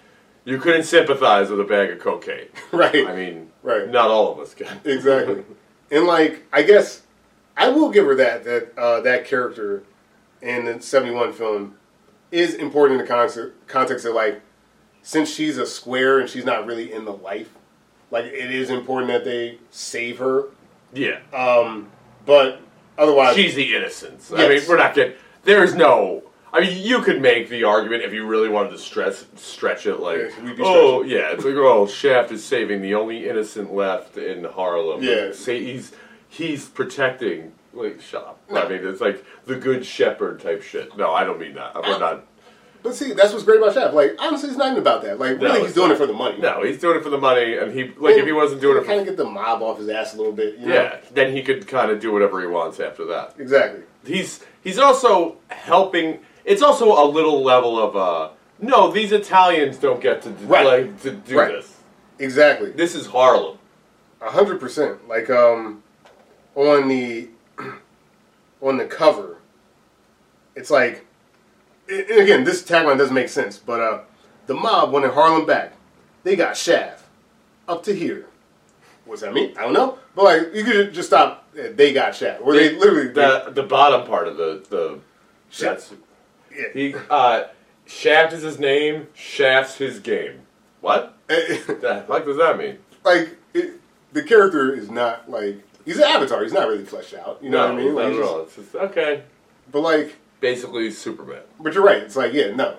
you 0.45 0.57
couldn't 0.59 0.83
sympathize 0.83 1.49
with 1.49 1.59
a 1.59 1.63
bag 1.63 1.89
of 1.91 1.99
cocaine. 1.99 2.47
Right. 2.71 3.07
I 3.07 3.15
mean, 3.15 3.51
Right. 3.63 3.89
not 3.89 4.09
all 4.09 4.31
of 4.31 4.39
us 4.39 4.53
can. 4.53 4.79
Exactly. 4.85 5.43
and 5.91 6.05
like, 6.05 6.43
I 6.51 6.63
guess 6.63 7.03
I 7.57 7.69
will 7.69 7.89
give 7.89 8.05
her 8.05 8.15
that 8.15 8.43
that 8.43 8.77
uh, 8.77 9.01
that 9.01 9.25
character 9.25 9.83
in 10.41 10.65
the 10.65 10.81
'71 10.81 11.33
film 11.33 11.75
is 12.31 12.53
important 12.53 12.99
in 12.99 13.05
the 13.05 13.11
context 13.11 13.39
context 13.67 14.05
of 14.05 14.13
like, 14.15 14.41
since 15.01 15.29
she's 15.33 15.57
a 15.57 15.65
square 15.65 16.19
and 16.19 16.29
she's 16.29 16.45
not 16.45 16.65
really 16.65 16.91
in 16.91 17.05
the 17.05 17.13
life, 17.13 17.53
like 18.11 18.25
it 18.25 18.51
is 18.51 18.69
important 18.69 19.11
that 19.11 19.23
they 19.23 19.57
save 19.71 20.17
her. 20.19 20.45
Yeah, 20.93 21.19
Um, 21.33 21.89
but 22.25 22.59
otherwise, 22.97 23.35
she's 23.35 23.55
the 23.55 23.75
innocence. 23.75 24.31
I 24.35 24.47
mean, 24.49 24.61
we're 24.67 24.75
not 24.77 24.93
getting. 24.95 25.15
There's 25.43 25.73
no. 25.75 26.23
I 26.51 26.61
mean, 26.61 26.83
you 26.83 27.01
could 27.01 27.21
make 27.21 27.47
the 27.49 27.63
argument 27.63 28.01
if 28.03 28.11
you 28.11 28.25
really 28.25 28.49
wanted 28.49 28.71
to 28.71 28.79
stress 28.79 29.25
stretch 29.35 29.85
it, 29.85 29.99
like, 29.99 30.17
Yeah, 30.17 30.43
we'd 30.43 30.57
be 30.57 30.63
oh 30.65 31.03
stretching. 31.03 31.17
yeah, 31.17 31.31
it's 31.33 31.45
like, 31.45 31.53
oh, 31.55 31.85
Shaft 31.85 32.31
is 32.31 32.43
saving 32.43 32.81
the 32.81 32.95
only 32.95 33.29
innocent 33.29 33.71
left 33.73 34.17
in 34.17 34.43
Harlem. 34.45 35.03
Yeah. 35.03 35.31
say 35.31 35.63
he's 35.63 35.91
he's 36.27 36.65
protecting. 36.67 37.51
Like, 37.71 38.01
shut 38.01 38.23
up. 38.25 38.39
No. 38.49 38.63
I 38.63 38.67
mean, 38.69 38.85
it's 38.87 38.99
like 38.99 39.23
the 39.45 39.55
good 39.55 39.85
shepherd 39.85 40.39
type 40.41 40.63
shit. 40.63 40.97
No, 40.97 41.13
I 41.13 41.23
don't 41.23 41.39
mean 41.39 41.53
that. 41.53 41.75
We're 41.75 41.99
not. 41.99 42.25
But 42.81 42.95
see, 42.95 43.13
that's 43.13 43.31
what's 43.31 43.43
great 43.43 43.61
about 43.61 43.73
Shaft. 43.75 43.93
Like, 43.93 44.15
honestly, 44.19 44.49
it's 44.49 44.57
not 44.57 44.67
even 44.71 44.79
about 44.79 45.03
that. 45.03 45.19
Like, 45.19 45.37
No, 45.37 45.43
really, 45.47 45.59
he's 45.59 45.65
it's 45.67 45.75
doing 45.75 45.89
not. 45.89 45.95
it 45.95 45.97
for 45.97 46.07
the 46.07 46.13
money. 46.13 46.37
No, 46.39 46.63
he's 46.63 46.79
doing 46.79 46.97
it 46.97 47.03
for 47.03 47.09
the 47.11 47.17
money, 47.17 47.57
and 47.57 47.71
he 47.73 47.89
like 47.97 48.15
if 48.15 48.25
he 48.25 48.31
wasn't 48.31 48.61
doing 48.61 48.77
it 48.77 48.81
for 48.81 48.85
kind 48.87 49.01
of 49.01 49.05
get 49.05 49.17
the 49.17 49.25
mob 49.25 49.61
off 49.61 49.77
his 49.77 49.89
ass 49.89 50.15
a 50.15 50.17
little 50.17 50.31
bit. 50.31 50.57
You 50.57 50.65
know? 50.67 50.73
Yeah, 50.73 50.97
then 51.11 51.31
he 51.35 51.43
could 51.43 51.67
kind 51.67 51.91
of 51.91 51.99
do 51.99 52.11
whatever 52.11 52.39
he 52.41 52.47
wants 52.47 52.79
after 52.79 53.05
that. 53.05 53.35
exactly. 53.37 53.81
He's 54.05 54.43
he's 54.63 54.77
also 54.79 55.37
helping. 55.49 56.19
It's 56.45 56.61
also 56.61 56.85
a 57.03 57.05
little 57.07 57.43
level 57.43 57.77
of 57.81 57.95
uh 57.95 58.29
no, 58.61 58.91
these 58.91 59.11
Italians 59.11 59.77
don't 59.77 60.01
get 60.01 60.21
to 60.23 60.31
do, 60.31 60.45
Right. 60.45 60.65
like 60.65 61.01
to 61.01 61.11
do 61.11 61.37
Right. 61.39 61.51
this. 61.51 61.75
Exactly. 62.19 62.71
This 62.71 62.95
is 62.95 63.05
Harlem. 63.07 63.57
A 64.21 64.29
hundred 64.29 64.59
percent. 64.59 65.07
Like 65.07 65.29
um, 65.29 65.81
on 66.55 66.87
the 66.89 67.29
on 68.61 68.77
the 68.77 68.85
cover, 68.85 69.37
it's 70.55 70.69
like, 70.69 71.05
and 71.89 72.09
again, 72.11 72.43
this 72.43 72.61
tagline 72.63 72.97
doesn't 72.97 73.13
make 73.15 73.29
sense, 73.29 73.57
but 73.57 73.79
uh, 73.79 73.99
the 74.47 74.53
mob 74.53 74.91
wanted 74.91 75.11
Harlem 75.11 75.45
back. 75.45 75.73
They 76.23 76.35
got 76.35 76.57
Shaft 76.57 77.05
up 77.67 77.83
to 77.83 77.93
here. 77.95 78.25
What's 79.05 79.21
that 79.21 79.33
mean? 79.33 79.57
I 79.57 79.61
don't 79.61 79.73
know. 79.73 79.97
But 80.15 80.25
like, 80.25 80.53
you 80.53 80.63
could 80.65 80.93
just 80.93 81.07
stop. 81.07 81.47
They 81.75 81.93
got 81.93 82.15
Shaft, 82.15 82.41
or 82.43 82.53
they, 82.53 82.75
literally 82.75 83.09
the 83.09 83.51
the 83.53 83.63
bottom 83.63 84.07
part 84.07 84.27
of 84.27 84.37
the 84.37 84.63
the 84.69 84.99
that's 85.59 85.93
Yeah. 86.55 86.63
he 86.73 86.95
uh 87.09 87.45
Shaft 87.85 88.33
is 88.33 88.43
his 88.43 88.59
name. 88.59 89.07
Shaft's 89.13 89.75
his 89.75 89.99
game. 89.99 90.41
What? 90.81 91.17
the 91.27 92.05
heck 92.07 92.25
does 92.25 92.37
that 92.37 92.57
mean? 92.57 92.77
like 93.03 93.37
it, 93.53 93.79
the 94.13 94.23
character 94.23 94.73
is 94.73 94.89
not 94.89 95.29
like 95.29 95.63
he's 95.85 95.97
an 95.97 96.03
avatar. 96.03 96.43
He's 96.43 96.53
not 96.53 96.67
really 96.67 96.85
fleshed 96.85 97.13
out. 97.13 97.39
You 97.41 97.49
know 97.49 97.67
no, 97.67 97.73
what 97.73 97.81
I 97.81 97.85
mean? 97.85 98.17
not 98.17 98.29
Like. 98.29 98.47
It's 98.47 98.55
just 98.55 98.75
okay. 98.75 99.23
But 99.71 99.81
like, 99.81 100.15
Basically, 100.39 100.89
Superman. 100.91 101.41
But 101.59 101.73
you're 101.73 101.83
right. 101.83 101.97
It's 102.01 102.15
like, 102.15 102.33
yeah, 102.33 102.55
no. 102.55 102.77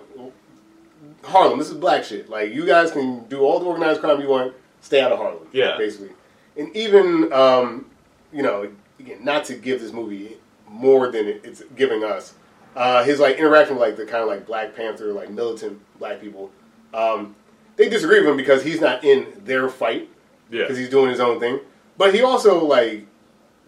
Harlem, 1.24 1.58
this 1.58 1.68
is 1.68 1.74
black 1.74 2.04
shit. 2.04 2.30
Like, 2.30 2.52
you 2.52 2.64
guys 2.64 2.90
can 2.90 3.24
do 3.24 3.40
all 3.40 3.60
the 3.60 3.66
organized 3.66 4.00
crime 4.00 4.20
you 4.20 4.28
want, 4.28 4.54
stay 4.80 5.00
out 5.00 5.12
of 5.12 5.18
Harlem. 5.18 5.46
Yeah. 5.52 5.76
Basically. 5.76 6.10
And 6.56 6.74
even, 6.74 7.30
um, 7.32 7.89
you 8.32 8.42
know, 8.42 8.70
again, 8.98 9.24
not 9.24 9.44
to 9.46 9.54
give 9.54 9.80
this 9.80 9.92
movie 9.92 10.36
more 10.68 11.10
than 11.10 11.26
it's 11.26 11.62
giving 11.76 12.04
us, 12.04 12.34
uh, 12.76 13.02
his, 13.04 13.18
like, 13.18 13.36
interaction 13.36 13.76
with, 13.76 13.82
like, 13.82 13.96
the 13.96 14.06
kind 14.06 14.22
of, 14.22 14.28
like, 14.28 14.46
Black 14.46 14.76
Panther, 14.76 15.12
like, 15.12 15.30
militant 15.30 15.80
black 15.98 16.20
people, 16.20 16.50
um, 16.94 17.34
they 17.76 17.88
disagree 17.88 18.20
with 18.20 18.28
him 18.28 18.36
because 18.36 18.62
he's 18.62 18.80
not 18.80 19.02
in 19.04 19.26
their 19.44 19.68
fight. 19.68 20.08
Yeah. 20.50 20.62
Because 20.62 20.78
he's 20.78 20.90
doing 20.90 21.10
his 21.10 21.20
own 21.20 21.40
thing. 21.40 21.60
But 21.96 22.14
he 22.14 22.22
also, 22.22 22.64
like, 22.64 23.06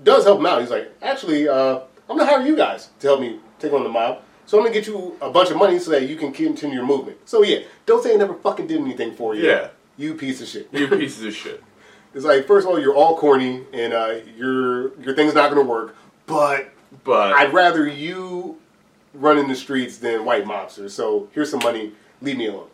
does 0.03 0.25
help 0.25 0.41
him 0.41 0.47
out. 0.47 0.61
He's 0.61 0.71
like, 0.71 0.93
actually, 1.01 1.49
uh, 1.49 1.81
I'm 2.09 2.17
gonna 2.19 2.27
hire 2.27 2.43
you 2.45 2.57
guys 2.57 2.91
to 3.01 3.07
help 3.07 3.21
me 3.21 3.39
take 3.59 3.73
on 3.73 3.85
the 3.85 3.89
mob. 3.89 4.23
So 4.47 4.59
I'm 4.59 4.65
gonna 4.65 4.75
get 4.75 4.87
you 4.87 5.17
a 5.21 5.31
bunch 5.31 5.51
of 5.51 5.57
money 5.57 5.79
so 5.79 5.91
that 5.93 6.09
you 6.09 6.17
can 6.17 6.33
continue 6.33 6.77
your 6.77 6.87
movement. 6.87 7.19
So 7.25 7.43
yeah, 7.43 7.61
don't 7.87 8.03
say 8.03 8.13
I 8.13 8.17
never 8.17 8.35
fucking 8.35 8.67
did 8.67 8.81
anything 8.81 9.15
for 9.15 9.35
you. 9.35 9.45
Yeah. 9.47 9.69
You 9.97 10.15
piece 10.15 10.41
of 10.41 10.49
shit. 10.49 10.69
You 10.73 10.89
pieces 10.89 11.25
of 11.25 11.35
shit. 11.35 11.63
It's 12.15 12.25
like 12.25 12.47
first 12.47 12.67
of 12.67 12.73
all, 12.73 12.79
you're 12.81 12.95
all 12.95 13.17
corny 13.19 13.65
and 13.73 13.93
uh, 13.93 14.17
your 14.37 14.97
your 15.01 15.15
thing's 15.15 15.35
not 15.35 15.49
gonna 15.51 15.63
work. 15.63 15.97
But 16.27 16.71
But 17.05 17.33
I'd 17.33 17.53
rather 17.53 17.87
you 17.89 18.59
run 19.15 19.39
in 19.39 19.49
the 19.49 19.55
streets 19.57 19.99
than 19.99 20.25
white 20.25 20.45
mobsters. 20.45 20.91
So 20.91 21.29
here's 21.33 21.51
some 21.51 21.61
money. 21.61 21.93
Leave 22.21 22.37
me 22.39 22.47
alone. 22.47 22.69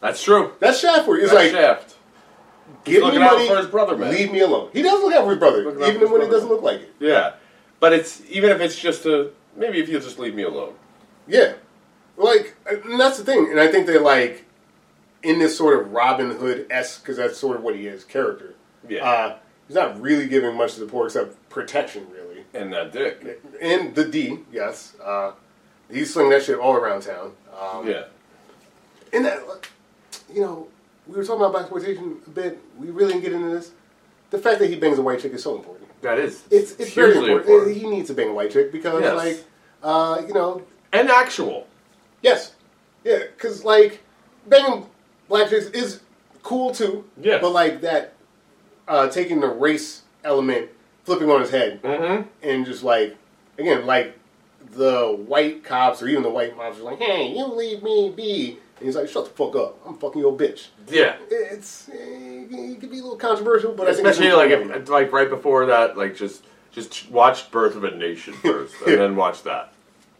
that's 0.00 0.22
true. 0.22 0.52
That's 0.60 0.78
Shaft 0.80 1.04
for 1.06 1.16
you. 1.16 1.24
It's 1.24 1.32
That's 1.32 1.52
like 1.52 1.60
Shaft. 1.60 1.96
give 2.84 3.02
me 3.02 3.18
money. 3.18 3.48
for 3.48 3.56
his 3.56 3.66
brother, 3.66 3.96
man. 3.96 4.10
Leave 4.10 4.30
me 4.30 4.40
alone. 4.40 4.70
He 4.72 4.82
does 4.82 5.02
look 5.02 5.12
out 5.14 5.24
for 5.24 5.30
his 5.30 5.38
brother, 5.38 5.60
even 5.70 5.80
when 5.82 5.92
it 5.92 6.08
brother. 6.10 6.30
doesn't 6.30 6.48
look 6.48 6.62
like 6.62 6.80
it. 6.82 6.94
Yeah, 7.00 7.34
but 7.80 7.92
it's 7.92 8.22
even 8.30 8.50
if 8.50 8.60
it's 8.60 8.78
just 8.78 9.06
a 9.06 9.30
maybe 9.56 9.80
if 9.80 9.88
you'll 9.88 10.00
just 10.00 10.18
leave 10.18 10.34
me 10.34 10.42
alone. 10.44 10.74
Yeah, 11.26 11.54
like 12.16 12.54
and 12.68 12.98
that's 13.00 13.18
the 13.18 13.24
thing, 13.24 13.48
and 13.50 13.58
I 13.60 13.68
think 13.68 13.86
that 13.86 14.02
like 14.02 14.44
in 15.22 15.38
this 15.38 15.56
sort 15.56 15.78
of 15.80 15.92
Robin 15.92 16.30
Hood 16.36 16.66
esque 16.70 17.02
because 17.02 17.16
that's 17.16 17.38
sort 17.38 17.56
of 17.56 17.62
what 17.62 17.76
he 17.76 17.86
is 17.86 18.04
character. 18.04 18.54
Yeah. 18.88 19.08
uh, 19.08 19.36
he's 19.68 19.76
not 19.76 20.00
really 20.00 20.26
giving 20.26 20.56
much 20.56 20.72
support 20.72 21.06
except 21.06 21.48
protection, 21.48 22.06
really, 22.12 22.44
And 22.54 22.72
that 22.72 22.92
dick. 22.92 23.40
and 23.60 23.94
the 23.94 24.04
D, 24.04 24.40
yes, 24.52 24.94
uh, 25.02 25.32
he's 25.90 26.12
slinging 26.12 26.30
that 26.32 26.42
shit 26.42 26.58
all 26.58 26.74
around 26.74 27.02
town. 27.02 27.32
Um, 27.60 27.86
Yeah. 27.88 28.04
and 29.12 29.24
that 29.24 29.40
you 30.32 30.40
know 30.40 30.66
we 31.06 31.16
were 31.16 31.24
talking 31.24 31.40
about 31.40 31.52
black 31.52 31.62
exploitation 31.64 32.16
a 32.26 32.30
bit. 32.30 32.58
We 32.78 32.88
really 32.90 33.12
didn't 33.12 33.22
get 33.24 33.32
into 33.32 33.50
this. 33.50 33.70
The 34.30 34.38
fact 34.38 34.58
that 34.60 34.68
he 34.70 34.76
bangs 34.76 34.98
a 34.98 35.02
white 35.02 35.20
chick 35.20 35.32
is 35.32 35.42
so 35.42 35.54
important. 35.56 35.88
That 36.02 36.18
is. 36.18 36.42
It's 36.50 36.72
it's 36.80 36.94
very 36.94 37.12
important. 37.16 37.40
important. 37.46 37.76
He 37.76 37.86
needs 37.88 38.08
to 38.08 38.14
bang 38.14 38.28
a 38.30 38.32
white 38.32 38.50
chick 38.50 38.72
because 38.72 39.02
Yes. 39.02 39.14
like 39.16 39.44
uh, 39.82 40.22
you 40.26 40.32
know 40.34 40.62
And 40.92 41.10
actual. 41.10 41.66
Yes. 42.22 42.54
Yeah, 43.04 43.18
because, 43.34 43.64
like, 43.64 44.00
banging 44.46 44.86
black 45.32 45.48
chicks 45.50 45.66
is 45.66 46.00
cool, 46.42 46.72
too. 46.72 47.04
Yes. 47.20 47.40
But, 47.40 47.50
like, 47.50 47.80
that, 47.80 48.12
uh, 48.86 49.08
taking 49.08 49.40
the 49.40 49.48
race 49.48 50.02
element, 50.24 50.68
flipping 51.04 51.30
on 51.30 51.40
his 51.40 51.50
head, 51.50 51.82
Mm-hmm. 51.82 52.28
and 52.42 52.66
just, 52.66 52.82
like, 52.84 53.16
again, 53.58 53.86
like, 53.86 54.18
the 54.74 55.08
white 55.26 55.64
cops 55.64 56.02
or 56.02 56.08
even 56.08 56.22
the 56.22 56.30
white 56.30 56.56
mobs 56.56 56.78
are 56.78 56.82
like, 56.82 56.98
hey, 56.98 57.34
you 57.36 57.44
leave 57.46 57.82
me 57.82 58.12
be. 58.14 58.58
And 58.78 58.86
he's 58.86 58.96
like, 58.96 59.08
shut 59.08 59.24
the 59.24 59.30
fuck 59.30 59.54
up. 59.56 59.78
I'm 59.86 59.96
fucking 59.98 60.20
your 60.20 60.36
bitch. 60.36 60.68
Yeah. 60.88 61.16
It's, 61.30 61.88
eh, 61.88 61.94
it 62.50 62.80
could 62.80 62.90
be 62.90 62.98
a 63.00 63.02
little 63.02 63.16
controversial, 63.18 63.72
but 63.72 63.88
I 63.88 63.92
think 63.94 64.06
Especially 64.06 64.32
like 64.32 64.50
if, 64.50 64.88
like 64.88 65.12
right 65.12 65.28
before 65.28 65.66
that, 65.66 65.96
like 65.98 66.16
just 66.16 66.44
just 66.72 67.10
watch 67.10 67.50
Birth 67.50 67.76
of 67.76 67.84
a 67.84 67.90
Nation 67.90 68.32
first, 68.42 68.74
and 68.86 68.98
then 68.98 69.14
watch 69.16 69.42
that, 69.42 69.72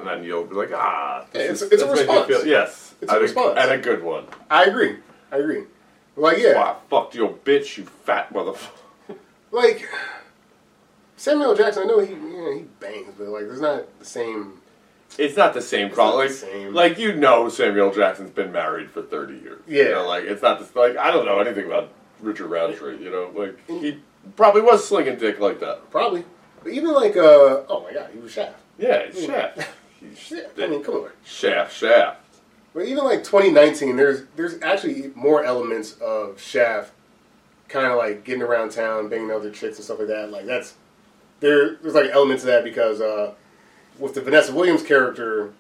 and 0.03 0.11
then 0.11 0.25
you'll 0.25 0.45
be 0.45 0.55
like, 0.55 0.73
ah, 0.75 1.25
this 1.33 1.39
Yeah, 1.39 1.45
it's- 1.45 1.63
is- 1.63 1.73
it's 1.73 1.83
a 1.83 1.87
this 1.87 1.99
response. 2.01 2.45
yes, 2.47 2.95
It's 3.01 3.13
a 3.13 3.21
response. 3.21 3.59
and 3.59 3.71
a 3.71 3.79
good 3.79 4.03
one. 4.03 4.27
I 4.51 4.65
agree. 4.65 4.97
I 5.31 5.37
agree. 5.39 5.65
Like, 6.17 6.39
yeah. 6.39 6.55
Wow, 6.55 6.77
fucked 6.91 7.15
your 7.15 7.31
bitch, 7.33 7.79
you 7.79 7.85
fat 7.85 8.33
motherfucker. 8.35 9.17
like 9.51 9.89
Samuel 11.17 11.55
Jackson, 11.55 11.85
I 11.85 11.87
know 11.87 12.01
he 12.01 12.13
yeah, 12.15 12.55
he 12.55 12.61
bangs, 12.81 13.15
but 13.17 13.29
like 13.29 13.43
there's 13.45 13.61
not 13.61 13.99
the 13.99 14.05
same. 14.05 14.59
It's 15.19 15.37
not 15.37 15.53
the 15.55 15.63
same 15.63 15.91
problem. 15.91 16.17
not 16.17 16.19
Like, 16.21 16.29
the 16.31 16.35
same. 16.35 16.75
like 16.75 16.99
you 16.99 17.15
know, 17.15 17.49
Samuel 17.49 17.93
Jackson's 17.93 18.31
been 18.31 18.51
married 18.53 18.91
for 18.91 19.03
thirty 19.03 19.35
years. 19.39 19.63
Yeah. 19.69 19.83
you 19.85 19.91
know, 19.93 20.09
like 20.09 20.25
it's 20.25 20.43
not 20.43 20.59
the 20.59 20.79
like 20.79 20.97
I 20.97 21.11
don't 21.13 21.25
know 21.27 21.39
anything 21.39 21.67
about 21.67 21.91
Richard 22.21 22.49
Roundtree. 22.49 23.03
You 23.03 23.11
know, 23.11 23.31
like 23.35 23.57
he 23.69 24.01
probably 24.37 24.63
was 24.63 24.87
slinging 24.87 25.17
dick 25.17 25.39
like 25.39 25.61
that. 25.61 25.91
Probably, 25.91 26.25
but 26.65 26.73
even 26.73 26.93
like 26.93 27.17
uh 27.17 27.63
oh 27.69 27.85
my 27.87 27.93
god, 27.93 28.11
he 28.13 28.19
was 28.19 28.33
Shaft. 28.33 28.59
Yeah, 28.79 29.11
Shaft. 29.13 29.69
Yeah, 30.31 30.65
I 30.65 30.67
mean, 30.67 30.83
come 30.83 30.95
on. 30.97 31.11
Shaft, 31.25 31.75
Shaft. 31.75 32.19
But 32.75 32.87
even 32.87 33.05
like 33.05 33.23
2019, 33.25 33.97
there's 33.97 34.23
there's 34.37 34.61
actually 34.63 35.13
more 35.15 35.45
elements 35.45 35.93
of 36.01 36.41
Shaft, 36.41 36.93
kind 37.69 37.87
of 37.87 37.99
like 37.99 38.25
getting 38.25 38.43
around 38.43 38.71
town, 38.71 39.09
banging 39.09 39.31
other 39.31 39.51
chicks 39.51 39.77
and 39.77 39.85
stuff 39.85 39.99
like 39.99 40.09
that. 40.09 40.31
Like 40.31 40.47
that's 40.47 40.75
there 41.41 41.77
there's 41.77 41.95
like 41.95 42.11
elements 42.11 42.43
of 42.45 42.47
that 42.49 42.65
because 42.65 43.01
uh, 43.01 43.35
with 43.99 44.15
the 44.15 44.23
Vanessa 44.23 44.55
Williams 44.55 44.83
character, 44.83 45.53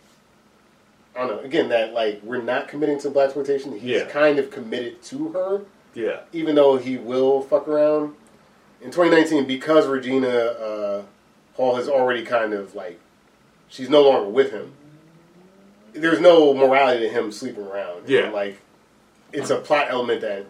I 1.14 1.26
don't 1.26 1.36
know. 1.36 1.40
Again, 1.40 1.68
that 1.68 1.92
like 1.92 2.22
we're 2.22 2.40
not 2.42 2.68
committing 2.68 2.98
to 3.00 3.10
black 3.10 3.26
exploitation. 3.26 3.72
He's 3.72 3.82
Yeah. 3.82 4.04
kind 4.06 4.38
of 4.38 4.50
committed 4.50 5.02
to 5.04 5.28
her, 5.32 5.62
Yeah. 5.94 6.20
even 6.32 6.54
though 6.54 6.78
he 6.78 6.96
will 6.96 7.42
fuck 7.42 7.68
around. 7.68 8.14
In 8.80 8.90
2019, 8.90 9.46
because 9.46 9.86
Regina 9.86 10.28
uh, 10.28 11.02
Hall 11.54 11.76
has 11.76 11.88
already 11.88 12.24
kind 12.24 12.52
of 12.54 12.74
like 12.74 12.98
she's 13.72 13.88
no 13.88 14.02
longer 14.02 14.28
with 14.28 14.52
him. 14.52 14.72
There's 15.94 16.20
no 16.20 16.54
morality 16.54 17.00
to 17.00 17.08
him 17.08 17.32
sleeping 17.32 17.64
around. 17.64 18.08
Yeah. 18.08 18.24
And, 18.24 18.32
like 18.34 18.60
it's 19.32 19.50
a 19.50 19.56
plot 19.58 19.86
element 19.90 20.20
that 20.20 20.44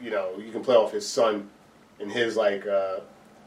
you 0.00 0.10
know 0.10 0.32
you 0.38 0.50
can 0.52 0.62
play 0.62 0.74
off 0.74 0.92
his 0.92 1.08
son 1.08 1.48
and 2.00 2.10
his 2.10 2.36
like 2.36 2.66
uh, 2.66 2.98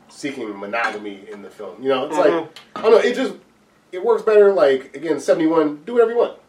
seeking 0.10 0.58
monogamy 0.58 1.26
in 1.32 1.42
the 1.42 1.50
film. 1.50 1.82
You 1.84 1.90
know, 1.90 2.06
it's 2.08 2.16
Mhm. 2.16 2.42
like 2.42 2.50
I 2.76 2.82
don't 2.82 2.92
know. 2.92 2.98
It 2.98 3.14
just 3.16 3.36
it 3.92 4.04
works 4.04 4.24
better. 4.24 4.54
Like 4.54 4.96
again, 4.96 5.20
71. 5.20 5.84
Do 5.86 5.94
whatever 5.94 6.12
you 6.12 6.18
want. 6.18 6.40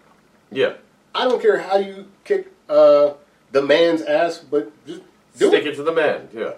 Yeah. 0.51 0.75
I 1.15 1.25
don't 1.25 1.43
care 1.43 1.59
how 1.59 1.77
you 1.77 2.07
kick 2.25 2.53
uh, 2.69 3.15
the 3.53 3.63
man's 3.63 4.03
ass, 4.03 4.39
but 4.39 4.71
just 4.87 5.03
do 5.39 5.49
Stick 5.49 5.65
it. 5.67 5.69
it 5.73 5.77
to 5.77 5.83
the 5.83 5.93
man. 5.93 6.29
Yeah. 6.33 6.53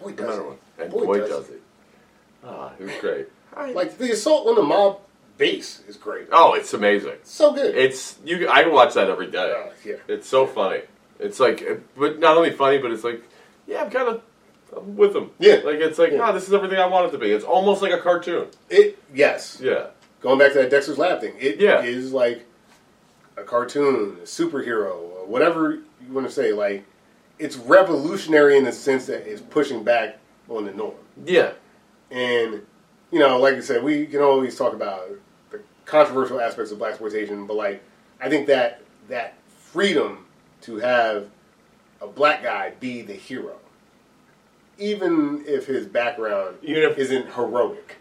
Boy, 0.00 0.10
No 0.10 0.16
does 0.16 0.26
matter 0.28 0.40
it. 0.40 0.46
what. 0.46 0.58
And 0.78 0.90
Boy, 0.90 1.04
boy, 1.06 1.18
does 1.20 1.28
does 1.30 1.48
it. 1.50 1.62
Ah, 2.44 2.72
it 2.78 2.84
was 2.84 2.92
great. 3.00 3.28
Like 3.74 3.96
the 3.98 4.10
assault 4.12 4.46
on 4.48 4.56
the 4.56 4.62
mob 4.62 5.00
base 5.36 5.82
is 5.88 5.96
great. 5.96 6.28
Oh, 6.32 6.54
it's 6.54 6.72
amazing. 6.74 7.16
So 7.22 7.52
good. 7.52 7.74
It's 7.74 8.18
you. 8.24 8.48
I 8.48 8.62
can 8.62 8.72
watch 8.72 8.94
that 8.94 9.08
every 9.10 9.30
day. 9.30 9.52
Uh, 9.52 9.72
yeah. 9.84 9.94
It's 10.08 10.28
so 10.28 10.46
funny. 10.46 10.82
It's 11.18 11.40
like, 11.40 11.62
but 11.96 12.18
not 12.18 12.36
only 12.36 12.50
funny, 12.50 12.78
but 12.78 12.90
it's 12.90 13.04
like, 13.04 13.22
yeah, 13.66 13.82
I'm 13.82 13.90
kind 13.90 14.08
of 14.08 14.22
I'm 14.76 14.96
with 14.96 15.12
them. 15.12 15.30
Yeah. 15.38 15.60
Like 15.64 15.76
it's 15.76 15.98
like, 15.98 16.12
Yeah. 16.12 16.20
ah, 16.22 16.32
this 16.32 16.46
is 16.48 16.52
everything 16.54 16.78
I 16.78 16.86
want 16.86 17.08
it 17.08 17.12
to 17.12 17.18
be. 17.18 17.30
It's 17.30 17.44
almost 17.44 17.82
like 17.82 17.92
a 17.92 17.98
cartoon. 17.98 18.48
It 18.70 18.98
yes. 19.14 19.58
Yeah. 19.62 19.86
Going 20.20 20.38
back 20.38 20.52
to 20.52 20.58
that 20.58 20.70
Dexter's 20.70 20.98
Lab 20.98 21.20
thing, 21.20 21.34
it 21.38 21.60
is 21.60 22.10
Yeah. 22.10 22.16
like 22.16 22.44
a 23.36 23.42
cartoon, 23.42 24.18
a 24.22 24.24
superhero, 24.24 25.26
whatever 25.26 25.74
you 25.74 26.12
want 26.12 26.26
to 26.26 26.32
say. 26.32 26.52
Like 26.52 26.84
it's 27.38 27.56
revolutionary 27.56 28.56
in 28.56 28.64
the 28.64 28.72
sense 28.72 29.06
that 29.06 29.26
it's 29.30 29.40
pushing 29.40 29.82
back 29.84 30.18
on 30.48 30.64
the 30.64 30.72
norm. 30.72 30.94
Yeah. 31.24 31.52
And 32.10 32.62
you 33.10 33.18
know, 33.20 33.38
like 33.38 33.54
I 33.54 33.60
said, 33.60 33.82
we 33.84 34.06
can 34.06 34.20
always 34.20 34.56
talk 34.56 34.72
about 34.72 35.08
controversial 35.84 36.40
aspects 36.40 36.70
of 36.72 36.78
black 36.78 36.90
exploitation, 36.92 37.46
but 37.46 37.56
like 37.56 37.82
I 38.20 38.28
think 38.28 38.46
that 38.46 38.82
that 39.08 39.34
freedom 39.58 40.26
to 40.62 40.76
have 40.78 41.28
a 42.00 42.06
black 42.06 42.42
guy 42.42 42.72
be 42.80 43.02
the 43.02 43.12
hero, 43.14 43.56
even 44.78 45.44
if 45.46 45.66
his 45.66 45.86
background 45.86 46.56
Even 46.62 46.82
if- 46.84 46.98
isn't 46.98 47.32
heroic. 47.34 47.96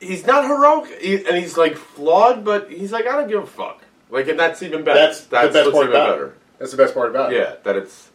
He's 0.00 0.26
not 0.26 0.44
heroic, 0.44 1.00
he, 1.00 1.24
and 1.26 1.36
he's 1.36 1.56
like 1.56 1.76
flawed, 1.76 2.44
but 2.44 2.70
he's 2.70 2.92
like, 2.92 3.06
I 3.06 3.12
don't 3.12 3.28
give 3.28 3.42
a 3.42 3.46
fuck. 3.46 3.82
Like, 4.10 4.28
and 4.28 4.38
that's 4.38 4.62
even 4.62 4.84
better. 4.84 5.00
That's, 5.00 5.20
the 5.22 5.36
best 5.36 5.54
part 5.72 5.84
even 5.86 5.88
about 5.90 6.10
better. 6.10 6.26
it. 6.26 6.34
That's 6.58 6.70
the 6.72 6.76
best 6.76 6.94
part 6.94 7.10
about 7.10 7.32
it. 7.32 7.36
Yeah, 7.36 7.54
that 7.62 7.76
it's. 7.76 8.10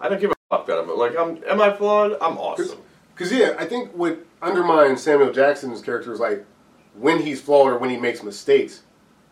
I 0.00 0.08
don't 0.08 0.20
give 0.20 0.30
a 0.30 0.34
fuck 0.50 0.66
that 0.66 0.78
I'm 0.78 0.88
like 0.98 1.16
I'm. 1.16 1.42
Am 1.48 1.62
I 1.62 1.72
flawed? 1.72 2.12
I'm 2.20 2.36
awesome. 2.36 2.78
Because 3.14 3.32
yeah, 3.32 3.54
I 3.58 3.64
think 3.64 3.90
what 3.92 4.18
undermines 4.42 5.02
Samuel 5.02 5.32
Jackson's 5.32 5.80
character 5.80 6.12
is 6.12 6.20
like 6.20 6.44
when 6.94 7.20
he's 7.20 7.40
flawed 7.40 7.72
or 7.72 7.78
when 7.78 7.90
he 7.90 7.96
makes 7.96 8.22
mistakes, 8.22 8.82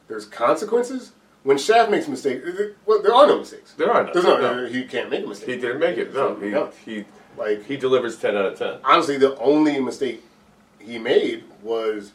there's 0.09 0.25
consequences. 0.27 1.13
When 1.45 1.57
Shaft 1.59 1.91
makes 1.91 2.09
mistakes, 2.09 2.47
well, 2.85 3.01
there 3.03 3.15
are 3.15 3.27
no 3.27 3.39
mistakes. 3.39 3.73
There 3.77 3.91
are 3.91 4.05
none. 4.05 4.13
There's 4.13 4.25
no, 4.25 4.39
No. 4.41 4.67
He 4.67 4.85
can't 4.85 5.09
make 5.11 5.25
a 5.25 5.29
mistake. 5.29 5.49
He 5.49 5.57
didn't 5.57 5.79
make 5.79 5.97
it. 5.97 6.13
No, 6.13 6.35
he 6.37 6.51
No. 6.51 6.71
he 6.85 7.05
like 7.37 7.65
he 7.65 7.77
delivers 7.77 8.19
ten 8.19 8.37
out 8.37 8.47
of 8.47 8.59
ten. 8.59 8.79
honestly, 8.85 9.17
the 9.17 9.37
only 9.39 9.81
mistake 9.81 10.23
he 10.79 10.99
made 10.99 11.45
was 11.63 12.13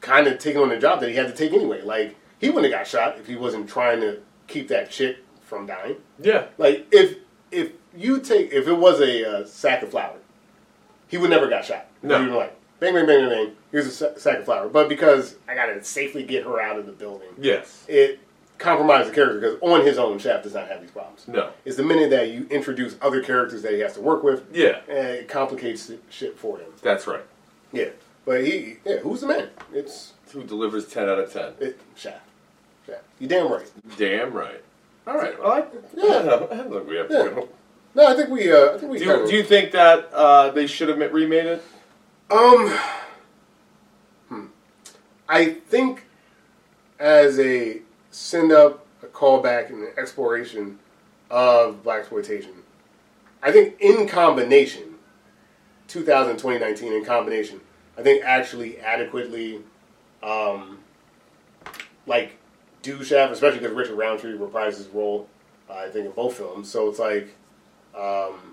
kind 0.00 0.26
of 0.26 0.38
taking 0.38 0.60
on 0.62 0.70
the 0.70 0.78
job 0.78 1.00
that 1.00 1.08
he 1.10 1.14
had 1.16 1.26
to 1.28 1.34
take 1.34 1.52
anyway. 1.52 1.82
Like 1.82 2.16
he 2.38 2.48
wouldn't 2.48 2.72
have 2.72 2.80
got 2.80 2.86
shot 2.88 3.18
if 3.18 3.26
he 3.26 3.36
wasn't 3.36 3.68
trying 3.68 4.00
to 4.00 4.20
keep 4.48 4.68
that 4.68 4.90
chick 4.90 5.18
from 5.42 5.66
dying. 5.66 5.96
Yeah, 6.18 6.46
Like 6.58 6.86
if 6.90 7.18
if 7.50 7.72
you 7.94 8.18
take 8.20 8.50
if 8.52 8.66
it 8.66 8.72
was 8.78 9.00
a 9.00 9.40
uh, 9.42 9.44
sack 9.46 9.82
of 9.82 9.90
flour, 9.90 10.16
he 11.08 11.18
would 11.18 11.30
never 11.30 11.48
got 11.48 11.64
shot. 11.66 11.86
No. 12.02 12.18
Like 12.18 12.56
bang 12.82 12.94
bang 12.94 13.06
bang 13.06 13.20
bang 13.20 13.28
bang. 13.46 13.56
Here's 13.70 13.86
a 13.86 13.90
sa- 13.90 14.14
sack 14.16 14.40
of 14.40 14.44
flour. 14.44 14.68
But 14.68 14.88
because 14.88 15.36
I 15.48 15.54
got 15.54 15.66
to 15.66 15.82
safely 15.84 16.22
get 16.24 16.44
her 16.44 16.60
out 16.60 16.78
of 16.78 16.86
the 16.86 16.92
building, 16.92 17.28
yes, 17.38 17.84
it 17.88 18.18
compromised 18.58 19.10
the 19.10 19.14
character 19.14 19.40
because 19.40 19.58
on 19.62 19.84
his 19.86 19.98
own, 19.98 20.18
Shaft 20.18 20.44
does 20.44 20.54
not 20.54 20.68
have 20.68 20.80
these 20.80 20.90
problems. 20.90 21.26
no, 21.26 21.50
It's 21.64 21.76
the 21.76 21.82
minute 21.82 22.10
that 22.10 22.30
you 22.30 22.46
introduce 22.50 22.96
other 23.02 23.20
characters 23.22 23.62
that 23.62 23.72
he 23.72 23.80
has 23.80 23.94
to 23.94 24.00
work 24.00 24.22
with, 24.22 24.44
yeah, 24.52 24.80
eh, 24.88 25.14
it 25.14 25.28
complicates 25.28 25.86
the 25.86 25.98
shit 26.10 26.38
for 26.38 26.58
him. 26.58 26.68
that's 26.82 27.06
right. 27.06 27.24
Yeah, 27.72 27.88
but 28.24 28.44
he, 28.44 28.76
yeah, 28.84 28.98
who's 28.98 29.20
the 29.22 29.26
man? 29.28 29.48
It's 29.72 30.12
Who 30.32 30.44
delivers 30.44 30.86
ten 30.86 31.08
out 31.08 31.18
of 31.18 31.32
ten? 31.32 31.54
it, 31.60 31.80
Shaft. 31.96 32.20
Shaft. 32.86 33.02
You 33.18 33.26
damn 33.28 33.50
right. 33.50 33.70
Damn 33.96 34.32
right. 34.32 34.62
All 35.06 35.16
right. 35.16 35.38
Well, 35.40 35.52
I, 35.52 35.58
Yeah. 35.96 36.46
yeah. 36.52 36.62
Look, 36.68 36.88
we 36.88 36.96
have 36.96 37.08
to 37.08 37.14
Yeah. 37.14 37.28
go. 37.30 37.48
No, 37.94 38.06
I 38.06 38.14
think 38.14 38.28
we, 38.30 38.50
uh, 38.52 38.74
I 38.74 38.78
think 38.78 38.92
we. 38.92 38.98
Do 38.98 39.04
you, 39.04 39.26
do 39.26 39.36
you 39.36 39.42
think 39.42 39.72
that 39.72 40.08
uh, 40.12 40.50
they 40.50 40.66
should 40.66 40.88
have 40.88 40.98
remade 41.12 41.46
it? 41.46 41.62
Um, 42.32 42.78
hmm. 44.30 44.46
I 45.28 45.50
think 45.50 46.06
as 46.98 47.38
a 47.38 47.82
send 48.10 48.52
up, 48.52 48.86
a 49.02 49.06
callback, 49.06 49.68
and 49.68 49.82
an 49.82 49.92
exploration 49.98 50.78
of 51.30 51.82
black 51.82 52.00
exploitation, 52.00 52.52
I 53.42 53.52
think 53.52 53.78
in 53.80 54.08
combination, 54.08 54.94
2000 55.88 56.38
2019 56.38 56.94
in 56.94 57.04
combination, 57.04 57.60
I 57.98 58.02
think 58.02 58.24
actually 58.24 58.80
adequately, 58.80 59.60
um, 60.22 60.78
like 62.06 62.38
do 62.80 63.04
Shaft, 63.04 63.34
especially 63.34 63.58
because 63.58 63.74
Richard 63.74 63.98
Roundtree 63.98 64.38
reprised 64.38 64.78
his 64.78 64.88
role, 64.88 65.28
uh, 65.68 65.74
I 65.74 65.90
think 65.90 66.06
in 66.06 66.12
both 66.12 66.38
films. 66.38 66.70
So 66.70 66.88
it's 66.88 66.98
like, 66.98 67.34
um, 67.94 68.51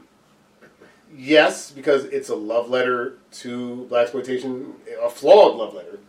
yes, 1.15 1.71
because 1.71 2.05
it's 2.05 2.29
a 2.29 2.35
love 2.35 2.69
letter 2.69 3.15
to 3.31 3.85
black 3.89 4.03
exploitation, 4.03 4.73
a 5.01 5.09
flawed 5.09 5.55
love 5.57 5.73
letter. 5.73 5.99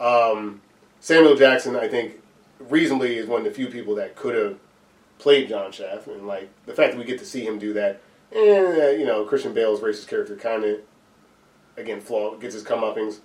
Um, 0.00 0.62
Samuel 1.00 1.36
Jackson, 1.36 1.76
I 1.76 1.88
think, 1.88 2.20
reasonably 2.58 3.16
is 3.16 3.26
one 3.26 3.38
of 3.40 3.44
the 3.44 3.50
few 3.50 3.68
people 3.68 3.94
that 3.96 4.16
could 4.16 4.34
have 4.34 4.58
played 5.18 5.48
John 5.48 5.72
Shaft, 5.72 6.06
and 6.06 6.26
like 6.26 6.48
the 6.66 6.72
fact 6.74 6.92
that 6.92 6.98
we 6.98 7.04
get 7.04 7.18
to 7.18 7.24
see 7.26 7.44
him 7.44 7.58
do 7.58 7.72
that, 7.74 8.00
and 8.34 8.80
uh, 8.82 8.88
you 8.88 9.04
know 9.06 9.24
Christian 9.24 9.52
Bale's 9.54 9.80
racist 9.80 10.08
character 10.08 10.36
kind 10.36 10.64
of 10.64 10.78
again 11.76 12.00
flawed, 12.00 12.40
gets 12.40 12.54
his 12.54 12.64
comeuppings. 12.64 13.18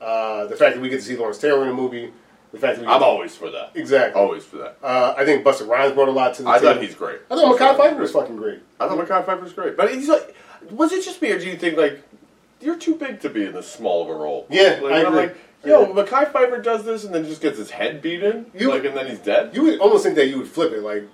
Uh, 0.00 0.46
the 0.46 0.56
fact 0.56 0.74
that 0.76 0.80
we 0.80 0.88
get 0.88 0.96
to 1.00 1.04
see 1.06 1.16
Lawrence 1.16 1.38
Taylor 1.38 1.62
in 1.62 1.68
the 1.68 1.74
movie, 1.74 2.12
the 2.52 2.58
fact 2.58 2.76
that 2.76 2.82
we 2.86 2.90
I'm 2.92 3.00
to- 3.00 3.06
always 3.06 3.34
for 3.34 3.50
that. 3.50 3.72
exactly. 3.74 4.20
Always 4.20 4.44
for 4.44 4.56
that. 4.58 4.78
Uh, 4.82 5.14
I 5.16 5.24
think 5.24 5.44
Busta 5.44 5.66
Rhymes 5.68 5.92
brought 5.94 6.08
a 6.08 6.12
lot 6.12 6.34
to 6.34 6.42
the 6.44 6.48
I 6.50 6.58
table. 6.58 6.74
thought 6.74 6.82
he's 6.82 6.94
great. 6.94 7.18
I 7.30 7.34
thought 7.34 7.58
Mekhi 7.58 7.76
Phifer 7.76 7.98
was 7.98 8.12
fucking 8.12 8.36
great. 8.36 8.60
I 8.78 8.86
thought 8.88 8.98
Mekhi 8.98 9.42
was 9.42 9.52
great, 9.52 9.76
but 9.76 9.92
he's 9.92 10.08
like, 10.08 10.34
was 10.70 10.92
it 10.92 11.04
just 11.04 11.20
me, 11.22 11.30
or 11.32 11.38
do 11.38 11.46
you 11.46 11.56
think 11.56 11.76
like 11.78 12.02
you're 12.60 12.76
too 12.78 12.94
big 12.96 13.20
to 13.20 13.30
be 13.30 13.44
in 13.44 13.52
this 13.52 13.70
small 13.70 14.02
of 14.02 14.08
a 14.10 14.14
role? 14.14 14.46
Yeah, 14.50 14.80
like, 14.82 14.92
I 14.92 15.00
I'm 15.00 15.06
agree. 15.06 15.18
like, 15.20 15.36
yo. 15.64 15.86
Mekhi 15.94 16.32
Phifer 16.32 16.62
does 16.62 16.84
this 16.84 17.04
and 17.04 17.14
then 17.14 17.24
just 17.24 17.40
gets 17.40 17.58
his 17.58 17.70
head 17.70 18.02
beaten, 18.02 18.46
You- 18.54 18.70
like, 18.70 18.84
and 18.84 18.96
then 18.96 19.06
he's 19.08 19.18
dead. 19.20 19.54
You 19.54 19.62
would 19.64 19.78
almost 19.80 20.04
think 20.04 20.16
that 20.16 20.26
you 20.28 20.38
would 20.38 20.48
flip 20.48 20.72
it, 20.72 20.82
like 20.82 21.04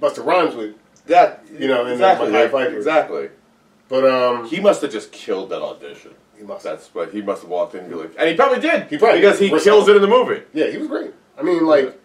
Busta 0.00 0.24
Rhymes 0.24 0.54
would, 0.54 0.74
that 1.06 1.44
you 1.52 1.68
know, 1.68 1.82
and 1.84 1.92
exactly, 1.92 2.30
then 2.30 2.48
Mekhi 2.50 2.52
Phifer. 2.52 2.76
exactly. 2.76 3.28
But 3.88 4.04
um, 4.04 4.46
He 4.48 4.58
must 4.60 4.82
have 4.82 4.90
just 4.90 5.12
killed 5.12 5.50
that 5.50 5.62
audition. 5.62 6.12
he 6.36 6.42
must. 6.42 6.64
That's 6.64 6.92
what 6.94 7.12
he 7.12 7.22
must 7.22 7.42
have 7.42 7.50
walked 7.50 7.74
in 7.74 7.80
and 7.82 7.88
be 7.90 7.94
like, 7.94 8.12
and 8.18 8.28
he 8.28 8.34
probably 8.34 8.60
did. 8.60 8.88
He 8.88 8.98
probably 8.98 9.20
because 9.20 9.38
he 9.38 9.48
kills 9.60 9.88
it 9.88 9.94
in 9.96 10.02
the 10.02 10.08
movie. 10.08 10.42
Yeah, 10.52 10.66
he 10.70 10.76
was 10.78 10.88
great. 10.88 11.12
I 11.38 11.42
mean, 11.42 11.64
like 11.66 11.96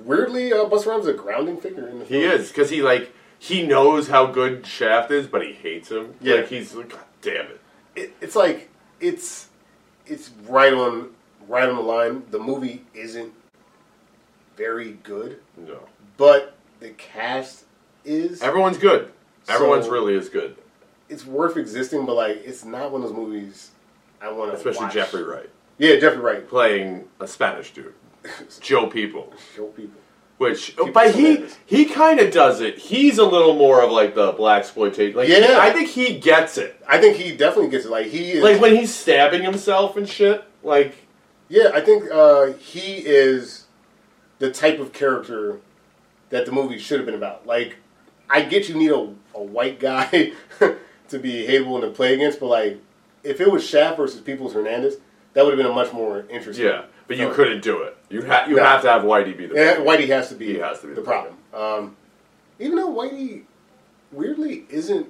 weirdly, 0.00 0.52
uh, 0.52 0.64
Busta 0.64 0.86
Rhymes 0.86 1.02
is 1.06 1.08
a 1.08 1.12
grounding 1.14 1.58
figure 1.58 1.86
in 1.88 1.98
the 2.00 2.04
He 2.06 2.22
film. 2.22 2.32
is 2.40 2.48
because 2.48 2.70
he 2.70 2.82
like 2.82 3.12
he 3.38 3.66
knows 3.66 4.08
how 4.08 4.26
good 4.26 4.66
Shaft 4.66 5.10
is, 5.10 5.26
but 5.26 5.42
he 5.42 5.52
hates 5.52 5.90
him. 5.90 6.14
Yeah. 6.20 6.36
like 6.36 6.48
he's 6.48 6.74
like, 6.74 6.90
God 6.90 7.00
damn 7.22 7.46
it. 7.46 7.60
It, 7.96 8.12
it's 8.20 8.36
like 8.36 8.68
it's 9.00 9.48
it's 10.06 10.30
right 10.48 10.72
on 10.72 11.10
right 11.48 11.68
on 11.68 11.76
the 11.76 11.82
line. 11.82 12.24
The 12.30 12.38
movie 12.38 12.84
isn't 12.94 13.32
very 14.56 14.92
good, 15.02 15.40
No, 15.56 15.78
but 16.16 16.54
the 16.80 16.90
cast 16.90 17.64
is. 18.04 18.42
everyone's 18.42 18.78
good. 18.78 19.12
Everyone's 19.48 19.88
really 19.88 20.14
is 20.14 20.28
good, 20.28 20.56
It's 21.08 21.24
worth 21.24 21.56
existing, 21.56 22.04
but 22.04 22.16
like 22.16 22.42
it's 22.44 22.64
not 22.64 22.90
one 22.92 23.02
of 23.02 23.08
those 23.08 23.16
movies 23.16 23.70
I 24.20 24.30
want 24.30 24.50
to. 24.50 24.56
especially 24.58 24.84
watch. 24.86 24.92
Jeffrey 24.94 25.22
Wright 25.22 25.48
Yeah, 25.78 25.96
Jeffrey 25.96 26.18
Wright. 26.20 26.46
playing 26.46 27.08
a 27.20 27.26
Spanish 27.26 27.72
dude, 27.72 27.94
Joe 28.60 28.88
People. 28.88 29.32
Show 29.56 29.66
people. 29.68 30.00
Which, 30.38 30.76
People 30.76 30.92
but 30.92 31.14
he 31.14 31.44
he 31.66 31.84
kind 31.84 32.20
of 32.20 32.32
does 32.32 32.60
it. 32.60 32.78
He's 32.78 33.18
a 33.18 33.24
little 33.24 33.54
more 33.54 33.82
of 33.82 33.90
like 33.90 34.14
the 34.14 34.32
black 34.32 34.60
exploitation. 34.60 35.16
Like, 35.16 35.28
Yeah. 35.28 35.58
I 35.60 35.72
think 35.72 35.88
he 35.88 36.18
gets 36.18 36.56
it. 36.58 36.80
I 36.86 36.98
think 36.98 37.16
he 37.16 37.36
definitely 37.36 37.70
gets 37.70 37.84
it. 37.84 37.90
Like 37.90 38.06
he 38.06 38.32
is. 38.32 38.42
Like 38.42 38.60
when 38.60 38.76
he's 38.76 38.94
stabbing 38.94 39.42
himself 39.42 39.96
and 39.96 40.08
shit. 40.08 40.44
Like, 40.62 40.94
Yeah, 41.48 41.70
I 41.74 41.80
think 41.80 42.04
uh, 42.10 42.52
he 42.52 42.98
is 42.98 43.64
the 44.38 44.50
type 44.52 44.78
of 44.78 44.92
character 44.92 45.58
that 46.30 46.46
the 46.46 46.52
movie 46.52 46.78
should 46.78 46.98
have 47.00 47.06
been 47.06 47.16
about. 47.16 47.46
Like, 47.46 47.76
I 48.30 48.42
get 48.42 48.68
you 48.68 48.76
need 48.76 48.90
a, 48.92 49.12
a 49.34 49.42
white 49.42 49.80
guy 49.80 50.32
to 51.08 51.18
be 51.18 51.46
hateable 51.46 51.74
and 51.74 51.82
to 51.82 51.90
play 51.90 52.14
against, 52.14 52.38
but 52.38 52.46
like 52.46 52.78
if 53.24 53.40
it 53.40 53.50
was 53.50 53.66
Shaft 53.66 53.96
versus 53.96 54.20
Peoples 54.20 54.52
Hernandez, 54.52 54.96
that 55.32 55.44
would 55.44 55.50
have 55.52 55.58
been 55.58 55.70
a 55.70 55.74
much 55.74 55.92
more 55.92 56.24
interesting. 56.30 56.66
Yeah, 56.66 56.84
but 57.08 57.16
you 57.16 57.30
couldn't 57.32 57.62
do 57.62 57.82
it. 57.82 57.96
You 58.10 58.24
ha- 58.24 58.44
you 58.48 58.56
No. 58.56 58.64
have 58.64 58.82
to 58.82 58.88
have 58.90 59.02
Whitey 59.02 59.36
be 59.36 59.46
the. 59.46 59.54
Yeah. 59.56 59.76
Whitey 59.76 60.06
has 60.08 60.28
to 60.28 60.34
be. 60.36 60.46
He 60.46 60.54
has 60.58 60.80
to 60.80 60.86
be 60.86 60.94
the 60.94 61.00
the 61.00 61.04
problem. 61.06 61.34
Um, 61.52 61.96
even 62.60 62.76
though 62.76 62.90
Whitey 62.94 63.42
weirdly 64.12 64.64
isn't 64.70 65.06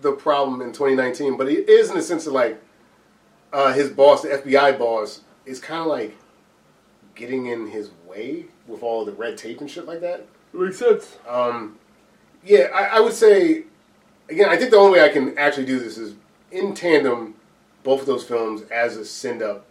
the 0.00 0.12
problem 0.12 0.60
in 0.60 0.72
2019, 0.72 1.36
but 1.36 1.48
he 1.48 1.54
is 1.56 1.88
in 1.90 1.96
the 1.96 2.02
sense 2.02 2.26
of 2.26 2.32
like 2.32 2.60
uh, 3.52 3.72
his 3.72 3.88
boss, 3.90 4.22
the 4.22 4.28
FBI 4.30 4.78
boss, 4.78 5.20
is 5.46 5.58
kind 5.60 5.80
of 5.80 5.86
like 5.86 6.16
getting 7.14 7.46
in 7.46 7.68
his 7.68 7.90
way 8.06 8.46
with 8.66 8.82
all 8.82 9.04
the 9.04 9.12
red 9.12 9.36
tape 9.38 9.60
and 9.60 9.70
shit 9.70 9.86
like 9.86 10.00
that. 10.00 10.26
Makes 10.52 10.78
sense. 10.78 11.18
Um, 11.28 11.78
yeah, 12.44 12.68
I, 12.74 12.96
I 12.96 13.00
would 13.00 13.12
say 13.12 13.64
again. 14.28 14.48
I 14.48 14.56
think 14.56 14.70
the 14.70 14.76
only 14.76 14.98
way 14.98 15.04
I 15.04 15.08
can 15.08 15.36
actually 15.38 15.66
do 15.66 15.78
this 15.78 15.98
is 15.98 16.14
in 16.50 16.74
tandem, 16.74 17.34
both 17.84 18.00
of 18.00 18.06
those 18.06 18.24
films 18.24 18.62
as 18.70 18.96
a 18.96 19.04
send 19.04 19.42
up 19.42 19.66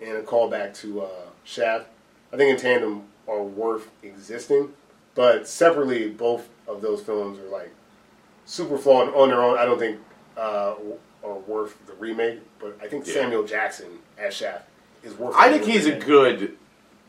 and 0.00 0.16
a 0.16 0.22
callback 0.22 0.74
to 0.80 1.02
uh, 1.02 1.08
Shaft. 1.44 1.86
I 2.32 2.36
think 2.36 2.50
in 2.50 2.56
tandem 2.56 3.04
are 3.28 3.42
worth 3.42 3.88
existing, 4.02 4.72
but 5.14 5.46
separately, 5.48 6.08
both 6.10 6.48
of 6.66 6.80
those 6.82 7.00
films 7.02 7.38
are 7.38 7.48
like 7.48 7.70
super 8.44 8.76
flawed 8.78 9.14
on 9.14 9.28
their 9.28 9.42
own. 9.42 9.58
I 9.58 9.64
don't 9.64 9.78
think 9.78 9.98
uh, 10.36 10.74
are 11.22 11.38
worth 11.46 11.76
the 11.86 11.94
remake, 11.94 12.40
but 12.58 12.76
I 12.82 12.86
think 12.88 13.06
Yeah. 13.06 13.14
Samuel 13.14 13.44
Jackson 13.44 13.86
as 14.18 14.34
Shaft 14.34 14.68
is 15.02 15.14
worth. 15.14 15.34
I 15.38 15.50
think 15.50 15.64
he's 15.64 15.86
a 15.86 15.96
good. 15.96 16.56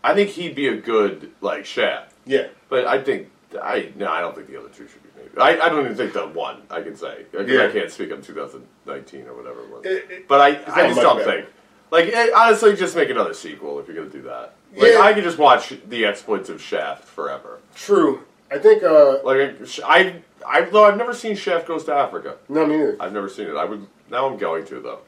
I 0.04 0.14
think 0.14 0.30
he'd 0.30 0.54
be 0.56 0.68
a 0.68 0.78
good 0.78 1.32
like 1.42 1.66
Shaft. 1.66 2.14
Yeah. 2.26 2.48
But 2.70 2.86
I 2.86 3.02
think 3.02 3.30
I 3.62 3.92
no, 3.96 4.08
I 4.10 4.22
don't 4.22 4.36
think 4.36 4.48
the 4.48 4.60
other 4.60 4.70
two 4.70 4.88
should 4.88 5.02
be 5.04 5.10
made. 5.20 5.30
I, 5.40 5.66
I 5.66 5.70
don't 5.70 5.84
even 5.86 5.98
think 5.98 6.14
the 6.14 6.28
one 6.28 6.62
I 6.70 6.82
can 6.82 6.96
say 6.96 7.26
because 7.32 7.50
Yeah. 7.50 7.66
I 7.66 7.72
can't 7.72 7.90
speak 7.90 8.12
on 8.12 8.22
2019 8.22 9.26
or 9.28 9.34
whatever 9.36 9.62
it 9.62 9.70
was. 9.72 9.86
It- 9.86 10.12
it- 10.12 10.28
but 10.28 10.40
I, 10.42 10.48
I 10.68 10.88
just 10.88 11.02
don't 11.02 11.18
better. 11.18 11.32
think. 11.42 11.50
Like 11.92 12.10
eh, 12.14 12.30
honestly, 12.36 12.76
just 12.76 12.96
make 12.96 13.10
another 13.10 13.34
sequel 13.34 13.80
if 13.80 13.88
you're 13.88 13.96
gonna 13.96 14.10
do 14.10 14.22
that. 14.24 14.54
Like 14.76 14.92
Yeah. 14.94 15.00
I 15.02 15.14
could 15.14 15.24
just 15.24 15.38
watch 15.38 15.74
the 15.88 16.06
exploits 16.06 16.50
of 16.50 16.62
Shaft 16.62 17.04
forever. 17.06 17.60
True. 17.76 18.22
I 18.52 18.58
think. 18.60 18.84
Uh, 18.84 19.20
Like 19.24 19.56
I, 19.86 20.22
I 20.48 20.62
though 20.62 20.86
I've 20.86 20.98
never 20.98 21.14
seen 21.14 21.36
Shaft 21.36 21.68
Goes 21.68 21.84
to 21.86 21.94
Africa. 21.94 22.36
no, 22.50 22.66
me 22.66 22.78
neither. 22.78 22.98
I've 23.00 23.14
never 23.14 23.30
seen 23.30 23.48
it. 23.48 23.56
I 23.56 23.66
would 23.66 23.86
now. 24.10 24.28
I'm 24.30 24.38
going 24.38 24.66
to 24.66 24.80
though. 24.80 25.00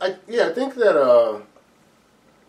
I, 0.00 0.16
yeah, 0.28 0.48
I 0.48 0.52
think 0.52 0.74
that 0.74 1.00
uh, 1.00 1.38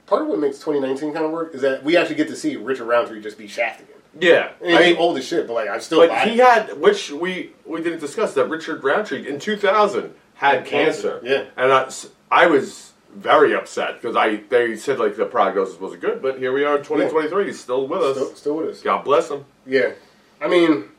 part 0.08 0.24
of 0.24 0.28
what 0.28 0.40
makes 0.40 0.58
2019 0.60 1.14
kind 1.14 1.26
of 1.26 1.32
work 1.32 1.54
is 1.56 1.62
that 1.62 1.84
we 1.84 1.96
actually 1.96 2.16
get 2.16 2.28
to 2.30 2.36
see 2.36 2.56
Richard 2.56 2.86
Roundtree 2.86 3.22
just 3.22 3.38
be 3.38 3.48
Shaft 3.48 3.82
again. 3.82 3.92
Yeah, 4.18 4.52
And 4.64 4.84
he's 4.84 4.96
old 4.98 5.18
as 5.18 5.26
shit, 5.26 5.46
but 5.46 5.54
like 5.54 5.70
I'm 5.70 5.82
still. 5.82 6.00
But 6.08 6.28
he 6.28 6.36
it. 6.40 6.40
had, 6.46 6.80
which 6.80 7.12
we 7.12 7.52
we 7.66 7.82
didn't 7.82 8.00
discuss, 8.00 8.34
that 8.34 8.46
Richard 8.50 8.84
Roundtree 8.84 9.28
in 9.28 9.40
2000 9.40 10.14
had 10.36 10.56
Had 10.60 10.66
cancer, 10.66 11.20
cancer. 11.20 11.22
yeah. 11.24 11.44
and 11.62 11.72
I, 11.74 11.92
I 12.32 12.48
was 12.48 12.92
very 13.16 13.56
upset 13.56 14.02
because 14.02 14.16
I 14.16 14.38
they 14.50 14.76
said 14.76 15.00
like 15.00 15.16
the 15.16 15.26
prognosis 15.26 15.80
wasn't 15.80 16.02
good, 16.02 16.22
but 16.22 16.38
here 16.38 16.54
we 16.54 16.64
are 16.64 16.78
in 16.78 16.84
2023. 16.84 17.46
He's 17.46 17.60
still 17.60 17.88
with 17.88 18.02
us. 18.02 18.16
Still, 18.16 18.36
still 18.36 18.56
with 18.58 18.70
us. 18.70 18.82
God 18.82 19.04
bless 19.04 19.30
him. 19.30 19.46
Yeah, 19.66 19.94
I 20.42 20.48
mean, 20.48 20.90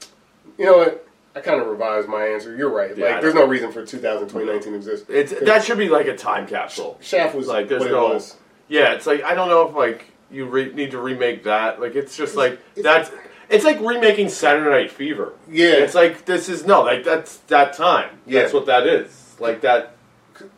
you 0.58 0.64
know 0.64 0.78
what? 0.78 1.06
I 1.34 1.40
kind 1.40 1.60
of 1.60 1.66
revised 1.66 2.08
my 2.08 2.24
answer. 2.24 2.56
You're 2.56 2.70
right. 2.70 2.96
Yeah, 2.96 3.12
like, 3.12 3.20
there's 3.20 3.34
no 3.34 3.46
reason 3.46 3.70
for 3.70 3.84
2000 3.84 4.28
2019 4.28 4.72
to 4.72 4.76
exist. 4.76 5.04
It's 5.10 5.34
that 5.44 5.62
should 5.62 5.76
be 5.76 5.90
like 5.90 6.06
a 6.06 6.16
time 6.16 6.46
capsule. 6.46 6.98
Shaft 7.02 7.34
was 7.34 7.46
like 7.46 7.68
there's 7.68 7.84
no. 7.84 8.08
was. 8.08 8.36
Yeah, 8.68 8.94
it's 8.94 9.06
like 9.06 9.22
I 9.22 9.34
don't 9.34 9.48
know 9.48 9.68
if 9.68 9.74
like 9.74 10.06
you 10.30 10.46
re- 10.46 10.72
need 10.72 10.92
to 10.92 10.98
remake 10.98 11.44
that. 11.44 11.80
Like 11.80 11.94
it's 11.94 12.16
just 12.16 12.36
like 12.36 12.58
that's. 12.74 13.10
It's 13.48 13.64
like 13.64 13.78
remaking 13.80 14.28
Saturday 14.28 14.70
Night 14.70 14.90
Fever. 14.90 15.34
Yeah. 15.48 15.74
it's 15.74 15.94
like 15.94 16.24
this 16.24 16.48
is 16.48 16.66
no 16.66 16.82
like 16.82 17.04
that's 17.04 17.36
that 17.48 17.74
time. 17.74 18.18
Yeah. 18.26 18.40
That's 18.40 18.54
what 18.54 18.66
that 18.66 18.86
is. 18.86 19.36
Like 19.38 19.60
that. 19.60 19.95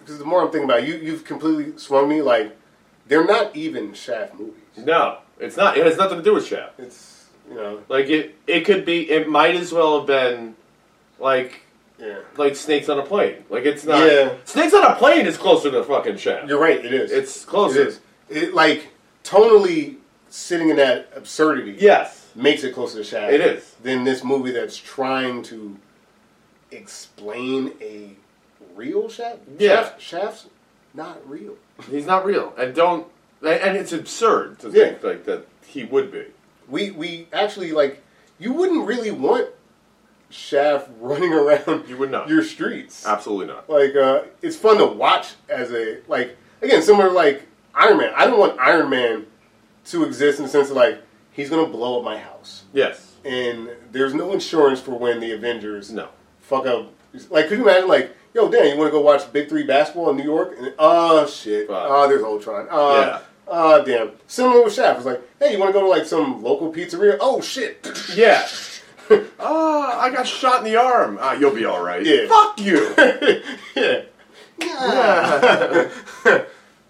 Because 0.00 0.18
the 0.18 0.24
more 0.24 0.42
I'm 0.42 0.50
thinking 0.50 0.64
about 0.68 0.80
it, 0.80 0.88
you, 0.88 0.96
you've 0.96 1.24
completely 1.24 1.78
swung 1.78 2.08
me. 2.08 2.22
Like, 2.22 2.56
they're 3.06 3.26
not 3.26 3.54
even 3.56 3.94
Shaft 3.94 4.34
movies. 4.34 4.54
No, 4.76 5.18
it's 5.38 5.56
not. 5.56 5.76
It 5.76 5.86
has 5.86 5.96
nothing 5.96 6.18
to 6.18 6.24
do 6.24 6.34
with 6.34 6.46
Shaft. 6.46 6.78
It's 6.78 7.26
you 7.48 7.54
know, 7.54 7.82
Like 7.88 8.06
it, 8.06 8.36
it 8.46 8.64
could 8.64 8.84
be. 8.84 9.10
It 9.10 9.28
might 9.28 9.56
as 9.56 9.72
well 9.72 9.98
have 9.98 10.06
been 10.06 10.54
like 11.18 11.62
yeah. 11.98 12.18
like 12.36 12.56
Snakes 12.56 12.88
on 12.88 12.98
a 12.98 13.02
Plane. 13.02 13.44
Like 13.48 13.64
it's 13.64 13.84
not. 13.84 14.06
Yeah. 14.06 14.34
Snakes 14.44 14.74
on 14.74 14.84
a 14.84 14.94
Plane 14.96 15.26
is 15.26 15.36
closer 15.36 15.70
to 15.70 15.82
fucking 15.82 16.18
Shaft. 16.18 16.48
You're 16.48 16.60
right. 16.60 16.84
It 16.84 16.92
is. 16.92 17.10
It's 17.10 17.44
closer. 17.44 17.82
It 17.82 17.88
is. 17.88 18.00
It 18.28 18.54
like 18.54 18.88
tonally 19.24 19.96
sitting 20.28 20.68
in 20.68 20.76
that 20.76 21.10
absurdity. 21.14 21.76
Yes. 21.80 22.28
makes 22.34 22.62
it 22.64 22.74
closer 22.74 22.98
to 22.98 23.04
Shaft. 23.04 23.32
It 23.32 23.40
is. 23.40 23.74
than 23.82 24.04
this 24.04 24.22
movie 24.22 24.52
that's 24.52 24.76
trying 24.76 25.42
to 25.44 25.76
explain 26.70 27.72
a 27.80 28.14
real 28.78 29.08
Shaft. 29.08 29.40
Yeah. 29.58 29.90
Shaft's 29.98 30.46
not 30.94 31.18
real. 31.28 31.56
He's 31.90 32.06
not 32.06 32.24
real, 32.24 32.54
and 32.56 32.74
don't. 32.74 33.06
And 33.42 33.76
it's 33.76 33.92
absurd 33.92 34.58
to 34.60 34.68
Yeah. 34.70 34.84
think 34.90 35.02
like 35.02 35.24
that 35.24 35.46
he 35.66 35.84
would 35.84 36.10
be. 36.10 36.24
We 36.68 36.90
we 36.92 37.28
actually 37.32 37.72
like 37.72 38.02
you 38.38 38.52
wouldn't 38.52 38.86
really 38.86 39.10
want 39.10 39.48
Shaft 40.30 40.88
running 41.00 41.32
around 41.42 41.88
You 41.88 41.96
would 41.98 42.10
not. 42.10 42.28
your 42.28 42.42
streets. 42.42 43.06
Absolutely 43.06 43.46
not. 43.46 43.68
Like 43.70 43.94
uh, 43.96 44.22
it's 44.42 44.56
fun 44.56 44.78
to 44.78 44.86
watch 44.86 45.34
as 45.48 45.72
a 45.72 45.98
like 46.08 46.36
again 46.62 46.82
similar 46.82 47.10
like 47.10 47.42
Iron 47.74 47.98
Man. 47.98 48.12
I 48.16 48.26
don't 48.26 48.38
want 48.38 48.58
Iron 48.60 48.90
Man 48.90 49.26
to 49.86 50.04
exist 50.04 50.38
in 50.38 50.44
the 50.44 50.50
sense 50.50 50.70
of 50.70 50.76
like 50.76 51.00
he's 51.32 51.48
gonna 51.48 51.66
blow 51.70 51.98
up 51.98 52.04
my 52.04 52.18
house 52.18 52.64
Yes. 52.74 53.14
and 53.24 53.70
there's 53.92 54.12
no 54.14 54.32
insurance 54.32 54.80
for 54.80 54.98
when 54.98 55.20
the 55.20 55.32
Avengers 55.32 55.90
No. 55.92 56.08
fuck 56.40 56.66
up. 56.66 56.92
Like 57.30 57.48
could 57.48 57.58
you 57.58 57.64
imagine 57.68 57.88
like 57.88 58.14
yo 58.34 58.48
Dan 58.50 58.66
you 58.68 58.76
want 58.78 58.88
to 58.88 58.92
go 58.92 59.00
watch 59.00 59.30
Big 59.32 59.48
Three 59.48 59.64
basketball 59.64 60.10
in 60.10 60.16
New 60.16 60.24
York 60.24 60.54
and 60.58 60.72
oh 60.78 61.26
shit 61.26 61.66
oh 61.68 62.08
there's 62.08 62.22
Ultron 62.22 62.68
oh 62.70 63.00
Yeah. 63.00 63.20
oh 63.46 63.84
damn 63.84 64.12
similar 64.26 64.64
with 64.64 64.74
Shaft 64.74 64.98
it's 64.98 65.06
like 65.06 65.20
hey 65.38 65.52
you 65.52 65.58
want 65.58 65.70
to 65.70 65.72
go 65.72 65.80
to 65.80 65.88
like 65.88 66.06
some 66.06 66.42
local 66.42 66.72
pizzeria 66.72 67.16
oh 67.20 67.40
shit 67.40 67.86
Yeah. 68.14 68.46
Ah, 69.40 70.00
I 70.02 70.10
got 70.10 70.26
shot 70.26 70.58
in 70.58 70.64
the 70.70 70.76
arm. 70.76 71.16
Ah, 71.18 71.32
you'll 71.32 71.54
be 71.54 71.64
all 71.64 71.82
right. 71.82 72.04
Yeah. 72.04 72.26
Fuck 72.28 72.60
you. 72.60 72.94
yeah 73.74 74.02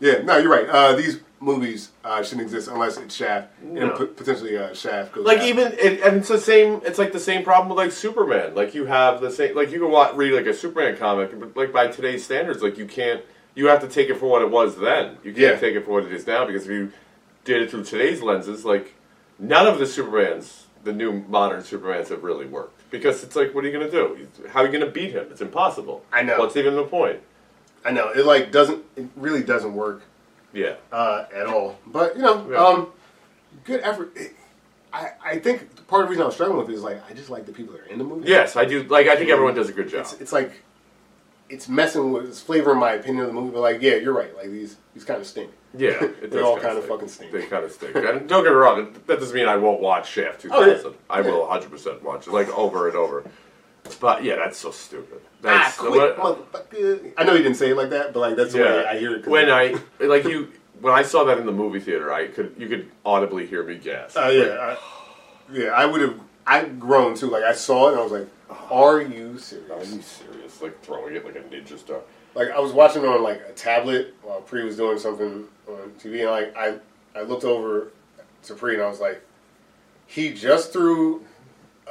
yeah 0.01 0.19
no 0.25 0.39
you're 0.39 0.51
right 0.51 0.69
uh, 0.69 0.95
these 0.97 1.21
movies 1.41 1.91
uh, 2.05 2.23
shouldn't 2.23 2.43
exist 2.43 2.69
unless 2.69 2.97
it's 2.97 3.15
Shaft 3.15 3.49
No. 3.63 3.91
and 3.91 3.99
p- 3.99 4.07
potentially 4.07 4.57
uh, 4.57 4.75
Shaft 4.75 5.13
goes 5.13 5.25
like 5.25 5.43
even 5.43 5.73
it, 5.79 6.01
and 6.03 6.17
it's 6.19 6.29
the 6.29 6.39
same 6.39 6.81
it's 6.85 6.99
like 6.99 7.13
the 7.13 7.21
same 7.21 7.45
problem 7.45 7.69
with 7.69 7.79
like 7.79 7.93
superman. 7.93 8.55
Like 8.55 8.75
you 8.75 8.87
have 8.87 9.21
the 9.21 9.31
same 9.31 9.55
like 9.55 9.71
you 9.71 9.81
can 9.81 9.91
watch, 9.91 10.15
read 10.15 10.33
like 10.33 10.47
a 10.47 10.55
superman 10.55 10.97
comic 10.97 11.39
but 11.39 11.57
like 11.57 11.73
by 11.73 11.87
today's 11.89 12.25
standards 12.25 12.63
like 12.63 12.77
you 12.79 12.87
can't 12.87 13.23
you 13.55 13.67
have 13.67 13.81
to 13.81 13.89
take 13.89 14.09
it 14.09 14.17
for 14.17 14.27
what 14.27 14.43
it 14.43 14.51
was 14.51 14.79
then. 14.79 15.17
You 15.25 15.33
can't 15.33 15.37
Yeah. 15.55 15.57
take 15.59 15.75
it 15.77 15.85
for 15.85 15.93
what 15.93 16.05
it 16.05 16.13
is 16.13 16.27
now 16.27 16.45
because 16.45 16.65
if 16.65 16.71
you 16.71 16.93
did 17.45 17.63
it 17.63 17.71
through 17.71 17.85
today's 17.85 18.21
lenses 18.23 18.65
like 18.65 18.95
none 19.39 19.67
of 19.67 19.79
the 19.79 19.85
supermans 19.85 20.63
the 20.85 20.93
new 20.93 21.25
modern 21.29 21.61
supermans 21.63 22.09
have 22.09 22.23
really 22.23 22.47
worked. 22.47 22.75
Because 22.91 23.23
it's 23.23 23.37
like 23.37 23.55
what 23.55 23.65
are 23.65 23.69
you 23.69 23.73
going 23.79 23.89
to 23.89 23.91
do? 23.91 24.29
How 24.49 24.61
are 24.63 24.67
you 24.67 24.73
going 24.73 24.85
to 24.85 24.91
beat 24.91 25.13
him? 25.13 25.27
It's 25.31 25.41
impossible. 25.41 26.05
I 26.13 26.23
know. 26.23 26.39
what's 26.39 26.57
even 26.57 26.75
the 26.75 26.85
point? 26.85 27.21
I 27.85 27.91
know. 27.93 28.09
It 28.11 28.25
like 28.27 28.51
doesn't 28.51 28.83
it 28.97 29.07
really 29.15 29.43
doesn't 29.43 29.75
work 29.75 30.03
yeah 30.53 30.75
uh, 30.93 31.25
at 31.35 31.47
all. 31.47 31.79
But 31.87 32.17
you 32.17 32.23
know, 32.23 32.49
Yeah. 32.51 32.57
um, 32.65 32.89
good 33.65 33.81
effort. 33.83 34.13
It- 34.17 34.35
I, 34.91 35.11
I 35.23 35.39
think 35.39 35.87
part 35.87 36.03
of 36.03 36.07
the 36.09 36.11
reason 36.13 36.23
I 36.23 36.27
was 36.27 36.35
struggling 36.35 36.59
with 36.61 36.71
it 36.71 36.75
is 36.75 36.83
like 36.83 37.03
I 37.11 37.13
just 37.13 37.29
like 37.29 37.45
the 37.45 37.53
people 37.53 37.75
that 37.75 37.83
are 37.83 37.87
in 37.87 37.99
the 37.99 38.05
movie. 38.05 38.27
yes 38.27 38.57
i 38.57 38.65
do 38.65 38.83
like 38.85 39.07
i 39.07 39.17
think 39.17 39.29
everyone 39.29 39.55
does 39.55 39.69
a 39.69 39.73
good 39.75 39.91
job 39.91 40.01
it's, 40.01 40.15
it's 40.15 40.33
like 40.33 40.63
it's 41.51 41.69
messing 41.69 42.11
with 42.11 42.25
it's 42.27 42.41
flavoring 42.41 42.79
my 42.79 42.93
opinion 42.93 43.21
of 43.25 43.27
the 43.29 43.33
movie. 43.33 43.51
But 43.53 43.61
like, 43.61 43.81
yeah, 43.83 43.95
you're 43.95 44.13
right. 44.13 44.35
Like 44.37 44.51
these 44.51 44.77
these 44.95 45.05
kind 45.05 45.19
of 45.21 45.27
stink. 45.27 45.51
yeah, 45.75 46.03
it 46.05 46.31
they 46.31 46.41
all 46.43 46.57
kinda 46.57 46.77
of 46.77 46.85
stink. 46.85 46.89
fucking 46.93 47.09
stink. 47.09 47.33
They 47.33 47.43
kind 47.47 47.65
of 47.65 47.73
stink. 47.73 47.95
And 47.97 48.29
don't 48.29 48.45
get 48.45 48.51
me 48.51 48.57
wrong, 48.57 48.95
that 49.07 49.19
doesn't 49.19 49.35
mean 49.35 49.49
I 49.49 49.57
won't 49.57 49.81
watch 49.81 50.11
Shaft 50.11 50.45
Oh, 50.51 50.61
yeah. 50.61 50.75
2000. 50.75 50.95
I 51.09 51.21
will 51.23 51.47
100% 51.47 52.03
watch 52.03 52.27
it, 52.27 52.33
like 52.35 52.49
over 52.57 52.87
and 52.89 52.97
over. 52.99 53.25
But 53.97 54.25
yeah, 54.25 54.37
that's 54.37 54.59
so 54.59 54.71
stupid. 54.71 55.21
Ah, 55.45 55.73
quit, 55.77 56.17
what- 56.19 56.53
motherfucker. 56.53 57.13
I 57.17 57.25
know 57.25 57.35
you 57.35 57.43
didn't 57.43 57.57
say 57.57 57.71
it 57.71 57.77
like 57.77 57.91
that, 57.91 58.13
but 58.13 58.21
like 58.21 58.37
that's 58.37 58.53
the 58.53 58.61
way 58.61 58.87
I 58.87 58.99
hear 58.99 59.17
it. 59.17 59.27
When 59.27 59.51
I 59.51 59.75
like 60.01 60.25
you, 60.25 60.53
when 60.81 60.95
I 60.95 61.03
saw 61.03 61.25
that 61.25 61.39
in 61.39 61.47
the 61.47 61.53
movie 61.53 61.81
theater, 61.81 62.13
I 62.13 62.29
could 62.29 62.55
you 62.59 62.69
could 62.69 62.91
audibly 63.05 63.47
hear 63.47 63.63
me 63.63 63.77
gasp. 63.77 64.17
Uh, 64.17 64.29
yeah, 64.29 64.45
I, 64.45 64.77
yeah, 65.53 65.69
I 65.69 65.87
would 65.87 66.01
have. 66.01 66.21
I 66.47 66.65
grown 66.65 67.15
too. 67.15 67.27
Like 67.31 67.45
I 67.45 67.53
saw 67.53 67.89
it, 67.89 67.93
and 67.93 68.01
I 68.01 68.03
was 68.03 68.13
like, 68.13 68.29
"Are 68.71 69.01
you 69.01 69.39
serious?" 69.39 69.71
Are 69.71 69.95
you 69.97 70.03
serious? 70.03 70.63
Like 70.63 70.83
throwing 70.83 71.15
it 71.15 71.25
like 71.25 71.37
a 71.37 71.41
ninja 71.41 71.79
star. 71.79 72.01
like 72.35 72.51
I 72.51 72.59
was 72.59 72.73
watching 72.73 73.05
on 73.05 73.23
like 73.23 73.43
a 73.49 73.53
tablet 73.53 74.15
while 74.23 74.41
Pre 74.41 74.65
was 74.65 74.77
doing 74.77 74.99
something 74.99 75.45
on 75.69 75.93
TV, 76.03 76.21
and 76.23 76.31
like 76.31 76.57
I, 76.57 76.79
I 77.19 77.23
looked 77.23 77.45
over 77.45 77.93
to 78.45 78.55
Pre 78.55 78.75
and 78.75 78.83
I 78.83 78.89
was 78.89 78.99
like, 79.01 79.23
he 80.07 80.33
just 80.33 80.73
threw 80.73 81.23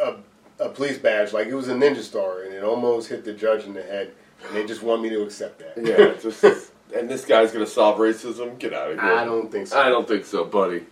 a, 0.01 0.15
a 0.59 0.69
police 0.69 0.97
badge 0.97 1.33
like 1.33 1.47
it 1.47 1.55
was 1.55 1.67
a 1.67 1.73
ninja 1.73 2.01
star, 2.01 2.43
and 2.43 2.53
it 2.53 2.63
almost 2.63 3.09
hit 3.09 3.23
the 3.23 3.33
judge 3.33 3.65
in 3.65 3.73
the 3.73 3.83
head, 3.83 4.11
and 4.45 4.55
they 4.55 4.65
just 4.65 4.83
want 4.83 5.01
me 5.01 5.09
to 5.09 5.21
accept 5.23 5.59
that. 5.59 5.73
Yeah, 5.77 6.13
just 6.21 6.71
and 6.95 7.09
this 7.09 7.25
guy's 7.25 7.51
gonna 7.51 7.67
solve 7.67 7.97
racism. 7.99 8.57
Get 8.59 8.73
out 8.73 8.91
of 8.91 8.99
here. 8.99 9.13
I 9.13 9.25
don't 9.25 9.51
think 9.51 9.67
so. 9.67 9.79
I 9.79 9.89
don't 9.89 10.07
think 10.07 10.25
so, 10.25 10.45
buddy. 10.45 10.85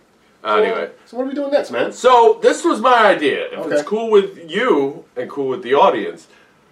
Anyway. 0.44 0.90
so 1.06 1.16
what 1.16 1.24
are 1.24 1.28
we 1.28 1.34
doing 1.34 1.50
next, 1.50 1.72
man? 1.72 1.90
So 1.92 2.38
this 2.40 2.64
was 2.64 2.80
my 2.80 3.06
idea. 3.06 3.46
If 3.46 3.58
Okay. 3.58 3.74
it's 3.74 3.82
cool 3.82 4.10
with 4.10 4.48
you 4.48 5.04
and 5.16 5.28
cool 5.28 5.48
with 5.48 5.62
the 5.62 5.74
audience, 5.74 6.28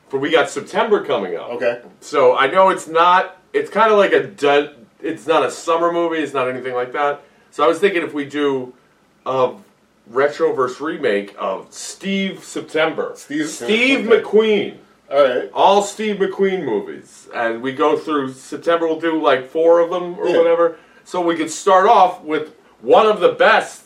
for 0.09 0.19
we 0.21 0.31
got 0.31 0.49
September 0.49 1.05
coming 1.05 1.35
up. 1.37 1.51
Okay. 1.51 1.81
So 2.01 2.37
I 2.37 2.47
know 2.47 2.69
it's 2.71 2.87
not 2.87 3.39
it's 3.53 3.71
kind 3.71 3.91
of 3.91 3.99
like 3.99 4.13
a 4.13 4.27
dud. 4.27 4.77
It's 5.03 5.27
not 5.27 5.45
a 5.45 5.51
summer 5.51 5.93
movie. 5.93 6.19
It's 6.19 6.33
not 6.35 6.49
anything 6.49 6.75
like 6.75 6.93
that. 6.93 7.23
So 7.51 7.65
I 7.65 7.67
was 7.67 7.79
thinking 7.79 8.03
if 8.03 8.15
we 8.15 8.25
do 8.25 8.75
a 9.27 9.55
retro 10.07 10.53
versus 10.53 10.81
remake 10.81 11.35
of 11.39 11.73
Steve 11.73 12.45
September, 12.45 13.13
Steve- 13.17 13.49
Steve 13.49 14.11
okay. 14.11 14.23
McQueen, 14.23 14.77
All 15.11 15.23
right. 15.23 15.51
all 15.53 15.83
Steve 15.83 16.17
McQueen 16.17 16.65
movies, 16.65 17.29
and 17.35 17.63
we 17.63 17.73
go 17.73 17.97
through 17.97 18.33
September. 18.33 18.87
We'll 18.87 19.01
do 19.01 19.21
like 19.21 19.49
four 19.49 19.81
of 19.81 19.91
them 19.91 20.19
or 20.19 20.29
Yeah. 20.29 20.39
whatever. 20.39 20.77
So 21.05 21.21
we 21.21 21.37
could 21.37 21.51
start 21.51 21.87
off 21.87 22.23
with 22.23 22.55
one 22.81 23.07
of 23.07 23.21
the 23.21 23.31
best. 23.33 23.83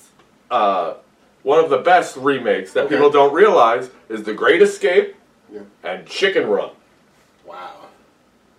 Uh, 0.50 0.94
one 1.42 1.62
of 1.62 1.70
the 1.70 1.78
best 1.78 2.16
remakes 2.16 2.72
that 2.72 2.86
Okay. 2.86 2.96
people 2.96 3.10
don't 3.10 3.32
realize 3.32 3.90
is 4.08 4.24
The 4.24 4.34
Great 4.34 4.60
Escape 4.60 5.14
Yeah. 5.52 5.60
and 5.84 6.04
Chicken 6.06 6.48
Run. 6.48 6.70
Wow. 7.44 7.70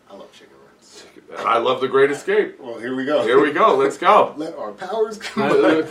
I 0.09 0.15
love 0.15 0.31
chicken 0.31 0.55
runs. 0.65 1.03
And 1.29 1.39
I 1.47 1.57
love 1.59 1.79
The 1.81 1.87
Great 1.87 2.09
Escape. 2.11 2.59
Well, 2.59 2.79
here 2.79 2.95
we 2.95 3.05
go. 3.05 3.23
Here 3.23 3.39
we 3.41 3.51
go. 3.51 3.75
Let's 3.75 3.97
go. 3.97 4.33
Let 4.37 4.55
our 4.57 4.71
powers 4.71 5.17
combine. 5.17 5.83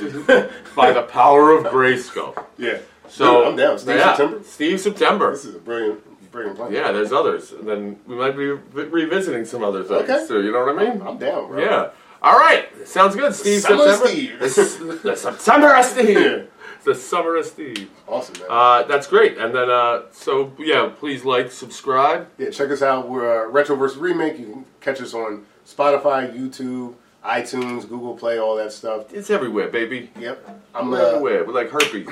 By 0.76 0.92
the 0.92 1.06
power 1.08 1.52
of 1.56 1.64
Grayskull. 1.66 2.44
yeah. 2.58 2.78
So 3.08 3.38
Dude, 3.38 3.46
I'm 3.48 3.56
down. 3.56 3.78
Steve 3.78 3.96
yeah, 3.96 4.14
September. 4.16 4.44
Steve 4.44 4.80
September. 4.80 5.30
This 5.30 5.44
is 5.46 5.54
a 5.54 5.58
brilliant, 5.60 6.30
brilliant 6.30 6.58
plan. 6.58 6.72
Yeah, 6.72 6.92
there's 6.92 7.10
others. 7.12 7.52
And 7.52 7.66
then 7.66 7.98
we 8.06 8.16
might 8.16 8.36
be 8.36 8.46
re- 8.50 8.84
revisiting 8.84 9.44
some 9.46 9.64
other 9.64 9.82
things. 9.82 10.02
Okay. 10.10 10.26
So 10.26 10.40
you 10.40 10.52
know 10.52 10.64
what 10.66 10.78
I 10.78 10.84
mean? 10.90 11.00
I'm 11.00 11.16
down, 11.18 11.48
bro. 11.48 11.58
Yeah. 11.58 11.90
All 12.20 12.36
right. 12.38 12.68
Sounds 12.86 13.14
good. 13.16 13.34
Steve 13.34 13.60
Summer 13.62 13.84
September. 13.96 14.08
Steve. 14.08 14.38
The, 14.40 14.44
s- 14.44 15.02
the 15.02 15.16
September 15.16 15.74
of 15.74 15.84
Steve. 15.84 16.50
The 16.88 16.94
summer 16.94 17.36
of 17.36 17.44
Steve. 17.44 17.90
Awesome, 18.06 18.38
man. 18.38 18.46
Uh, 18.48 18.82
that's 18.84 19.06
great. 19.06 19.36
And 19.36 19.54
then, 19.54 19.68
uh, 19.68 20.04
so 20.10 20.54
yeah, 20.58 20.90
please 20.98 21.22
like, 21.22 21.52
subscribe. 21.52 22.28
yeah, 22.38 22.48
check 22.48 22.70
us 22.70 22.80
out. 22.80 23.10
We're 23.10 23.44
uh, 23.44 23.50
Retro 23.50 23.76
versus 23.76 23.98
Remake. 23.98 24.38
You 24.38 24.46
can 24.46 24.64
catch 24.80 25.02
us 25.02 25.12
on 25.12 25.44
Spotify, 25.66 26.34
YouTube, 26.34 26.94
iTunes, 27.22 27.86
Google 27.86 28.16
Play, 28.16 28.38
all 28.38 28.56
that 28.56 28.72
stuff. 28.72 29.12
It's 29.12 29.28
everywhere, 29.28 29.68
baby. 29.68 30.10
Yep. 30.18 30.62
I'm 30.74 30.90
We're 30.90 31.02
uh, 31.02 31.08
everywhere. 31.08 31.44
We're 31.44 31.52
like 31.52 31.68
herpes. 31.68 32.08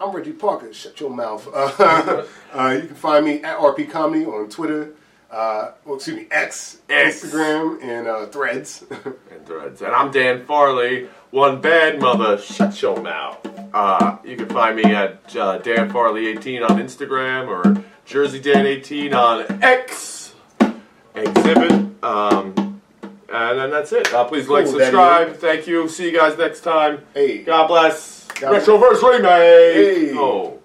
I'm 0.00 0.10
Reggie 0.10 0.32
Parker. 0.32 0.72
Shut 0.72 0.98
your 0.98 1.10
mouth. 1.10 1.46
Uh, 1.54 2.24
uh, 2.52 2.70
you 2.82 2.88
can 2.88 2.96
find 2.96 3.24
me 3.24 3.40
at 3.44 3.56
RP 3.56 3.88
Comedy 3.88 4.24
on 4.24 4.50
Twitter. 4.50 4.94
Uh, 5.32 5.72
well, 5.86 5.96
excuse 5.96 6.16
me, 6.18 6.26
X, 6.30 6.78
X. 6.90 7.24
Instagram, 7.24 7.82
and 7.82 8.06
uh, 8.06 8.26
Threads. 8.26 8.84
and 8.90 9.46
threads. 9.46 9.80
And 9.80 9.90
I'm 9.92 10.10
Dan 10.10 10.44
Farley. 10.44 11.08
One 11.30 11.62
bad 11.62 11.98
mother, 11.98 12.36
shut 12.36 12.80
your 12.82 13.00
mouth. 13.00 13.38
Uh, 13.72 14.18
you 14.24 14.36
can 14.36 14.50
find 14.50 14.76
me 14.76 14.84
at 14.84 15.34
uh, 15.34 15.56
Dan 15.58 15.90
Farley18 15.90 16.68
on 16.68 16.78
Instagram 16.78 17.48
or 17.48 17.82
Jersey 18.04 18.40
Dan18 18.42 19.14
on 19.14 19.62
X 19.62 20.34
Exhibit. 21.14 21.72
Um, 22.04 22.80
and 23.32 23.58
then 23.58 23.70
that's 23.70 23.92
it. 23.92 24.12
Uh, 24.12 24.24
please 24.24 24.48
like, 24.48 24.66
Cool, 24.66 24.74
subscribe. 24.78 25.28
Daddy. 25.28 25.38
Thank 25.38 25.66
you. 25.66 25.88
See 25.88 26.10
you 26.10 26.18
guys 26.18 26.36
next 26.36 26.60
time. 26.60 27.00
Hey. 27.14 27.42
God 27.42 27.68
bless. 27.68 28.28
God 28.32 28.50
bless. 28.50 28.68
Retro 28.68 28.76
versus 28.76 29.02
Remake. 29.02 29.24
Hey. 29.24 30.12
Oh. 30.14 30.61